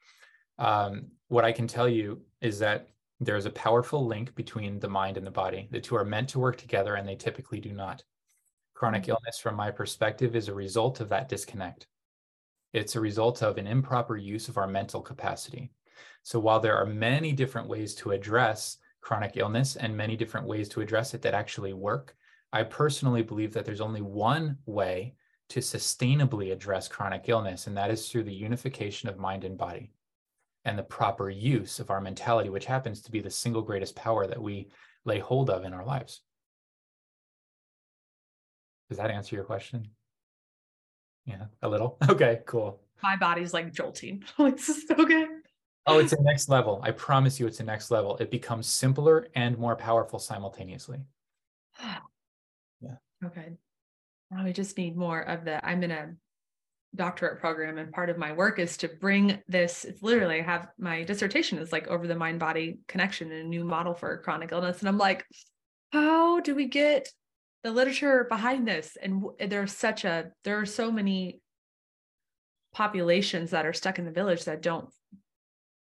Um, 0.57 1.07
what 1.27 1.45
I 1.45 1.51
can 1.51 1.67
tell 1.67 1.87
you 1.87 2.21
is 2.41 2.59
that 2.59 2.89
there's 3.19 3.45
a 3.45 3.51
powerful 3.51 4.05
link 4.05 4.35
between 4.35 4.79
the 4.79 4.87
mind 4.87 5.17
and 5.17 5.25
the 5.25 5.31
body. 5.31 5.67
The 5.71 5.81
two 5.81 5.95
are 5.95 6.05
meant 6.05 6.29
to 6.29 6.39
work 6.39 6.57
together, 6.57 6.95
and 6.95 7.07
they 7.07 7.15
typically 7.15 7.59
do 7.59 7.73
not. 7.73 8.03
Chronic 8.75 9.03
mm-hmm. 9.03 9.11
illness, 9.11 9.39
from 9.39 9.55
my 9.55 9.71
perspective, 9.71 10.35
is 10.35 10.47
a 10.47 10.53
result 10.53 10.99
of 10.99 11.09
that 11.09 11.27
disconnect. 11.27 11.87
It's 12.73 12.95
a 12.95 12.99
result 13.01 13.41
of 13.41 13.57
an 13.57 13.65
improper 13.65 14.17
use 14.17 14.49
of 14.49 14.57
our 14.57 14.67
mental 14.67 15.01
capacity. 15.01 15.71
So 16.21 16.39
while 16.39 16.59
there 16.59 16.77
are 16.77 16.85
many 16.85 17.31
different 17.31 17.67
ways 17.67 17.95
to 17.95 18.11
address 18.11 18.77
chronic 19.01 19.37
illness 19.37 19.77
and 19.77 19.97
many 19.97 20.15
different 20.15 20.45
ways 20.45 20.69
to 20.69 20.81
address 20.81 21.13
it 21.13 21.23
that 21.23 21.33
actually 21.33 21.73
work, 21.73 22.15
I 22.53 22.63
personally 22.63 23.23
believe 23.23 23.53
that 23.53 23.65
there's 23.65 23.81
only 23.81 24.01
one 24.01 24.57
way 24.67 25.15
to 25.49 25.59
sustainably 25.59 26.51
address 26.51 26.87
chronic 26.87 27.29
illness, 27.29 27.65
and 27.65 27.77
that 27.77 27.89
is 27.89 28.09
through 28.09 28.23
the 28.23 28.33
unification 28.33 29.09
of 29.09 29.17
mind 29.17 29.43
and 29.43 29.57
body 29.57 29.91
and 30.67 30.77
the 30.77 30.83
proper 30.83 31.29
use 31.29 31.79
of 31.79 31.89
our 31.89 32.01
mentality, 32.01 32.49
which 32.49 32.65
happens 32.65 33.01
to 33.01 33.11
be 33.11 33.21
the 33.21 33.29
single 33.29 33.61
greatest 33.61 33.95
power 33.95 34.27
that 34.27 34.41
we 34.41 34.67
lay 35.05 35.17
hold 35.17 35.49
of 35.49 35.63
in 35.63 35.73
our 35.73 35.85
lives. 35.85 36.21
Does 38.89 38.97
that 38.97 39.09
answer 39.09 39.35
your 39.35 39.45
question? 39.45 39.87
Yeah, 41.25 41.45
a 41.61 41.69
little. 41.69 41.97
Okay, 42.09 42.41
cool. 42.45 42.81
My 43.01 43.15
body's 43.15 43.53
like 43.53 43.71
jolting. 43.71 44.23
this 44.37 44.67
is 44.69 44.87
so 44.87 44.95
good. 44.95 45.29
Oh, 45.85 45.99
it's 45.99 46.11
a 46.11 46.21
next 46.21 46.49
level. 46.49 46.81
I 46.83 46.91
promise 46.91 47.39
you, 47.39 47.47
it's 47.47 47.61
a 47.61 47.63
next 47.63 47.89
level. 47.89 48.17
It 48.17 48.29
becomes 48.29 48.67
simpler 48.67 49.27
and 49.35 49.57
more 49.57 49.77
powerful 49.77 50.19
simultaneously. 50.19 50.99
yeah. 52.81 52.95
Okay. 53.23 53.53
Now 54.31 54.43
we 54.43 54.51
just 54.51 54.77
need 54.77 54.97
more 54.97 55.21
of 55.21 55.45
the. 55.45 55.65
I'm 55.65 55.83
in 55.83 55.91
a 55.91 56.15
doctorate 56.95 57.39
program, 57.39 57.77
and 57.77 57.91
part 57.91 58.09
of 58.09 58.17
my 58.17 58.33
work 58.33 58.59
is 58.59 58.77
to 58.77 58.87
bring 58.87 59.41
this. 59.47 59.85
It's 59.85 60.01
literally 60.01 60.39
I 60.39 60.43
have 60.43 60.69
my 60.77 61.03
dissertation 61.03 61.59
is 61.59 61.71
like 61.71 61.87
over 61.87 62.07
the 62.07 62.15
mind 62.15 62.39
body 62.39 62.79
connection 62.87 63.31
and 63.31 63.45
a 63.45 63.47
new 63.47 63.63
model 63.63 63.93
for 63.93 64.17
chronic 64.19 64.51
illness, 64.51 64.79
and 64.79 64.89
I'm 64.89 64.97
like, 64.97 65.25
how 65.91 66.39
do 66.39 66.55
we 66.55 66.65
get 66.65 67.09
the 67.63 67.71
literature 67.71 68.25
behind 68.29 68.67
this 68.67 68.97
and 69.01 69.25
there's 69.47 69.75
such 69.75 70.05
a 70.05 70.31
there 70.43 70.59
are 70.59 70.65
so 70.65 70.91
many 70.91 71.41
populations 72.73 73.51
that 73.51 73.65
are 73.65 73.73
stuck 73.73 73.99
in 73.99 74.05
the 74.05 74.11
village 74.11 74.45
that 74.45 74.61
don't 74.61 74.87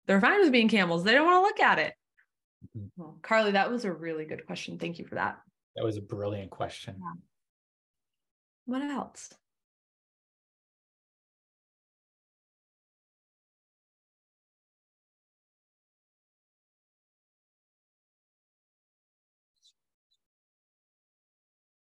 they're 0.06 0.20
fine 0.20 0.40
with 0.40 0.52
being 0.52 0.68
camels 0.68 1.04
they 1.04 1.12
don't 1.12 1.26
want 1.26 1.38
to 1.38 1.42
look 1.42 1.60
at 1.60 1.78
it 1.78 1.94
mm-hmm. 2.76 2.86
well, 2.96 3.18
carly 3.22 3.52
that 3.52 3.70
was 3.70 3.84
a 3.84 3.92
really 3.92 4.24
good 4.24 4.44
question 4.46 4.78
thank 4.78 4.98
you 4.98 5.06
for 5.06 5.14
that 5.14 5.38
that 5.76 5.84
was 5.84 5.96
a 5.96 6.02
brilliant 6.02 6.50
question 6.50 6.96
yeah. 6.98 7.12
what 8.66 8.82
else 8.82 9.32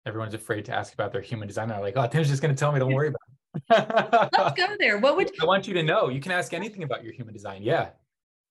everyone's 0.06 0.34
afraid 0.34 0.66
to 0.66 0.76
ask 0.76 0.94
about 0.94 1.12
their 1.12 1.22
human 1.22 1.48
design. 1.48 1.70
They're 1.70 1.80
like, 1.80 1.98
oh, 1.98 2.08
Tim's 2.08 2.30
just 2.30 2.42
going 2.42 2.54
to 2.54 2.60
tell 2.60 2.72
me, 2.72 2.80
don't 2.80 2.94
worry 2.94 3.10
about 3.10 3.22
it. 3.30 4.30
Let's 4.38 4.58
go 4.58 4.76
there. 4.80 4.98
What 4.98 5.16
would 5.16 5.32
I 5.42 5.46
want 5.46 5.68
you 5.68 5.74
to 5.76 5.84
know? 5.84 6.10
You 6.10 6.20
can 6.20 6.32
ask 6.32 6.54
anything 6.54 6.84
about 6.84 7.04
your 7.04 7.14
human 7.14 7.34
design. 7.34 7.64
Yeah. 7.64 7.90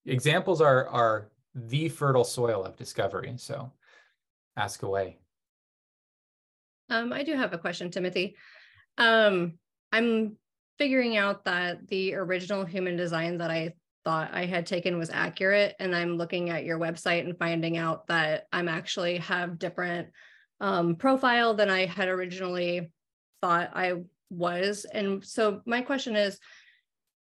Examples 0.07 0.61
are 0.61 0.89
are 0.89 1.31
the 1.55 1.89
fertile 1.89 2.25
soil 2.25 2.65
of 2.65 2.77
discovery. 2.77 3.35
So 3.37 3.73
ask 4.57 4.83
away. 4.83 5.19
Um, 6.89 7.13
I 7.13 7.23
do 7.23 7.37
have 7.37 7.53
a 7.53 7.59
question, 7.59 7.91
Timothy. 7.91 8.37
Um, 8.99 9.55
I'm 9.93 10.37
figuring 10.79 11.17
out 11.17 11.45
that 11.45 11.87
the 11.89 12.15
original 12.15 12.65
human 12.65 12.97
design 12.97 13.39
that 13.39 13.51
I 13.51 13.75
thought 14.05 14.31
I 14.33 14.47
had 14.47 14.67
taken 14.67 14.99
was 14.99 15.11
accurate. 15.11 15.77
And 15.79 15.95
I'm 15.95 16.17
looking 16.17 16.51
at 16.51 16.65
your 16.65 16.79
website 16.79 17.25
and 17.25 17.39
finding 17.39 17.77
out 17.77 18.07
that 18.09 18.47
I'm 18.53 18.69
actually 18.69 19.19
have 19.19 19.59
different 19.59 20.09
um, 20.63 20.95
profile 20.95 21.55
than 21.55 21.69
I 21.69 21.87
had 21.87 22.09
originally 22.09 22.91
thought 23.43 23.73
I 23.75 23.95
was. 24.31 24.87
And 24.87 25.23
so 25.23 25.61
my 25.67 25.83
question 25.83 26.17
is, 26.17 26.39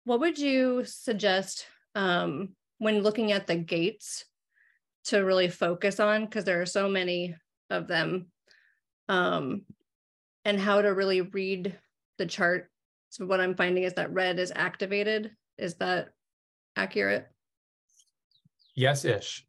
what 0.04 0.20
would 0.20 0.38
you 0.38 0.82
suggest 0.84 1.66
um, 1.94 2.56
when 2.78 3.02
looking 3.02 3.30
at 3.30 3.46
the 3.46 3.56
gates 3.56 4.24
to 5.04 5.18
really 5.18 5.48
focus 5.48 6.00
on? 6.00 6.24
Because 6.24 6.44
there 6.44 6.62
are 6.62 6.66
so 6.66 6.88
many 6.88 7.36
of 7.68 7.86
them, 7.86 8.28
um, 9.10 9.62
and 10.46 10.58
how 10.58 10.80
to 10.80 10.88
really 10.88 11.20
read 11.20 11.78
the 12.16 12.24
chart. 12.24 12.70
So 13.10 13.26
what 13.26 13.40
I'm 13.40 13.54
finding 13.54 13.84
is 13.84 13.94
that 13.94 14.12
red 14.12 14.38
is 14.38 14.52
activated. 14.54 15.32
Is 15.58 15.74
that 15.74 16.08
accurate? 16.76 17.26
Yes, 18.74 19.04
ish. 19.04 19.44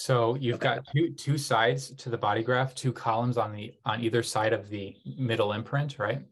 So 0.00 0.34
you've 0.36 0.54
okay. 0.54 0.76
got 0.76 0.86
two 0.94 1.10
two 1.10 1.36
sides 1.36 1.90
to 1.96 2.08
the 2.08 2.16
body 2.16 2.42
graph, 2.42 2.74
two 2.74 2.90
columns 2.90 3.36
on 3.36 3.52
the 3.52 3.74
on 3.84 4.02
either 4.02 4.22
side 4.22 4.54
of 4.54 4.70
the 4.70 4.96
middle 5.04 5.52
imprint, 5.52 5.98
right? 5.98 6.22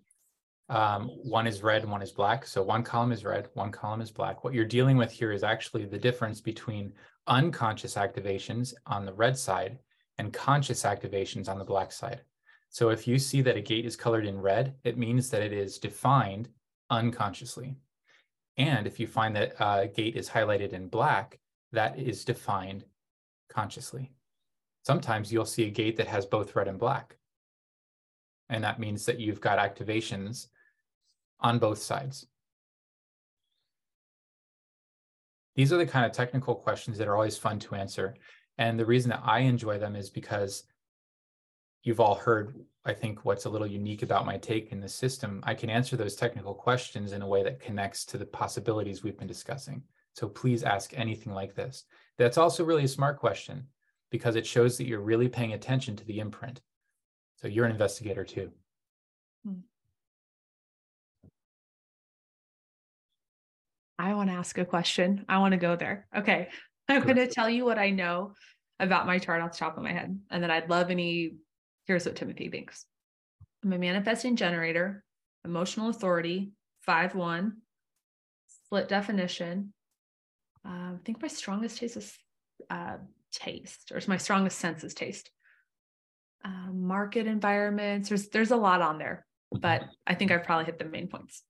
Um, 0.70 1.10
one 1.22 1.46
is 1.46 1.62
red, 1.62 1.84
one 1.86 2.00
is 2.00 2.10
black. 2.10 2.46
So 2.46 2.62
one 2.62 2.82
column 2.82 3.12
is 3.12 3.26
red, 3.26 3.50
one 3.52 3.70
column 3.70 4.00
is 4.00 4.10
black. 4.10 4.42
What 4.42 4.54
you're 4.54 4.64
dealing 4.64 4.96
with 4.96 5.12
here 5.12 5.32
is 5.32 5.44
actually 5.44 5.84
the 5.84 5.98
difference 5.98 6.40
between 6.40 6.94
unconscious 7.26 7.96
activations 7.96 8.72
on 8.86 9.04
the 9.04 9.12
red 9.12 9.36
side 9.36 9.78
and 10.16 10.32
conscious 10.32 10.84
activations 10.84 11.46
on 11.46 11.58
the 11.58 11.64
black 11.72 11.92
side. 11.92 12.22
So 12.70 12.88
if 12.88 13.06
you 13.06 13.18
see 13.18 13.42
that 13.42 13.58
a 13.58 13.60
gate 13.60 13.84
is 13.84 13.96
colored 13.96 14.24
in 14.24 14.40
red, 14.40 14.76
it 14.82 14.96
means 14.96 15.28
that 15.28 15.42
it 15.42 15.52
is 15.52 15.78
defined 15.78 16.48
unconsciously. 16.88 17.76
And 18.56 18.86
if 18.86 18.98
you 18.98 19.06
find 19.06 19.36
that 19.36 19.56
a 19.60 19.88
gate 19.88 20.16
is 20.16 20.30
highlighted 20.30 20.72
in 20.72 20.88
black, 20.88 21.38
that 21.72 21.98
is 21.98 22.24
defined 22.24 22.86
consciously. 23.48 24.12
Sometimes 24.84 25.32
you'll 25.32 25.44
see 25.44 25.66
a 25.66 25.70
gate 25.70 25.96
that 25.96 26.06
has 26.06 26.26
both 26.26 26.56
red 26.56 26.68
and 26.68 26.78
black. 26.78 27.16
And 28.48 28.64
that 28.64 28.80
means 28.80 29.04
that 29.06 29.20
you've 29.20 29.40
got 29.40 29.58
activations 29.58 30.46
on 31.40 31.58
both 31.58 31.78
sides. 31.78 32.26
These 35.54 35.72
are 35.72 35.76
the 35.76 35.86
kind 35.86 36.06
of 36.06 36.12
technical 36.12 36.54
questions 36.54 36.98
that 36.98 37.08
are 37.08 37.16
always 37.16 37.36
fun 37.36 37.58
to 37.60 37.74
answer. 37.74 38.14
And 38.58 38.78
the 38.78 38.86
reason 38.86 39.10
that 39.10 39.22
I 39.24 39.40
enjoy 39.40 39.78
them 39.78 39.96
is 39.96 40.08
because 40.08 40.64
you've 41.82 42.00
all 42.00 42.14
heard, 42.14 42.54
I 42.84 42.92
think, 42.92 43.24
what's 43.24 43.44
a 43.44 43.50
little 43.50 43.66
unique 43.66 44.02
about 44.02 44.26
my 44.26 44.38
take 44.38 44.72
in 44.72 44.80
the 44.80 44.88
system. 44.88 45.40
I 45.42 45.54
can 45.54 45.68
answer 45.68 45.96
those 45.96 46.16
technical 46.16 46.54
questions 46.54 47.12
in 47.12 47.22
a 47.22 47.28
way 47.28 47.42
that 47.42 47.60
connects 47.60 48.04
to 48.06 48.18
the 48.18 48.26
possibilities 48.26 49.02
we've 49.02 49.18
been 49.18 49.28
discussing. 49.28 49.82
So 50.14 50.28
please 50.28 50.62
ask 50.62 50.96
anything 50.96 51.32
like 51.32 51.54
this. 51.54 51.84
That's 52.18 52.38
also 52.38 52.64
really 52.64 52.84
a 52.84 52.88
smart 52.88 53.18
question 53.18 53.66
because 54.10 54.36
it 54.36 54.46
shows 54.46 54.76
that 54.78 54.86
you're 54.86 55.00
really 55.00 55.28
paying 55.28 55.52
attention 55.52 55.96
to 55.96 56.04
the 56.04 56.18
imprint. 56.18 56.60
So 57.36 57.46
you're 57.46 57.66
an 57.66 57.72
investigator 57.72 58.24
too. 58.24 58.50
Hmm. 59.46 59.60
I 63.98 64.14
want 64.14 64.30
to 64.30 64.36
ask 64.36 64.56
a 64.58 64.64
question. 64.64 65.24
I 65.28 65.38
want 65.38 65.52
to 65.52 65.58
go 65.58 65.76
there. 65.76 66.06
Okay. 66.16 66.48
I'm 66.88 67.02
going 67.02 67.16
to 67.16 67.26
tell 67.26 67.50
you 67.50 67.64
what 67.64 67.78
I 67.78 67.90
know 67.90 68.32
about 68.80 69.06
my 69.06 69.18
chart 69.18 69.42
off 69.42 69.52
the 69.52 69.58
top 69.58 69.76
of 69.76 69.82
my 69.82 69.92
head. 69.92 70.18
And 70.30 70.42
then 70.42 70.50
I'd 70.50 70.70
love 70.70 70.90
any, 70.90 71.34
here's 71.86 72.06
what 72.06 72.16
Timothy 72.16 72.48
thinks. 72.48 72.86
I'm 73.62 73.72
a 73.72 73.78
manifesting 73.78 74.36
generator, 74.36 75.04
emotional 75.44 75.90
authority, 75.90 76.52
5 76.82 77.14
1, 77.14 77.56
split 78.46 78.88
definition. 78.88 79.72
Uh, 80.68 80.92
I 80.92 80.96
think 81.04 81.22
my 81.22 81.28
strongest 81.28 81.78
taste 81.78 81.96
is 81.96 82.12
uh, 82.68 82.96
taste, 83.32 83.92
or 83.92 84.00
my 84.06 84.18
strongest 84.18 84.58
sense 84.58 84.84
is 84.84 84.94
taste. 84.94 85.30
Uh, 86.44 86.72
market 86.72 87.26
environments, 87.26 88.08
there's, 88.08 88.28
there's 88.28 88.50
a 88.50 88.56
lot 88.56 88.82
on 88.82 88.98
there, 88.98 89.26
but 89.50 89.84
I 90.06 90.14
think 90.14 90.30
I've 90.30 90.44
probably 90.44 90.66
hit 90.66 90.78
the 90.78 90.84
main 90.84 91.08
points. 91.08 91.42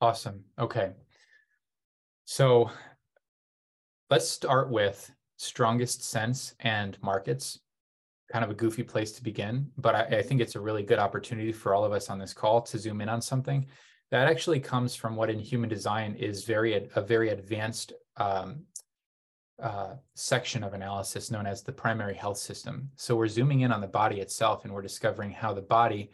Awesome. 0.00 0.44
Okay. 0.58 0.92
So 2.24 2.70
let's 4.10 4.28
start 4.28 4.70
with 4.70 5.10
strongest 5.36 6.04
sense 6.04 6.54
and 6.60 6.96
markets. 7.02 7.60
Kind 8.32 8.44
of 8.44 8.50
a 8.50 8.54
goofy 8.54 8.82
place 8.82 9.12
to 9.12 9.22
begin, 9.22 9.70
but 9.78 9.94
I, 9.94 10.18
I, 10.18 10.22
think 10.22 10.40
it's 10.40 10.56
a 10.56 10.60
really 10.60 10.82
good 10.82 10.98
opportunity 10.98 11.52
for 11.52 11.74
all 11.74 11.84
of 11.84 11.92
us 11.92 12.10
on 12.10 12.18
this 12.18 12.34
call 12.34 12.60
to 12.62 12.78
zoom 12.78 13.00
in 13.00 13.08
on 13.08 13.22
something 13.22 13.66
that 14.10 14.28
actually 14.28 14.60
comes 14.60 14.94
from 14.94 15.16
what 15.16 15.30
in 15.30 15.38
human 15.38 15.68
design 15.68 16.14
is 16.14 16.44
very 16.44 16.88
a 16.94 17.00
very 17.00 17.30
advanced 17.30 17.92
um, 18.16 18.62
uh, 19.62 19.94
section 20.14 20.62
of 20.62 20.74
analysis 20.74 21.30
known 21.30 21.46
as 21.46 21.62
the 21.62 21.72
primary 21.72 22.14
health 22.14 22.38
system. 22.38 22.90
So 22.96 23.16
we're 23.16 23.28
zooming 23.28 23.60
in 23.60 23.72
on 23.72 23.80
the 23.80 23.86
body 23.86 24.20
itself, 24.20 24.64
and 24.64 24.72
we're 24.72 24.82
discovering 24.82 25.30
how 25.30 25.54
the 25.54 25.62
body 25.62 26.10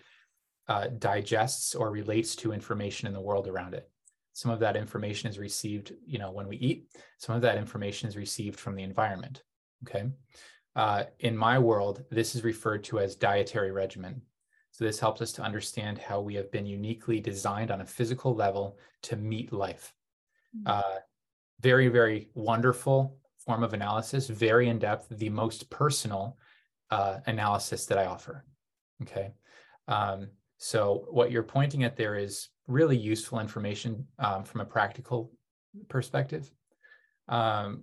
uh, 0.68 0.88
digests 0.98 1.74
or 1.74 1.90
relates 1.90 2.36
to 2.36 2.52
information 2.52 3.08
in 3.08 3.14
the 3.14 3.20
world 3.20 3.48
around 3.48 3.74
it. 3.74 3.90
Some 4.32 4.50
of 4.50 4.60
that 4.60 4.76
information 4.76 5.28
is 5.28 5.38
received, 5.38 5.92
you 6.06 6.18
know, 6.18 6.30
when 6.30 6.48
we 6.48 6.56
eat. 6.56 6.86
Some 7.18 7.34
of 7.34 7.42
that 7.42 7.58
information 7.58 8.08
is 8.08 8.16
received 8.16 8.58
from 8.58 8.76
the 8.76 8.82
environment. 8.82 9.42
Okay. 9.84 10.04
Uh, 10.74 11.04
in 11.18 11.36
my 11.36 11.58
world, 11.58 12.04
this 12.10 12.34
is 12.34 12.44
referred 12.44 12.84
to 12.84 12.98
as 12.98 13.14
dietary 13.16 13.72
regimen. 13.72 14.22
So 14.72 14.84
this 14.84 14.98
helps 14.98 15.20
us 15.20 15.32
to 15.32 15.42
understand 15.42 15.98
how 15.98 16.20
we 16.20 16.34
have 16.34 16.50
been 16.50 16.66
uniquely 16.66 17.20
designed 17.20 17.70
on 17.70 17.82
a 17.82 17.86
physical 17.86 18.34
level 18.34 18.78
to 19.02 19.16
meet 19.16 19.52
life. 19.52 19.94
Mm-hmm. 20.56 20.66
Uh, 20.66 20.98
very, 21.60 21.88
very 21.88 22.28
wonderful 22.34 23.18
form 23.38 23.62
of 23.62 23.74
analysis, 23.74 24.28
very 24.28 24.68
in 24.68 24.78
depth, 24.78 25.06
the 25.10 25.28
most 25.28 25.68
personal 25.70 26.38
uh, 26.90 27.18
analysis 27.26 27.86
that 27.86 27.98
I 27.98 28.06
offer. 28.06 28.44
Okay. 29.02 29.32
Um, 29.88 30.28
so 30.58 31.06
what 31.10 31.30
you're 31.30 31.42
pointing 31.42 31.84
at 31.84 31.96
there 31.96 32.16
is 32.16 32.48
really 32.66 32.96
useful 32.96 33.40
information 33.40 34.06
um, 34.18 34.44
from 34.44 34.60
a 34.60 34.64
practical 34.64 35.32
perspective. 35.88 36.50
Um, 37.28 37.82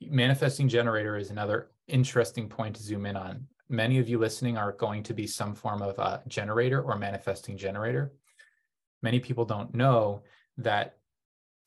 manifesting 0.00 0.68
generator 0.68 1.16
is 1.16 1.30
another 1.30 1.70
interesting 1.86 2.48
point 2.48 2.76
to 2.76 2.82
zoom 2.82 3.06
in 3.06 3.16
on. 3.16 3.46
Many 3.68 3.98
of 3.98 4.08
you 4.08 4.18
listening 4.18 4.56
are 4.56 4.72
going 4.72 5.02
to 5.04 5.14
be 5.14 5.26
some 5.26 5.54
form 5.54 5.82
of 5.82 5.98
a 5.98 6.22
generator 6.26 6.82
or 6.82 6.96
manifesting 6.96 7.56
generator. 7.56 8.12
Many 9.02 9.20
people 9.20 9.44
don't 9.44 9.74
know 9.74 10.22
that 10.56 10.96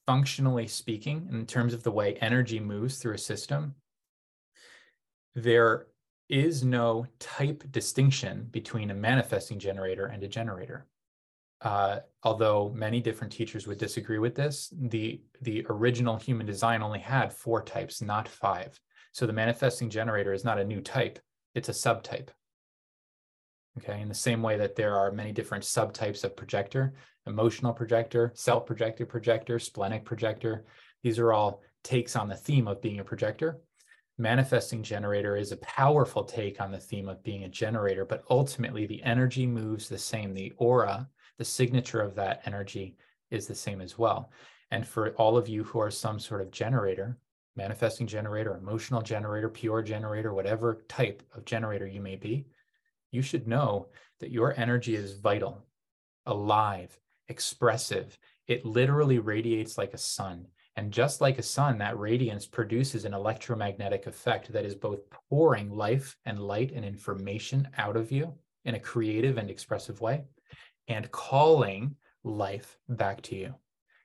functionally 0.07 0.67
speaking, 0.67 1.29
in 1.31 1.45
terms 1.45 1.73
of 1.73 1.83
the 1.83 1.91
way 1.91 2.15
energy 2.15 2.59
moves 2.59 2.97
through 2.97 3.13
a 3.13 3.19
system, 3.19 3.75
there 5.35 5.87
is 6.27 6.63
no 6.63 7.05
type 7.19 7.63
distinction 7.71 8.47
between 8.51 8.91
a 8.91 8.95
manifesting 8.95 9.59
generator 9.59 10.07
and 10.07 10.23
a 10.23 10.27
generator 10.27 10.87
uh, 11.61 11.99
although 12.23 12.71
many 12.75 12.99
different 12.99 13.31
teachers 13.31 13.67
would 13.67 13.77
disagree 13.77 14.17
with 14.17 14.35
this, 14.35 14.73
the, 14.75 15.21
the 15.41 15.65
original 15.69 16.17
human 16.17 16.45
design 16.45 16.81
only 16.81 16.99
had 16.99 17.31
four 17.31 17.61
types, 17.61 18.01
not 18.01 18.27
five. 18.27 18.79
So 19.11 19.27
the 19.27 19.33
manifesting 19.33 19.89
generator 19.89 20.33
is 20.33 20.43
not 20.43 20.59
a 20.59 20.63
new 20.63 20.81
type, 20.81 21.19
it's 21.55 21.69
a 21.69 21.73
subtype. 21.73 22.29
Okay, 23.77 24.01
in 24.01 24.09
the 24.09 24.13
same 24.13 24.41
way 24.41 24.57
that 24.57 24.75
there 24.75 24.95
are 24.95 25.11
many 25.11 25.31
different 25.31 25.63
subtypes 25.63 26.23
of 26.23 26.35
projector, 26.35 26.93
emotional 27.25 27.73
projector, 27.73 28.31
self-projected 28.35 29.07
projector, 29.07 29.59
splenic 29.59 30.03
projector, 30.03 30.65
these 31.03 31.17
are 31.19 31.33
all 31.33 31.61
takes 31.83 32.15
on 32.15 32.27
the 32.27 32.35
theme 32.35 32.67
of 32.67 32.81
being 32.81 32.99
a 32.99 33.03
projector. 33.03 33.59
Manifesting 34.17 34.83
generator 34.83 35.35
is 35.35 35.51
a 35.51 35.57
powerful 35.57 36.23
take 36.23 36.61
on 36.61 36.71
the 36.71 36.77
theme 36.77 37.09
of 37.09 37.23
being 37.23 37.45
a 37.45 37.49
generator, 37.49 38.05
but 38.05 38.23
ultimately 38.29 38.85
the 38.85 39.01
energy 39.03 39.47
moves 39.47 39.89
the 39.89 39.97
same. 39.97 40.33
The 40.33 40.53
aura 40.57 41.09
the 41.41 41.45
signature 41.45 42.01
of 42.01 42.13
that 42.13 42.43
energy 42.45 42.95
is 43.31 43.47
the 43.47 43.55
same 43.55 43.81
as 43.81 43.97
well. 43.97 44.29
And 44.69 44.85
for 44.85 45.09
all 45.13 45.37
of 45.37 45.49
you 45.49 45.63
who 45.63 45.79
are 45.79 45.89
some 45.89 46.19
sort 46.19 46.41
of 46.41 46.51
generator, 46.51 47.17
manifesting 47.55 48.07
generator, 48.07 48.55
emotional 48.55 49.01
generator, 49.01 49.49
pure 49.49 49.81
generator, 49.81 50.33
whatever 50.33 50.83
type 50.87 51.21
of 51.35 51.45
generator 51.45 51.87
you 51.87 52.01
may 52.01 52.15
be, 52.15 52.45
you 53.11 53.21
should 53.21 53.47
know 53.47 53.87
that 54.19 54.31
your 54.31 54.57
energy 54.57 54.95
is 54.95 55.19
vital, 55.19 55.65
alive, 56.25 56.97
expressive. 57.27 58.17
It 58.47 58.65
literally 58.65 59.19
radiates 59.19 59.77
like 59.77 59.93
a 59.93 59.97
sun. 59.97 60.47
And 60.77 60.91
just 60.91 61.19
like 61.19 61.37
a 61.37 61.43
sun, 61.43 61.77
that 61.79 61.99
radiance 61.99 62.45
produces 62.45 63.03
an 63.03 63.13
electromagnetic 63.13 64.07
effect 64.07 64.53
that 64.53 64.63
is 64.63 64.75
both 64.75 65.09
pouring 65.29 65.69
life 65.69 66.15
and 66.25 66.39
light 66.39 66.71
and 66.73 66.85
information 66.85 67.67
out 67.77 67.97
of 67.97 68.11
you 68.11 68.33
in 68.63 68.75
a 68.75 68.79
creative 68.79 69.37
and 69.37 69.49
expressive 69.49 69.99
way, 69.99 70.23
and 70.87 71.11
calling 71.11 71.95
life 72.23 72.77
back 72.87 73.21
to 73.23 73.35
you. 73.35 73.53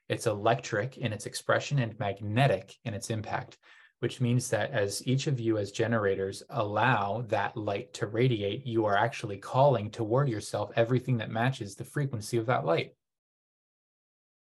It's 0.08 0.26
electric 0.26 0.98
in 0.98 1.12
its 1.12 1.26
expression 1.26 1.78
and 1.78 1.98
magnetic 1.98 2.76
in 2.84 2.94
its 2.94 3.10
impact, 3.10 3.58
which 4.00 4.20
means 4.20 4.48
that 4.50 4.70
as 4.70 5.06
each 5.06 5.26
of 5.26 5.40
you, 5.40 5.58
as 5.58 5.72
generators, 5.72 6.42
allow 6.50 7.24
that 7.28 7.56
light 7.56 7.92
to 7.94 8.06
radiate, 8.06 8.66
you 8.66 8.84
are 8.84 8.96
actually 8.96 9.38
calling 9.38 9.90
toward 9.90 10.28
yourself 10.28 10.70
everything 10.76 11.16
that 11.18 11.30
matches 11.30 11.74
the 11.74 11.84
frequency 11.84 12.36
of 12.36 12.46
that 12.46 12.64
light. 12.64 12.94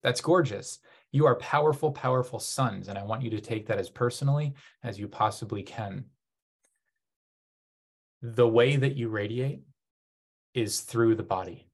That's 0.02 0.20
gorgeous. 0.20 0.80
You 1.12 1.26
are 1.26 1.36
powerful, 1.36 1.92
powerful 1.92 2.38
suns, 2.38 2.88
and 2.88 2.98
I 2.98 3.04
want 3.04 3.22
you 3.22 3.30
to 3.30 3.40
take 3.40 3.66
that 3.66 3.78
as 3.78 3.88
personally 3.88 4.54
as 4.82 4.98
you 4.98 5.08
possibly 5.08 5.62
can. 5.62 6.04
The 8.20 8.48
way 8.48 8.76
that 8.76 8.96
you 8.96 9.08
radiate 9.08 9.62
is 10.52 10.80
through 10.80 11.14
the 11.14 11.22
body. 11.22 11.67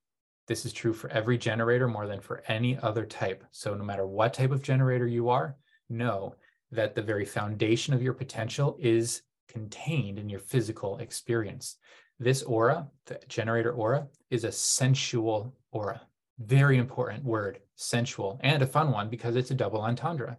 This 0.47 0.67
is 0.67 0.73
true 0.73 0.93
for 0.93 1.09
every 1.11 1.39
generator 1.39 1.89
more 1.89 2.07
than 2.07 2.21
for 2.21 2.43
any 2.49 2.79
other 2.79 3.07
type. 3.07 3.45
So 3.51 3.75
no 3.75 3.85
matter 3.85 4.07
what 4.07 4.35
type 4.35 4.51
of 4.51 4.63
generator 4.63 5.07
you 5.07 5.31
are, 5.31 5.57
know 5.89 6.35
that 6.71 6.95
the 6.95 7.03
very 7.03 7.25
foundation 7.25 7.95
of 7.95 8.03
your 8.03 8.13
potential 8.13 8.77
is 8.79 9.23
contained 9.49 10.19
in 10.19 10.29
your 10.29 10.41
physical 10.41 10.99
experience. 10.99 11.77
This 12.19 12.43
aura, 12.43 12.89
the 13.07 13.19
generator 13.27 13.73
aura, 13.73 14.07
is 14.31 14.45
a 14.45 14.53
sensual 14.53 15.55
aura. 15.73 16.03
Very 16.39 16.79
important 16.79 17.25
word, 17.25 17.61
sensual, 17.77 18.39
and 18.43 18.63
a 18.63 18.67
fun 18.67 18.91
one 18.91 19.09
because 19.09 19.37
it's 19.37 19.51
a 19.51 19.55
double 19.55 19.81
entendre, 19.81 20.37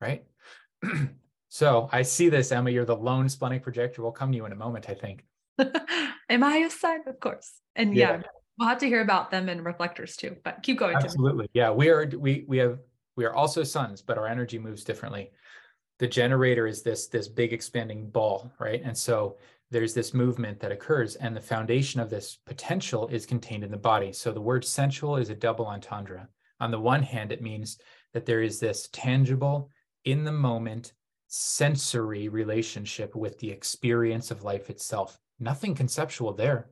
right? 0.00 0.24
so 1.48 1.88
I 1.92 2.02
see 2.02 2.28
this, 2.28 2.50
Emma. 2.50 2.70
You're 2.70 2.84
the 2.84 2.96
lone 2.96 3.28
splenic 3.28 3.62
projector. 3.62 4.02
We'll 4.02 4.12
come 4.12 4.32
to 4.32 4.36
you 4.36 4.46
in 4.46 4.52
a 4.52 4.56
moment, 4.56 4.88
I 4.88 4.94
think. 4.94 5.24
Am 6.28 6.42
I 6.42 6.56
a 6.56 6.70
sign? 6.70 7.00
Of 7.06 7.20
course. 7.20 7.52
And 7.76 7.94
yeah, 7.94 8.16
yeah 8.16 8.22
We'll 8.58 8.68
have 8.68 8.78
to 8.78 8.86
hear 8.86 9.00
about 9.00 9.30
them 9.30 9.48
and 9.48 9.64
reflectors 9.64 10.16
too, 10.16 10.36
but 10.44 10.62
keep 10.62 10.78
going. 10.78 10.96
Absolutely. 10.96 11.48
Yeah. 11.54 11.70
We 11.70 11.88
are, 11.88 12.06
we, 12.16 12.44
we 12.46 12.58
have, 12.58 12.78
we 13.16 13.24
are 13.24 13.34
also 13.34 13.64
suns, 13.64 14.00
but 14.00 14.18
our 14.18 14.26
energy 14.26 14.58
moves 14.58 14.84
differently. 14.84 15.30
The 15.98 16.06
generator 16.06 16.66
is 16.66 16.82
this, 16.82 17.06
this 17.08 17.28
big 17.28 17.52
expanding 17.52 18.10
ball, 18.10 18.52
right? 18.58 18.80
And 18.84 18.96
so 18.96 19.36
there's 19.70 19.94
this 19.94 20.14
movement 20.14 20.60
that 20.60 20.72
occurs 20.72 21.16
and 21.16 21.36
the 21.36 21.40
foundation 21.40 22.00
of 22.00 22.10
this 22.10 22.38
potential 22.46 23.08
is 23.08 23.26
contained 23.26 23.64
in 23.64 23.70
the 23.70 23.76
body. 23.76 24.12
So 24.12 24.30
the 24.30 24.40
word 24.40 24.64
sensual 24.64 25.16
is 25.16 25.30
a 25.30 25.34
double 25.34 25.66
entendre. 25.66 26.28
On 26.60 26.70
the 26.70 26.78
one 26.78 27.02
hand, 27.02 27.32
it 27.32 27.42
means 27.42 27.78
that 28.12 28.26
there 28.26 28.42
is 28.42 28.60
this 28.60 28.88
tangible, 28.92 29.70
in 30.04 30.22
the 30.22 30.32
moment, 30.32 30.92
sensory 31.26 32.28
relationship 32.28 33.16
with 33.16 33.38
the 33.40 33.50
experience 33.50 34.30
of 34.30 34.44
life 34.44 34.70
itself. 34.70 35.18
Nothing 35.40 35.74
conceptual 35.74 36.32
there 36.32 36.70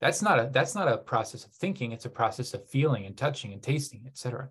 that's 0.00 0.22
not 0.22 0.38
a 0.38 0.50
that's 0.52 0.74
not 0.74 0.88
a 0.88 0.98
process 0.98 1.44
of 1.44 1.52
thinking 1.52 1.92
it's 1.92 2.04
a 2.04 2.10
process 2.10 2.54
of 2.54 2.68
feeling 2.68 3.06
and 3.06 3.16
touching 3.16 3.52
and 3.52 3.62
tasting 3.62 4.04
etc 4.06 4.48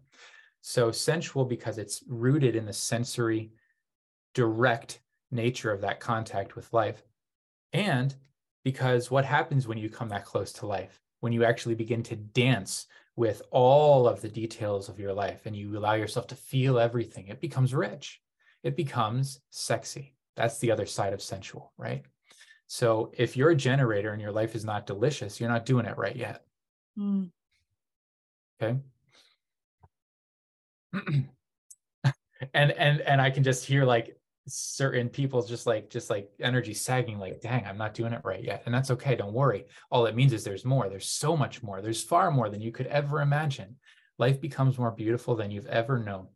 so 0.66 0.92
sensual 0.92 1.44
because 1.44 1.78
it's 1.78 2.04
rooted 2.08 2.56
in 2.56 2.66
the 2.66 2.74
sensory 2.74 3.52
direct 4.34 5.02
nature 5.30 5.72
of 5.72 5.82
that 5.82 6.00
contact 6.00 6.56
with 6.56 6.72
life. 6.72 7.04
And 7.74 8.16
because 8.64 9.12
what 9.12 9.26
happens 9.26 9.68
when 9.68 9.78
you 9.78 9.90
come 9.90 10.10
that 10.10 10.26
close 10.26 10.54
to 10.54 10.66
life? 10.66 11.02
When 11.20 11.34
you 11.34 11.44
actually 11.44 11.76
begin 11.76 12.02
to 12.04 12.16
dance 12.16 12.88
with 13.16 13.42
all 13.52 14.08
of 14.08 14.22
the 14.22 14.30
details 14.30 14.88
of 14.88 15.00
your 15.00 15.14
life 15.14 15.46
and 15.46 15.56
you 15.56 15.78
allow 15.78 15.94
yourself 15.94 16.28
to 16.28 16.36
feel 16.36 16.80
everything, 16.80 17.28
it 17.28 17.42
becomes 17.42 17.74
rich. 17.74 18.22
It 18.64 18.78
becomes 18.78 19.42
sexy. 19.50 20.16
That's 20.36 20.60
the 20.60 20.72
other 20.72 20.86
side 20.86 21.14
of 21.14 21.22
sensual, 21.22 21.74
right? 21.78 22.06
So 22.68 23.12
if 23.18 23.38
you're 23.38 23.52
a 23.52 23.56
generator 23.56 24.12
and 24.12 24.22
your 24.22 24.32
life 24.32 24.56
is 24.56 24.66
not 24.66 24.86
delicious, 24.88 25.40
you're 25.40 25.50
not 25.50 25.66
doing 25.66 25.86
it 25.86 25.98
right 25.98 26.16
yet. 26.16 26.44
Mm. 26.98 27.30
Okay. 28.62 28.80
and 32.54 32.72
and 32.72 33.02
and 33.02 33.22
I 33.22 33.30
can 33.30 33.44
just 33.44 33.66
hear 33.66 33.86
like 33.86 34.18
certain 34.48 35.10
people's 35.10 35.48
just 35.48 35.66
like 35.66 35.90
just 35.90 36.10
like 36.10 36.30
energy 36.42 36.74
sagging 36.74 37.18
like 37.18 37.40
dang 37.40 37.66
i'm 37.66 37.78
not 37.78 37.94
doing 37.94 38.12
it 38.12 38.22
right 38.26 38.44
yet 38.44 38.62
and 38.66 38.76
that's 38.76 38.92
okay 38.92 39.16
don't 39.16 39.34
worry 39.34 39.66
all 39.90 40.06
it 40.06 40.16
means 40.16 40.34
is 40.34 40.44
there's 40.44 40.66
more 40.66 40.90
there's 40.90 41.08
so 41.10 41.38
much 41.38 41.64
more 41.64 41.82
there's 41.82 42.04
far 42.04 42.30
more 42.30 42.50
than 42.50 42.60
you 42.60 42.72
could 42.72 42.88
ever 42.88 43.22
imagine 43.22 43.76
life 44.18 44.42
becomes 44.42 44.78
more 44.78 44.92
beautiful 44.92 45.36
than 45.36 45.50
you've 45.50 45.68
ever 45.68 45.98
known 45.98 46.28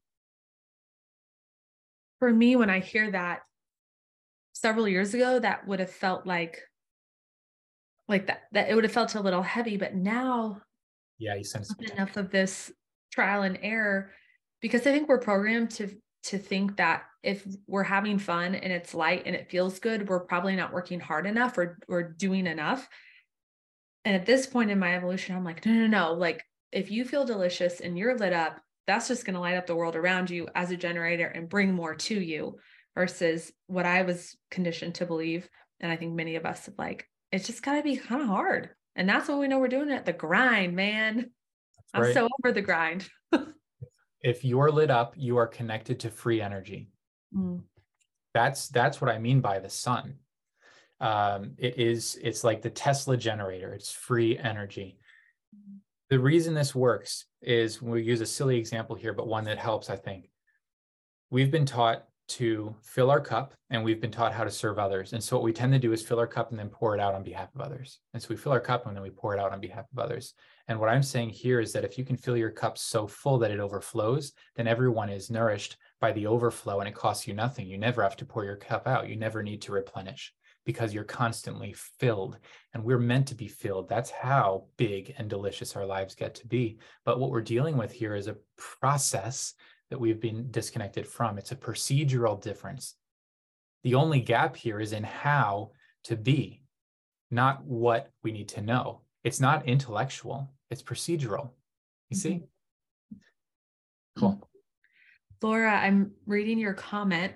for 2.19 2.31
me 2.31 2.55
when 2.55 2.69
i 2.69 2.79
hear 2.79 3.11
that 3.11 3.41
several 4.61 4.87
years 4.87 5.13
ago 5.13 5.39
that 5.39 5.67
would 5.67 5.79
have 5.79 5.91
felt 5.91 6.25
like 6.25 6.61
like 8.07 8.27
that 8.27 8.43
that 8.51 8.69
it 8.69 8.75
would 8.75 8.83
have 8.83 8.93
felt 8.93 9.15
a 9.15 9.21
little 9.21 9.41
heavy 9.41 9.77
but 9.77 9.95
now 9.95 10.61
yeah 11.17 11.35
you 11.35 11.43
sense 11.43 11.73
enough 11.93 12.15
of 12.17 12.29
this 12.31 12.71
trial 13.11 13.43
and 13.43 13.59
error 13.61 14.11
because 14.61 14.81
i 14.81 14.91
think 14.91 15.07
we're 15.07 15.19
programmed 15.19 15.69
to 15.69 15.89
to 16.23 16.37
think 16.37 16.77
that 16.77 17.03
if 17.23 17.45
we're 17.67 17.83
having 17.83 18.19
fun 18.19 18.55
and 18.55 18.71
it's 18.71 18.93
light 18.93 19.23
and 19.25 19.35
it 19.35 19.49
feels 19.49 19.79
good, 19.79 20.07
we're 20.07 20.19
probably 20.19 20.55
not 20.55 20.73
working 20.73 20.99
hard 20.99 21.25
enough 21.25 21.57
or 21.57 21.79
or 21.87 22.03
doing 22.03 22.47
enough. 22.47 22.87
And 24.05 24.15
at 24.15 24.25
this 24.25 24.45
point 24.45 24.71
in 24.71 24.79
my 24.79 24.95
evolution, 24.95 25.35
I'm 25.35 25.43
like, 25.43 25.65
no, 25.65 25.73
no, 25.73 25.87
no. 25.87 26.13
Like 26.13 26.43
if 26.71 26.91
you 26.91 27.05
feel 27.05 27.25
delicious 27.25 27.79
and 27.79 27.97
you're 27.97 28.17
lit 28.17 28.33
up, 28.33 28.59
that's 28.87 29.07
just 29.07 29.25
going 29.25 29.33
to 29.33 29.39
light 29.39 29.57
up 29.57 29.67
the 29.67 29.75
world 29.75 29.95
around 29.95 30.29
you 30.29 30.47
as 30.55 30.71
a 30.71 30.77
generator 30.77 31.27
and 31.27 31.49
bring 31.49 31.73
more 31.73 31.95
to 31.95 32.19
you 32.19 32.57
versus 32.97 33.51
what 33.67 33.85
I 33.85 34.01
was 34.01 34.35
conditioned 34.49 34.95
to 34.95 35.05
believe. 35.05 35.47
And 35.79 35.91
I 35.91 35.95
think 35.95 36.15
many 36.15 36.35
of 36.35 36.47
us 36.47 36.65
have 36.65 36.73
like, 36.79 37.07
it's 37.31 37.45
just 37.45 37.61
got 37.61 37.75
to 37.75 37.83
be 37.83 37.95
kind 37.95 38.23
of 38.23 38.27
hard. 38.27 38.71
And 38.95 39.07
that's 39.07 39.29
what 39.29 39.37
we 39.37 39.47
know 39.47 39.59
we're 39.59 39.67
doing 39.67 39.91
at 39.91 40.03
The 40.03 40.13
grind, 40.13 40.75
man. 40.75 41.29
I'm 41.93 42.11
so 42.11 42.27
over 42.39 42.51
the 42.51 42.63
grind. 42.63 43.07
if 44.21 44.43
you're 44.43 44.71
lit 44.71 44.89
up, 44.89 45.13
you 45.15 45.37
are 45.37 45.45
connected 45.45 45.99
to 46.01 46.09
free 46.09 46.41
energy. 46.41 46.89
Mm. 47.35 47.61
That's 48.33 48.67
that's 48.69 48.99
what 48.99 49.11
I 49.11 49.19
mean 49.19 49.41
by 49.41 49.59
the 49.59 49.69
sun. 49.69 50.15
Um, 50.99 51.51
it 51.59 51.77
is 51.77 52.17
it's 52.23 52.43
like 52.43 52.63
the 52.63 52.71
Tesla 52.71 53.15
generator. 53.15 53.73
It's 53.73 53.91
free 53.91 54.39
energy. 54.39 54.97
The 56.09 56.19
reason 56.19 56.55
this 56.55 56.73
works 56.73 57.25
is 57.43 57.79
we 57.79 58.01
use 58.01 58.21
a 58.21 58.25
silly 58.25 58.57
example 58.57 58.95
here, 58.95 59.13
but 59.13 59.27
one 59.27 59.43
that 59.43 59.59
helps. 59.59 59.91
I 59.91 59.97
think 59.97 60.29
we've 61.29 61.51
been 61.51 61.65
taught 61.65 62.07
to 62.27 62.75
fill 62.81 63.09
our 63.09 63.21
cup 63.21 63.53
and 63.69 63.83
we've 63.83 64.01
been 64.01 64.11
taught 64.11 64.33
how 64.33 64.43
to 64.43 64.51
serve 64.51 64.79
others. 64.79 65.13
And 65.13 65.23
so 65.23 65.35
what 65.35 65.43
we 65.43 65.53
tend 65.53 65.73
to 65.73 65.79
do 65.79 65.93
is 65.93 66.01
fill 66.01 66.19
our 66.19 66.27
cup 66.27 66.51
and 66.51 66.59
then 66.59 66.69
pour 66.69 66.93
it 66.93 67.01
out 67.01 67.13
on 67.15 67.23
behalf 67.23 67.53
of 67.55 67.61
others. 67.61 67.99
And 68.13 68.21
so 68.21 68.27
we 68.29 68.35
fill 68.35 68.51
our 68.51 68.59
cup 68.59 68.85
and 68.85 68.95
then 68.95 69.03
we 69.03 69.09
pour 69.09 69.33
it 69.33 69.39
out 69.39 69.53
on 69.53 69.61
behalf 69.61 69.85
of 69.91 69.99
others. 69.99 70.33
And 70.67 70.79
what 70.79 70.89
I'm 70.89 71.03
saying 71.03 71.29
here 71.29 71.59
is 71.59 71.71
that 71.73 71.85
if 71.85 71.97
you 71.97 72.03
can 72.03 72.17
fill 72.17 72.35
your 72.35 72.51
cup 72.51 72.77
so 72.77 73.07
full 73.07 73.37
that 73.39 73.51
it 73.51 73.59
overflows, 73.59 74.33
then 74.55 74.67
everyone 74.67 75.09
is 75.09 75.29
nourished 75.29 75.77
by 76.01 76.11
the 76.11 76.27
overflow 76.27 76.79
and 76.79 76.89
it 76.89 76.95
costs 76.95 77.27
you 77.27 77.33
nothing. 77.33 77.67
You 77.67 77.77
never 77.77 78.03
have 78.03 78.17
to 78.17 78.25
pour 78.25 78.43
your 78.43 78.57
cup 78.57 78.87
out. 78.87 79.09
You 79.09 79.15
never 79.15 79.41
need 79.41 79.61
to 79.63 79.71
replenish 79.71 80.33
because 80.65 80.93
you're 80.93 81.05
constantly 81.05 81.73
filled 81.73 82.37
and 82.73 82.83
we're 82.83 82.99
meant 82.99 83.29
to 83.29 83.35
be 83.35 83.47
filled. 83.47 83.87
That's 83.87 84.09
how 84.09 84.65
big 84.75 85.15
and 85.17 85.29
delicious 85.29 85.77
our 85.77 85.85
lives 85.85 86.13
get 86.13 86.35
to 86.35 86.47
be. 86.47 86.79
But 87.05 87.21
what 87.21 87.31
we're 87.31 87.41
dealing 87.41 87.77
with 87.77 87.93
here 87.93 88.15
is 88.15 88.27
a 88.27 88.35
process 88.57 89.53
that 89.89 89.99
we've 89.99 90.19
been 90.19 90.51
disconnected 90.51 91.07
from. 91.07 91.37
It's 91.37 91.51
a 91.51 91.55
procedural 91.55 92.41
difference. 92.41 92.95
The 93.83 93.95
only 93.95 94.19
gap 94.19 94.55
here 94.55 94.79
is 94.79 94.93
in 94.93 95.03
how 95.03 95.71
to 96.05 96.15
be, 96.15 96.61
not 97.31 97.63
what 97.63 98.11
we 98.23 98.31
need 98.31 98.49
to 98.49 98.61
know. 98.61 99.01
It's 99.23 99.39
not 99.39 99.67
intellectual, 99.67 100.51
it's 100.69 100.83
procedural. 100.83 101.51
You 102.09 102.17
see? 102.17 102.29
Mm-hmm. 102.29 104.19
Cool. 104.19 104.49
Laura, 105.41 105.75
I'm 105.75 106.11
reading 106.25 106.57
your 106.57 106.73
comment 106.73 107.33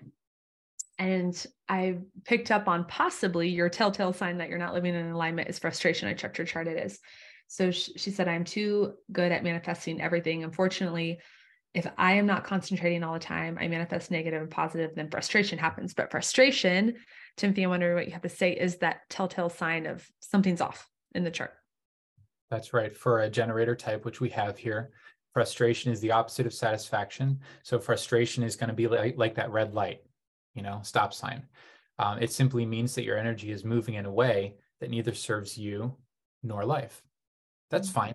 and 0.98 1.46
I 1.70 1.98
picked 2.26 2.52
up 2.52 2.68
on 2.68 2.86
possibly 2.86 3.48
your 3.48 3.70
telltale 3.70 4.14
sign 4.14 4.38
that 4.38 4.50
you're 4.50 4.58
not 4.58 4.74
living 4.74 4.96
in 4.96 5.12
alignment 5.12 5.50
is 5.50 5.60
frustration. 5.60 6.08
I 6.08 6.14
checked 6.14 6.38
your 6.38 6.48
chart, 6.48 6.68
it 6.68 6.78
is. 6.78 7.00
So 7.48 7.72
she 7.72 8.12
said, 8.12 8.28
I'm 8.28 8.44
too 8.44 8.94
good 9.12 9.32
at 9.32 9.44
manifesting 9.44 10.02
everything. 10.02 10.44
Unfortunately, 10.44 11.20
if 11.74 11.88
I 11.98 12.14
am 12.14 12.26
not 12.26 12.44
concentrating 12.44 13.04
all 13.04 13.14
the 13.14 13.20
time, 13.20 13.58
I 13.60 13.68
manifest 13.68 14.12
negative 14.12 14.42
and 14.42 14.52
positive, 14.52 14.92
then 14.96 15.10
frustration 15.10 15.58
happens. 15.58 15.94
But 15.94 16.12
frustration, 16.12 16.96
Timothy, 17.38 17.64
I 17.64 17.70
wonder 17.70 17.96
what 17.96 18.06
you 18.06 18.12
have 18.12 18.24
to 18.24 18.30
say, 18.30 18.52
is 18.52 18.78
that 18.78 19.02
telltale 19.10 19.50
sign 19.50 19.86
of 19.86 20.06
something's 20.20 20.60
off 20.60 20.90
in 21.16 21.24
the 21.24 21.32
chart. 21.32 21.54
That's 22.50 22.74
right. 22.74 22.96
For 22.96 23.22
a 23.22 23.30
generator 23.30 23.76
type, 23.76 24.04
which 24.04 24.20
we 24.20 24.30
have 24.30 24.58
here, 24.58 24.92
frustration 25.34 25.94
is 25.94 26.02
the 26.02 26.12
opposite 26.12 26.46
of 26.46 26.54
satisfaction. 26.54 27.40
So 27.64 27.80
frustration 27.80 28.44
is 28.44 28.58
going 28.58 28.70
to 28.70 28.76
be 28.76 28.88
like, 28.88 29.18
like 29.18 29.36
that 29.36 29.52
red 29.52 29.74
light, 29.74 30.02
you 30.54 30.62
know, 30.62 30.82
stop 30.84 31.14
sign. 31.14 31.44
Um, 32.00 32.20
it 32.20 32.34
simply 32.34 32.66
means 32.66 32.96
that 32.96 33.06
your 33.06 33.18
energy 33.18 33.52
is 33.52 33.64
moving 33.64 33.94
in 33.94 34.06
a 34.06 34.12
way 34.12 34.56
that 34.82 34.90
neither 34.90 35.14
serves 35.14 35.58
you 35.58 35.96
nor 36.44 36.66
life. 36.66 37.02
That's 37.70 37.88
mm-hmm. 37.88 38.00
fine 38.00 38.14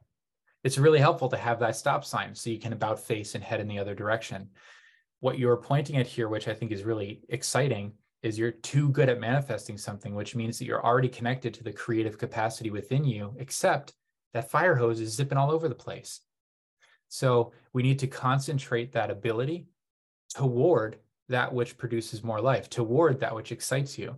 it's 0.67 0.79
really 0.79 0.99
helpful 0.99 1.29
to 1.29 1.37
have 1.37 1.61
that 1.61 1.77
stop 1.77 2.05
sign 2.05 2.35
so 2.35 2.51
you 2.51 2.59
can 2.59 2.73
about 2.73 2.99
face 2.99 3.37
and 3.37 3.45
head 3.45 3.61
in 3.61 3.69
the 3.69 3.79
other 3.79 3.95
direction. 3.95 4.49
What 5.21 5.39
you're 5.39 5.57
pointing 5.57 5.97
at 5.97 6.09
here, 6.09 6.29
which 6.29 6.49
I 6.49 6.55
think 6.55 6.73
is 6.73 6.83
really 6.83 7.21
exciting, 7.29 7.93
is 8.25 8.37
you're 8.37 8.51
too 8.51 8.89
good 8.89 9.09
at 9.09 9.21
manifesting 9.21 9.79
something, 9.79 10.13
which 10.17 10.35
means 10.35 10.59
that 10.59 10.65
you're 10.65 10.85
already 10.85 11.09
connected 11.09 11.55
to 11.55 11.63
the 11.63 11.73
creative 11.73 12.19
capacity 12.19 12.71
within 12.71 13.05
you, 13.05 13.33
except 13.39 13.93
that 14.35 14.51
fire 14.51 14.75
hose 14.75 14.99
is 14.99 15.15
zipping 15.15 15.39
all 15.39 15.53
over 15.53 15.69
the 15.69 15.75
place. 15.77 16.23
So 17.11 17.53
we 17.73 17.85
need 17.85 18.01
to 18.01 18.09
concentrate 18.09 18.93
that 18.93 19.09
ability 19.09 19.69
toward 20.35 20.99
that 21.29 21.55
which 21.55 21.79
produces 21.79 22.25
more 22.25 22.41
life, 22.41 22.69
toward 22.69 23.21
that 23.21 23.37
which 23.37 23.53
excites 23.53 23.97
you. 23.97 24.17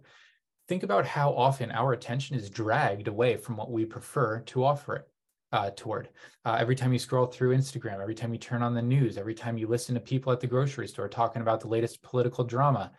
Think 0.66 0.82
about 0.82 1.04
how 1.04 1.30
often 1.34 1.70
our 1.72 1.92
attention 1.92 2.36
is 2.36 2.48
dragged 2.48 3.06
away 3.06 3.36
from 3.36 3.58
what 3.58 3.70
we 3.70 3.84
prefer 3.84 4.40
to 4.46 4.64
offer 4.64 4.96
it 4.96 5.08
uh, 5.52 5.70
toward. 5.76 6.08
Uh, 6.44 6.56
every 6.58 6.76
time 6.76 6.92
you 6.92 6.98
scroll 6.98 7.26
through 7.26 7.56
Instagram, 7.56 8.00
every 8.00 8.14
time 8.14 8.32
you 8.32 8.38
turn 8.38 8.62
on 8.62 8.74
the 8.74 8.82
news, 8.82 9.16
every 9.16 9.34
time 9.34 9.56
you 9.56 9.66
listen 9.66 9.94
to 9.94 10.00
people 10.00 10.32
at 10.32 10.40
the 10.40 10.46
grocery 10.46 10.88
store 10.88 11.08
talking 11.08 11.42
about 11.42 11.60
the 11.60 11.68
latest 11.68 12.02
political 12.02 12.44
drama, 12.44 12.92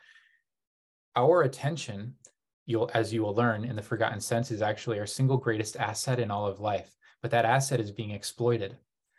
our 1.15 1.43
attention, 1.43 2.15
you'll 2.65 2.89
as 2.93 3.13
you 3.13 3.21
will 3.21 3.35
learn 3.35 3.65
in 3.65 3.75
the 3.75 3.81
Forgotten 3.81 4.19
Sense, 4.19 4.51
is 4.51 4.61
actually 4.61 4.99
our 4.99 5.05
single 5.05 5.37
greatest 5.37 5.77
asset 5.77 6.19
in 6.19 6.31
all 6.31 6.47
of 6.47 6.59
life. 6.59 6.95
But 7.21 7.31
that 7.31 7.45
asset 7.45 7.79
is 7.79 7.91
being 7.91 8.11
exploited. 8.11 8.77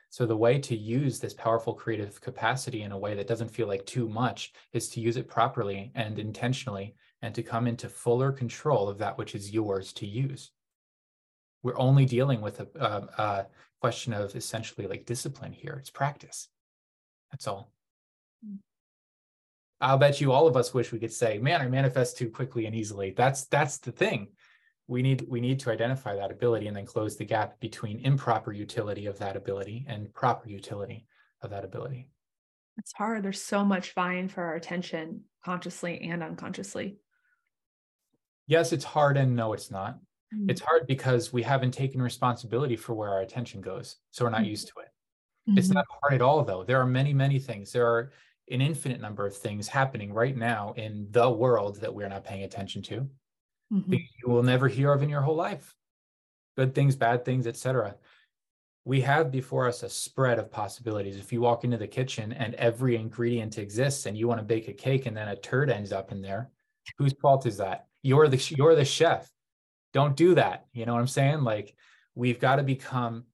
So 0.09 0.27
the 0.27 0.36
way 0.36 0.59
to 0.59 0.77
use 0.77 1.20
this 1.20 1.35
powerful 1.35 1.73
creative 1.73 2.20
capacity 2.20 2.82
in 2.82 2.90
a 2.90 2.98
way 2.98 3.15
that 3.15 3.28
doesn't 3.28 3.51
feel 3.51 3.69
like 3.69 3.86
too 3.86 4.09
much 4.09 4.52
is 4.73 4.89
to 4.90 5.01
use 5.01 5.16
it 5.16 5.28
properly 5.28 5.93
and 5.94 6.19
intentionally 6.19 6.97
and 7.23 7.32
to 7.35 7.44
come 7.44 7.69
into 7.69 7.89
fuller 7.89 8.32
control 8.32 8.89
of 8.89 8.98
that 8.98 9.16
which 9.16 9.36
is 9.36 9.52
yours 9.52 9.93
to 9.93 10.07
use 10.07 10.51
we're 11.62 11.78
only 11.78 12.06
dealing 12.06 12.40
with 12.40 12.60
a, 12.60 12.68
a, 12.76 13.22
a 13.22 13.46
question 13.80 14.12
of 14.12 14.34
essentially 14.34 14.86
like 14.86 15.06
discipline 15.06 15.52
here. 15.52 15.76
It's 15.78 15.90
practice. 15.90 16.48
That's 17.30 17.46
all. 17.46 17.72
Hmm. 18.44 18.56
I'll 19.80 19.98
bet 19.98 20.20
you 20.20 20.32
all 20.32 20.46
of 20.46 20.56
us 20.56 20.74
wish 20.74 20.92
we 20.92 20.98
could 20.98 21.12
say, 21.12 21.38
man, 21.38 21.60
I 21.60 21.68
manifest 21.68 22.18
too 22.18 22.30
quickly 22.30 22.66
and 22.66 22.74
easily. 22.74 23.14
That's 23.16 23.46
that's 23.46 23.78
the 23.78 23.92
thing. 23.92 24.28
We 24.86 25.02
need 25.02 25.24
we 25.28 25.40
need 25.40 25.60
to 25.60 25.70
identify 25.70 26.16
that 26.16 26.32
ability 26.32 26.66
and 26.66 26.76
then 26.76 26.86
close 26.86 27.16
the 27.16 27.24
gap 27.24 27.60
between 27.60 28.00
improper 28.00 28.52
utility 28.52 29.06
of 29.06 29.18
that 29.18 29.36
ability 29.36 29.86
and 29.88 30.12
proper 30.12 30.48
utility 30.48 31.06
of 31.42 31.50
that 31.50 31.64
ability. 31.64 32.08
It's 32.76 32.92
hard. 32.92 33.22
There's 33.22 33.42
so 33.42 33.64
much 33.64 33.94
vying 33.94 34.28
for 34.28 34.42
our 34.42 34.54
attention 34.54 35.22
consciously 35.44 36.00
and 36.10 36.22
unconsciously. 36.22 36.96
Yes, 38.46 38.72
it's 38.72 38.84
hard 38.84 39.16
and 39.16 39.36
no, 39.36 39.52
it's 39.52 39.70
not. 39.70 39.98
Mm-hmm. 40.35 40.51
It's 40.51 40.61
hard 40.61 40.86
because 40.86 41.32
we 41.32 41.43
haven't 41.43 41.73
taken 41.73 42.01
responsibility 42.01 42.77
for 42.77 42.94
where 42.94 43.11
our 43.11 43.20
attention 43.20 43.61
goes. 43.61 43.97
So 44.11 44.24
we're 44.24 44.31
not 44.31 44.43
mm-hmm. 44.43 44.51
used 44.51 44.69
to 44.69 44.74
it. 44.81 44.89
Mm-hmm. 45.48 45.59
It's 45.59 45.70
not 45.70 45.86
hard 46.01 46.15
at 46.15 46.23
all, 46.23 46.44
though. 46.44 46.65
There 46.65 46.81
are 46.81 46.86
many, 46.86 47.12
many 47.12 47.39
things. 47.39 47.73
There 47.73 47.86
are 47.86 48.12
an 48.51 48.61
infinite 48.61 49.01
number 49.01 49.27
of 49.27 49.36
things 49.36 49.69
happening 49.69 50.12
right 50.12 50.36
now 50.36 50.74
in 50.77 51.07
the 51.11 51.31
world 51.31 51.81
that 51.81 51.94
we're 51.94 52.09
not 52.09 52.24
paying 52.24 52.44
attention 52.44 52.82
to. 52.82 53.09
Mm-hmm. 53.73 53.93
You 53.93 54.28
will 54.28 54.43
never 54.43 54.69
hear 54.69 54.93
of 54.93 55.02
in 55.02 55.09
your 55.09 55.20
whole 55.20 55.36
life. 55.36 55.74
Good 56.57 56.74
things, 56.74 56.97
bad 56.97 57.24
things, 57.24 57.47
etc. 57.47 57.94
we 58.85 59.01
have 59.02 59.31
before 59.31 59.69
us 59.69 59.82
a 59.82 59.89
spread 59.89 60.39
of 60.39 60.51
possibilities. 60.51 61.16
If 61.16 61.32
you 61.32 61.40
walk 61.40 61.65
into 61.65 61.77
the 61.77 61.86
kitchen 61.86 62.32
and 62.32 62.55
every 62.55 62.97
ingredient 62.97 63.59
exists 63.59 64.07
and 64.07 64.16
you 64.16 64.27
want 64.27 64.40
to 64.40 64.44
bake 64.44 64.69
a 64.69 64.73
cake 64.73 65.07
and 65.07 65.16
then 65.16 65.28
a 65.28 65.36
turd 65.36 65.70
ends 65.70 65.93
up 65.93 66.11
in 66.11 66.20
there, 66.20 66.51
whose 66.98 67.12
fault 67.15 67.47
is 67.47 67.57
that? 67.59 67.86
You're 68.02 68.28
the 68.28 68.55
you're 68.57 68.74
the 68.74 68.85
chef. 68.85 69.31
Don't 69.92 70.16
do 70.16 70.34
that. 70.34 70.66
You 70.72 70.86
know 70.86 70.94
what 70.94 71.00
I'm 71.00 71.06
saying? 71.06 71.42
Like 71.42 71.74
we've 72.14 72.40
got 72.40 72.56
to 72.56 72.62
become 72.62 73.24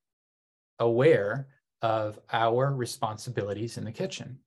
aware 0.78 1.48
of 1.82 2.18
our 2.32 2.74
responsibilities 2.74 3.78
in 3.78 3.84
the 3.84 3.92
kitchen. 3.92 4.38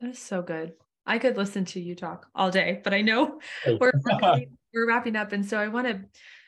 That 0.00 0.10
is 0.10 0.18
so 0.18 0.42
good. 0.42 0.74
I 1.06 1.18
could 1.18 1.36
listen 1.36 1.64
to 1.66 1.80
you 1.80 1.94
talk 1.94 2.26
all 2.34 2.50
day, 2.50 2.80
but 2.84 2.92
I 2.92 3.00
know 3.00 3.40
we're 3.66 3.92
wrapping, 4.04 4.58
we're 4.74 4.86
wrapping 4.86 5.16
up, 5.16 5.32
and 5.32 5.44
so 5.44 5.58
I 5.58 5.68
want 5.68 5.86
to 5.86 6.00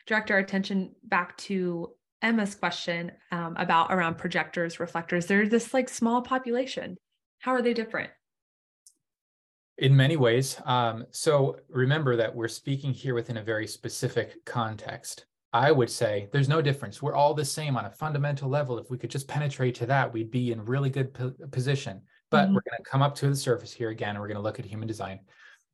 direct 0.05 0.29
our 0.29 0.37
attention 0.37 0.93
back 1.03 1.35
to 1.37 1.91
Emma's 2.21 2.53
question 2.53 3.11
um, 3.31 3.55
about 3.57 3.91
around 3.91 4.19
projectors, 4.19 4.79
reflectors. 4.79 5.25
They're 5.25 5.47
this 5.47 5.73
like 5.73 5.89
small 5.89 6.21
population. 6.21 6.95
How 7.39 7.53
are 7.53 7.61
they 7.63 7.73
different? 7.73 8.11
In 9.81 9.95
many 9.95 10.15
ways. 10.15 10.57
Um, 10.65 11.05
so 11.09 11.57
remember 11.67 12.15
that 12.15 12.33
we're 12.33 12.47
speaking 12.47 12.93
here 12.93 13.15
within 13.15 13.37
a 13.37 13.43
very 13.43 13.65
specific 13.65 14.45
context. 14.45 15.25
I 15.53 15.71
would 15.71 15.89
say 15.89 16.29
there's 16.31 16.47
no 16.47 16.61
difference. 16.61 17.01
We're 17.01 17.15
all 17.15 17.33
the 17.33 17.43
same 17.43 17.75
on 17.75 17.85
a 17.85 17.89
fundamental 17.89 18.47
level. 18.47 18.77
If 18.77 18.91
we 18.91 18.99
could 18.99 19.09
just 19.09 19.27
penetrate 19.27 19.73
to 19.75 19.87
that, 19.87 20.13
we'd 20.13 20.29
be 20.29 20.51
in 20.51 20.63
really 20.63 20.91
good 20.91 21.13
po- 21.15 21.33
position. 21.51 21.99
But 22.29 22.45
mm-hmm. 22.45 22.53
we're 22.53 22.61
going 22.61 22.77
to 22.77 22.89
come 22.89 23.01
up 23.01 23.15
to 23.15 23.27
the 23.27 23.35
surface 23.35 23.73
here 23.73 23.89
again, 23.89 24.11
and 24.11 24.19
we're 24.19 24.27
going 24.27 24.37
to 24.37 24.43
look 24.43 24.59
at 24.59 24.65
human 24.65 24.87
design. 24.87 25.19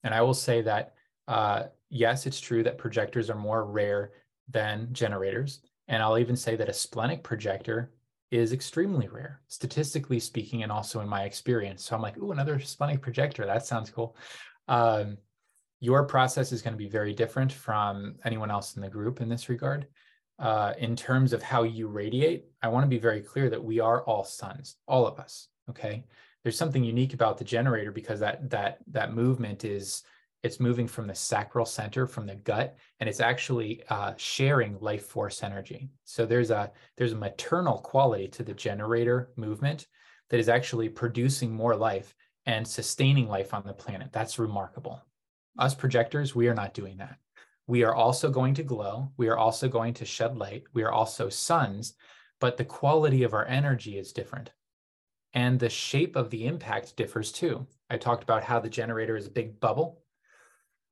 And 0.03 0.13
I 0.13 0.21
will 0.21 0.34
say 0.34 0.61
that 0.61 0.93
uh, 1.27 1.63
yes, 1.89 2.25
it's 2.25 2.39
true 2.39 2.63
that 2.63 2.77
projectors 2.77 3.29
are 3.29 3.35
more 3.35 3.65
rare 3.65 4.11
than 4.49 4.88
generators. 4.93 5.59
And 5.89 6.01
I'll 6.01 6.17
even 6.17 6.38
say 6.38 6.55
that 6.55 6.69
a 6.69 6.73
splenic 6.73 7.23
projector 7.23 7.91
is 8.32 8.52
extremely 8.52 9.08
rare, 9.08 9.41
statistically 9.48 10.20
speaking, 10.20 10.64
and 10.64 10.72
also 10.72 10.99
in 10.99 11.08
my 11.08 11.24
experience. 11.24 11.84
So 11.84 11.95
I'm 11.95 12.02
like, 12.02 12.18
ooh, 12.18 12.32
another 12.32 12.60
splenic 12.60 13.02
projector. 13.02 13.45
That 13.45 13.66
sounds 13.66 13.90
cool. 13.90 14.18
Um, 14.68 15.18
your 15.80 16.06
process 16.06 16.52
is 16.52 16.62
going 16.62 16.74
to 16.74 16.78
be 16.78 16.90
very 16.90 17.14
different 17.14 17.52
from 17.52 18.16
anyone 18.26 18.52
else 18.52 18.76
in 18.76 18.82
the 18.82 18.90
group 18.90 19.22
in 19.22 19.30
this 19.30 19.48
regard. 19.48 19.88
Uh, 20.40 20.74
in 20.78 20.95
terms 20.95 21.34
of 21.34 21.41
how 21.41 21.64
you 21.64 21.88
radiate, 21.88 22.45
I 22.62 22.68
want 22.68 22.84
to 22.84 22.90
be 22.90 22.99
very 22.99 23.22
clear 23.22 23.49
that 23.49 23.64
we 23.64 23.80
are 23.80 24.04
all 24.04 24.24
suns, 24.24 24.76
all 24.88 25.08
of 25.08 25.20
us. 25.20 25.48
Okay. 25.70 26.04
There's 26.44 26.58
something 26.58 26.84
unique 26.84 27.14
about 27.14 27.38
the 27.38 27.44
generator 27.44 27.91
because 27.91 28.20
that 28.20 28.49
that 28.49 28.78
that 28.88 29.14
movement 29.14 29.66
is 29.66 30.04
it's 30.43 30.59
moving 30.59 30.88
from 30.88 31.07
the 31.07 31.15
sacral 31.15 31.65
center 31.65 32.07
from 32.07 32.27
the 32.27 32.35
gut 32.35 32.77
and 32.99 33.09
it's 33.09 33.19
actually 33.19 33.84
uh, 33.89 34.14
sharing 34.18 34.80
life 34.80 35.05
force 35.05 35.43
energy. 35.43 35.89
So 36.03 36.26
there's 36.26 36.51
a 36.51 36.72
there's 36.95 37.14
a 37.14 37.18
maternal 37.18 37.80
quality 37.80 38.27
to 38.30 38.43
the 38.43 38.53
generator 38.53 39.31
movement 39.35 39.88
that 40.30 40.39
is 40.39 40.49
actually 40.49 40.89
producing 40.89 41.51
more 41.51 41.76
life 41.76 42.14
and 42.45 42.68
sustaining 42.68 43.27
life 43.27 43.53
on 43.53 43.64
the 43.65 43.73
planet. 43.73 44.09
That's 44.11 44.39
remarkable. 44.39 45.01
Us 45.57 45.76
projectors 45.76 46.35
we 46.35 46.47
are 46.47 46.53
not 46.53 46.73
doing 46.73 46.97
that. 46.97 47.18
We 47.65 47.84
are 47.84 47.95
also 47.95 48.30
going 48.30 48.53
to 48.55 48.64
glow. 48.64 49.11
We 49.18 49.27
are 49.27 49.38
also 49.38 49.68
going 49.68 49.95
to 49.95 50.05
shed 50.05 50.38
light. 50.38 50.64
We 50.73 50.84
are 50.84 50.91
also 50.91 51.30
suns 51.30 51.95
but 52.39 52.57
the 52.57 52.65
quality 52.65 53.23
of 53.23 53.34
our 53.34 53.45
energy 53.45 53.97
is 53.97 54.11
different. 54.11 54.51
And 55.34 55.59
the 55.59 55.69
shape 55.69 56.15
of 56.15 56.30
the 56.30 56.45
impact 56.45 56.95
differs 56.95 57.31
too. 57.31 57.68
I 57.89 57.97
talked 57.97 58.23
about 58.23 58.43
how 58.43 58.59
the 58.59 58.69
generator 58.69 59.18
is 59.18 59.27
a 59.27 59.31
big 59.31 59.59
bubble 59.59 60.01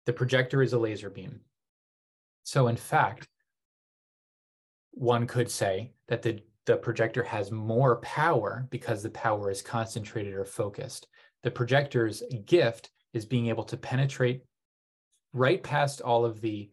the 0.05 0.13
projector 0.13 0.61
is 0.61 0.73
a 0.73 0.79
laser 0.79 1.09
beam. 1.09 1.41
So 2.43 2.67
in 2.67 2.77
fact, 2.77 3.27
one 4.91 5.27
could 5.27 5.49
say 5.49 5.93
that 6.07 6.21
the, 6.21 6.41
the 6.65 6.77
projector 6.77 7.23
has 7.23 7.51
more 7.51 7.97
power 7.97 8.67
because 8.69 9.03
the 9.03 9.09
power 9.09 9.49
is 9.49 9.61
concentrated 9.61 10.33
or 10.33 10.45
focused. 10.45 11.07
The 11.43 11.51
projector's 11.51 12.23
gift 12.45 12.91
is 13.13 13.25
being 13.25 13.47
able 13.47 13.63
to 13.65 13.77
penetrate 13.77 14.43
right 15.33 15.61
past 15.61 16.01
all 16.01 16.25
of 16.25 16.41
the 16.41 16.71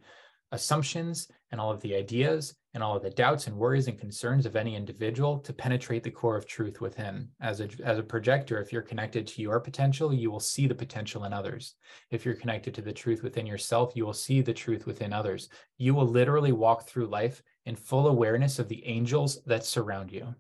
assumptions 0.53 1.29
and 1.53 1.61
all 1.61 1.70
of 1.70 1.81
the 1.83 1.95
ideas 1.95 2.55
and 2.74 2.83
all 2.83 2.97
of 2.97 3.03
the 3.03 3.11
doubts 3.11 3.47
and 3.47 3.57
worries 3.57 3.87
and 3.87 3.99
concerns 3.99 4.47
of 4.47 4.57
any 4.57 4.74
individual 4.74 5.39
to 5.39 5.53
penetrate 5.53 6.03
the 6.03 6.11
core 6.11 6.37
of 6.37 6.47
truth 6.47 6.81
within. 6.81 7.29
As 7.41 7.61
a, 7.61 7.69
as 7.85 7.99
a 7.99 8.03
projector, 8.03 8.61
if 8.61 8.73
you're 8.73 8.81
connected 8.81 9.27
to 9.27 9.43
your 9.43 9.61
potential, 9.61 10.12
you 10.12 10.31
will 10.31 10.41
see 10.41 10.66
the 10.66 10.74
potential 10.74 11.24
in 11.24 11.33
others. 11.35 11.74
If 12.11 12.24
you're 12.24 12.35
connected 12.35 12.74
to 12.74 12.83
the 12.83 12.93
truth 12.93 13.23
within 13.23 13.47
yourself, 13.47 13.93
you 13.95 14.07
will 14.07 14.15
see 14.15 14.41
the 14.41 14.55
truth 14.55 14.87
within 14.87 15.12
others. 15.12 15.51
You 15.77 15.95
will 15.95 16.07
literally 16.07 16.53
walk 16.53 16.89
through 16.89 17.07
life 17.07 17.43
in 17.66 17.77
full 17.77 18.09
awareness 18.09 18.59
of 18.59 18.69
the 18.69 18.85
angels 18.87 19.43
that 19.45 19.65
surround 19.65 20.11
you. 20.11 20.35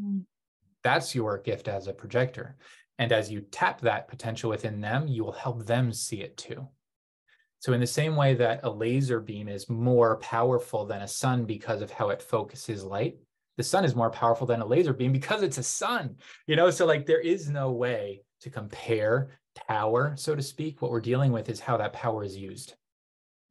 Mm. 0.00 0.22
That's 0.84 1.14
your 1.14 1.38
gift 1.38 1.66
as 1.68 1.88
a 1.88 1.92
projector. 1.92 2.56
And 2.98 3.10
as 3.10 3.30
you 3.30 3.40
tap 3.40 3.80
that 3.80 4.06
potential 4.06 4.50
within 4.50 4.80
them, 4.80 5.08
you 5.08 5.24
will 5.24 5.32
help 5.32 5.66
them 5.66 5.92
see 5.92 6.20
it 6.22 6.36
too. 6.36 6.68
So 7.62 7.74
in 7.74 7.80
the 7.80 7.86
same 7.86 8.16
way 8.16 8.34
that 8.34 8.58
a 8.64 8.70
laser 8.70 9.20
beam 9.20 9.46
is 9.46 9.70
more 9.70 10.16
powerful 10.16 10.84
than 10.84 11.02
a 11.02 11.06
sun 11.06 11.44
because 11.44 11.80
of 11.80 11.92
how 11.92 12.08
it 12.08 12.20
focuses 12.20 12.82
light, 12.82 13.18
the 13.56 13.62
sun 13.62 13.84
is 13.84 13.94
more 13.94 14.10
powerful 14.10 14.48
than 14.48 14.60
a 14.60 14.66
laser 14.66 14.92
beam 14.92 15.12
because 15.12 15.44
it's 15.44 15.58
a 15.58 15.62
sun. 15.62 16.16
You 16.48 16.56
know, 16.56 16.70
so 16.70 16.86
like 16.86 17.06
there 17.06 17.20
is 17.20 17.48
no 17.48 17.70
way 17.70 18.22
to 18.40 18.50
compare 18.50 19.38
power, 19.68 20.14
so 20.16 20.34
to 20.34 20.42
speak. 20.42 20.82
What 20.82 20.90
we're 20.90 21.00
dealing 21.00 21.30
with 21.30 21.48
is 21.48 21.60
how 21.60 21.76
that 21.76 21.92
power 21.92 22.24
is 22.24 22.36
used. 22.36 22.74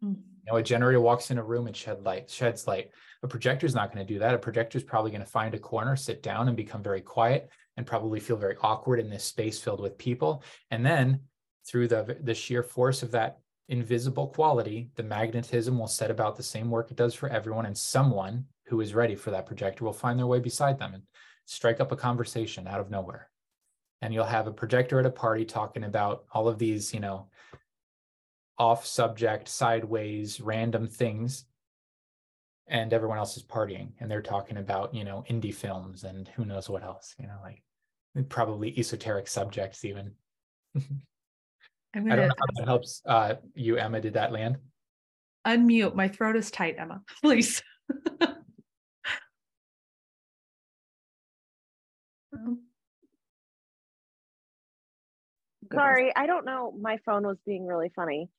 Mm-hmm. 0.03 0.19
You 0.19 0.51
know, 0.51 0.57
a 0.57 0.63
generator 0.63 0.99
walks 0.99 1.31
in 1.31 1.37
a 1.37 1.43
room 1.43 1.67
and 1.67 1.75
shed 1.75 2.03
light, 2.03 2.29
sheds 2.29 2.67
light. 2.67 2.89
A 3.23 3.29
projector 3.29 3.65
is 3.65 3.75
not 3.75 3.93
going 3.93 4.05
to 4.05 4.13
do 4.13 4.19
that. 4.19 4.35
A 4.35 4.39
projector 4.39 4.77
is 4.77 4.83
probably 4.83 5.11
going 5.11 5.23
to 5.23 5.29
find 5.29 5.55
a 5.55 5.59
corner, 5.59 5.95
sit 5.95 6.21
down, 6.21 6.49
and 6.49 6.57
become 6.57 6.83
very 6.83 6.99
quiet, 6.99 7.49
and 7.77 7.87
probably 7.87 8.19
feel 8.19 8.35
very 8.35 8.57
awkward 8.61 8.99
in 8.99 9.09
this 9.09 9.23
space 9.23 9.61
filled 9.61 9.79
with 9.79 9.97
people. 9.97 10.43
And 10.69 10.85
then 10.85 11.21
through 11.65 11.87
the 11.87 12.17
the 12.21 12.33
sheer 12.33 12.61
force 12.61 13.03
of 13.03 13.11
that 13.11 13.37
invisible 13.71 14.27
quality, 14.27 14.91
the 14.95 15.03
magnetism 15.03 15.79
will 15.79 15.87
set 15.87 16.11
about 16.11 16.35
the 16.35 16.43
same 16.43 16.69
work 16.69 16.91
it 16.91 16.97
does 16.97 17.15
for 17.15 17.29
everyone, 17.29 17.65
and 17.65 17.77
someone 17.77 18.45
who 18.65 18.81
is 18.81 18.93
ready 18.93 19.15
for 19.15 19.31
that 19.31 19.45
projector 19.45 19.85
will 19.85 19.93
find 19.93 20.19
their 20.19 20.27
way 20.27 20.39
beside 20.39 20.77
them 20.77 20.93
and 20.93 21.03
strike 21.45 21.79
up 21.79 21.91
a 21.91 21.95
conversation 21.95 22.67
out 22.67 22.81
of 22.81 22.91
nowhere. 22.91 23.29
And 24.01 24.13
you'll 24.13 24.25
have 24.25 24.47
a 24.47 24.51
projector 24.51 24.99
at 24.99 25.05
a 25.05 25.11
party 25.11 25.45
talking 25.45 25.85
about 25.85 26.25
all 26.33 26.49
of 26.49 26.59
these, 26.59 26.93
you 26.93 26.99
know, 26.99 27.27
off 28.57 28.85
subject, 28.85 29.47
sideways, 29.47 30.41
random 30.41 30.87
things. 30.87 31.45
And 32.67 32.93
everyone 32.93 33.17
else 33.17 33.37
is 33.37 33.43
partying 33.43 33.91
and 33.99 34.09
they're 34.09 34.21
talking 34.21 34.57
about, 34.57 34.93
you 34.93 35.03
know, 35.03 35.23
indie 35.29 35.53
films 35.53 36.03
and 36.03 36.27
who 36.29 36.45
knows 36.45 36.69
what 36.69 36.83
else, 36.83 37.15
you 37.19 37.27
know, 37.27 37.37
like 37.41 37.63
probably 38.29 38.77
esoteric 38.77 39.27
subjects, 39.27 39.85
even. 39.85 40.11
I'm 41.93 42.03
gonna 42.03 42.13
I 42.13 42.15
don't 42.15 42.27
know 42.29 42.35
how 42.37 42.59
that 42.59 42.67
helps 42.67 43.01
uh, 43.05 43.35
you, 43.53 43.77
Emma. 43.77 43.99
Did 43.99 44.13
that 44.13 44.31
land? 44.31 44.57
Unmute. 45.45 45.95
My 45.95 46.07
throat 46.07 46.35
is 46.35 46.49
tight, 46.51 46.75
Emma. 46.77 47.01
Please. 47.21 47.61
Sorry, 55.73 56.11
I 56.15 56.25
don't 56.27 56.45
know. 56.45 56.73
My 56.79 56.97
phone 57.05 57.25
was 57.25 57.37
being 57.45 57.65
really 57.65 57.91
funny. 57.95 58.29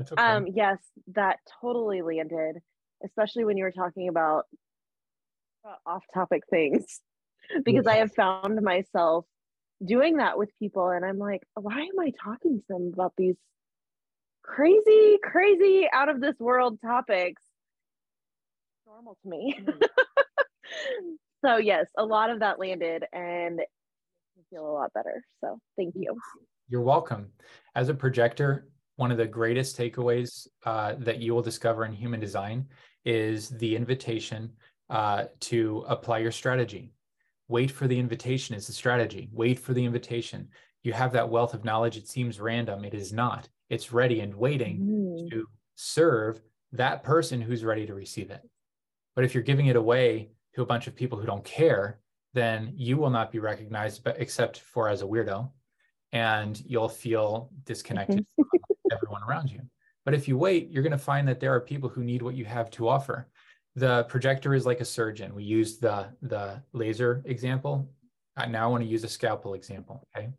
Okay. 0.00 0.22
Um, 0.22 0.46
yes, 0.46 0.78
that 1.14 1.38
totally 1.60 2.02
landed, 2.02 2.56
especially 3.04 3.44
when 3.44 3.56
you 3.56 3.64
were 3.64 3.72
talking 3.72 4.08
about 4.08 4.44
uh, 5.66 5.74
off-topic 5.86 6.42
things, 6.50 7.00
because. 7.64 7.86
I 7.86 7.96
have 7.96 8.14
found 8.14 8.60
myself 8.62 9.26
doing 9.84 10.16
that 10.16 10.38
with 10.38 10.50
people 10.58 10.88
and 10.88 11.04
i'm 11.04 11.18
like 11.18 11.42
why 11.54 11.80
am 11.80 11.98
i 12.00 12.12
talking 12.22 12.58
to 12.58 12.64
them 12.68 12.90
about 12.94 13.12
these 13.16 13.36
crazy 14.46 15.18
crazy 15.22 15.88
out 15.92 16.08
of 16.08 16.20
this 16.20 16.38
world 16.38 16.78
topics? 16.80 17.42
Normal 18.86 19.18
to 19.22 19.28
me. 19.28 19.58
Mm-hmm. 19.60 19.80
so 21.44 21.56
yes 21.56 21.86
a 21.98 22.04
lot 22.04 22.30
of 22.30 22.40
that 22.40 22.58
landed 22.58 23.04
and 23.12 23.60
I 23.60 24.42
feel 24.50 24.66
a 24.66 24.72
lot 24.72 24.92
better. 24.92 25.24
So 25.40 25.58
thank 25.76 25.94
you. 25.96 26.16
You're 26.68 26.82
welcome. 26.82 27.28
As 27.74 27.88
a 27.88 27.94
projector 27.94 28.68
one 28.96 29.12
of 29.12 29.18
the 29.18 29.26
greatest 29.26 29.76
takeaways 29.76 30.46
uh, 30.64 30.94
that 30.98 31.18
you 31.18 31.34
will 31.34 31.42
discover 31.42 31.84
in 31.84 31.92
human 31.92 32.18
design 32.18 32.66
is 33.04 33.50
the 33.50 33.76
invitation 33.76 34.50
uh, 34.88 35.24
to 35.40 35.84
apply 35.86 36.18
your 36.18 36.32
strategy 36.32 36.92
Wait 37.48 37.70
for 37.70 37.86
the 37.86 37.98
invitation 37.98 38.54
is 38.54 38.66
the 38.66 38.72
strategy. 38.72 39.28
Wait 39.32 39.58
for 39.58 39.72
the 39.72 39.84
invitation. 39.84 40.48
You 40.82 40.92
have 40.92 41.12
that 41.12 41.28
wealth 41.28 41.54
of 41.54 41.64
knowledge. 41.64 41.96
It 41.96 42.08
seems 42.08 42.40
random. 42.40 42.84
It 42.84 42.94
is 42.94 43.12
not. 43.12 43.48
It's 43.70 43.92
ready 43.92 44.20
and 44.20 44.34
waiting 44.34 44.80
mm. 44.80 45.30
to 45.30 45.46
serve 45.74 46.40
that 46.72 47.02
person 47.02 47.40
who's 47.40 47.64
ready 47.64 47.86
to 47.86 47.94
receive 47.94 48.30
it. 48.30 48.42
But 49.14 49.24
if 49.24 49.34
you're 49.34 49.42
giving 49.42 49.66
it 49.66 49.76
away 49.76 50.30
to 50.54 50.62
a 50.62 50.66
bunch 50.66 50.86
of 50.86 50.96
people 50.96 51.18
who 51.18 51.26
don't 51.26 51.44
care, 51.44 52.00
then 52.34 52.72
you 52.76 52.96
will 52.98 53.10
not 53.10 53.32
be 53.32 53.38
recognized 53.38 54.04
but 54.04 54.16
except 54.20 54.60
for 54.60 54.88
as 54.88 55.02
a 55.02 55.06
weirdo 55.06 55.50
and 56.12 56.62
you'll 56.66 56.88
feel 56.88 57.50
disconnected 57.64 58.24
from 58.36 58.46
everyone 58.92 59.22
around 59.22 59.50
you. 59.50 59.60
But 60.04 60.14
if 60.14 60.28
you 60.28 60.38
wait, 60.38 60.70
you're 60.70 60.82
going 60.82 60.92
to 60.92 60.98
find 60.98 61.26
that 61.28 61.40
there 61.40 61.54
are 61.54 61.60
people 61.60 61.88
who 61.88 62.04
need 62.04 62.22
what 62.22 62.36
you 62.36 62.44
have 62.44 62.70
to 62.72 62.88
offer. 62.88 63.28
The 63.76 64.04
projector 64.04 64.54
is 64.54 64.66
like 64.66 64.80
a 64.80 64.84
surgeon. 64.84 65.34
We 65.34 65.44
used 65.44 65.80
the 65.80 66.08
the 66.22 66.62
laser 66.72 67.22
example. 67.26 67.88
I 68.36 68.46
now 68.46 68.70
want 68.70 68.82
to 68.82 68.88
use 68.88 69.04
a 69.04 69.08
scalpel 69.08 69.54
example. 69.54 70.06
Okay. 70.16 70.30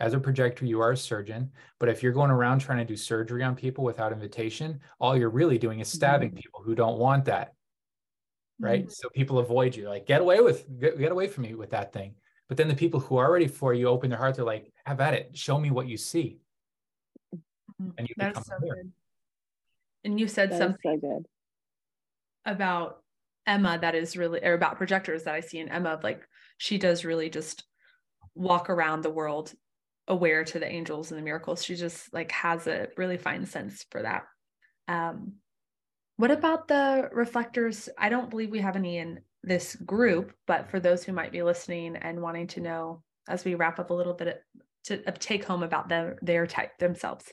As 0.00 0.14
a 0.14 0.18
projector, 0.18 0.64
you 0.64 0.80
are 0.80 0.92
a 0.92 0.96
surgeon, 0.96 1.52
but 1.78 1.88
if 1.88 2.02
you're 2.02 2.12
going 2.12 2.32
around 2.32 2.58
trying 2.58 2.78
to 2.78 2.84
do 2.84 2.96
surgery 2.96 3.44
on 3.44 3.54
people 3.54 3.84
without 3.84 4.12
invitation, 4.12 4.80
all 4.98 5.16
you're 5.16 5.30
really 5.30 5.58
doing 5.58 5.78
is 5.78 5.86
stabbing 5.86 6.30
mm-hmm. 6.30 6.38
people 6.38 6.60
who 6.64 6.74
don't 6.74 6.98
want 6.98 7.26
that. 7.26 7.52
Right. 8.58 8.82
Mm-hmm. 8.82 8.90
So 8.90 9.08
people 9.10 9.38
avoid 9.38 9.76
you, 9.76 9.88
like, 9.88 10.06
get 10.06 10.20
away 10.20 10.40
with, 10.40 10.66
get, 10.80 10.98
get 10.98 11.12
away 11.12 11.28
from 11.28 11.44
me 11.44 11.54
with 11.54 11.70
that 11.70 11.92
thing. 11.92 12.16
But 12.48 12.56
then 12.56 12.68
the 12.68 12.74
people 12.74 12.98
who 12.98 13.16
are 13.16 13.32
ready 13.32 13.46
for 13.46 13.74
you 13.74 13.86
open 13.86 14.10
their 14.10 14.18
hearts, 14.18 14.38
they're 14.38 14.44
like, 14.44 14.72
have 14.84 15.00
at 15.00 15.14
it. 15.14 15.36
Show 15.36 15.58
me 15.58 15.70
what 15.70 15.86
you 15.86 15.96
see. 15.96 16.38
Mm-hmm. 17.34 17.90
And 17.98 18.08
you 18.08 18.14
That's 18.16 18.44
so 18.44 18.54
good. 18.60 18.92
And 20.04 20.18
you 20.18 20.26
said 20.26 20.50
that 20.50 20.58
something 20.58 21.00
so 21.00 21.08
good. 21.08 21.26
About 22.44 23.02
Emma 23.46 23.78
that 23.80 23.94
is 23.94 24.16
really, 24.16 24.40
or 24.42 24.54
about 24.54 24.76
projectors 24.76 25.24
that 25.24 25.34
I 25.34 25.40
see 25.40 25.58
in 25.58 25.68
Emma, 25.68 25.98
like 26.02 26.22
she 26.58 26.78
does 26.78 27.04
really 27.04 27.30
just 27.30 27.64
walk 28.34 28.70
around 28.70 29.02
the 29.02 29.10
world 29.10 29.52
aware 30.08 30.44
to 30.44 30.58
the 30.58 30.70
angels 30.70 31.10
and 31.10 31.18
the 31.18 31.24
miracles. 31.24 31.64
She 31.64 31.74
just 31.76 32.12
like 32.12 32.32
has 32.32 32.66
a 32.66 32.88
really 32.96 33.18
fine 33.18 33.46
sense 33.46 33.84
for 33.90 34.02
that. 34.02 34.24
Um, 34.88 35.34
what 36.16 36.30
about 36.30 36.68
the 36.68 37.08
reflectors? 37.12 37.88
I 37.98 38.08
don't 38.08 38.30
believe 38.30 38.50
we 38.50 38.60
have 38.60 38.76
any 38.76 38.98
in 38.98 39.20
this 39.42 39.74
group, 39.76 40.32
but 40.46 40.70
for 40.70 40.78
those 40.78 41.04
who 41.04 41.12
might 41.12 41.32
be 41.32 41.42
listening 41.42 41.96
and 41.96 42.20
wanting 42.20 42.46
to 42.48 42.60
know 42.60 43.02
as 43.28 43.44
we 43.44 43.54
wrap 43.54 43.78
up 43.78 43.90
a 43.90 43.94
little 43.94 44.14
bit 44.14 44.42
to 44.84 44.98
take 45.12 45.44
home 45.44 45.62
about 45.62 45.88
their 45.88 46.18
their 46.22 46.46
type 46.46 46.78
themselves. 46.78 47.32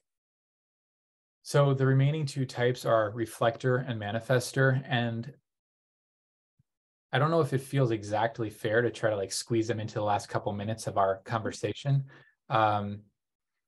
So 1.42 1.74
the 1.74 1.86
remaining 1.86 2.26
two 2.26 2.46
types 2.46 2.86
are 2.86 3.12
reflector 3.12 3.78
and 3.78 4.00
manifestor. 4.00 4.84
And 4.88 5.34
I 7.12 7.20
don't 7.20 7.32
know 7.32 7.42
if 7.42 7.54
it 7.54 7.62
feels 7.62 7.92
exactly 7.92 8.50
fair 8.50 8.82
to 8.82 8.92
try 8.92 9.10
to 9.10 9.16
like 9.16 9.32
squeeze 9.32 9.68
them 9.68 9.80
into 9.80 9.96
the 9.96 10.04
last 10.04 10.30
couple 10.30 10.52
minutes 10.54 10.86
of 10.86 10.98
our 10.98 11.18
conversation. 11.26 12.06
Um, 12.50 13.00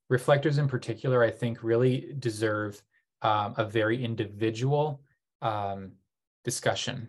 reflectors 0.10 0.58
in 0.58 0.68
particular, 0.68 1.24
I 1.24 1.32
think 1.32 1.64
really 1.64 2.14
deserve 2.20 2.82
um, 3.22 3.56
a 3.58 3.66
very 3.66 4.04
individual 4.04 5.02
um, 5.42 5.94
discussion 6.44 7.08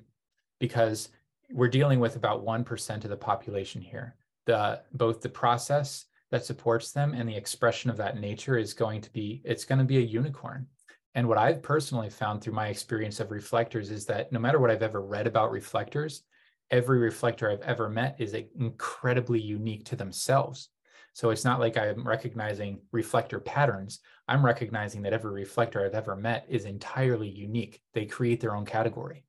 because 0.59 1.11
we're 1.51 1.69
dealing 1.69 2.01
with 2.01 2.17
about 2.17 2.45
1% 2.45 3.05
of 3.05 3.11
the 3.11 3.17
population 3.17 3.83
here. 3.83 4.17
The 4.47 4.81
both 4.93 5.21
the 5.21 5.29
process 5.29 6.07
that 6.33 6.47
supports 6.47 6.93
them 6.93 7.13
and 7.15 7.29
the 7.29 7.37
expression 7.37 7.91
of 7.91 7.99
that 7.99 8.19
nature 8.19 8.57
is 8.57 8.73
going 8.73 9.03
to 9.03 9.13
be 9.13 9.43
it's 9.45 9.67
going 9.67 9.79
to 9.79 9.85
be 9.85 9.99
a 9.99 10.01
unicorn. 10.01 10.67
And 11.15 11.29
what 11.29 11.37
I've 11.37 11.63
personally 11.63 12.09
found 12.09 12.41
through 12.41 12.55
my 12.55 12.69
experience 12.69 13.21
of 13.21 13.31
reflectors 13.31 13.91
is 13.91 14.07
that 14.07 14.33
no 14.33 14.41
matter 14.41 14.59
what 14.59 14.71
I've 14.71 14.83
ever 14.83 15.03
read 15.03 15.27
about 15.27 15.51
reflectors, 15.51 16.23
every 16.71 16.99
reflector 16.99 17.51
I've 17.51 17.61
ever 17.61 17.91
met 17.91 18.17
is 18.19 18.35
incredibly 18.35 19.41
unique 19.41 19.85
to 19.87 19.97
themselves. 19.97 20.71
So 21.13 21.29
it's 21.29 21.45
not 21.45 21.61
like 21.61 21.77
I'm 21.77 22.09
recognizing 22.09 22.81
reflector 22.93 23.39
patterns. 23.39 24.01
I'm 24.27 24.43
recognizing 24.43 25.03
that 25.03 25.13
every 25.13 25.33
reflector 25.33 25.85
I've 25.85 25.95
ever 25.95 26.17
met 26.17 26.47
is 26.49 26.65
entirely 26.65 27.29
unique. 27.29 27.83
They 27.93 28.07
create 28.07 28.41
their 28.41 28.57
own 28.57 28.65
category. 28.65 29.27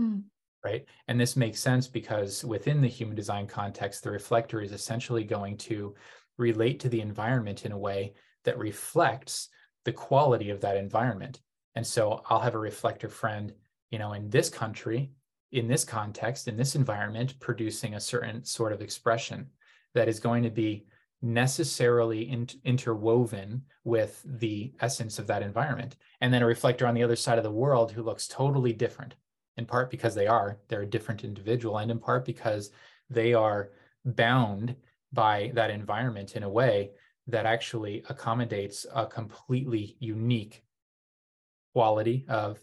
Mm 0.00 0.24
right? 0.64 0.84
And 1.08 1.20
this 1.20 1.36
makes 1.36 1.60
sense 1.60 1.86
because 1.86 2.44
within 2.44 2.80
the 2.80 2.88
human 2.88 3.14
design 3.14 3.46
context, 3.46 4.02
the 4.02 4.10
reflector 4.10 4.60
is 4.60 4.72
essentially 4.72 5.24
going 5.24 5.56
to 5.58 5.94
relate 6.38 6.80
to 6.80 6.88
the 6.88 7.00
environment 7.00 7.64
in 7.64 7.72
a 7.72 7.78
way 7.78 8.14
that 8.44 8.58
reflects 8.58 9.48
the 9.84 9.92
quality 9.92 10.50
of 10.50 10.60
that 10.62 10.76
environment. 10.76 11.40
And 11.74 11.86
so 11.86 12.22
I'll 12.28 12.40
have 12.40 12.54
a 12.54 12.58
reflector 12.58 13.08
friend, 13.08 13.52
you 13.90 13.98
know, 13.98 14.14
in 14.14 14.30
this 14.30 14.48
country, 14.48 15.10
in 15.52 15.68
this 15.68 15.84
context, 15.84 16.48
in 16.48 16.56
this 16.56 16.74
environment, 16.74 17.38
producing 17.40 17.94
a 17.94 18.00
certain 18.00 18.44
sort 18.44 18.72
of 18.72 18.80
expression 18.80 19.48
that 19.94 20.08
is 20.08 20.18
going 20.18 20.42
to 20.42 20.50
be 20.50 20.86
necessarily 21.22 22.22
in, 22.30 22.48
interwoven 22.64 23.62
with 23.84 24.22
the 24.24 24.72
essence 24.80 25.18
of 25.18 25.26
that 25.26 25.42
environment. 25.42 25.96
And 26.20 26.32
then 26.32 26.42
a 26.42 26.46
reflector 26.46 26.86
on 26.86 26.94
the 26.94 27.02
other 27.02 27.16
side 27.16 27.38
of 27.38 27.44
the 27.44 27.50
world 27.50 27.92
who 27.92 28.02
looks 28.02 28.28
totally 28.28 28.72
different 28.72 29.14
in 29.56 29.66
part 29.66 29.90
because 29.90 30.14
they 30.14 30.26
are 30.26 30.58
they're 30.68 30.82
a 30.82 30.86
different 30.86 31.24
individual 31.24 31.78
and 31.78 31.90
in 31.90 31.98
part 31.98 32.24
because 32.24 32.70
they 33.10 33.34
are 33.34 33.70
bound 34.04 34.74
by 35.12 35.50
that 35.54 35.70
environment 35.70 36.36
in 36.36 36.42
a 36.42 36.48
way 36.48 36.90
that 37.26 37.46
actually 37.46 38.02
accommodates 38.08 38.84
a 38.94 39.06
completely 39.06 39.96
unique 39.98 40.62
quality 41.72 42.24
of 42.28 42.58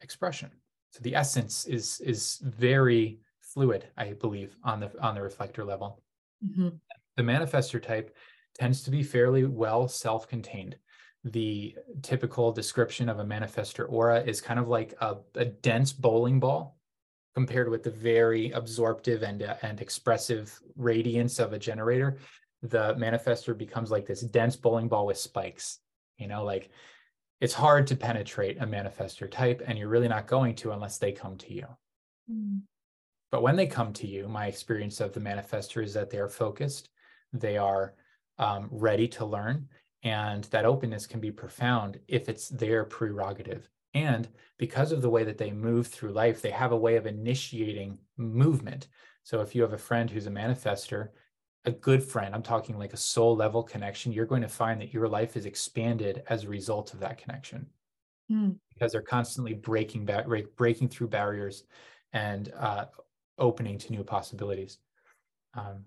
expression. 0.00 0.50
So 0.90 1.00
the 1.02 1.14
essence 1.14 1.66
is 1.66 2.00
is 2.00 2.40
very 2.42 3.20
fluid 3.40 3.86
i 3.96 4.12
believe 4.12 4.56
on 4.64 4.80
the 4.80 4.90
on 5.00 5.14
the 5.14 5.22
reflector 5.22 5.64
level. 5.64 6.02
Mm-hmm. 6.44 6.68
the 7.16 7.22
manifestor 7.22 7.82
type 7.82 8.14
tends 8.54 8.82
to 8.82 8.90
be 8.90 9.02
fairly 9.02 9.44
well 9.46 9.88
self-contained 9.88 10.76
the 11.26 11.74
typical 12.02 12.52
description 12.52 13.08
of 13.08 13.18
a 13.18 13.24
manifestor 13.24 13.90
aura 13.90 14.22
is 14.22 14.40
kind 14.40 14.60
of 14.60 14.68
like 14.68 14.94
a, 15.00 15.16
a 15.34 15.44
dense 15.44 15.92
bowling 15.92 16.38
ball 16.38 16.78
compared 17.34 17.68
with 17.68 17.82
the 17.82 17.90
very 17.90 18.52
absorptive 18.52 19.22
and, 19.22 19.42
uh, 19.42 19.56
and 19.62 19.80
expressive 19.80 20.58
radiance 20.76 21.40
of 21.40 21.52
a 21.52 21.58
generator 21.58 22.16
the 22.62 22.94
manifestor 22.94 23.58
becomes 23.58 23.90
like 23.90 24.06
this 24.06 24.20
dense 24.20 24.54
bowling 24.54 24.88
ball 24.88 25.04
with 25.04 25.18
spikes 25.18 25.80
you 26.16 26.28
know 26.28 26.44
like 26.44 26.70
it's 27.40 27.52
hard 27.52 27.88
to 27.88 27.96
penetrate 27.96 28.62
a 28.62 28.66
manifestor 28.66 29.28
type 29.28 29.60
and 29.66 29.76
you're 29.76 29.88
really 29.88 30.08
not 30.08 30.28
going 30.28 30.54
to 30.54 30.70
unless 30.70 30.98
they 30.98 31.10
come 31.10 31.36
to 31.36 31.52
you 31.52 31.66
mm. 32.30 32.60
but 33.32 33.42
when 33.42 33.56
they 33.56 33.66
come 33.66 33.92
to 33.92 34.06
you 34.06 34.28
my 34.28 34.46
experience 34.46 35.00
of 35.00 35.12
the 35.12 35.20
manifestor 35.20 35.82
is 35.82 35.92
that 35.92 36.08
they 36.08 36.18
are 36.18 36.28
focused 36.28 36.88
they 37.32 37.58
are 37.58 37.94
um, 38.38 38.68
ready 38.70 39.08
to 39.08 39.24
learn 39.24 39.68
and 40.02 40.44
that 40.44 40.64
openness 40.64 41.06
can 41.06 41.20
be 41.20 41.30
profound 41.30 41.98
if 42.08 42.28
it's 42.28 42.48
their 42.48 42.84
prerogative. 42.84 43.68
And 43.94 44.28
because 44.58 44.92
of 44.92 45.02
the 45.02 45.10
way 45.10 45.24
that 45.24 45.38
they 45.38 45.50
move 45.50 45.86
through 45.86 46.12
life, 46.12 46.42
they 46.42 46.50
have 46.50 46.72
a 46.72 46.76
way 46.76 46.96
of 46.96 47.06
initiating 47.06 47.98
movement. 48.16 48.88
So 49.22 49.40
if 49.40 49.54
you 49.54 49.62
have 49.62 49.72
a 49.72 49.78
friend 49.78 50.10
who's 50.10 50.26
a 50.26 50.30
manifestor, 50.30 51.08
a 51.64 51.70
good 51.70 52.02
friend, 52.02 52.34
I'm 52.34 52.42
talking 52.42 52.78
like 52.78 52.92
a 52.92 52.98
soul 52.98 53.34
level 53.34 53.62
connection, 53.62 54.12
you're 54.12 54.26
going 54.26 54.42
to 54.42 54.48
find 54.48 54.80
that 54.80 54.92
your 54.92 55.08
life 55.08 55.36
is 55.36 55.46
expanded 55.46 56.22
as 56.28 56.44
a 56.44 56.48
result 56.48 56.94
of 56.94 57.00
that 57.00 57.18
connection. 57.18 57.66
Mm. 58.30 58.56
Because 58.72 58.92
they're 58.92 59.02
constantly 59.02 59.54
breaking 59.54 60.04
back, 60.04 60.26
breaking 60.56 60.88
through 60.88 61.08
barriers 61.08 61.64
and 62.12 62.52
uh, 62.58 62.84
opening 63.38 63.78
to 63.78 63.92
new 63.92 64.04
possibilities. 64.04 64.78
Um, 65.54 65.84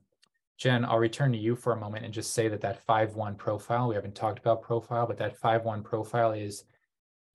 Jen, 0.59 0.83
I'll 0.83 0.99
return 0.99 1.31
to 1.31 1.37
you 1.37 1.55
for 1.55 1.71
a 1.71 1.79
moment 1.79 2.03
and 2.03 2.13
just 2.13 2.33
say 2.33 2.49
that 2.49 2.61
that 2.61 2.85
5-1 2.85 3.37
profile, 3.37 3.87
we 3.87 3.95
haven't 3.95 4.13
talked 4.13 4.39
about 4.39 4.61
profile, 4.61 5.07
but 5.07 5.17
that 5.17 5.39
5-1 5.39 5.83
profile 5.83 6.33
is 6.33 6.65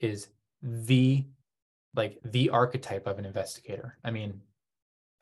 is 0.01 0.29
the 0.63 1.25
like 1.95 2.19
the 2.25 2.51
archetype 2.51 3.07
of 3.07 3.19
an 3.19 3.25
investigator. 3.25 3.97
I 4.05 4.11
mean, 4.11 4.43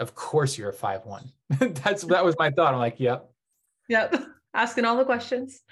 of 0.00 0.14
course 0.16 0.58
you're 0.58 0.70
a 0.70 0.74
5-1. 0.74 1.30
That's 1.84 2.02
that 2.04 2.24
was 2.24 2.34
my 2.38 2.50
thought. 2.50 2.74
I'm 2.74 2.80
like, 2.80 2.98
yep. 2.98 3.30
Yep. 3.88 4.24
Asking 4.52 4.84
all 4.84 4.96
the 4.96 5.04
questions. 5.04 5.62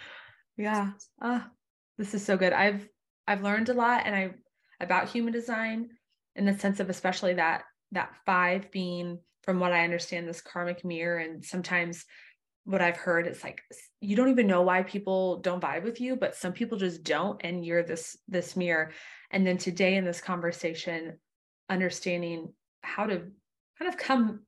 Yeah. 0.57 0.93
Ah, 1.21 1.51
this 1.99 2.15
is 2.15 2.25
so 2.25 2.37
good. 2.37 2.53
I've 2.53 2.89
I've 3.27 3.43
learned 3.43 3.71
a 3.71 3.75
lot 3.75 4.03
and 4.07 4.15
I 4.15 4.31
about 4.81 5.09
human 5.09 5.33
design 5.33 5.91
in 6.37 6.45
the 6.45 6.57
sense 6.57 6.79
of 6.79 6.91
especially 6.91 7.35
that 7.35 7.65
that 7.93 8.15
five 8.27 8.71
being 8.71 9.19
from 9.43 9.61
what 9.61 9.73
I 9.73 9.85
understand, 9.85 10.29
this 10.29 10.41
karmic 10.41 10.85
mirror. 10.85 11.19
And 11.19 11.45
sometimes 11.45 12.05
what 12.65 12.83
I've 12.83 12.97
heard 12.97 13.27
it's 13.27 13.43
like 13.43 13.63
you 14.01 14.15
don't 14.15 14.29
even 14.29 14.47
know 14.47 14.63
why 14.63 14.83
people 14.83 15.39
don't 15.39 15.63
vibe 15.63 15.83
with 15.83 16.01
you, 16.01 16.17
but 16.17 16.37
some 16.37 16.53
people 16.53 16.79
just 16.79 17.03
don't, 17.03 17.41
and 17.43 17.65
you're 17.65 17.83
this 17.83 18.17
this 18.29 18.57
mirror. 18.57 18.93
And 19.31 19.47
then 19.47 19.59
today 19.59 19.97
in 19.97 20.05
this 20.05 20.21
conversation, 20.21 21.19
understanding 21.69 22.53
how 22.83 23.07
to 23.07 23.23
kind 23.79 23.89
of 23.89 23.97
come 23.97 24.41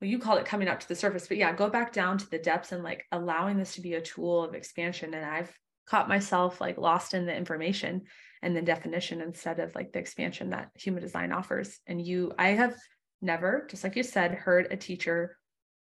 well, 0.00 0.08
you 0.08 0.18
call 0.18 0.36
it 0.36 0.46
coming 0.46 0.68
up 0.68 0.78
to 0.80 0.88
the 0.88 0.94
surface, 0.94 1.26
but 1.26 1.38
yeah, 1.38 1.52
go 1.52 1.68
back 1.68 1.92
down 1.92 2.18
to 2.18 2.30
the 2.30 2.38
depths 2.38 2.70
and 2.70 2.84
like 2.84 3.04
allowing 3.10 3.56
this 3.56 3.74
to 3.74 3.80
be 3.80 3.94
a 3.94 4.00
tool 4.00 4.44
of 4.44 4.54
expansion. 4.54 5.12
And 5.12 5.24
I've 5.24 5.52
caught 5.88 6.08
myself 6.08 6.60
like 6.60 6.78
lost 6.78 7.14
in 7.14 7.26
the 7.26 7.34
information 7.34 8.02
and 8.42 8.56
the 8.56 8.62
definition 8.62 9.20
instead 9.20 9.58
of 9.58 9.74
like 9.74 9.92
the 9.92 9.98
expansion 9.98 10.50
that 10.50 10.70
human 10.74 11.02
design 11.02 11.32
offers. 11.32 11.80
And 11.86 12.04
you, 12.04 12.32
I 12.38 12.50
have 12.50 12.74
never, 13.20 13.66
just 13.70 13.84
like 13.84 13.96
you 13.96 14.02
said, 14.02 14.34
heard 14.34 14.68
a 14.70 14.76
teacher 14.76 15.36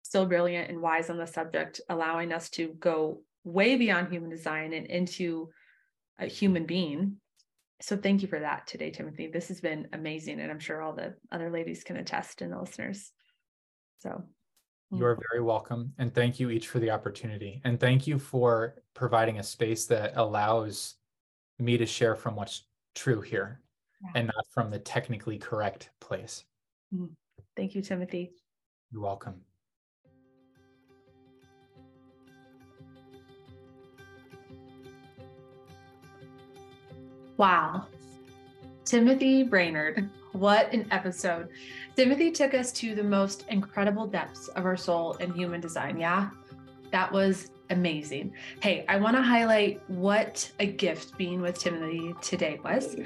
so 0.03 0.27
brilliant 0.27 0.71
and 0.71 0.81
wise 0.81 1.11
on 1.11 1.17
the 1.17 1.27
subject, 1.27 1.81
allowing 1.89 2.33
us 2.33 2.51
to 2.51 2.69
go 2.79 3.23
way 3.43 3.77
beyond 3.77 4.13
human 4.13 4.31
design 4.31 4.73
and 4.73 4.87
into 4.87 5.49
a 6.19 6.27
human 6.27 6.67
being. 6.67 7.17
So 7.81 7.97
thank 7.97 8.23
you 8.23 8.29
for 8.29 8.39
that 8.39 8.67
today, 8.67 8.91
Timothy. 8.91 9.27
This 9.27 9.49
has 9.49 9.61
been 9.61 9.89
amazing. 9.93 10.41
And 10.41 10.51
I'm 10.51 10.61
sure 10.61 10.81
all 10.81 10.95
the 10.95 11.15
other 11.33 11.51
ladies 11.51 11.83
can 11.83 11.97
attest 11.97 12.41
and 12.41 12.53
the 12.53 12.61
listeners. 12.61 13.11
So 13.99 14.23
you 14.91 15.05
are 15.05 15.19
very 15.31 15.43
welcome. 15.43 15.93
And 15.99 16.15
thank 16.15 16.39
you 16.39 16.51
each 16.51 16.69
for 16.69 16.79
the 16.79 16.91
opportunity. 16.91 17.61
And 17.65 17.81
thank 17.81 18.07
you 18.07 18.19
for 18.19 18.77
providing 18.95 19.39
a 19.39 19.43
space 19.43 19.87
that 19.87 20.13
allows 20.17 20.95
me 21.59 21.77
to 21.79 21.87
share 21.87 22.15
from 22.15 22.37
what's 22.37 22.65
true 22.95 23.21
here. 23.21 23.61
yeah. 24.03 24.11
and 24.15 24.27
not 24.27 24.47
from 24.51 24.71
the 24.71 24.79
technically 24.79 25.39
correct 25.39 25.91
place. 26.01 26.45
Mm. 26.95 27.11
Thank 27.57 27.75
you, 27.75 27.83
Timothy. 27.83 28.33
You're 28.91 29.03
welcome. 29.03 29.41
Wow. 37.37 37.87
Timothy 38.85 39.43
Brainard, 39.43 40.09
what 40.35 40.73
an 40.73 40.87
episode. 40.91 41.49
Timothy 41.97 42.31
took 42.31 42.55
us 42.55 42.73
to 42.73 42.95
the 42.95 43.03
most 43.03 43.45
incredible 43.49 44.07
depths 44.07 44.49
of 44.49 44.67
our 44.67 44.77
soul 44.77 45.17
and 45.21 45.33
human 45.35 45.61
design. 45.61 45.99
Yeah, 45.99 46.31
that 46.91 47.11
was 47.11 47.51
amazing. 47.71 48.33
Hey, 48.61 48.85
I 48.89 48.97
want 48.97 49.17
to 49.17 49.23
highlight 49.23 49.81
what 49.89 50.51
a 50.59 50.67
gift 50.67 51.17
being 51.17 51.41
with 51.41 51.59
Timothy 51.59 52.15
today 52.21 52.59
was. 52.65 52.97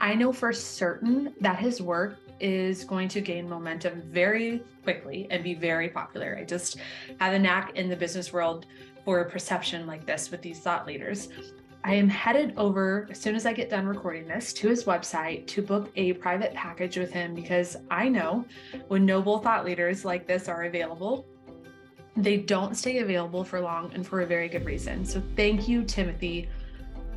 I 0.00 0.14
know 0.14 0.32
for 0.32 0.52
certain 0.52 1.34
that 1.40 1.58
his 1.58 1.82
work 1.82 2.18
is 2.38 2.84
going 2.84 3.08
to 3.08 3.20
gain 3.20 3.48
momentum 3.48 4.02
very 4.06 4.62
quickly 4.84 5.26
and 5.30 5.42
be 5.42 5.54
very 5.54 5.88
popular. 5.88 6.36
I 6.38 6.44
just 6.44 6.76
have 7.18 7.32
a 7.32 7.38
knack 7.38 7.76
in 7.76 7.88
the 7.88 7.96
business 7.96 8.32
world 8.32 8.66
for 9.04 9.20
a 9.20 9.30
perception 9.30 9.86
like 9.86 10.06
this 10.06 10.30
with 10.30 10.42
these 10.42 10.60
thought 10.60 10.86
leaders. 10.86 11.28
I 11.86 11.94
am 11.94 12.08
headed 12.08 12.52
over 12.56 13.06
as 13.12 13.20
soon 13.20 13.36
as 13.36 13.46
I 13.46 13.52
get 13.52 13.70
done 13.70 13.86
recording 13.86 14.26
this 14.26 14.52
to 14.54 14.68
his 14.68 14.82
website 14.86 15.46
to 15.46 15.62
book 15.62 15.92
a 15.94 16.14
private 16.14 16.52
package 16.52 16.98
with 16.98 17.12
him 17.12 17.32
because 17.32 17.76
I 17.92 18.08
know 18.08 18.44
when 18.88 19.06
noble 19.06 19.38
thought 19.38 19.64
leaders 19.64 20.04
like 20.04 20.26
this 20.26 20.48
are 20.48 20.64
available, 20.64 21.24
they 22.16 22.38
don't 22.38 22.76
stay 22.76 22.98
available 22.98 23.44
for 23.44 23.60
long 23.60 23.92
and 23.94 24.04
for 24.04 24.22
a 24.22 24.26
very 24.26 24.48
good 24.48 24.64
reason. 24.64 25.04
So 25.04 25.22
thank 25.36 25.68
you, 25.68 25.84
Timothy, 25.84 26.48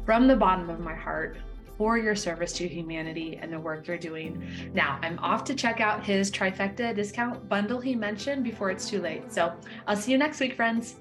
from 0.06 0.28
the 0.28 0.36
bottom 0.36 0.70
of 0.70 0.80
my 0.80 0.94
heart 0.94 1.38
for 1.76 1.98
your 1.98 2.16
service 2.16 2.54
to 2.54 2.68
humanity 2.68 3.40
and 3.42 3.52
the 3.52 3.60
work 3.60 3.88
you're 3.88 3.98
doing. 3.98 4.46
Now, 4.76 5.00
I'm 5.02 5.18
off 5.18 5.44
to 5.46 5.56
check 5.56 5.82
out 5.82 6.06
his 6.06 6.30
trifecta 6.30 6.94
discount 6.96 7.50
bundle 7.50 7.82
he 7.82 7.96
mentioned 7.96 8.44
before 8.44 8.70
it's 8.70 8.88
too 8.88 9.02
late. 9.02 9.34
So 9.34 9.52
I'll 9.88 9.96
see 9.96 10.12
you 10.12 10.20
next 10.20 10.40
week, 10.40 10.54
friends. 10.54 10.98